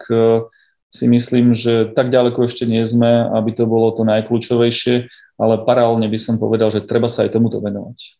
si 0.90 1.06
myslím, 1.06 1.54
že 1.54 1.94
tak 1.94 2.10
ďaleko 2.10 2.50
ešte 2.50 2.66
nie 2.66 2.82
sme, 2.82 3.30
aby 3.30 3.54
to 3.54 3.64
bolo 3.64 3.94
to 3.94 4.02
najkľúčovejšie, 4.02 5.06
ale 5.38 5.54
paralelne 5.62 6.10
by 6.10 6.18
som 6.18 6.36
povedal, 6.36 6.74
že 6.74 6.84
treba 6.84 7.06
sa 7.06 7.24
aj 7.24 7.38
tomuto 7.38 7.62
venovať. 7.62 8.18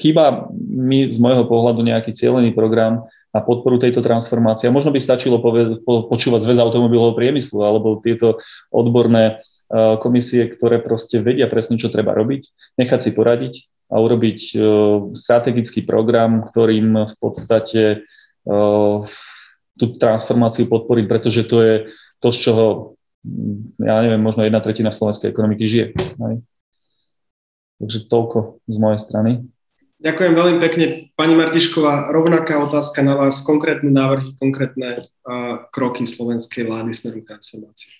Chýba 0.00 0.48
mi 0.56 1.12
z 1.12 1.20
môjho 1.20 1.44
pohľadu 1.46 1.84
nejaký 1.84 2.16
cieľený 2.16 2.56
program 2.56 3.06
na 3.30 3.44
podporu 3.44 3.76
tejto 3.76 4.00
transformácie. 4.00 4.72
Možno 4.72 4.90
by 4.90 4.98
stačilo 4.98 5.38
poved- 5.44 5.84
po- 5.84 6.08
počúvať 6.08 6.48
zväz 6.48 6.58
automobilového 6.58 7.12
priemyslu 7.12 7.60
alebo 7.60 8.00
tieto 8.00 8.40
odborné 8.72 9.44
Eh, 9.66 9.98
komisie, 9.98 10.46
ktoré 10.46 10.78
proste 10.78 11.18
vedia 11.18 11.50
presne, 11.50 11.74
čo 11.74 11.90
treba 11.90 12.14
robiť, 12.14 12.54
nechať 12.78 13.00
si 13.02 13.10
poradiť 13.10 13.54
a 13.90 13.98
urobiť 13.98 14.40
eh, 14.54 14.60
strategický 15.10 15.82
program, 15.82 16.46
ktorým 16.46 16.94
v 16.94 17.14
podstate 17.18 18.06
eh, 18.06 18.98
tú 19.74 19.84
transformáciu 19.98 20.70
podporiť, 20.70 21.04
pretože 21.10 21.42
to 21.50 21.66
je 21.66 21.74
to, 22.26 22.34
z 22.34 22.38
čoho, 22.50 22.64
ja 23.78 24.02
neviem, 24.02 24.18
možno 24.18 24.42
jedna 24.42 24.58
tretina 24.58 24.90
slovenskej 24.90 25.30
ekonomiky 25.30 25.62
žije. 25.62 25.86
Takže 27.78 28.10
toľko 28.10 28.58
z 28.66 28.76
mojej 28.82 28.98
strany. 28.98 29.30
Ďakujem 30.02 30.34
veľmi 30.34 30.58
pekne. 30.58 30.84
Pani 31.14 31.38
Martišková, 31.38 32.10
rovnaká 32.10 32.58
otázka 32.60 33.06
na 33.06 33.14
vás, 33.14 33.46
konkrétne 33.46 33.88
návrhy, 33.88 34.34
konkrétne 34.36 35.06
uh, 35.06 35.70
kroky 35.70 36.04
slovenskej 36.04 36.66
vlády 36.66 36.92
smerom 36.92 37.22
transformácie 37.22 37.94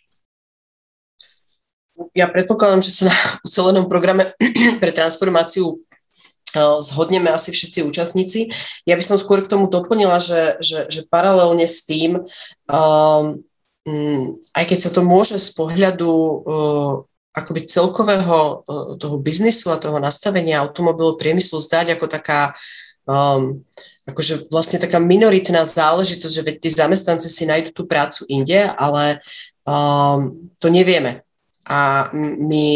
ja 2.13 2.29
predpokladám, 2.29 2.85
že 2.85 2.93
sa 2.93 3.03
na 3.09 3.17
ucelenom 3.41 3.89
programe 3.89 4.29
pre 4.83 4.93
transformáciu 4.93 5.81
zhodneme 6.57 7.29
asi 7.29 7.53
všetci 7.53 7.85
účastníci. 7.85 8.49
Ja 8.89 8.97
by 8.97 9.05
som 9.05 9.21
skôr 9.21 9.45
k 9.45 9.51
tomu 9.53 9.69
doplnila, 9.69 10.17
že, 10.17 10.57
že, 10.65 10.89
že 10.89 11.01
paralelne 11.05 11.69
s 11.69 11.85
tým, 11.85 12.25
um, 12.73 13.45
aj 14.55 14.65
keď 14.67 14.79
sa 14.83 14.91
to 14.91 15.07
môže 15.07 15.39
z 15.39 15.51
pohľadu 15.55 16.11
uh, 16.11 16.93
akoby 17.37 17.69
celkového 17.69 18.39
uh, 18.67 18.99
toho 18.99 19.17
biznisu 19.23 19.71
a 19.71 19.81
toho 19.81 20.03
nastavenia 20.03 20.59
automobilu 20.59 21.15
priemyslu 21.15 21.63
zdať 21.63 21.95
ako 21.95 22.07
taká 22.11 22.51
um, 23.07 23.63
akože 24.07 24.51
vlastne 24.51 24.79
taká 24.79 25.03
minoritná 25.03 25.67
záležitosť, 25.67 26.35
že 26.35 26.43
tí 26.59 26.69
zamestnanci 26.71 27.27
si 27.27 27.43
nájdú 27.47 27.75
tú 27.75 27.83
prácu 27.87 28.23
inde, 28.31 28.59
ale 28.79 29.19
um, 29.67 30.51
to 30.59 30.71
nevieme 30.71 31.27
a 31.67 32.11
my 32.15 32.67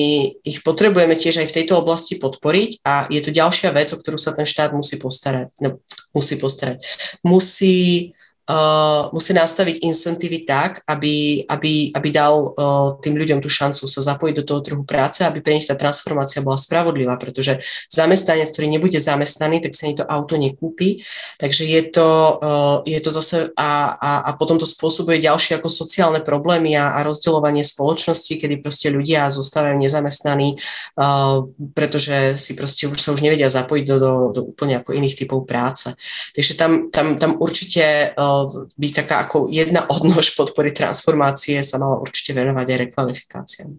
ich 0.42 0.66
potrebujeme 0.66 1.14
tiež 1.14 1.38
aj 1.38 1.46
v 1.46 1.56
tejto 1.62 1.78
oblasti 1.78 2.18
podporiť 2.18 2.82
a 2.82 3.06
je 3.06 3.22
tu 3.22 3.30
ďalšia 3.30 3.70
vec, 3.70 3.94
o 3.94 4.00
ktorú 4.02 4.18
sa 4.18 4.34
ten 4.34 4.42
štát 4.42 4.74
musí 4.74 4.98
postarať. 4.98 5.54
No, 5.62 5.78
musí 6.10 6.34
postarať. 6.34 6.82
Musí 7.22 8.10
uh, 8.50 9.06
musí 9.14 9.30
nastaviť 9.30 9.86
incentívy 9.86 10.42
tak, 10.42 10.82
aby, 10.90 11.46
aby, 11.46 11.94
aby 11.94 12.08
dal 12.10 12.34
uh, 12.34 12.98
tým 12.98 13.14
ľuďom 13.14 13.38
tú 13.38 13.46
šancu 13.46 13.86
sa 13.86 14.02
zapojiť 14.02 14.34
do 14.42 14.44
toho 14.44 14.60
trhu 14.66 14.82
práce, 14.82 15.22
aby 15.22 15.38
pre 15.38 15.54
nich 15.54 15.70
tá 15.70 15.78
transformácia 15.78 16.42
bola 16.42 16.58
spravodlivá, 16.58 17.14
pretože 17.14 17.62
zamestnanec, 17.86 18.50
ktorý 18.50 18.66
nebude 18.66 18.98
zamestnaný, 18.98 19.62
tak 19.62 19.78
sa 19.78 19.86
ani 19.86 19.94
to 20.02 20.04
auto 20.04 20.34
nekúpi. 20.34 20.98
Takže 21.38 21.62
je 21.62 21.82
to, 21.94 22.08
uh, 22.42 22.82
je 22.82 22.98
to 22.98 23.10
zase 23.14 23.54
a, 23.54 23.94
a, 23.94 24.10
a 24.26 24.30
potom 24.34 24.58
to 24.58 24.66
spôsobuje 24.66 25.22
ďalšie 25.22 25.62
ako 25.62 25.70
sociálne 25.70 26.18
problémy 26.20 26.74
a, 26.74 26.98
a 26.98 27.06
rozdeľovanie 27.06 27.62
spoločnosti, 27.62 28.34
kedy 28.34 28.58
proste 28.58 28.90
ľudia 28.90 29.30
zostávajú 29.30 29.78
nezamestnaní, 29.78 30.58
uh, 30.98 31.46
pretože 31.76 32.34
si 32.34 32.58
proste 32.58 32.90
už 32.90 32.98
sa 32.98 33.14
už 33.14 33.22
nevedia 33.22 33.46
zapojiť 33.46 33.84
do, 33.86 33.96
do, 33.96 34.12
do 34.34 34.40
úplne 34.50 34.82
ako 34.82 34.96
iných 34.96 35.14
typov 35.14 35.46
práce. 35.46 35.92
Takže 36.34 36.52
tam, 36.58 36.72
tam, 36.90 37.20
tam 37.20 37.38
určite 37.38 38.10
uh, 38.16 38.39
byť 38.76 38.92
taká 39.04 39.26
ako 39.26 39.50
jedna 39.50 39.84
odnož 39.88 40.36
podpory 40.36 40.70
transformácie 40.70 41.60
sa 41.64 41.80
mala 41.80 41.98
určite 41.98 42.36
venovať 42.36 42.66
aj 42.66 42.78
rekvalifikáciám. 42.88 43.70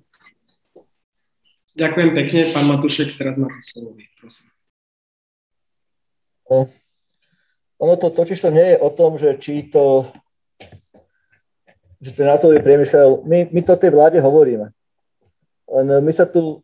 Ďakujem 1.72 2.10
pekne. 2.12 2.42
Pán 2.52 2.68
Matušek, 2.68 3.16
teraz 3.16 3.40
máte 3.40 3.62
slovo. 3.64 3.96
Prosím. 4.20 4.52
No, 6.52 6.68
ono 7.80 7.96
to 7.96 8.12
totiž 8.12 8.38
to 8.44 8.50
nie 8.52 8.76
je 8.76 8.78
o 8.78 8.90
tom, 8.92 9.16
že 9.16 9.40
či 9.40 9.72
to, 9.72 10.12
že 12.04 12.12
ten 12.12 12.28
nátový 12.28 12.60
priemysel, 12.60 13.24
my, 13.24 13.48
my 13.50 13.62
to 13.64 13.80
tej 13.80 13.90
vláde 13.96 14.20
hovoríme. 14.20 14.68
Len 15.72 15.88
my 16.04 16.12
sa 16.12 16.28
tu 16.28 16.60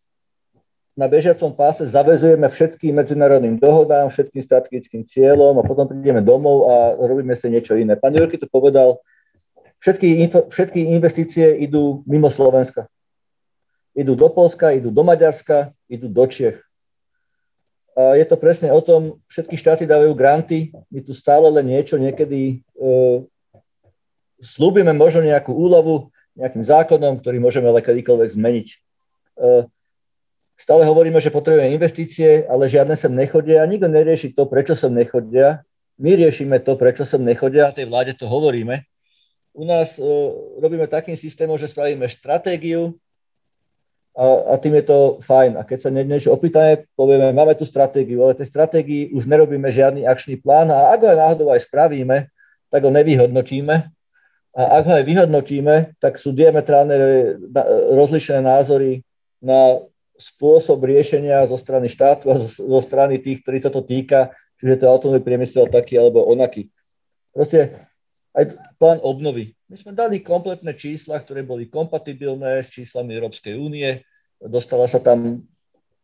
na 0.98 1.06
bežiacom 1.06 1.54
páse 1.54 1.86
zavezujeme 1.86 2.50
všetkým 2.50 2.98
medzinárodným 2.98 3.62
dohodám, 3.62 4.10
všetkým 4.10 4.42
strategickým 4.42 5.06
cieľom 5.06 5.62
a 5.62 5.64
potom 5.64 5.86
prídeme 5.86 6.26
domov 6.26 6.66
a 6.66 6.76
robíme 6.98 7.38
si 7.38 7.54
niečo 7.54 7.78
iné. 7.78 7.94
Pán 7.94 8.18
Jurky 8.18 8.42
to 8.42 8.50
povedal, 8.50 8.98
všetky, 9.78 10.26
všetky 10.50 10.90
investície 10.98 11.54
idú 11.62 12.02
mimo 12.10 12.34
Slovenska. 12.34 12.90
Idú 13.94 14.18
do 14.18 14.26
Polska, 14.34 14.74
idú 14.74 14.90
do 14.90 15.06
Maďarska, 15.06 15.70
idú 15.86 16.10
do 16.10 16.26
Čech. 16.26 16.66
A 17.94 18.18
je 18.18 18.26
to 18.26 18.38
presne 18.38 18.74
o 18.74 18.82
tom, 18.82 19.22
všetky 19.30 19.54
štáty 19.54 19.86
dávajú 19.86 20.18
granty, 20.18 20.74
my 20.90 21.02
tu 21.06 21.14
stále 21.14 21.50
len 21.50 21.78
niečo 21.78 21.98
niekedy 21.98 22.62
e, 22.78 22.86
slúbime 24.42 24.94
možno 24.94 25.26
nejakú 25.26 25.54
úlovu 25.54 26.10
nejakým 26.38 26.62
zákonom, 26.62 27.22
ktorý 27.22 27.42
môžeme 27.42 27.70
ale 27.70 27.82
kedykoľvek 27.82 28.30
zmeniť. 28.38 28.68
E, 28.70 28.78
Stále 30.58 30.90
hovoríme, 30.90 31.22
že 31.22 31.30
potrebujeme 31.30 31.70
investície, 31.70 32.42
ale 32.50 32.66
žiadne 32.66 32.98
sem 32.98 33.14
nechodia 33.14 33.62
a 33.62 33.70
nikto 33.70 33.86
nerieši 33.86 34.34
to, 34.34 34.50
prečo 34.50 34.74
sem 34.74 34.90
nechodia. 34.90 35.62
My 36.02 36.18
riešime 36.18 36.58
to, 36.66 36.74
prečo 36.74 37.06
sem 37.06 37.22
nechodia 37.22 37.70
a 37.70 37.76
tej 37.78 37.86
vláde 37.86 38.18
to 38.18 38.26
hovoríme. 38.26 38.82
U 39.54 39.66
nás 39.66 40.02
uh, 40.02 40.34
robíme 40.58 40.90
takým 40.90 41.14
systémom, 41.14 41.62
že 41.62 41.70
spravíme 41.70 42.10
stratégiu 42.10 42.98
a, 44.18 44.54
a 44.54 44.54
tým 44.58 44.82
je 44.82 44.86
to 44.90 45.22
fajn. 45.22 45.58
A 45.58 45.66
keď 45.66 45.78
sa 45.78 45.90
niečo 45.94 46.34
opýtame, 46.34 46.90
povieme, 46.98 47.30
máme 47.38 47.54
tu 47.54 47.62
stratégiu, 47.62 48.26
ale 48.26 48.34
tej 48.34 48.50
stratégii 48.50 49.14
už 49.14 49.30
nerobíme 49.30 49.70
žiadny 49.70 50.10
akčný 50.10 50.42
plán 50.42 50.74
a 50.74 50.90
ak 50.90 51.06
ho 51.06 51.08
aj 51.14 51.18
náhodou 51.22 51.48
aj 51.54 51.70
spravíme, 51.70 52.34
tak 52.74 52.82
ho 52.82 52.90
nevyhodnotíme. 52.90 53.76
A 54.58 54.62
ak 54.82 54.84
ho 54.90 54.94
aj 54.98 55.06
vyhodnotíme, 55.06 55.76
tak 56.02 56.18
sú 56.18 56.34
diametrálne 56.34 56.98
rozlišené 57.94 58.42
názory 58.42 59.06
na 59.38 59.86
spôsob 60.18 60.82
riešenia 60.82 61.46
zo 61.46 61.56
strany 61.56 61.88
štátu 61.88 62.34
a 62.34 62.42
zo, 62.42 62.80
strany 62.82 63.22
tých, 63.22 63.46
ktorí 63.46 63.62
sa 63.62 63.70
to 63.70 63.86
týka, 63.86 64.34
čiže 64.58 64.84
to 64.84 64.90
automobilový 64.90 65.24
priemysel 65.24 65.70
taký 65.70 66.02
alebo 66.02 66.26
onaký. 66.26 66.74
Proste 67.32 67.88
aj 68.34 68.58
plán 68.82 69.00
obnovy. 69.02 69.54
My 69.70 69.78
sme 69.78 69.94
dali 69.94 70.22
kompletné 70.22 70.74
čísla, 70.74 71.22
ktoré 71.22 71.46
boli 71.46 71.70
kompatibilné 71.70 72.66
s 72.66 72.74
číslami 72.74 73.14
Európskej 73.14 73.58
únie. 73.58 74.06
Dostala 74.38 74.86
sa 74.90 75.02
tam 75.02 75.46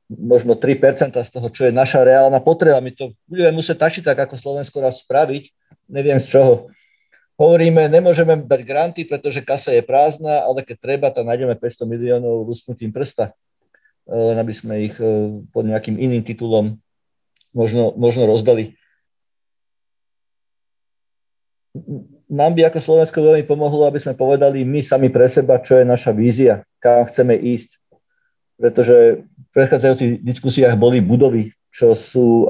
možno 0.09 0.57
3% 0.57 1.13
z 1.13 1.29
toho, 1.29 1.47
čo 1.49 1.69
je 1.69 1.73
naša 1.73 2.05
reálna 2.05 2.37
potreba. 2.41 2.81
My 2.81 2.93
to 2.93 3.13
budeme 3.25 3.57
musieť 3.57 3.89
tačiť 3.89 4.03
tak, 4.05 4.29
ako 4.29 4.35
Slovensko 4.37 4.81
raz 4.81 5.01
spraviť. 5.01 5.49
Neviem 5.89 6.21
z 6.21 6.37
čoho. 6.37 6.53
Hovoríme, 7.33 7.89
nemôžeme 7.89 8.37
dať 8.45 8.61
granty, 8.61 9.01
pretože 9.09 9.41
kasa 9.41 9.73
je 9.73 9.81
prázdna, 9.81 10.45
ale 10.45 10.61
keď 10.61 10.77
treba, 10.77 11.07
tam 11.09 11.25
nájdeme 11.25 11.57
500 11.57 11.89
miliónov 11.89 12.45
lusknutím 12.45 12.93
prsta, 12.93 13.33
len 14.09 14.35
aby 14.39 14.53
sme 14.53 14.87
ich 14.87 14.95
eh, 14.99 15.39
pod 15.51 15.63
nejakým 15.67 15.95
iným 15.99 16.23
titulom 16.27 16.79
možno, 17.55 17.95
možno 17.95 18.27
rozdali 18.27 18.75
nám 22.29 22.53
by 22.57 22.69
ako 22.69 22.79
Slovensko 22.81 23.17
veľmi 23.21 23.45
pomohlo, 23.45 23.85
aby 23.85 24.01
sme 24.01 24.17
povedali 24.17 24.65
my 24.65 24.81
sami 24.81 25.09
pre 25.09 25.29
seba, 25.29 25.61
čo 25.61 25.81
je 25.81 25.85
naša 25.85 26.13
vízia, 26.13 26.65
kam 26.81 27.05
chceme 27.05 27.33
ísť. 27.37 27.77
Pretože 28.57 29.25
v 29.25 29.47
predchádzajúcich 29.53 30.21
diskusiách 30.21 30.77
boli 30.77 31.01
budovy, 31.01 31.53
čo 31.73 31.97
sú, 31.97 32.49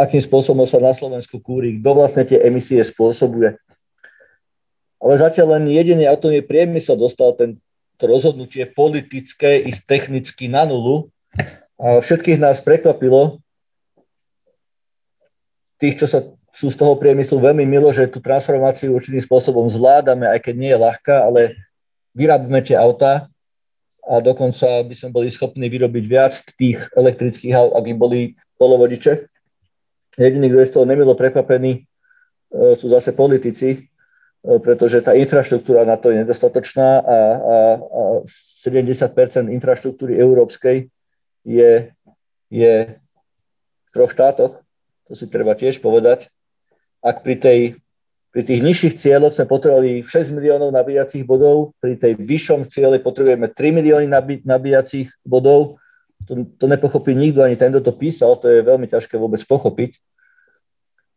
akým 0.00 0.20
spôsobom 0.20 0.64
sa 0.64 0.80
na 0.80 0.96
Slovensku 0.96 1.40
kúri, 1.40 1.80
kto 1.80 1.90
vlastne 1.92 2.24
tie 2.24 2.40
emisie 2.40 2.80
spôsobuje. 2.80 3.56
Ale 5.00 5.14
zatiaľ 5.16 5.60
len 5.60 5.72
jediný 5.72 6.08
atomový 6.08 6.44
priemysel 6.44 6.96
dostal 6.96 7.32
ten, 7.36 7.60
to 8.00 8.08
rozhodnutie 8.08 8.64
politické 8.64 9.60
i 9.60 9.70
technicky 9.76 10.48
na 10.48 10.64
nulu. 10.64 11.12
A 11.76 12.00
všetkých 12.00 12.40
nás 12.40 12.64
prekvapilo, 12.64 13.40
tých, 15.80 16.00
čo 16.00 16.06
sa 16.08 16.24
sú 16.52 16.68
z 16.68 16.76
toho 16.76 16.96
priemyslu 16.96 17.40
veľmi 17.40 17.64
milo, 17.64 17.88
že 17.92 18.10
tú 18.10 18.20
transformáciu 18.20 18.92
určitým 18.92 19.22
spôsobom 19.24 19.68
zvládame, 19.70 20.28
aj 20.28 20.40
keď 20.44 20.54
nie 20.56 20.70
je 20.72 20.82
ľahká, 20.82 21.16
ale 21.24 21.56
vyrábame 22.12 22.60
tie 22.60 22.76
autá 22.76 23.30
a 24.04 24.18
dokonca 24.18 24.82
by 24.82 24.94
sme 24.96 25.10
boli 25.14 25.28
schopní 25.30 25.70
vyrobiť 25.70 26.04
viac 26.08 26.34
tých 26.58 26.82
elektrických 26.96 27.54
aut, 27.54 27.72
ak 27.76 27.84
by 27.86 27.94
boli 27.94 28.20
polovodiče. 28.58 29.28
Jediný, 30.18 30.50
kto 30.50 30.58
je 30.58 30.68
z 30.68 30.74
toho 30.74 30.86
nemilo 30.88 31.14
prekvapený, 31.14 31.72
e, 31.78 31.80
sú 32.74 32.90
zase 32.90 33.14
politici, 33.14 33.86
pretože 34.40 35.04
tá 35.04 35.12
infraštruktúra 35.12 35.84
na 35.84 36.00
to 36.00 36.08
je 36.08 36.24
nedostatočná 36.24 37.04
a, 37.04 37.18
a, 37.36 37.56
a 37.76 38.02
70% 38.64 39.52
infraštruktúry 39.52 40.16
európskej 40.16 40.88
je, 41.44 41.72
je 42.48 42.74
v 43.84 43.88
troch 43.92 44.12
štátoch, 44.16 44.64
to 45.04 45.12
si 45.12 45.28
treba 45.28 45.52
tiež 45.52 45.84
povedať. 45.84 46.32
Ak 47.04 47.20
pri, 47.20 47.36
tej, 47.36 47.60
pri 48.32 48.42
tých 48.44 48.60
nižších 48.64 48.94
cieľoch 48.96 49.36
sme 49.36 49.44
potrebovali 49.44 50.08
6 50.08 50.32
miliónov 50.32 50.72
nabíjacích 50.72 51.24
bodov, 51.24 51.76
pri 51.80 52.00
tej 52.00 52.16
vyššom 52.16 52.64
ciele 52.72 52.96
potrebujeme 53.00 53.52
3 53.52 53.76
milióny 53.76 54.06
nabí, 54.08 54.40
nabíjacích 54.44 55.12
bodov, 55.20 55.76
to, 56.24 56.48
to 56.56 56.64
nepochopí 56.68 57.12
nikto, 57.12 57.44
ani 57.44 57.56
ten, 57.60 57.72
kto 57.72 57.80
to 57.80 57.92
písal, 57.96 58.36
to 58.40 58.48
je 58.48 58.64
veľmi 58.64 58.88
ťažké 58.88 59.16
vôbec 59.20 59.40
pochopiť. 59.44 60.00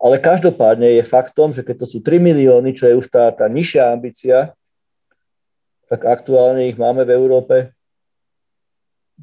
Ale 0.04 0.20
každopádne 0.20 1.00
je 1.00 1.04
faktom, 1.08 1.56
že 1.56 1.64
keď 1.64 1.76
to 1.80 1.88
sú 1.88 1.98
3 2.04 2.20
milióny, 2.20 2.76
čo 2.76 2.92
je 2.92 3.00
už 3.00 3.08
tá, 3.08 3.32
tá 3.32 3.48
nižšia 3.48 3.96
ambícia, 3.96 4.52
tak 5.88 6.04
aktuálne 6.04 6.68
ich 6.68 6.76
máme 6.76 7.08
v 7.08 7.16
Európe 7.16 7.56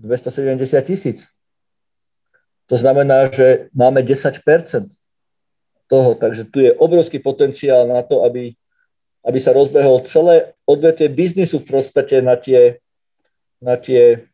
270 0.00 0.56
tisíc. 0.88 1.28
To 2.72 2.80
znamená, 2.80 3.28
že 3.28 3.68
máme 3.76 4.00
10% 4.00 4.40
toho. 5.90 6.10
Takže 6.14 6.48
tu 6.48 6.62
je 6.62 6.72
obrovský 6.72 7.18
potenciál 7.18 7.84
na 7.84 8.00
to, 8.06 8.22
aby, 8.22 8.54
aby 9.26 9.38
sa 9.42 9.50
rozbehol 9.50 10.06
celé 10.06 10.54
odvetie 10.64 11.10
biznisu 11.10 11.60
v 11.60 11.76
podstate 11.76 12.22
na 12.22 12.38
tie, 12.38 12.78
na 13.60 13.76
tie 13.76 14.30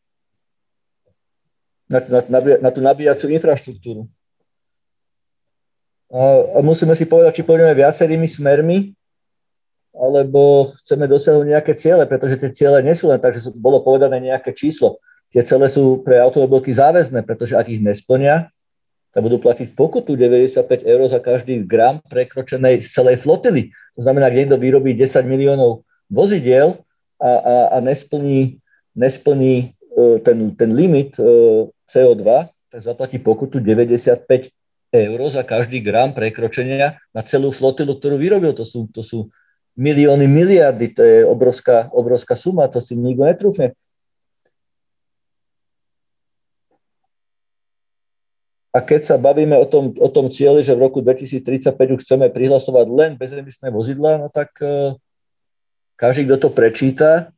na, 1.89 2.03
na, 2.03 2.21
na, 2.29 2.39
na 2.61 2.71
tú 2.71 2.81
nabíjacú 2.83 3.31
infraštruktúru. 3.31 4.11
Musíme 6.63 6.95
si 6.95 7.05
povedať, 7.07 7.43
či 7.43 7.47
pôjdeme 7.47 7.75
viacerými 7.75 8.31
smermi, 8.31 8.95
alebo 9.97 10.71
chceme 10.85 11.09
dosiahnuť 11.09 11.47
nejaké 11.49 11.73
ciele, 11.75 12.05
pretože 12.05 12.37
tie 12.37 12.51
ciele 12.53 12.79
nie 12.85 12.93
sú 12.93 13.09
len 13.09 13.19
tak, 13.19 13.35
že 13.35 13.49
bolo 13.57 13.81
povedané 13.81 14.21
nejaké 14.21 14.53
číslo. 14.53 15.01
Tie 15.33 15.41
ciele 15.43 15.67
sú 15.73 16.05
pre 16.05 16.21
automobilky 16.21 16.71
záväzné, 16.71 17.25
pretože 17.25 17.57
ak 17.57 17.67
ich 17.73 17.81
nesplnia, 17.81 18.53
tak 19.17 19.25
budú 19.25 19.41
platiť 19.41 19.73
pokutu 19.73 20.13
95 20.13 20.85
eur 20.85 21.01
za 21.09 21.17
každý 21.25 21.65
gram 21.65 22.05
prekročenej 22.13 22.85
z 22.85 22.89
celej 22.93 23.25
flotily. 23.25 23.73
To 23.97 24.05
znamená, 24.05 24.29
ak 24.29 24.37
niekto 24.37 24.61
vyrobí 24.61 24.93
10 24.93 25.25
miliónov 25.25 25.89
vozidiel 26.13 26.77
a, 27.17 27.33
a, 27.33 27.55
a 27.73 27.77
nesplní, 27.81 28.61
nesplní 28.93 29.73
uh, 29.97 30.21
ten, 30.21 30.53
ten 30.53 30.77
limit 30.77 31.17
e, 31.17 31.25
CO2, 31.89 32.53
tak 32.69 32.81
zaplatí 32.85 33.17
pokutu 33.17 33.57
95 33.57 34.53
eur 34.95 35.21
za 35.31 35.43
každý 35.43 35.83
gram 35.83 36.15
prekročenia 36.15 37.01
na 37.11 37.23
celú 37.27 37.51
flotilu, 37.51 37.99
ktorú 37.99 38.17
vyrobil. 38.17 38.55
To 38.55 38.63
sú, 38.63 38.87
to 38.91 39.03
sú 39.03 39.31
milióny, 39.77 40.25
miliardy, 40.25 40.95
to 40.95 41.03
je 41.05 41.19
obrovská, 41.27 41.93
obrovská 41.93 42.35
suma, 42.35 42.71
to 42.71 42.81
si 42.81 42.97
nikto 42.97 43.23
netrúfne. 43.27 43.77
A 48.77 48.85
keď 48.85 49.09
sa 49.09 49.17
bavíme 49.17 49.57
o 49.57 49.65
tom, 49.65 49.97
o 49.97 50.09
tom 50.13 50.29
cieli, 50.29 50.61
že 50.61 50.77
v 50.77 50.85
roku 50.85 51.01
2035 51.01 51.73
už 51.97 52.05
chceme 52.05 52.29
prihlasovať 52.29 52.87
len 52.93 53.11
bezemisné 53.17 53.73
vozidla, 53.73 54.21
no 54.21 54.29
tak 54.29 54.53
uh, 54.61 54.93
každý, 55.97 56.29
kto 56.29 56.37
to 56.37 56.49
prečíta, 56.53 57.33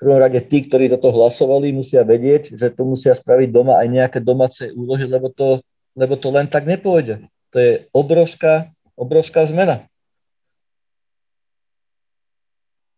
prvom 0.00 0.20
rade 0.20 0.40
tí, 0.44 0.68
ktorí 0.68 0.92
za 0.92 1.00
to 1.00 1.08
hlasovali, 1.08 1.72
musia 1.72 2.04
vedieť, 2.04 2.52
že 2.52 2.68
to 2.68 2.84
musia 2.84 3.16
spraviť 3.16 3.48
doma 3.48 3.80
aj 3.80 3.88
nejaké 3.88 4.18
domáce 4.20 4.68
úlohy, 4.76 5.08
lebo 5.08 5.32
to, 5.32 5.64
lebo 5.96 6.20
to 6.20 6.28
len 6.28 6.44
tak 6.46 6.68
nepôjde. 6.68 7.24
To 7.52 7.56
je 7.56 7.72
obrovská, 7.96 8.68
obrovská 8.92 9.48
zmena. 9.48 9.88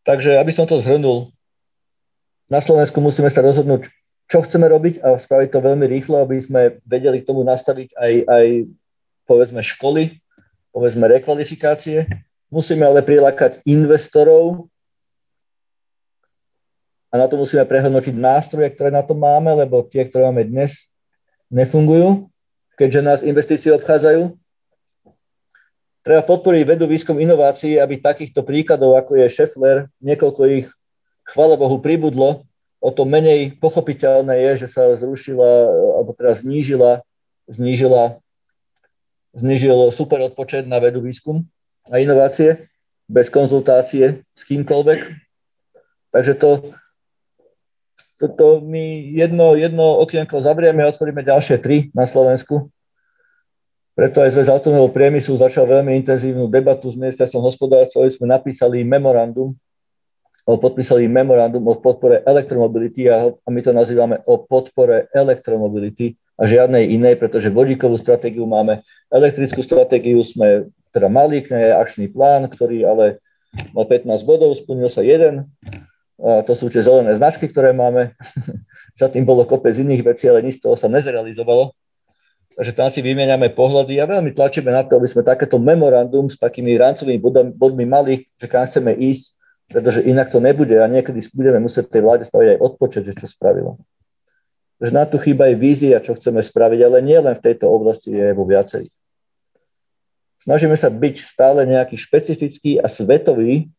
Takže, 0.03 0.41
aby 0.41 0.51
som 0.51 0.66
to 0.66 0.81
zhrnul, 0.83 1.31
na 2.49 2.65
Slovensku 2.65 2.99
musíme 2.99 3.29
sa 3.29 3.45
rozhodnúť, 3.45 3.93
čo 4.29 4.41
chceme 4.41 4.65
robiť 4.65 5.05
a 5.05 5.20
spraviť 5.20 5.49
to 5.53 5.61
veľmi 5.61 5.85
rýchlo, 5.85 6.25
aby 6.25 6.41
sme 6.41 6.81
vedeli 6.85 7.20
k 7.20 7.29
tomu 7.29 7.45
nastaviť 7.45 7.93
aj, 7.93 8.12
aj 8.25 8.47
povedzme 9.29 9.61
školy, 9.61 10.16
povedzme 10.73 11.05
rekvalifikácie. 11.07 12.09
Musíme 12.49 12.89
ale 12.89 13.05
prilákať 13.05 13.61
investorov 13.69 14.73
a 17.09 17.15
na 17.17 17.27
to 17.27 17.41
musíme 17.41 17.65
prehodnotiť 17.65 18.15
nástroje, 18.15 18.69
ktoré 18.77 18.93
na 18.93 19.01
to 19.01 19.17
máme, 19.17 19.49
lebo 19.57 19.81
tie, 19.89 20.05
ktoré 20.05 20.29
máme 20.29 20.45
dnes, 20.45 20.93
nefungujú, 21.49 22.29
keďže 22.77 23.01
nás 23.01 23.21
investície 23.25 23.73
obchádzajú. 23.73 24.37
Treba 26.05 26.23
podporiť 26.25 26.63
vedu, 26.65 26.85
výskum, 26.85 27.17
inovácií, 27.21 27.81
aby 27.81 28.01
takýchto 28.01 28.45
príkladov, 28.45 28.97
ako 28.97 29.19
je 29.19 29.27
Scheffler, 29.29 29.89
niekoľko 30.05 30.43
ich, 30.53 30.69
chvála 31.29 31.57
Bohu, 31.57 31.81
pribudlo, 31.81 32.49
o 32.79 32.91
to 32.95 33.03
menej 33.05 33.59
pochopiteľné 33.59 34.39
je, 34.49 34.65
že 34.65 34.69
sa 34.79 34.95
zrušila, 34.95 35.49
alebo 35.99 36.15
teda 36.15 36.33
znížila, 36.39 36.93
znížila, 37.51 38.23
znížil 39.35 39.91
super 39.91 40.23
odpočet 40.25 40.65
na 40.65 40.79
vedu, 40.79 41.03
výskum 41.03 41.45
a 41.91 41.99
inovácie 41.99 42.71
bez 43.09 43.33
konzultácie 43.33 44.23
s 44.37 44.43
kýmkoľvek. 44.47 45.01
Takže 46.13 46.33
to, 46.39 46.73
to, 48.19 48.27
to 48.35 48.47
my 48.61 49.15
jedno, 49.15 49.55
jedno 49.55 50.03
okienko 50.03 50.43
zavrieme 50.43 50.82
a 50.82 50.90
otvoríme 50.90 51.23
ďalšie 51.23 51.62
tri 51.62 51.89
na 51.95 52.05
Slovensku. 52.05 52.70
Preto 53.99 54.23
aj 54.23 54.35
Zväz 54.35 54.47
automobilového 54.47 54.95
priemyslu 54.95 55.35
začal 55.39 55.66
veľmi 55.66 55.90
intenzívnu 56.03 56.47
debatu 56.47 56.86
s 56.86 56.95
ministerstvom 56.95 57.43
hospodárstva, 57.43 58.07
aby 58.07 58.15
sme 58.15 58.27
napísali 58.31 58.86
memorandum 58.86 59.59
podpísali 60.57 61.05
memorandum 61.05 61.61
o 61.69 61.77
podpore 61.77 62.24
elektromobility 62.24 63.05
a, 63.12 63.28
a 63.28 63.49
my 63.53 63.61
to 63.61 63.77
nazývame 63.77 64.16
o 64.24 64.40
podpore 64.40 65.12
elektromobility 65.12 66.16
a 66.40 66.49
žiadnej 66.49 66.89
inej, 66.89 67.20
pretože 67.20 67.53
vodíkovú 67.53 68.01
stratégiu 68.01 68.49
máme, 68.49 68.81
elektrickú 69.12 69.61
stratégiu 69.61 70.16
sme 70.24 70.73
teda 70.97 71.12
mali, 71.12 71.45
k 71.45 71.53
nej 71.53 71.77
akčný 71.77 72.09
plán, 72.09 72.49
ktorý 72.49 72.89
ale 72.89 73.20
mal 73.77 73.85
15 73.85 74.09
bodov, 74.24 74.57
splnil 74.57 74.89
sa 74.89 75.05
jeden. 75.05 75.45
To 76.19 76.53
sú 76.59 76.66
tie 76.66 76.82
zelené 76.82 77.15
značky, 77.15 77.47
ktoré 77.47 77.70
máme. 77.70 78.19
Za 78.99 79.07
tým 79.07 79.23
bolo 79.23 79.47
kopec 79.47 79.78
iných 79.78 80.03
vecí, 80.03 80.27
ale 80.27 80.43
nič 80.43 80.59
z 80.59 80.66
toho 80.66 80.74
sa 80.74 80.90
nezrealizovalo. 80.90 81.70
Takže 82.59 82.74
tam 82.74 82.90
si 82.90 82.99
vymieňame 82.99 83.55
pohľady 83.55 84.03
a 84.03 84.11
veľmi 84.11 84.35
tlačíme 84.35 84.66
na 84.74 84.82
to, 84.82 84.99
aby 84.99 85.07
sme 85.07 85.23
takéto 85.23 85.62
memorandum 85.62 86.27
s 86.27 86.35
takými 86.35 86.74
rámcovými 86.74 87.23
bodmi, 87.55 87.86
mali, 87.86 88.27
že 88.35 88.51
kam 88.51 88.66
chceme 88.66 88.99
ísť, 88.99 89.39
pretože 89.70 90.03
inak 90.03 90.27
to 90.27 90.43
nebude 90.43 90.74
a 90.74 90.90
niekedy 90.90 91.23
budeme 91.31 91.62
musieť 91.62 91.86
tej 91.86 92.03
vláde 92.03 92.27
spraviť 92.27 92.59
aj 92.59 92.62
odpočet, 92.66 93.03
že 93.07 93.15
čo 93.15 93.31
spravilo. 93.31 93.78
Takže 94.82 94.90
na 94.90 95.07
to 95.07 95.23
chýba 95.23 95.47
aj 95.47 95.55
vízia, 95.55 96.03
čo 96.03 96.19
chceme 96.19 96.43
spraviť, 96.43 96.81
ale 96.82 96.99
nie 96.99 97.19
len 97.23 97.39
v 97.39 97.45
tejto 97.47 97.70
oblasti, 97.70 98.11
je 98.11 98.35
vo 98.35 98.43
viacerých. 98.43 98.90
snažíme 100.43 100.74
sa 100.74 100.90
byť 100.90 101.15
stále 101.23 101.62
nejaký 101.62 101.95
špecifický 101.95 102.82
a 102.82 102.90
svetový, 102.90 103.70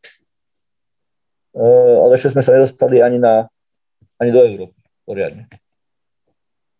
ale 1.54 2.12
ešte 2.14 2.34
sme 2.34 2.42
sa 2.42 2.54
nedostali 2.54 3.02
ani, 3.02 3.18
na, 3.18 3.46
ani 4.18 4.30
do 4.30 4.40
Európy 4.42 4.78
poriadne. 5.02 5.50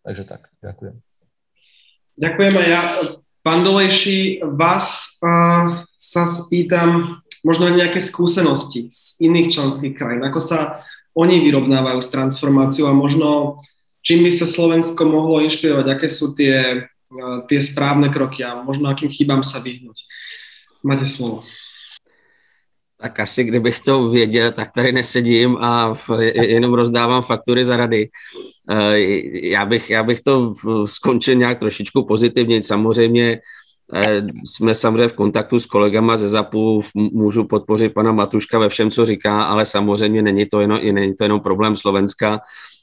Takže 0.01 0.23
tak, 0.25 0.49
ďakujem. 0.63 0.95
Ďakujem 2.17 2.53
aj 2.57 2.67
ja. 2.67 2.81
Pán 3.41 3.65
Dolejší, 3.65 4.45
vás 4.53 5.17
uh, 5.21 5.81
sa 5.97 6.23
spýtam 6.29 7.21
možno 7.41 7.65
aj 7.65 7.73
nejaké 7.73 7.97
skúsenosti 7.97 8.85
z 8.93 9.17
iných 9.17 9.49
členských 9.57 9.97
krajín, 9.97 10.21
ako 10.21 10.37
sa 10.37 10.85
oni 11.17 11.41
vyrovnávajú 11.41 11.99
s 11.99 12.13
transformáciou 12.13 12.87
a 12.87 12.95
možno 12.95 13.59
čím 14.05 14.21
by 14.21 14.31
sa 14.31 14.45
Slovensko 14.45 15.09
mohlo 15.09 15.41
inšpirovať, 15.41 15.85
aké 15.89 16.07
sú 16.07 16.37
tie, 16.37 16.85
uh, 16.85 17.37
tie 17.49 17.59
správne 17.59 18.13
kroky 18.13 18.45
a 18.45 18.61
možno 18.61 18.87
akým 18.87 19.09
chybám 19.09 19.41
sa 19.41 19.57
vyhnúť. 19.57 20.05
Máte 20.85 21.09
slovo. 21.09 21.41
Tak 23.01 23.19
asi 23.19 23.43
kdybych 23.43 23.79
to 23.79 24.09
věděl, 24.09 24.51
tak 24.51 24.71
tady 24.71 24.91
nesedím 24.91 25.57
a 25.57 25.93
jenom 26.41 26.73
rozdávám 26.73 27.21
faktury 27.21 27.65
za 27.65 27.77
rady. 27.77 28.09
Eh, 28.69 28.99
já 29.47 29.65
bych, 29.65 29.89
já 29.89 30.03
bych 30.03 30.21
to 30.21 30.53
skončil 30.85 31.35
nějak 31.35 31.59
trošičku 31.59 32.05
pozitivně. 32.05 32.63
Samozřejmě 32.63 33.39
eh, 33.93 34.21
jsme 34.45 34.73
samozřejmě 34.73 35.07
v 35.07 35.13
kontaktu 35.13 35.59
s 35.59 35.65
kolegama 35.65 36.17
ze 36.17 36.27
ZAPu, 36.27 36.81
můžu 36.95 37.43
podpořit 37.43 37.93
pana 37.93 38.11
Matuška 38.11 38.59
ve 38.59 38.69
všem, 38.69 38.91
co 38.91 39.05
říká, 39.05 39.43
ale 39.43 39.65
samozřejmě 39.65 40.21
není 40.21 40.45
to 40.45 40.59
jenom, 40.59 40.79
není 40.91 41.15
to 41.15 41.23
jenom 41.23 41.39
problém 41.39 41.75
Slovenska. 41.75 42.39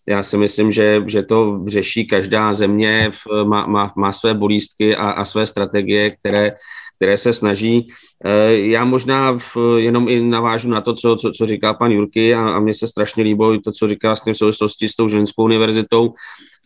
Já 0.08 0.22
si 0.22 0.36
myslím, 0.36 0.72
že, 0.72 1.02
že 1.06 1.22
to 1.22 1.60
řeší 1.66 2.06
každá 2.06 2.54
země, 2.54 3.10
má, 3.44 3.66
má, 3.66 3.92
má 3.96 4.12
své 4.12 4.34
bolístky 4.34 4.96
a, 4.96 5.10
a 5.10 5.24
své 5.24 5.46
strategie, 5.46 6.10
které, 6.10 6.52
které 6.98 7.18
se 7.18 7.32
snaží. 7.32 7.88
Eh, 8.24 8.52
já 8.52 8.84
možná 8.84 9.38
jenom 9.76 10.08
i 10.08 10.22
navážu 10.22 10.68
na 10.68 10.80
to, 10.80 10.94
co, 10.94 11.16
co, 11.16 11.30
co 11.30 11.46
říká 11.46 11.74
pan 11.74 11.92
Jurky 11.92 12.34
a, 12.34 12.48
a 12.48 12.60
mně 12.60 12.74
se 12.74 12.88
strašně 12.88 13.22
líbilo 13.22 13.58
to, 13.60 13.72
co 13.72 13.88
říká 13.88 14.16
s 14.16 14.22
tím 14.22 14.34
souvislosti 14.34 14.88
s 14.88 14.96
tou 14.96 15.08
ženskou 15.08 15.44
univerzitou. 15.44 16.14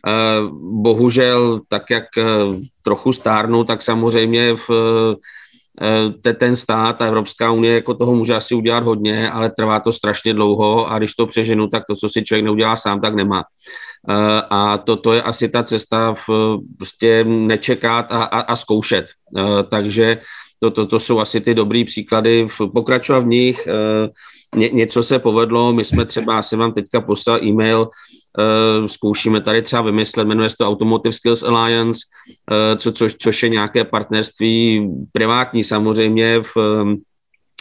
Eh, 0.07 0.41
bohužel, 0.61 1.61
tak 1.67 1.89
jak 1.89 2.17
eh, 2.17 2.23
trochu 2.83 3.13
stárnu, 3.13 3.63
tak 3.63 3.81
samozřejmě 3.81 4.55
v 4.67 4.69
ten 6.37 6.55
stát 6.55 7.01
a 7.01 7.05
Evropská 7.05 7.51
unie 7.51 7.73
jako 7.73 7.93
toho 7.93 8.15
může 8.15 8.35
asi 8.35 8.55
udělat 8.55 8.83
hodně, 8.83 9.31
ale 9.31 9.49
trvá 9.49 9.79
to 9.79 9.93
strašně 9.93 10.33
dlouho 10.33 10.91
a 10.91 10.97
když 10.97 11.13
to 11.13 11.25
přeženu, 11.25 11.67
tak 11.67 11.83
to, 11.89 11.95
co 11.95 12.09
si 12.09 12.23
člověk 12.23 12.45
neudělá 12.45 12.75
sám, 12.75 13.01
tak 13.01 13.15
nemá. 13.15 13.43
A 14.49 14.77
to, 14.77 14.95
to 14.95 15.13
je 15.13 15.21
asi 15.21 15.49
ta 15.49 15.63
cesta 15.63 16.13
v 16.13 16.57
prostě 16.77 17.23
nečekat 17.23 18.11
a, 18.11 18.23
a, 18.23 18.39
a 18.39 18.55
zkoušet. 18.55 19.05
Takže 19.69 20.19
to, 20.63 20.71
to, 20.71 20.85
to 20.85 20.99
jsou 20.99 21.19
asi 21.19 21.41
ty 21.41 21.55
dobrý 21.55 21.83
příklady, 21.83 22.47
pokračovat 22.73 23.19
v 23.19 23.27
nich, 23.27 23.67
eh, 23.67 24.09
ně, 24.55 24.69
něco 24.69 25.03
se 25.03 25.19
povedlo, 25.19 25.73
my 25.73 25.85
jsme 25.85 26.05
třeba, 26.05 26.37
asi 26.37 26.55
vám 26.55 26.73
teďka 26.73 27.01
poslal 27.01 27.43
e-mail, 27.43 27.89
eh, 28.39 28.87
zkoušíme 28.87 29.41
tady 29.41 29.61
třeba 29.61 29.81
vymyslet, 29.81 30.27
jmenuje 30.27 30.49
se 30.49 30.55
to 30.57 30.67
Automotive 30.67 31.13
Skills 31.13 31.43
Alliance, 31.43 31.99
eh, 32.51 32.77
co, 32.77 32.91
což, 33.21 33.43
je 33.43 33.49
nějaké 33.49 33.83
partnerství 33.83 34.89
privátní 35.11 35.63
samozřejmě 35.63 36.41
v 36.55 36.85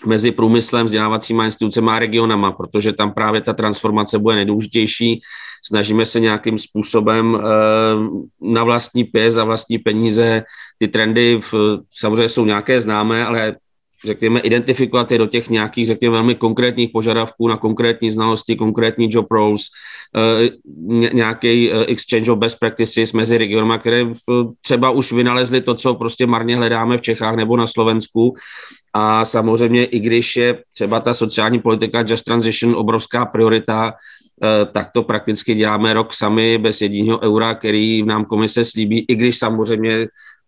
mezi 0.06 0.30
průmyslem, 0.30 0.86
vzdělávacíma 0.86 1.44
institucemi 1.44 1.90
a 1.90 1.98
regionama, 1.98 2.52
protože 2.52 2.92
tam 2.92 3.14
právě 3.14 3.40
ta 3.40 3.52
transformace 3.52 4.18
bude 4.18 4.36
nejdůležitější. 4.36 5.20
Snažíme 5.62 6.06
se 6.06 6.20
nějakým 6.20 6.58
způsobem 6.58 7.38
eh, 7.40 7.44
na 8.40 8.64
vlastní 8.64 9.04
pěs, 9.04 9.34
za 9.34 9.44
vlastní 9.44 9.78
peníze. 9.78 10.42
Ty 10.78 10.88
trendy 10.88 11.40
v, 11.52 11.78
samozřejmě 11.94 12.28
jsou 12.28 12.44
nějaké 12.44 12.80
známé, 12.80 13.26
ale 13.26 13.56
řekněme, 14.04 14.40
identifikovat 14.40 15.12
je 15.12 15.18
do 15.18 15.26
těch 15.26 15.48
nějakých, 15.48 15.86
řekněme, 15.86 16.12
velmi 16.12 16.34
konkrétních 16.34 16.90
požadavků 16.92 17.48
na 17.48 17.56
konkrétní 17.56 18.10
znalosti, 18.10 18.56
konkrétní 18.56 19.08
job 19.10 19.30
roles, 19.30 19.62
eh, 20.16 20.50
nějaký 21.12 21.72
eh, 21.72 21.84
exchange 21.86 22.30
of 22.30 22.38
best 22.38 22.58
practices 22.58 23.12
mezi 23.12 23.38
regiony, 23.38 23.78
které 23.78 24.06
třeba 24.60 24.90
už 24.90 25.12
vynalezly 25.12 25.60
to, 25.60 25.74
co 25.74 25.94
prostě 25.94 26.26
marně 26.26 26.56
hledáme 26.56 26.98
v 26.98 27.02
Čechách 27.02 27.36
nebo 27.36 27.56
na 27.56 27.66
Slovensku. 27.66 28.34
A 28.94 29.24
samozřejmě, 29.24 29.84
i 29.84 29.98
když 29.98 30.36
je 30.36 30.58
třeba 30.74 31.00
ta 31.00 31.14
sociální 31.14 31.58
politika 31.58 32.04
Just 32.08 32.24
Transition 32.24 32.74
obrovská 32.76 33.26
priorita, 33.26 33.92
tak 34.72 34.90
to 34.90 35.02
prakticky 35.02 35.54
děláme 35.54 35.94
rok 35.94 36.14
sami 36.14 36.58
bez 36.58 36.80
jediného 36.80 37.20
eura, 37.20 37.54
který 37.54 38.02
nám 38.02 38.24
komise 38.24 38.64
slíbí, 38.64 39.04
i 39.08 39.14
když 39.14 39.38
samozřejmě 39.38 40.06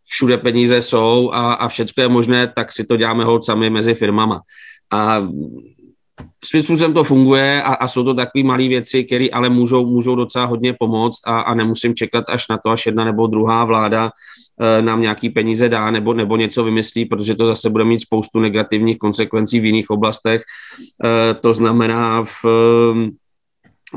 všude 0.08 0.36
peníze 0.38 0.82
jsou 0.82 1.30
a, 1.32 1.52
a 1.52 1.68
všechno 1.68 2.02
je 2.02 2.08
možné, 2.08 2.52
tak 2.56 2.72
si 2.72 2.84
to 2.84 2.96
děláme 2.96 3.24
hod 3.24 3.44
sami 3.44 3.70
mezi 3.70 3.94
firmama. 3.94 4.40
A 4.92 5.28
svým 6.44 6.62
způsobem 6.62 6.94
to 6.94 7.04
funguje 7.04 7.62
a, 7.62 7.74
a 7.74 7.88
jsou 7.88 8.04
to 8.04 8.14
takové 8.14 8.44
malé 8.44 8.68
věci, 8.68 9.04
které 9.04 9.26
ale 9.32 9.48
můžou, 9.48 9.86
můžou 9.86 10.14
docela 10.14 10.44
hodně 10.44 10.74
pomoct 10.78 11.20
a, 11.26 11.40
a 11.40 11.54
nemusím 11.54 11.94
čekat 11.94 12.24
až 12.28 12.48
na 12.48 12.58
to, 12.58 12.70
až 12.70 12.86
jedna 12.86 13.04
nebo 13.04 13.26
druhá 13.26 13.64
vláda 13.64 14.10
e, 14.60 14.82
nám 14.82 15.00
nějaký 15.00 15.30
peníze 15.30 15.68
dá 15.68 15.90
nebo, 15.90 16.14
nebo 16.14 16.36
něco 16.36 16.64
vymyslí, 16.64 17.04
protože 17.04 17.34
to 17.34 17.46
zase 17.46 17.70
bude 17.70 17.84
mít 17.84 18.00
spoustu 18.00 18.40
negativních 18.40 18.98
konsekvencí 18.98 19.60
v 19.60 19.64
jiných 19.64 19.90
oblastech. 19.90 20.42
E, 20.42 21.34
to 21.34 21.54
znamená, 21.54 22.24
v, 22.24 22.44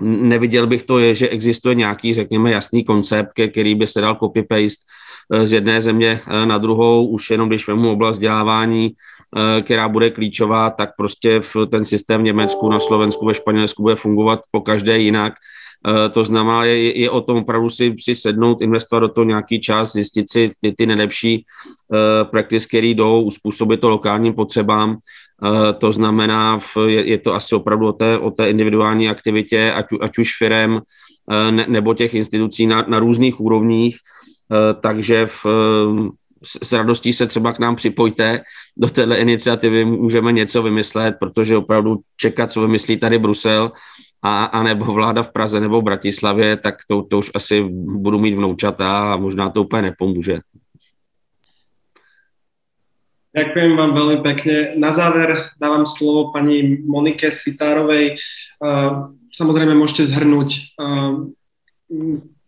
neviděl 0.01 0.67
bych 0.67 0.83
to, 0.83 0.99
je, 0.99 1.15
že 1.15 1.29
existuje 1.29 1.75
nějaký, 1.75 2.13
řekněme, 2.13 2.51
jasný 2.51 2.83
koncept, 2.83 3.31
který 3.51 3.75
by 3.75 3.87
se 3.87 4.01
dal 4.01 4.15
copy-paste 4.15 4.83
Eh, 5.33 5.45
z 5.45 5.53
jedné 5.53 5.81
země 5.81 6.21
eh, 6.27 6.45
na 6.45 6.57
druhou, 6.57 7.07
už 7.07 7.29
jenom 7.29 7.49
když 7.49 7.67
vemu 7.67 7.91
oblast 7.91 8.15
vzdělávání, 8.15 8.91
eh, 9.37 9.61
která 9.61 9.89
bude 9.89 10.09
klíčová, 10.09 10.69
tak 10.69 10.89
prostě 10.97 11.39
v 11.39 11.55
ten 11.71 11.85
systém 11.85 12.21
v 12.21 12.23
Německu, 12.23 12.69
na 12.69 12.79
Slovensku, 12.79 13.25
ve 13.25 13.33
Španělsku 13.33 13.83
bude 13.83 13.95
fungovat 13.95 14.39
po 14.51 14.61
každé 14.61 14.99
jinak. 14.99 15.33
To 16.11 16.23
znamená, 16.23 16.65
je, 16.65 16.99
je 16.99 17.09
o 17.09 17.21
tom 17.21 17.37
opravdu 17.37 17.69
si, 17.69 17.95
si 17.99 18.15
sednout, 18.15 18.61
investovat 18.61 18.99
do 18.99 19.07
toho 19.07 19.25
nějaký 19.25 19.61
čas, 19.61 19.93
zjistit 19.93 20.31
si 20.31 20.51
ty, 20.61 20.71
ty 20.71 20.85
nejlepší 20.85 21.45
uh, 21.87 21.97
practice, 22.29 22.67
které 22.67 22.87
jdou, 22.87 23.21
uspůsobit 23.21 23.79
to 23.79 23.89
lokálním 23.89 24.33
potřebám. 24.33 24.97
Uh, 25.43 25.73
to 25.77 25.91
znamená, 25.91 26.59
je, 26.87 27.17
to 27.17 27.33
asi 27.33 27.55
opravdu 27.55 27.87
o 27.87 27.93
té, 27.93 28.17
o 28.17 28.31
té 28.31 28.49
individuální 28.49 29.09
aktivitě, 29.09 29.71
ať, 29.71 29.85
ať 30.01 30.17
už 30.17 30.37
firem 30.37 30.81
ne, 31.51 31.65
nebo 31.67 31.93
těch 31.93 32.13
institucí 32.13 32.67
na, 32.67 32.85
na 32.87 32.99
různých 32.99 33.39
úrovních. 33.39 33.97
Eh, 34.53 34.73
takže 34.81 35.25
v, 35.25 35.45
eh, 35.45 36.09
s 36.63 36.73
radostí 36.73 37.13
se 37.13 37.27
třeba 37.27 37.53
k 37.53 37.59
nám 37.59 37.75
připojte 37.75 38.41
do 38.77 38.89
této 38.89 39.15
iniciativy, 39.15 39.85
můžeme 39.85 40.31
něco 40.31 40.63
vymyslet, 40.63 41.15
protože 41.19 41.57
opravdu 41.57 41.97
čekat, 42.17 42.51
co 42.51 42.61
vymyslí 42.61 42.97
tady 42.97 43.19
Brusel, 43.19 43.71
a, 44.21 44.45
a 44.45 44.63
nebo 44.63 44.85
vláda 44.85 45.23
v 45.23 45.31
Praze 45.31 45.59
nebo 45.59 45.81
v 45.81 45.83
Bratislavě, 45.83 46.57
tak 46.57 46.75
to, 46.89 47.03
to 47.03 47.19
už 47.19 47.31
asi 47.35 47.63
budu 47.71 48.19
mít 48.19 48.35
vnoučata 48.35 49.13
a 49.13 49.17
možná 49.17 49.49
to 49.49 49.63
úplně 49.63 49.81
nepomůže. 49.81 50.39
Ďakujem 53.37 53.77
vám 53.77 53.93
veľmi 53.93 54.19
pekne. 54.25 54.73
Na 54.81 54.89
záver 54.89 55.53
dávam 55.61 55.85
slovo 55.85 56.33
pani 56.33 56.81
Monike 56.81 57.29
Sitárovej. 57.29 58.17
Samozrejme 59.29 59.77
môžete 59.77 60.09
zhrnúť 60.09 60.73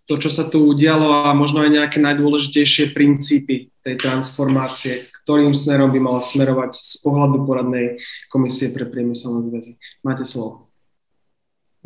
to, 0.09 0.13
čo 0.17 0.29
sa 0.33 0.49
tu 0.49 0.65
udialo 0.65 1.29
a 1.29 1.37
možno 1.37 1.61
aj 1.61 1.69
nejaké 1.69 2.01
najdôležitejšie 2.01 2.97
princípy 2.97 3.69
tej 3.85 4.01
transformácie, 4.01 5.13
ktorým 5.21 5.53
smerom 5.53 5.93
by 5.93 6.01
mala 6.01 6.25
smerovať 6.25 6.73
z 6.73 7.05
pohľadu 7.05 7.45
poradnej 7.45 8.01
komisie 8.33 8.73
pre 8.73 8.89
priemyselné 8.89 9.45
zväzy. 9.45 9.77
Máte 10.01 10.25
slovo. 10.25 10.73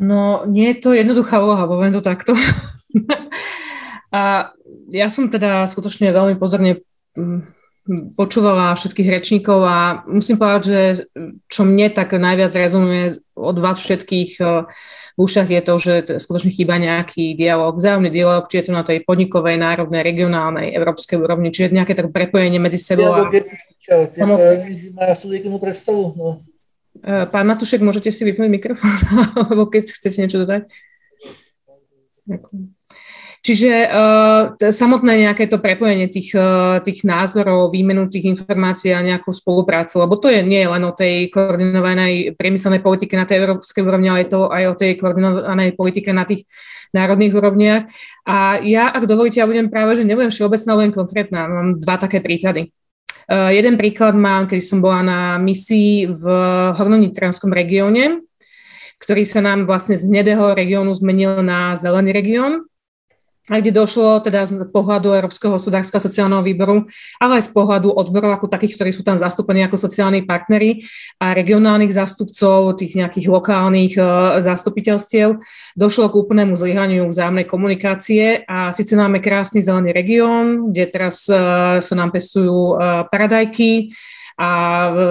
No, 0.00 0.48
nie 0.48 0.72
je 0.72 0.80
to 0.80 0.96
jednoduchá 0.96 1.44
úloha, 1.44 1.68
poviem 1.68 1.92
to 1.92 2.00
takto. 2.00 2.32
a 4.16 4.48
ja 4.88 5.06
som 5.12 5.28
teda 5.28 5.68
skutočne 5.68 6.08
veľmi 6.08 6.40
pozorne 6.40 6.80
počúvala 8.16 8.72
všetkých 8.72 9.08
rečníkov 9.12 9.60
a 9.60 9.78
musím 10.08 10.40
povedať, 10.40 10.62
že 10.64 10.80
čo 11.52 11.68
mne 11.68 11.92
tak 11.92 12.16
najviac 12.16 12.52
rezonuje 12.56 13.20
od 13.36 13.56
vás 13.60 13.76
všetkých 13.80 14.40
v 15.14 15.20
ušach 15.22 15.46
je 15.46 15.62
to, 15.62 15.74
že 15.78 15.94
skutočne 16.18 16.50
chýba 16.50 16.74
nejaký 16.74 17.38
dialog, 17.38 17.78
vzájomný 17.78 18.10
dialog, 18.10 18.50
či 18.50 18.58
je 18.58 18.64
to 18.66 18.72
na 18.74 18.82
tej 18.82 19.06
podnikovej, 19.06 19.54
národnej, 19.54 20.02
regionálnej, 20.02 20.74
európskej 20.74 21.22
úrovni, 21.22 21.54
či 21.54 21.70
je 21.70 21.78
nejaké 21.78 21.94
tak 21.94 22.10
prepojenie 22.10 22.58
medzi 22.58 22.82
sebou. 22.82 23.14
A... 23.14 23.30
No. 26.18 26.42
E, 26.98 27.30
pán 27.30 27.46
Matušek, 27.46 27.78
môžete 27.78 28.10
si 28.10 28.26
vypnúť 28.26 28.50
mikrofón, 28.50 28.90
alebo 29.38 29.70
keď 29.70 29.94
chcete 29.94 30.18
niečo 30.26 30.42
dodať? 30.42 30.66
Ďakujem. 32.26 32.73
Čiže 33.44 33.92
uh, 33.92 34.56
samotné 34.56 35.28
nejaké 35.28 35.44
to 35.52 35.60
prepojenie 35.60 36.08
tých, 36.08 36.32
uh, 36.32 36.80
tých 36.80 37.04
názorov, 37.04 37.76
výmenu 37.76 38.08
tých 38.08 38.32
informácií 38.32 38.96
a 38.96 39.04
nejakú 39.04 39.36
spoluprácu, 39.36 40.00
lebo 40.00 40.16
to 40.16 40.32
je 40.32 40.40
nie 40.40 40.64
len 40.64 40.80
o 40.80 40.96
tej 40.96 41.28
koordinovanej 41.28 42.40
priemyselnej 42.40 42.80
politike 42.80 43.20
na 43.20 43.28
tej 43.28 43.44
európskej 43.44 43.84
úrovni, 43.84 44.08
ale 44.08 44.24
je 44.24 44.32
to 44.32 44.48
aj 44.48 44.64
o 44.64 44.78
tej 44.80 44.96
koordinovanej 44.96 45.76
politike 45.76 46.16
na 46.16 46.24
tých 46.24 46.48
národných 46.96 47.36
úrovniach. 47.36 47.82
A 48.24 48.64
ja, 48.64 48.88
ak 48.88 49.04
dovolíte, 49.04 49.44
ja 49.44 49.50
budem 49.50 49.68
práve, 49.68 50.00
že 50.00 50.08
nebudem 50.08 50.32
všeobecná, 50.32 50.72
len 50.80 50.88
konkrétna. 50.88 51.40
Mám 51.44 51.84
dva 51.84 52.00
také 52.00 52.24
príklady. 52.24 52.72
jeden 53.28 53.76
príklad 53.76 54.16
mám, 54.16 54.48
keď 54.48 54.60
som 54.64 54.80
bola 54.80 55.04
na 55.04 55.20
misii 55.36 56.08
v 56.08 56.24
Hornonitranskom 56.80 57.52
regióne, 57.52 58.24
ktorý 59.04 59.28
sa 59.28 59.44
nám 59.44 59.68
vlastne 59.68 60.00
z 60.00 60.08
hnedého 60.08 60.56
regiónu 60.56 60.96
zmenil 60.96 61.44
na 61.44 61.76
zelený 61.76 62.16
región 62.16 62.64
a 63.52 63.60
kde 63.60 63.76
došlo 63.76 64.24
teda 64.24 64.48
z 64.48 64.64
pohľadu 64.72 65.12
Európskeho 65.12 65.52
hospodárskeho 65.52 66.00
sociálneho 66.00 66.40
výboru, 66.40 66.88
ale 67.20 67.40
aj 67.40 67.44
z 67.44 67.50
pohľadu 67.52 67.92
odborov 67.92 68.40
ako 68.40 68.48
takých, 68.48 68.80
ktorí 68.80 68.90
sú 68.96 69.04
tam 69.04 69.20
zastúpení 69.20 69.68
ako 69.68 69.76
sociálni 69.76 70.24
partnery 70.24 70.80
a 71.20 71.36
regionálnych 71.36 71.92
zástupcov, 71.92 72.80
tých 72.80 72.96
nejakých 72.96 73.28
lokálnych 73.28 74.00
uh, 74.00 74.40
zastupiteľstiev, 74.40 75.36
došlo 75.76 76.08
k 76.08 76.18
úplnému 76.24 76.56
zlyhaniu 76.56 77.04
vzájomnej 77.12 77.44
komunikácie 77.44 78.48
a 78.48 78.72
síce 78.72 78.96
máme 78.96 79.20
krásny 79.20 79.60
zelený 79.60 79.92
región, 79.92 80.72
kde 80.72 80.88
teraz 80.88 81.28
uh, 81.28 81.84
sa 81.84 81.94
nám 82.00 82.16
pestujú 82.16 82.80
uh, 82.80 83.04
paradajky 83.12 83.92
a 84.34 84.50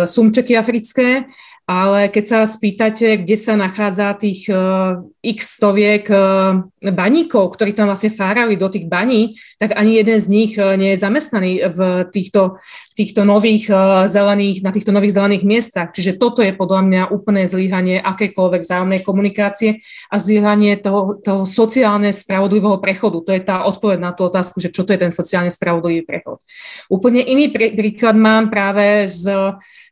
sumčeky 0.04 0.58
africké, 0.60 1.32
ale 1.64 2.12
keď 2.12 2.26
sa 2.28 2.40
spýtate, 2.44 3.24
kde 3.24 3.40
sa 3.40 3.56
nachádza 3.56 4.12
tých 4.20 4.52
uh, 4.52 5.00
x 5.24 5.64
stoviek 5.64 6.12
uh, 6.12 6.60
baníkov, 6.92 7.56
ktorí 7.56 7.72
tam 7.72 7.88
vlastne 7.88 8.12
fárali 8.12 8.60
do 8.60 8.68
tých 8.68 8.92
baní, 8.92 9.40
tak 9.56 9.72
ani 9.80 9.96
jeden 10.04 10.20
z 10.20 10.28
nich 10.28 10.52
uh, 10.60 10.76
nie 10.76 10.92
je 10.92 11.00
zamestnaný 11.00 11.64
v 11.72 11.80
týchto, 12.12 12.60
týchto 13.00 13.24
nových 13.24 13.72
zelených, 14.12 14.60
na 14.60 14.76
týchto 14.76 14.92
nových 14.92 15.16
zelených 15.16 15.48
miestach. 15.48 15.96
Čiže 15.96 16.20
toto 16.20 16.44
je 16.44 16.52
podľa 16.52 16.82
mňa 16.84 17.02
úplné 17.16 17.48
zlyhanie 17.48 18.04
akékoľvek 18.04 18.62
vzájomnej 18.62 19.02
komunikácie 19.02 19.80
a 20.12 20.20
zlyhanie 20.20 20.76
toho, 20.78 21.18
toho 21.24 21.48
sociálne 21.48 22.12
spravodlivého 22.12 22.78
prechodu. 22.84 23.24
To 23.24 23.32
je 23.32 23.42
tá 23.42 23.64
odpoveď 23.66 24.04
na 24.04 24.12
tú 24.12 24.28
otázku, 24.28 24.60
že 24.60 24.70
čo 24.70 24.84
to 24.84 24.94
je 24.94 25.00
ten 25.00 25.14
sociálne 25.16 25.50
spravodlivý 25.50 26.04
prechod. 26.04 26.44
Úplne 26.92 27.24
iný 27.24 27.50
príklad 27.50 28.14
mám 28.20 28.52
práve 28.52 29.08
z 29.08 29.32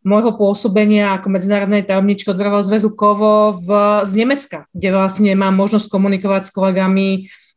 môjho 0.02 0.34
pôsobenia 0.34 1.18
ako 1.18 1.30
medzinárodnej 1.30 1.86
tajomničky 1.86 2.30
odborového 2.34 2.66
zväzu 2.66 2.98
KOVO 2.98 3.62
v, 3.62 3.70
z 4.06 4.12
Nemecka, 4.18 4.66
kde 4.74 4.90
vlastne 4.94 5.32
mám 5.38 5.54
možnosť 5.54 5.88
komunikovať 5.94 6.42
s 6.50 6.52
kolegami 6.54 7.10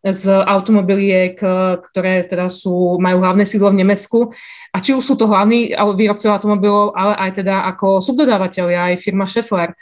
z 0.05 0.29
automobiliek, 0.29 1.33
ktoré 1.81 2.29
teda 2.29 2.53
sú, 2.53 3.01
majú 3.01 3.25
hlavné 3.25 3.49
sídlo 3.49 3.73
v 3.73 3.81
Nemecku. 3.81 4.29
A 4.69 4.83
či 4.85 4.93
už 4.93 5.01
sú 5.01 5.15
to 5.17 5.25
hlavní 5.25 5.73
výrobcov 5.73 6.29
automobilov, 6.29 6.93
ale 6.93 7.17
aj 7.17 7.41
teda 7.41 7.65
ako 7.73 8.05
subdodávateľia, 8.05 8.93
aj 8.93 9.01
firma 9.01 9.25
Schaeffler. 9.25 9.73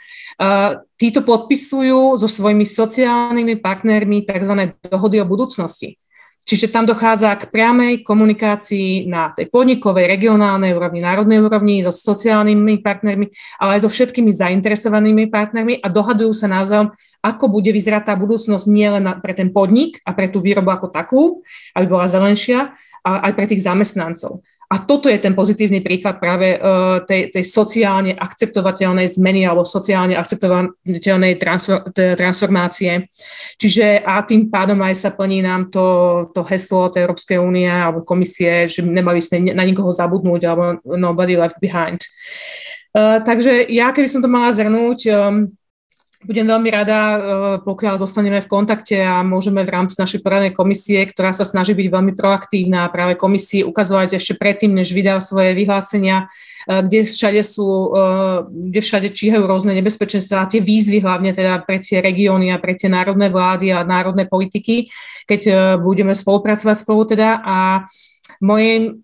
Títo 0.95 1.27
podpisujú 1.27 2.15
so 2.15 2.27
svojimi 2.31 2.63
sociálnymi 2.63 3.59
partnermi 3.59 4.23
tzv. 4.23 4.71
dohody 4.87 5.19
o 5.19 5.27
budúcnosti. 5.27 5.99
Čiže 6.43 6.75
tam 6.75 6.83
dochádza 6.83 7.31
k 7.39 7.47
priamej 7.47 8.03
komunikácii 8.03 9.07
na 9.07 9.31
tej 9.31 9.47
podnikovej, 9.47 10.11
regionálnej 10.11 10.75
úrovni, 10.75 10.99
národnej 10.99 11.39
úrovni, 11.39 11.79
so 11.79 11.95
sociálnymi 11.95 12.83
partnermi, 12.83 13.31
ale 13.63 13.79
aj 13.79 13.87
so 13.87 13.89
všetkými 13.89 14.31
zainteresovanými 14.35 15.31
partnermi 15.31 15.79
a 15.79 15.87
dohadujú 15.87 16.35
sa 16.35 16.51
navzájom, 16.51 16.91
ako 17.23 17.45
bude 17.47 17.71
vyzerať 17.71 18.11
tá 18.11 18.13
budúcnosť 18.19 18.67
nielen 18.67 19.07
pre 19.23 19.31
ten 19.31 19.55
podnik 19.55 20.03
a 20.03 20.11
pre 20.11 20.27
tú 20.27 20.43
výrobu 20.43 20.75
ako 20.75 20.87
takú, 20.91 21.23
aby 21.79 21.85
bola 21.87 22.11
zelenšia, 22.11 22.75
ale 23.03 23.17
aj 23.29 23.33
pre 23.35 23.45
tých 23.47 23.63
zamestnancov. 23.63 24.43
A 24.73 24.81
toto 24.81 25.05
je 25.05 25.21
ten 25.21 25.37
pozitívny 25.37 25.85
príklad 25.85 26.17
práve 26.17 26.57
uh, 26.57 27.05
tej, 27.05 27.29
tej 27.29 27.45
sociálne 27.45 28.17
akceptovateľnej 28.17 29.05
zmeny 29.05 29.45
alebo 29.45 29.61
sociálne 29.61 30.17
akceptovateľnej 30.17 31.37
transformácie. 32.17 33.05
Čiže 33.61 34.01
a 34.01 34.25
tým 34.25 34.49
pádom 34.49 34.81
aj 34.81 34.97
sa 34.97 35.13
plní 35.13 35.45
nám 35.45 35.69
to, 35.69 35.85
to 36.33 36.41
heslo 36.49 36.89
tej 36.89 37.05
Európskej 37.05 37.37
únie 37.37 37.69
alebo 37.69 38.01
komisie, 38.01 38.65
že 38.65 38.81
nemali 38.81 39.21
sme 39.21 39.53
na 39.53 39.61
nikoho 39.61 39.93
zabudnúť 39.93 40.41
alebo 40.49 40.81
nobody 40.97 41.37
left 41.37 41.61
behind. 41.61 42.01
Uh, 42.97 43.21
takže 43.21 43.69
ja, 43.69 43.93
keby 43.93 44.09
som 44.09 44.25
to 44.25 44.29
mala 44.29 44.49
zhrnúť, 44.49 44.99
um, 45.13 45.53
budem 46.23 46.47
veľmi 46.47 46.69
rada, 46.71 46.99
e, 46.99 47.17
pokiaľ 47.63 47.99
zostaneme 47.99 48.39
v 48.39 48.51
kontakte 48.51 48.97
a 48.99 49.21
môžeme 49.21 49.61
v 49.61 49.73
rámci 49.73 49.99
našej 49.99 50.23
poradnej 50.23 50.55
komisie, 50.55 51.03
ktorá 51.05 51.35
sa 51.35 51.43
snaží 51.43 51.75
byť 51.75 51.87
veľmi 51.87 52.13
proaktívna, 52.15 52.91
práve 52.91 53.19
komisii 53.19 53.67
ukazovať 53.67 54.17
ešte 54.17 54.39
predtým, 54.39 54.71
než 54.71 54.91
vydá 54.91 55.19
svoje 55.21 55.53
vyhlásenia, 55.53 56.31
e, 56.67 56.81
kde 56.83 57.05
všade 57.05 57.41
sú, 57.45 57.67
e, 57.93 58.03
kde 58.73 58.79
všade 58.81 59.07
číhajú 59.13 59.43
rôzne 59.45 59.77
nebezpečenstvá 59.77 60.43
a 60.43 60.49
tie 60.49 60.63
výzvy 60.63 61.03
hlavne 61.03 61.31
teda 61.31 61.61
pre 61.67 61.77
tie 61.77 62.01
regióny 62.01 62.49
a 62.49 62.57
pre 62.57 62.73
tie 62.73 62.89
národné 62.89 63.29
vlády 63.29 63.69
a 63.71 63.85
národné 63.85 64.25
politiky, 64.25 64.89
keď 65.29 65.41
budeme 65.79 66.11
spolupracovať 66.11 66.75
spolu 66.75 67.15
teda. 67.15 67.39
A 67.43 67.57
mojim 68.43 69.03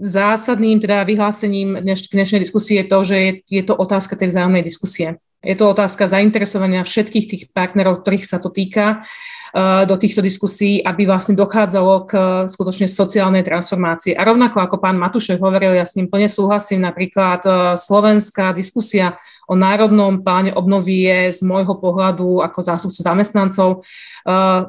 zásadným 0.00 0.80
teda 0.80 1.04
vyhlásením 1.04 1.84
dneš, 1.84 2.08
dnešnej 2.08 2.40
diskusie 2.40 2.80
je 2.80 2.86
to, 2.88 2.98
že 3.04 3.16
je, 3.16 3.32
je 3.60 3.62
to 3.64 3.76
otázka 3.76 4.16
tej 4.16 4.32
vzájomnej 4.32 4.64
diskusie. 4.64 5.20
Je 5.38 5.54
to 5.54 5.70
otázka 5.70 6.10
zainteresovania 6.10 6.82
všetkých 6.82 7.26
tých 7.30 7.42
partnerov, 7.54 8.02
ktorých 8.02 8.26
sa 8.26 8.42
to 8.42 8.50
týka 8.50 9.06
eh, 9.54 9.86
do 9.86 9.94
týchto 9.94 10.18
diskusí, 10.18 10.82
aby 10.82 11.06
vlastne 11.06 11.38
dochádzalo 11.38 11.94
k 12.08 12.12
eh, 12.16 12.24
skutočne 12.50 12.90
sociálnej 12.90 13.46
transformácii. 13.46 14.18
A 14.18 14.26
rovnako 14.26 14.58
ako 14.58 14.76
pán 14.82 14.98
Matušek 14.98 15.38
hovoril, 15.38 15.78
ja 15.78 15.86
s 15.86 15.94
ním 15.94 16.10
plne 16.10 16.26
súhlasím, 16.26 16.82
napríklad 16.82 17.40
eh, 17.46 17.52
slovenská 17.78 18.50
diskusia 18.56 19.14
o 19.48 19.54
národnom 19.56 20.20
pláne 20.20 20.52
obnovy 20.52 21.08
je 21.08 21.20
z 21.32 21.40
môjho 21.40 21.80
pohľadu 21.80 22.44
ako 22.44 22.58
zástupcu 22.60 23.00
zamestnancov 23.00 23.80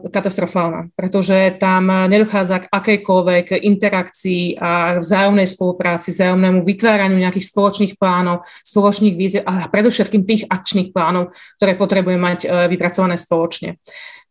katastrofálna, 0.07 0.95
pretože 0.95 1.59
tam 1.59 1.91
nedochádza 2.07 2.63
k 2.63 2.69
akejkoľvek 2.71 3.59
interakcii 3.59 4.55
a 4.55 5.03
vzájomnej 5.03 5.51
spolupráci, 5.51 6.15
vzájomnému 6.15 6.63
vytváraniu 6.63 7.19
nejakých 7.19 7.51
spoločných 7.51 7.93
plánov, 7.99 8.47
spoločných 8.63 9.15
víziev 9.19 9.43
a 9.43 9.67
predovšetkým 9.67 10.23
tých 10.23 10.47
akčných 10.47 10.95
plánov, 10.95 11.35
ktoré 11.59 11.75
potrebujeme 11.75 12.23
mať 12.23 12.71
vypracované 12.71 13.19
spoločne. 13.19 13.75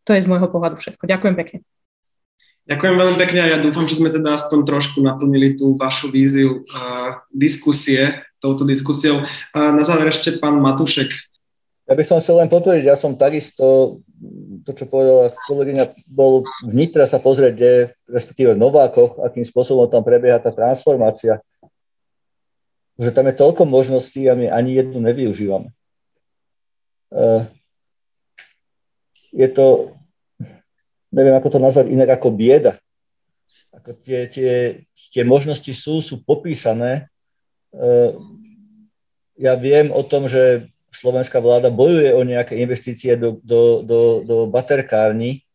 To 0.09 0.17
je 0.17 0.25
z 0.25 0.29
môjho 0.33 0.49
pohľadu 0.49 0.81
všetko. 0.81 1.05
Ďakujem 1.05 1.35
pekne. 1.37 1.57
Ďakujem 2.69 2.95
veľmi 3.01 3.17
pekne 3.17 3.39
a 3.45 3.51
ja 3.53 3.57
dúfam, 3.57 3.89
že 3.89 3.97
sme 3.97 4.13
teda 4.13 4.37
aspoň 4.37 4.61
trošku 4.61 5.01
naplnili 5.01 5.57
tú 5.57 5.73
vašu 5.73 6.13
víziu 6.13 6.65
uh, 6.69 7.17
diskusie, 7.33 8.25
touto 8.39 8.63
diskusiou. 8.63 9.23
A 9.53 9.71
na 9.75 9.83
záver 9.83 10.09
ešte 10.11 10.39
pán 10.39 10.57
Matušek. 10.59 11.11
Ja 11.89 11.97
by 11.97 12.03
som 12.05 12.21
chcel 12.21 12.37
len 12.37 12.53
potvrdiť, 12.53 12.85
ja 12.85 12.93
som 12.93 13.17
takisto, 13.17 13.97
to 14.61 14.71
čo 14.77 14.85
povedala 14.85 15.33
kolegyňa, 15.49 16.05
bol 16.05 16.45
v 16.69 16.85
sa 17.09 17.17
pozrieť, 17.17 17.51
kde, 17.57 17.73
respektíve 18.05 18.53
v 18.53 18.61
Novákoch, 18.61 19.17
akým 19.25 19.41
spôsobom 19.41 19.89
tam 19.89 20.05
prebieha 20.05 20.37
tá 20.37 20.53
transformácia. 20.53 21.41
Že 23.01 23.09
tam 23.09 23.25
je 23.25 23.35
toľko 23.41 23.63
možností 23.65 24.21
a 24.29 24.37
my 24.37 24.53
ani 24.53 24.77
jednu 24.77 25.01
nevyužívame. 25.01 25.73
Uh, 27.09 27.49
je 29.33 29.49
to, 29.49 29.97
neviem 31.09 31.33
ako 31.33 31.57
to 31.57 31.59
nazvať 31.61 31.89
inak 31.89 32.21
ako 32.21 32.29
bieda. 32.37 32.77
Ako 33.73 33.97
tie, 33.97 34.29
tie, 34.29 34.85
tie 34.93 35.23
možnosti 35.25 35.73
sú, 35.73 36.05
sú 36.05 36.21
popísané. 36.21 37.09
Uh, 37.69 38.17
ja 39.39 39.55
viem 39.55 39.93
o 39.93 40.03
tom, 40.03 40.27
že 40.27 40.67
slovenská 40.91 41.39
vláda 41.39 41.69
bojuje 41.69 42.11
o 42.11 42.21
nejaké 42.25 42.57
investície 42.57 43.15
do, 43.15 43.37
do, 43.45 43.85
do, 43.85 44.01
do 44.25 44.37
baterkární, 44.49 45.45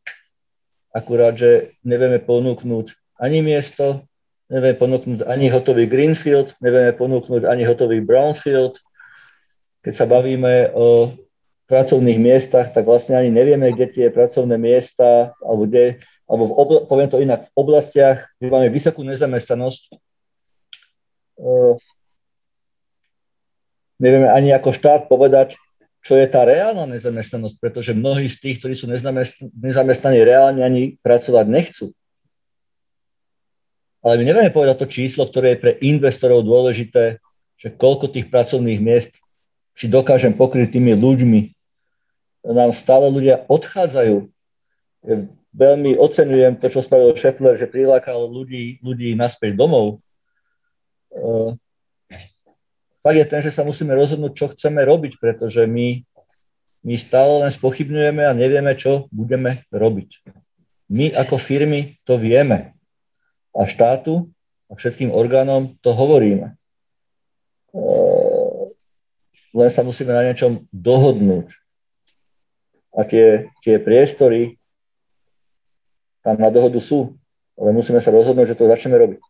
akurát, 0.95 1.35
že 1.35 1.75
nevieme 1.83 2.23
ponúknuť 2.23 2.95
ani 3.19 3.43
miesto, 3.43 4.07
nevieme 4.47 4.79
ponúknuť 4.79 5.21
ani 5.27 5.51
hotový 5.51 5.91
greenfield, 5.91 6.55
nevieme 6.63 6.95
ponúknuť 6.95 7.43
ani 7.45 7.67
hotový 7.67 7.99
brownfield. 8.01 8.79
Keď 9.85 9.93
sa 9.93 10.07
bavíme 10.07 10.71
o 10.73 11.13
pracovných 11.67 12.21
miestach, 12.21 12.71
tak 12.71 12.87
vlastne 12.87 13.19
ani 13.19 13.35
nevieme, 13.35 13.73
kde 13.75 13.91
tie 13.91 14.07
pracovné 14.09 14.55
miesta, 14.57 15.35
alebo 15.43 15.67
kde, 15.67 16.01
alebo 16.31 16.45
v 16.49 16.55
obla, 16.57 16.79
poviem 16.87 17.09
to 17.11 17.19
inak, 17.21 17.51
v 17.51 17.53
oblastiach, 17.59 18.31
kde 18.39 18.49
máme 18.49 18.69
vysokú 18.71 19.03
nezamestnanosť, 19.03 19.83
uh, 21.41 21.75
nevieme 23.99 24.29
ani 24.31 24.51
ako 24.55 24.75
štát 24.75 25.07
povedať, 25.07 25.59
čo 26.05 26.21
je 26.21 26.29
tá 26.29 26.45
reálna 26.45 26.85
nezamestnanosť, 26.85 27.57
pretože 27.57 27.97
mnohí 27.97 28.29
z 28.29 28.37
tých, 28.37 28.57
ktorí 28.61 28.77
sú 28.77 28.85
nezamestnaní 29.57 30.21
reálne, 30.21 30.61
ani 30.61 31.01
pracovať 31.01 31.47
nechcú. 31.49 31.97
Ale 34.05 34.21
my 34.21 34.25
nevieme 34.29 34.53
povedať 34.53 34.85
to 34.85 34.93
číslo, 34.93 35.25
ktoré 35.25 35.57
je 35.57 35.63
pre 35.65 35.73
investorov 35.81 36.45
dôležité, 36.45 37.25
že 37.57 37.73
koľko 37.73 38.13
tých 38.13 38.29
pracovných 38.29 38.81
miest, 38.85 39.17
či 39.73 39.89
dokážem 39.89 40.37
pokryť 40.37 40.77
tými 40.77 40.93
ľuďmi. 40.93 41.41
Nám 42.53 42.77
stále 42.77 43.09
ľudia 43.09 43.49
odchádzajú. 43.49 44.29
Veľmi 45.57 45.97
oceňujem 45.97 46.61
to, 46.61 46.69
čo 46.69 46.85
spravil 46.85 47.17
Šefler, 47.17 47.57
že 47.57 47.65
prilákal 47.65 48.29
ľudí, 48.29 48.77
ľudí 48.85 49.17
naspäť 49.17 49.57
domov 49.57 50.05
fakt 53.05 53.21
je 53.21 53.27
ten, 53.29 53.45
že 53.45 53.53
sa 53.53 53.69
musíme 53.69 53.93
rozhodnúť, 53.93 54.33
čo 54.33 54.47
chceme 54.57 54.81
robiť, 54.81 55.21
pretože 55.21 55.69
my, 55.69 56.01
my 56.81 56.95
stále 56.97 57.45
len 57.45 57.53
spochybňujeme 57.53 58.25
a 58.25 58.33
nevieme, 58.33 58.73
čo 58.81 59.13
budeme 59.13 59.69
robiť. 59.69 60.25
My 60.89 61.13
ako 61.13 61.37
firmy 61.37 62.01
to 62.09 62.17
vieme. 62.17 62.73
A 63.53 63.69
štátu 63.69 64.33
a 64.73 64.73
všetkým 64.73 65.13
orgánom 65.13 65.77
to 65.85 65.93
hovoríme. 65.93 66.57
Ehm, 67.77 68.73
len 69.53 69.71
sa 69.71 69.85
musíme 69.85 70.11
na 70.17 70.25
niečom 70.25 70.65
dohodnúť. 70.73 71.53
A 72.97 73.05
tie, 73.05 73.53
tie 73.61 73.77
priestory 73.77 74.57
tam 76.25 76.41
na 76.41 76.49
dohodu 76.49 76.81
sú, 76.81 77.21
ale 77.61 77.77
musíme 77.77 78.01
sa 78.01 78.09
rozhodnúť, 78.09 78.57
že 78.57 78.59
to 78.59 78.71
začneme 78.71 78.97
robiť. 78.97 79.21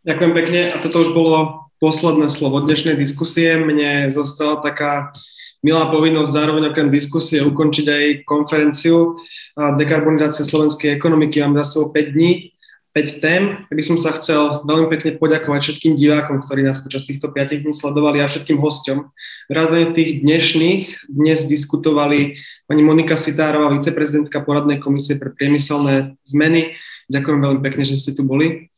Ďakujem 0.00 0.32
pekne 0.32 0.60
a 0.72 0.80
toto 0.80 1.04
už 1.04 1.12
bolo 1.12 1.68
posledné 1.76 2.32
slovo 2.32 2.64
dnešnej 2.64 2.96
diskusie. 2.96 3.60
Mne 3.60 4.08
zostala 4.08 4.56
taká 4.64 5.12
milá 5.60 5.92
povinnosť 5.92 6.32
zároveň 6.32 6.72
okrem 6.72 6.88
diskusie 6.88 7.44
ukončiť 7.44 7.84
aj 7.84 8.04
konferenciu 8.24 9.20
dekarbonizácie 9.60 10.48
slovenskej 10.48 10.96
ekonomiky. 10.96 11.44
Mám 11.44 11.60
za 11.60 11.76
sebou 11.76 11.92
5 11.92 12.16
dní 12.16 12.56
5 12.96 13.20
tém. 13.20 13.42
By 13.68 13.82
som 13.84 14.00
sa 14.00 14.16
chcel 14.16 14.64
veľmi 14.64 14.88
pekne 14.88 15.20
poďakovať 15.20 15.60
všetkým 15.68 16.00
divákom, 16.00 16.48
ktorí 16.48 16.64
nás 16.64 16.80
počas 16.80 17.04
týchto 17.04 17.28
5 17.28 17.60
dní 17.60 17.76
sledovali 17.76 18.24
a 18.24 18.26
všetkým 18.26 18.56
hosťom. 18.56 19.04
Vrátane 19.52 19.92
tých 19.92 20.24
dnešných 20.24 21.12
dnes 21.12 21.44
diskutovali 21.44 22.40
pani 22.64 22.80
Monika 22.80 23.20
Sitárová, 23.20 23.68
viceprezidentka 23.76 24.40
poradnej 24.40 24.80
komisie 24.80 25.20
pre 25.20 25.28
priemyselné 25.28 26.16
zmeny. 26.24 26.72
Ďakujem 27.12 27.38
veľmi 27.44 27.60
pekne, 27.60 27.84
že 27.84 28.00
ste 28.00 28.16
tu 28.16 28.24
boli. 28.24 28.69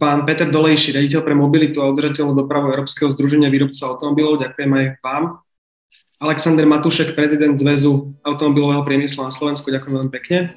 Pán 0.00 0.24
Peter 0.24 0.48
Dolejší, 0.48 0.96
riaditeľ 0.96 1.20
pre 1.20 1.36
mobilitu 1.36 1.84
a 1.84 1.90
udržateľnú 1.92 2.32
dopravu 2.32 2.72
Európskeho 2.72 3.12
združenia 3.12 3.52
výrobcov 3.52 3.84
automobilov, 3.84 4.40
ďakujem 4.40 4.72
aj 4.72 4.84
vám. 5.04 5.44
Alexander 6.16 6.64
Matušek, 6.64 7.12
prezident 7.12 7.60
Zväzu 7.60 8.16
automobilového 8.24 8.80
priemyslu 8.80 9.28
na 9.28 9.32
Slovensku, 9.32 9.68
ďakujem 9.68 9.94
veľmi 10.00 10.12
pekne. 10.16 10.56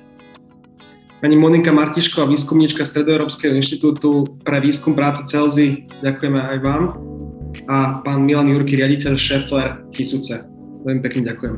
Pani 1.20 1.36
Monika 1.36 1.76
Martišková, 1.76 2.32
výskumníčka 2.32 2.88
Stredoeurópskeho 2.88 3.52
inštitútu 3.52 4.40
pre 4.48 4.64
výskum 4.64 4.96
práce 4.96 5.28
Celzy, 5.28 5.84
ďakujeme 6.00 6.40
aj 6.40 6.58
vám. 6.64 6.84
A 7.68 8.00
pán 8.00 8.24
Milan 8.24 8.48
Jurky, 8.48 8.80
riaditeľ 8.80 9.20
Šefler 9.20 9.84
Kisuce. 9.92 10.59
Veľmi 10.80 11.04
pekne 11.04 11.28
ďakujem. 11.28 11.56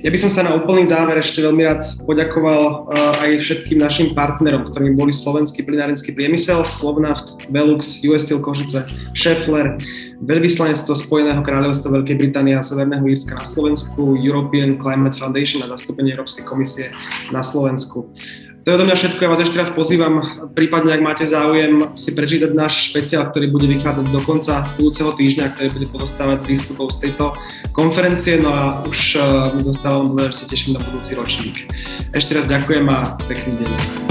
Ja 0.00 0.08
by 0.08 0.18
som 0.24 0.30
sa 0.32 0.40
na 0.40 0.56
úplný 0.56 0.88
záver 0.88 1.20
ešte 1.20 1.44
veľmi 1.44 1.68
rád 1.68 1.84
poďakoval 2.08 2.88
uh, 2.88 3.20
aj 3.20 3.36
všetkým 3.44 3.76
našim 3.76 4.16
partnerom, 4.16 4.72
ktorými 4.72 4.96
boli 4.96 5.12
slovenský 5.12 5.68
plinárenský 5.68 6.16
priemysel, 6.16 6.64
Slovnaft, 6.64 7.44
Velux, 7.52 7.84
US 8.08 8.24
Steel 8.24 8.40
Košice, 8.40 8.88
Scheffler, 9.12 9.76
veľvyslanectvo 10.24 10.96
Spojeného 10.96 11.44
kráľovstva 11.44 11.92
Veľkej 12.00 12.16
Británie 12.16 12.56
a 12.56 12.64
Severného 12.64 13.04
Írska 13.04 13.36
na 13.36 13.44
Slovensku, 13.44 14.16
European 14.16 14.80
Climate 14.80 15.20
Foundation 15.20 15.60
a 15.60 15.68
zastúpenie 15.68 16.16
Európskej 16.16 16.48
komisie 16.48 16.88
na 17.36 17.44
Slovensku. 17.44 18.08
To 18.64 18.72
je 18.72 18.76
odo 18.80 18.88
mňa 18.88 18.96
všetko. 18.96 19.20
Ja 19.20 19.28
vás 19.28 19.44
ešte 19.44 19.60
raz 19.60 19.68
pozývam, 19.68 20.24
prípadne 20.56 20.96
ak 20.96 21.04
máte 21.04 21.28
záujem 21.28 21.92
si 21.92 22.16
prečítať 22.16 22.56
náš 22.56 22.88
špeciál, 22.88 23.28
ktorý 23.28 23.52
bude 23.52 23.68
vychádzať 23.68 24.08
do 24.08 24.20
konca 24.24 24.64
budúceho 24.80 25.12
týždňa, 25.12 25.52
ktorý 25.52 25.68
bude 25.68 25.86
podostávať 25.92 26.48
prístupov 26.48 26.88
z 26.96 27.04
tejto 27.04 27.36
konferencie. 27.76 28.40
No 28.40 28.48
a 28.48 28.80
už 28.88 29.20
mi 29.52 29.60
zostávam 29.60 30.16
že 30.16 30.40
sa 30.40 30.46
teším 30.48 30.76
na 30.76 30.80
budúci 30.80 31.12
ročník. 31.12 31.68
Ešte 32.16 32.40
raz 32.40 32.48
ďakujem 32.48 32.88
a 32.88 33.20
pekný 33.28 33.52
deň. 33.60 34.03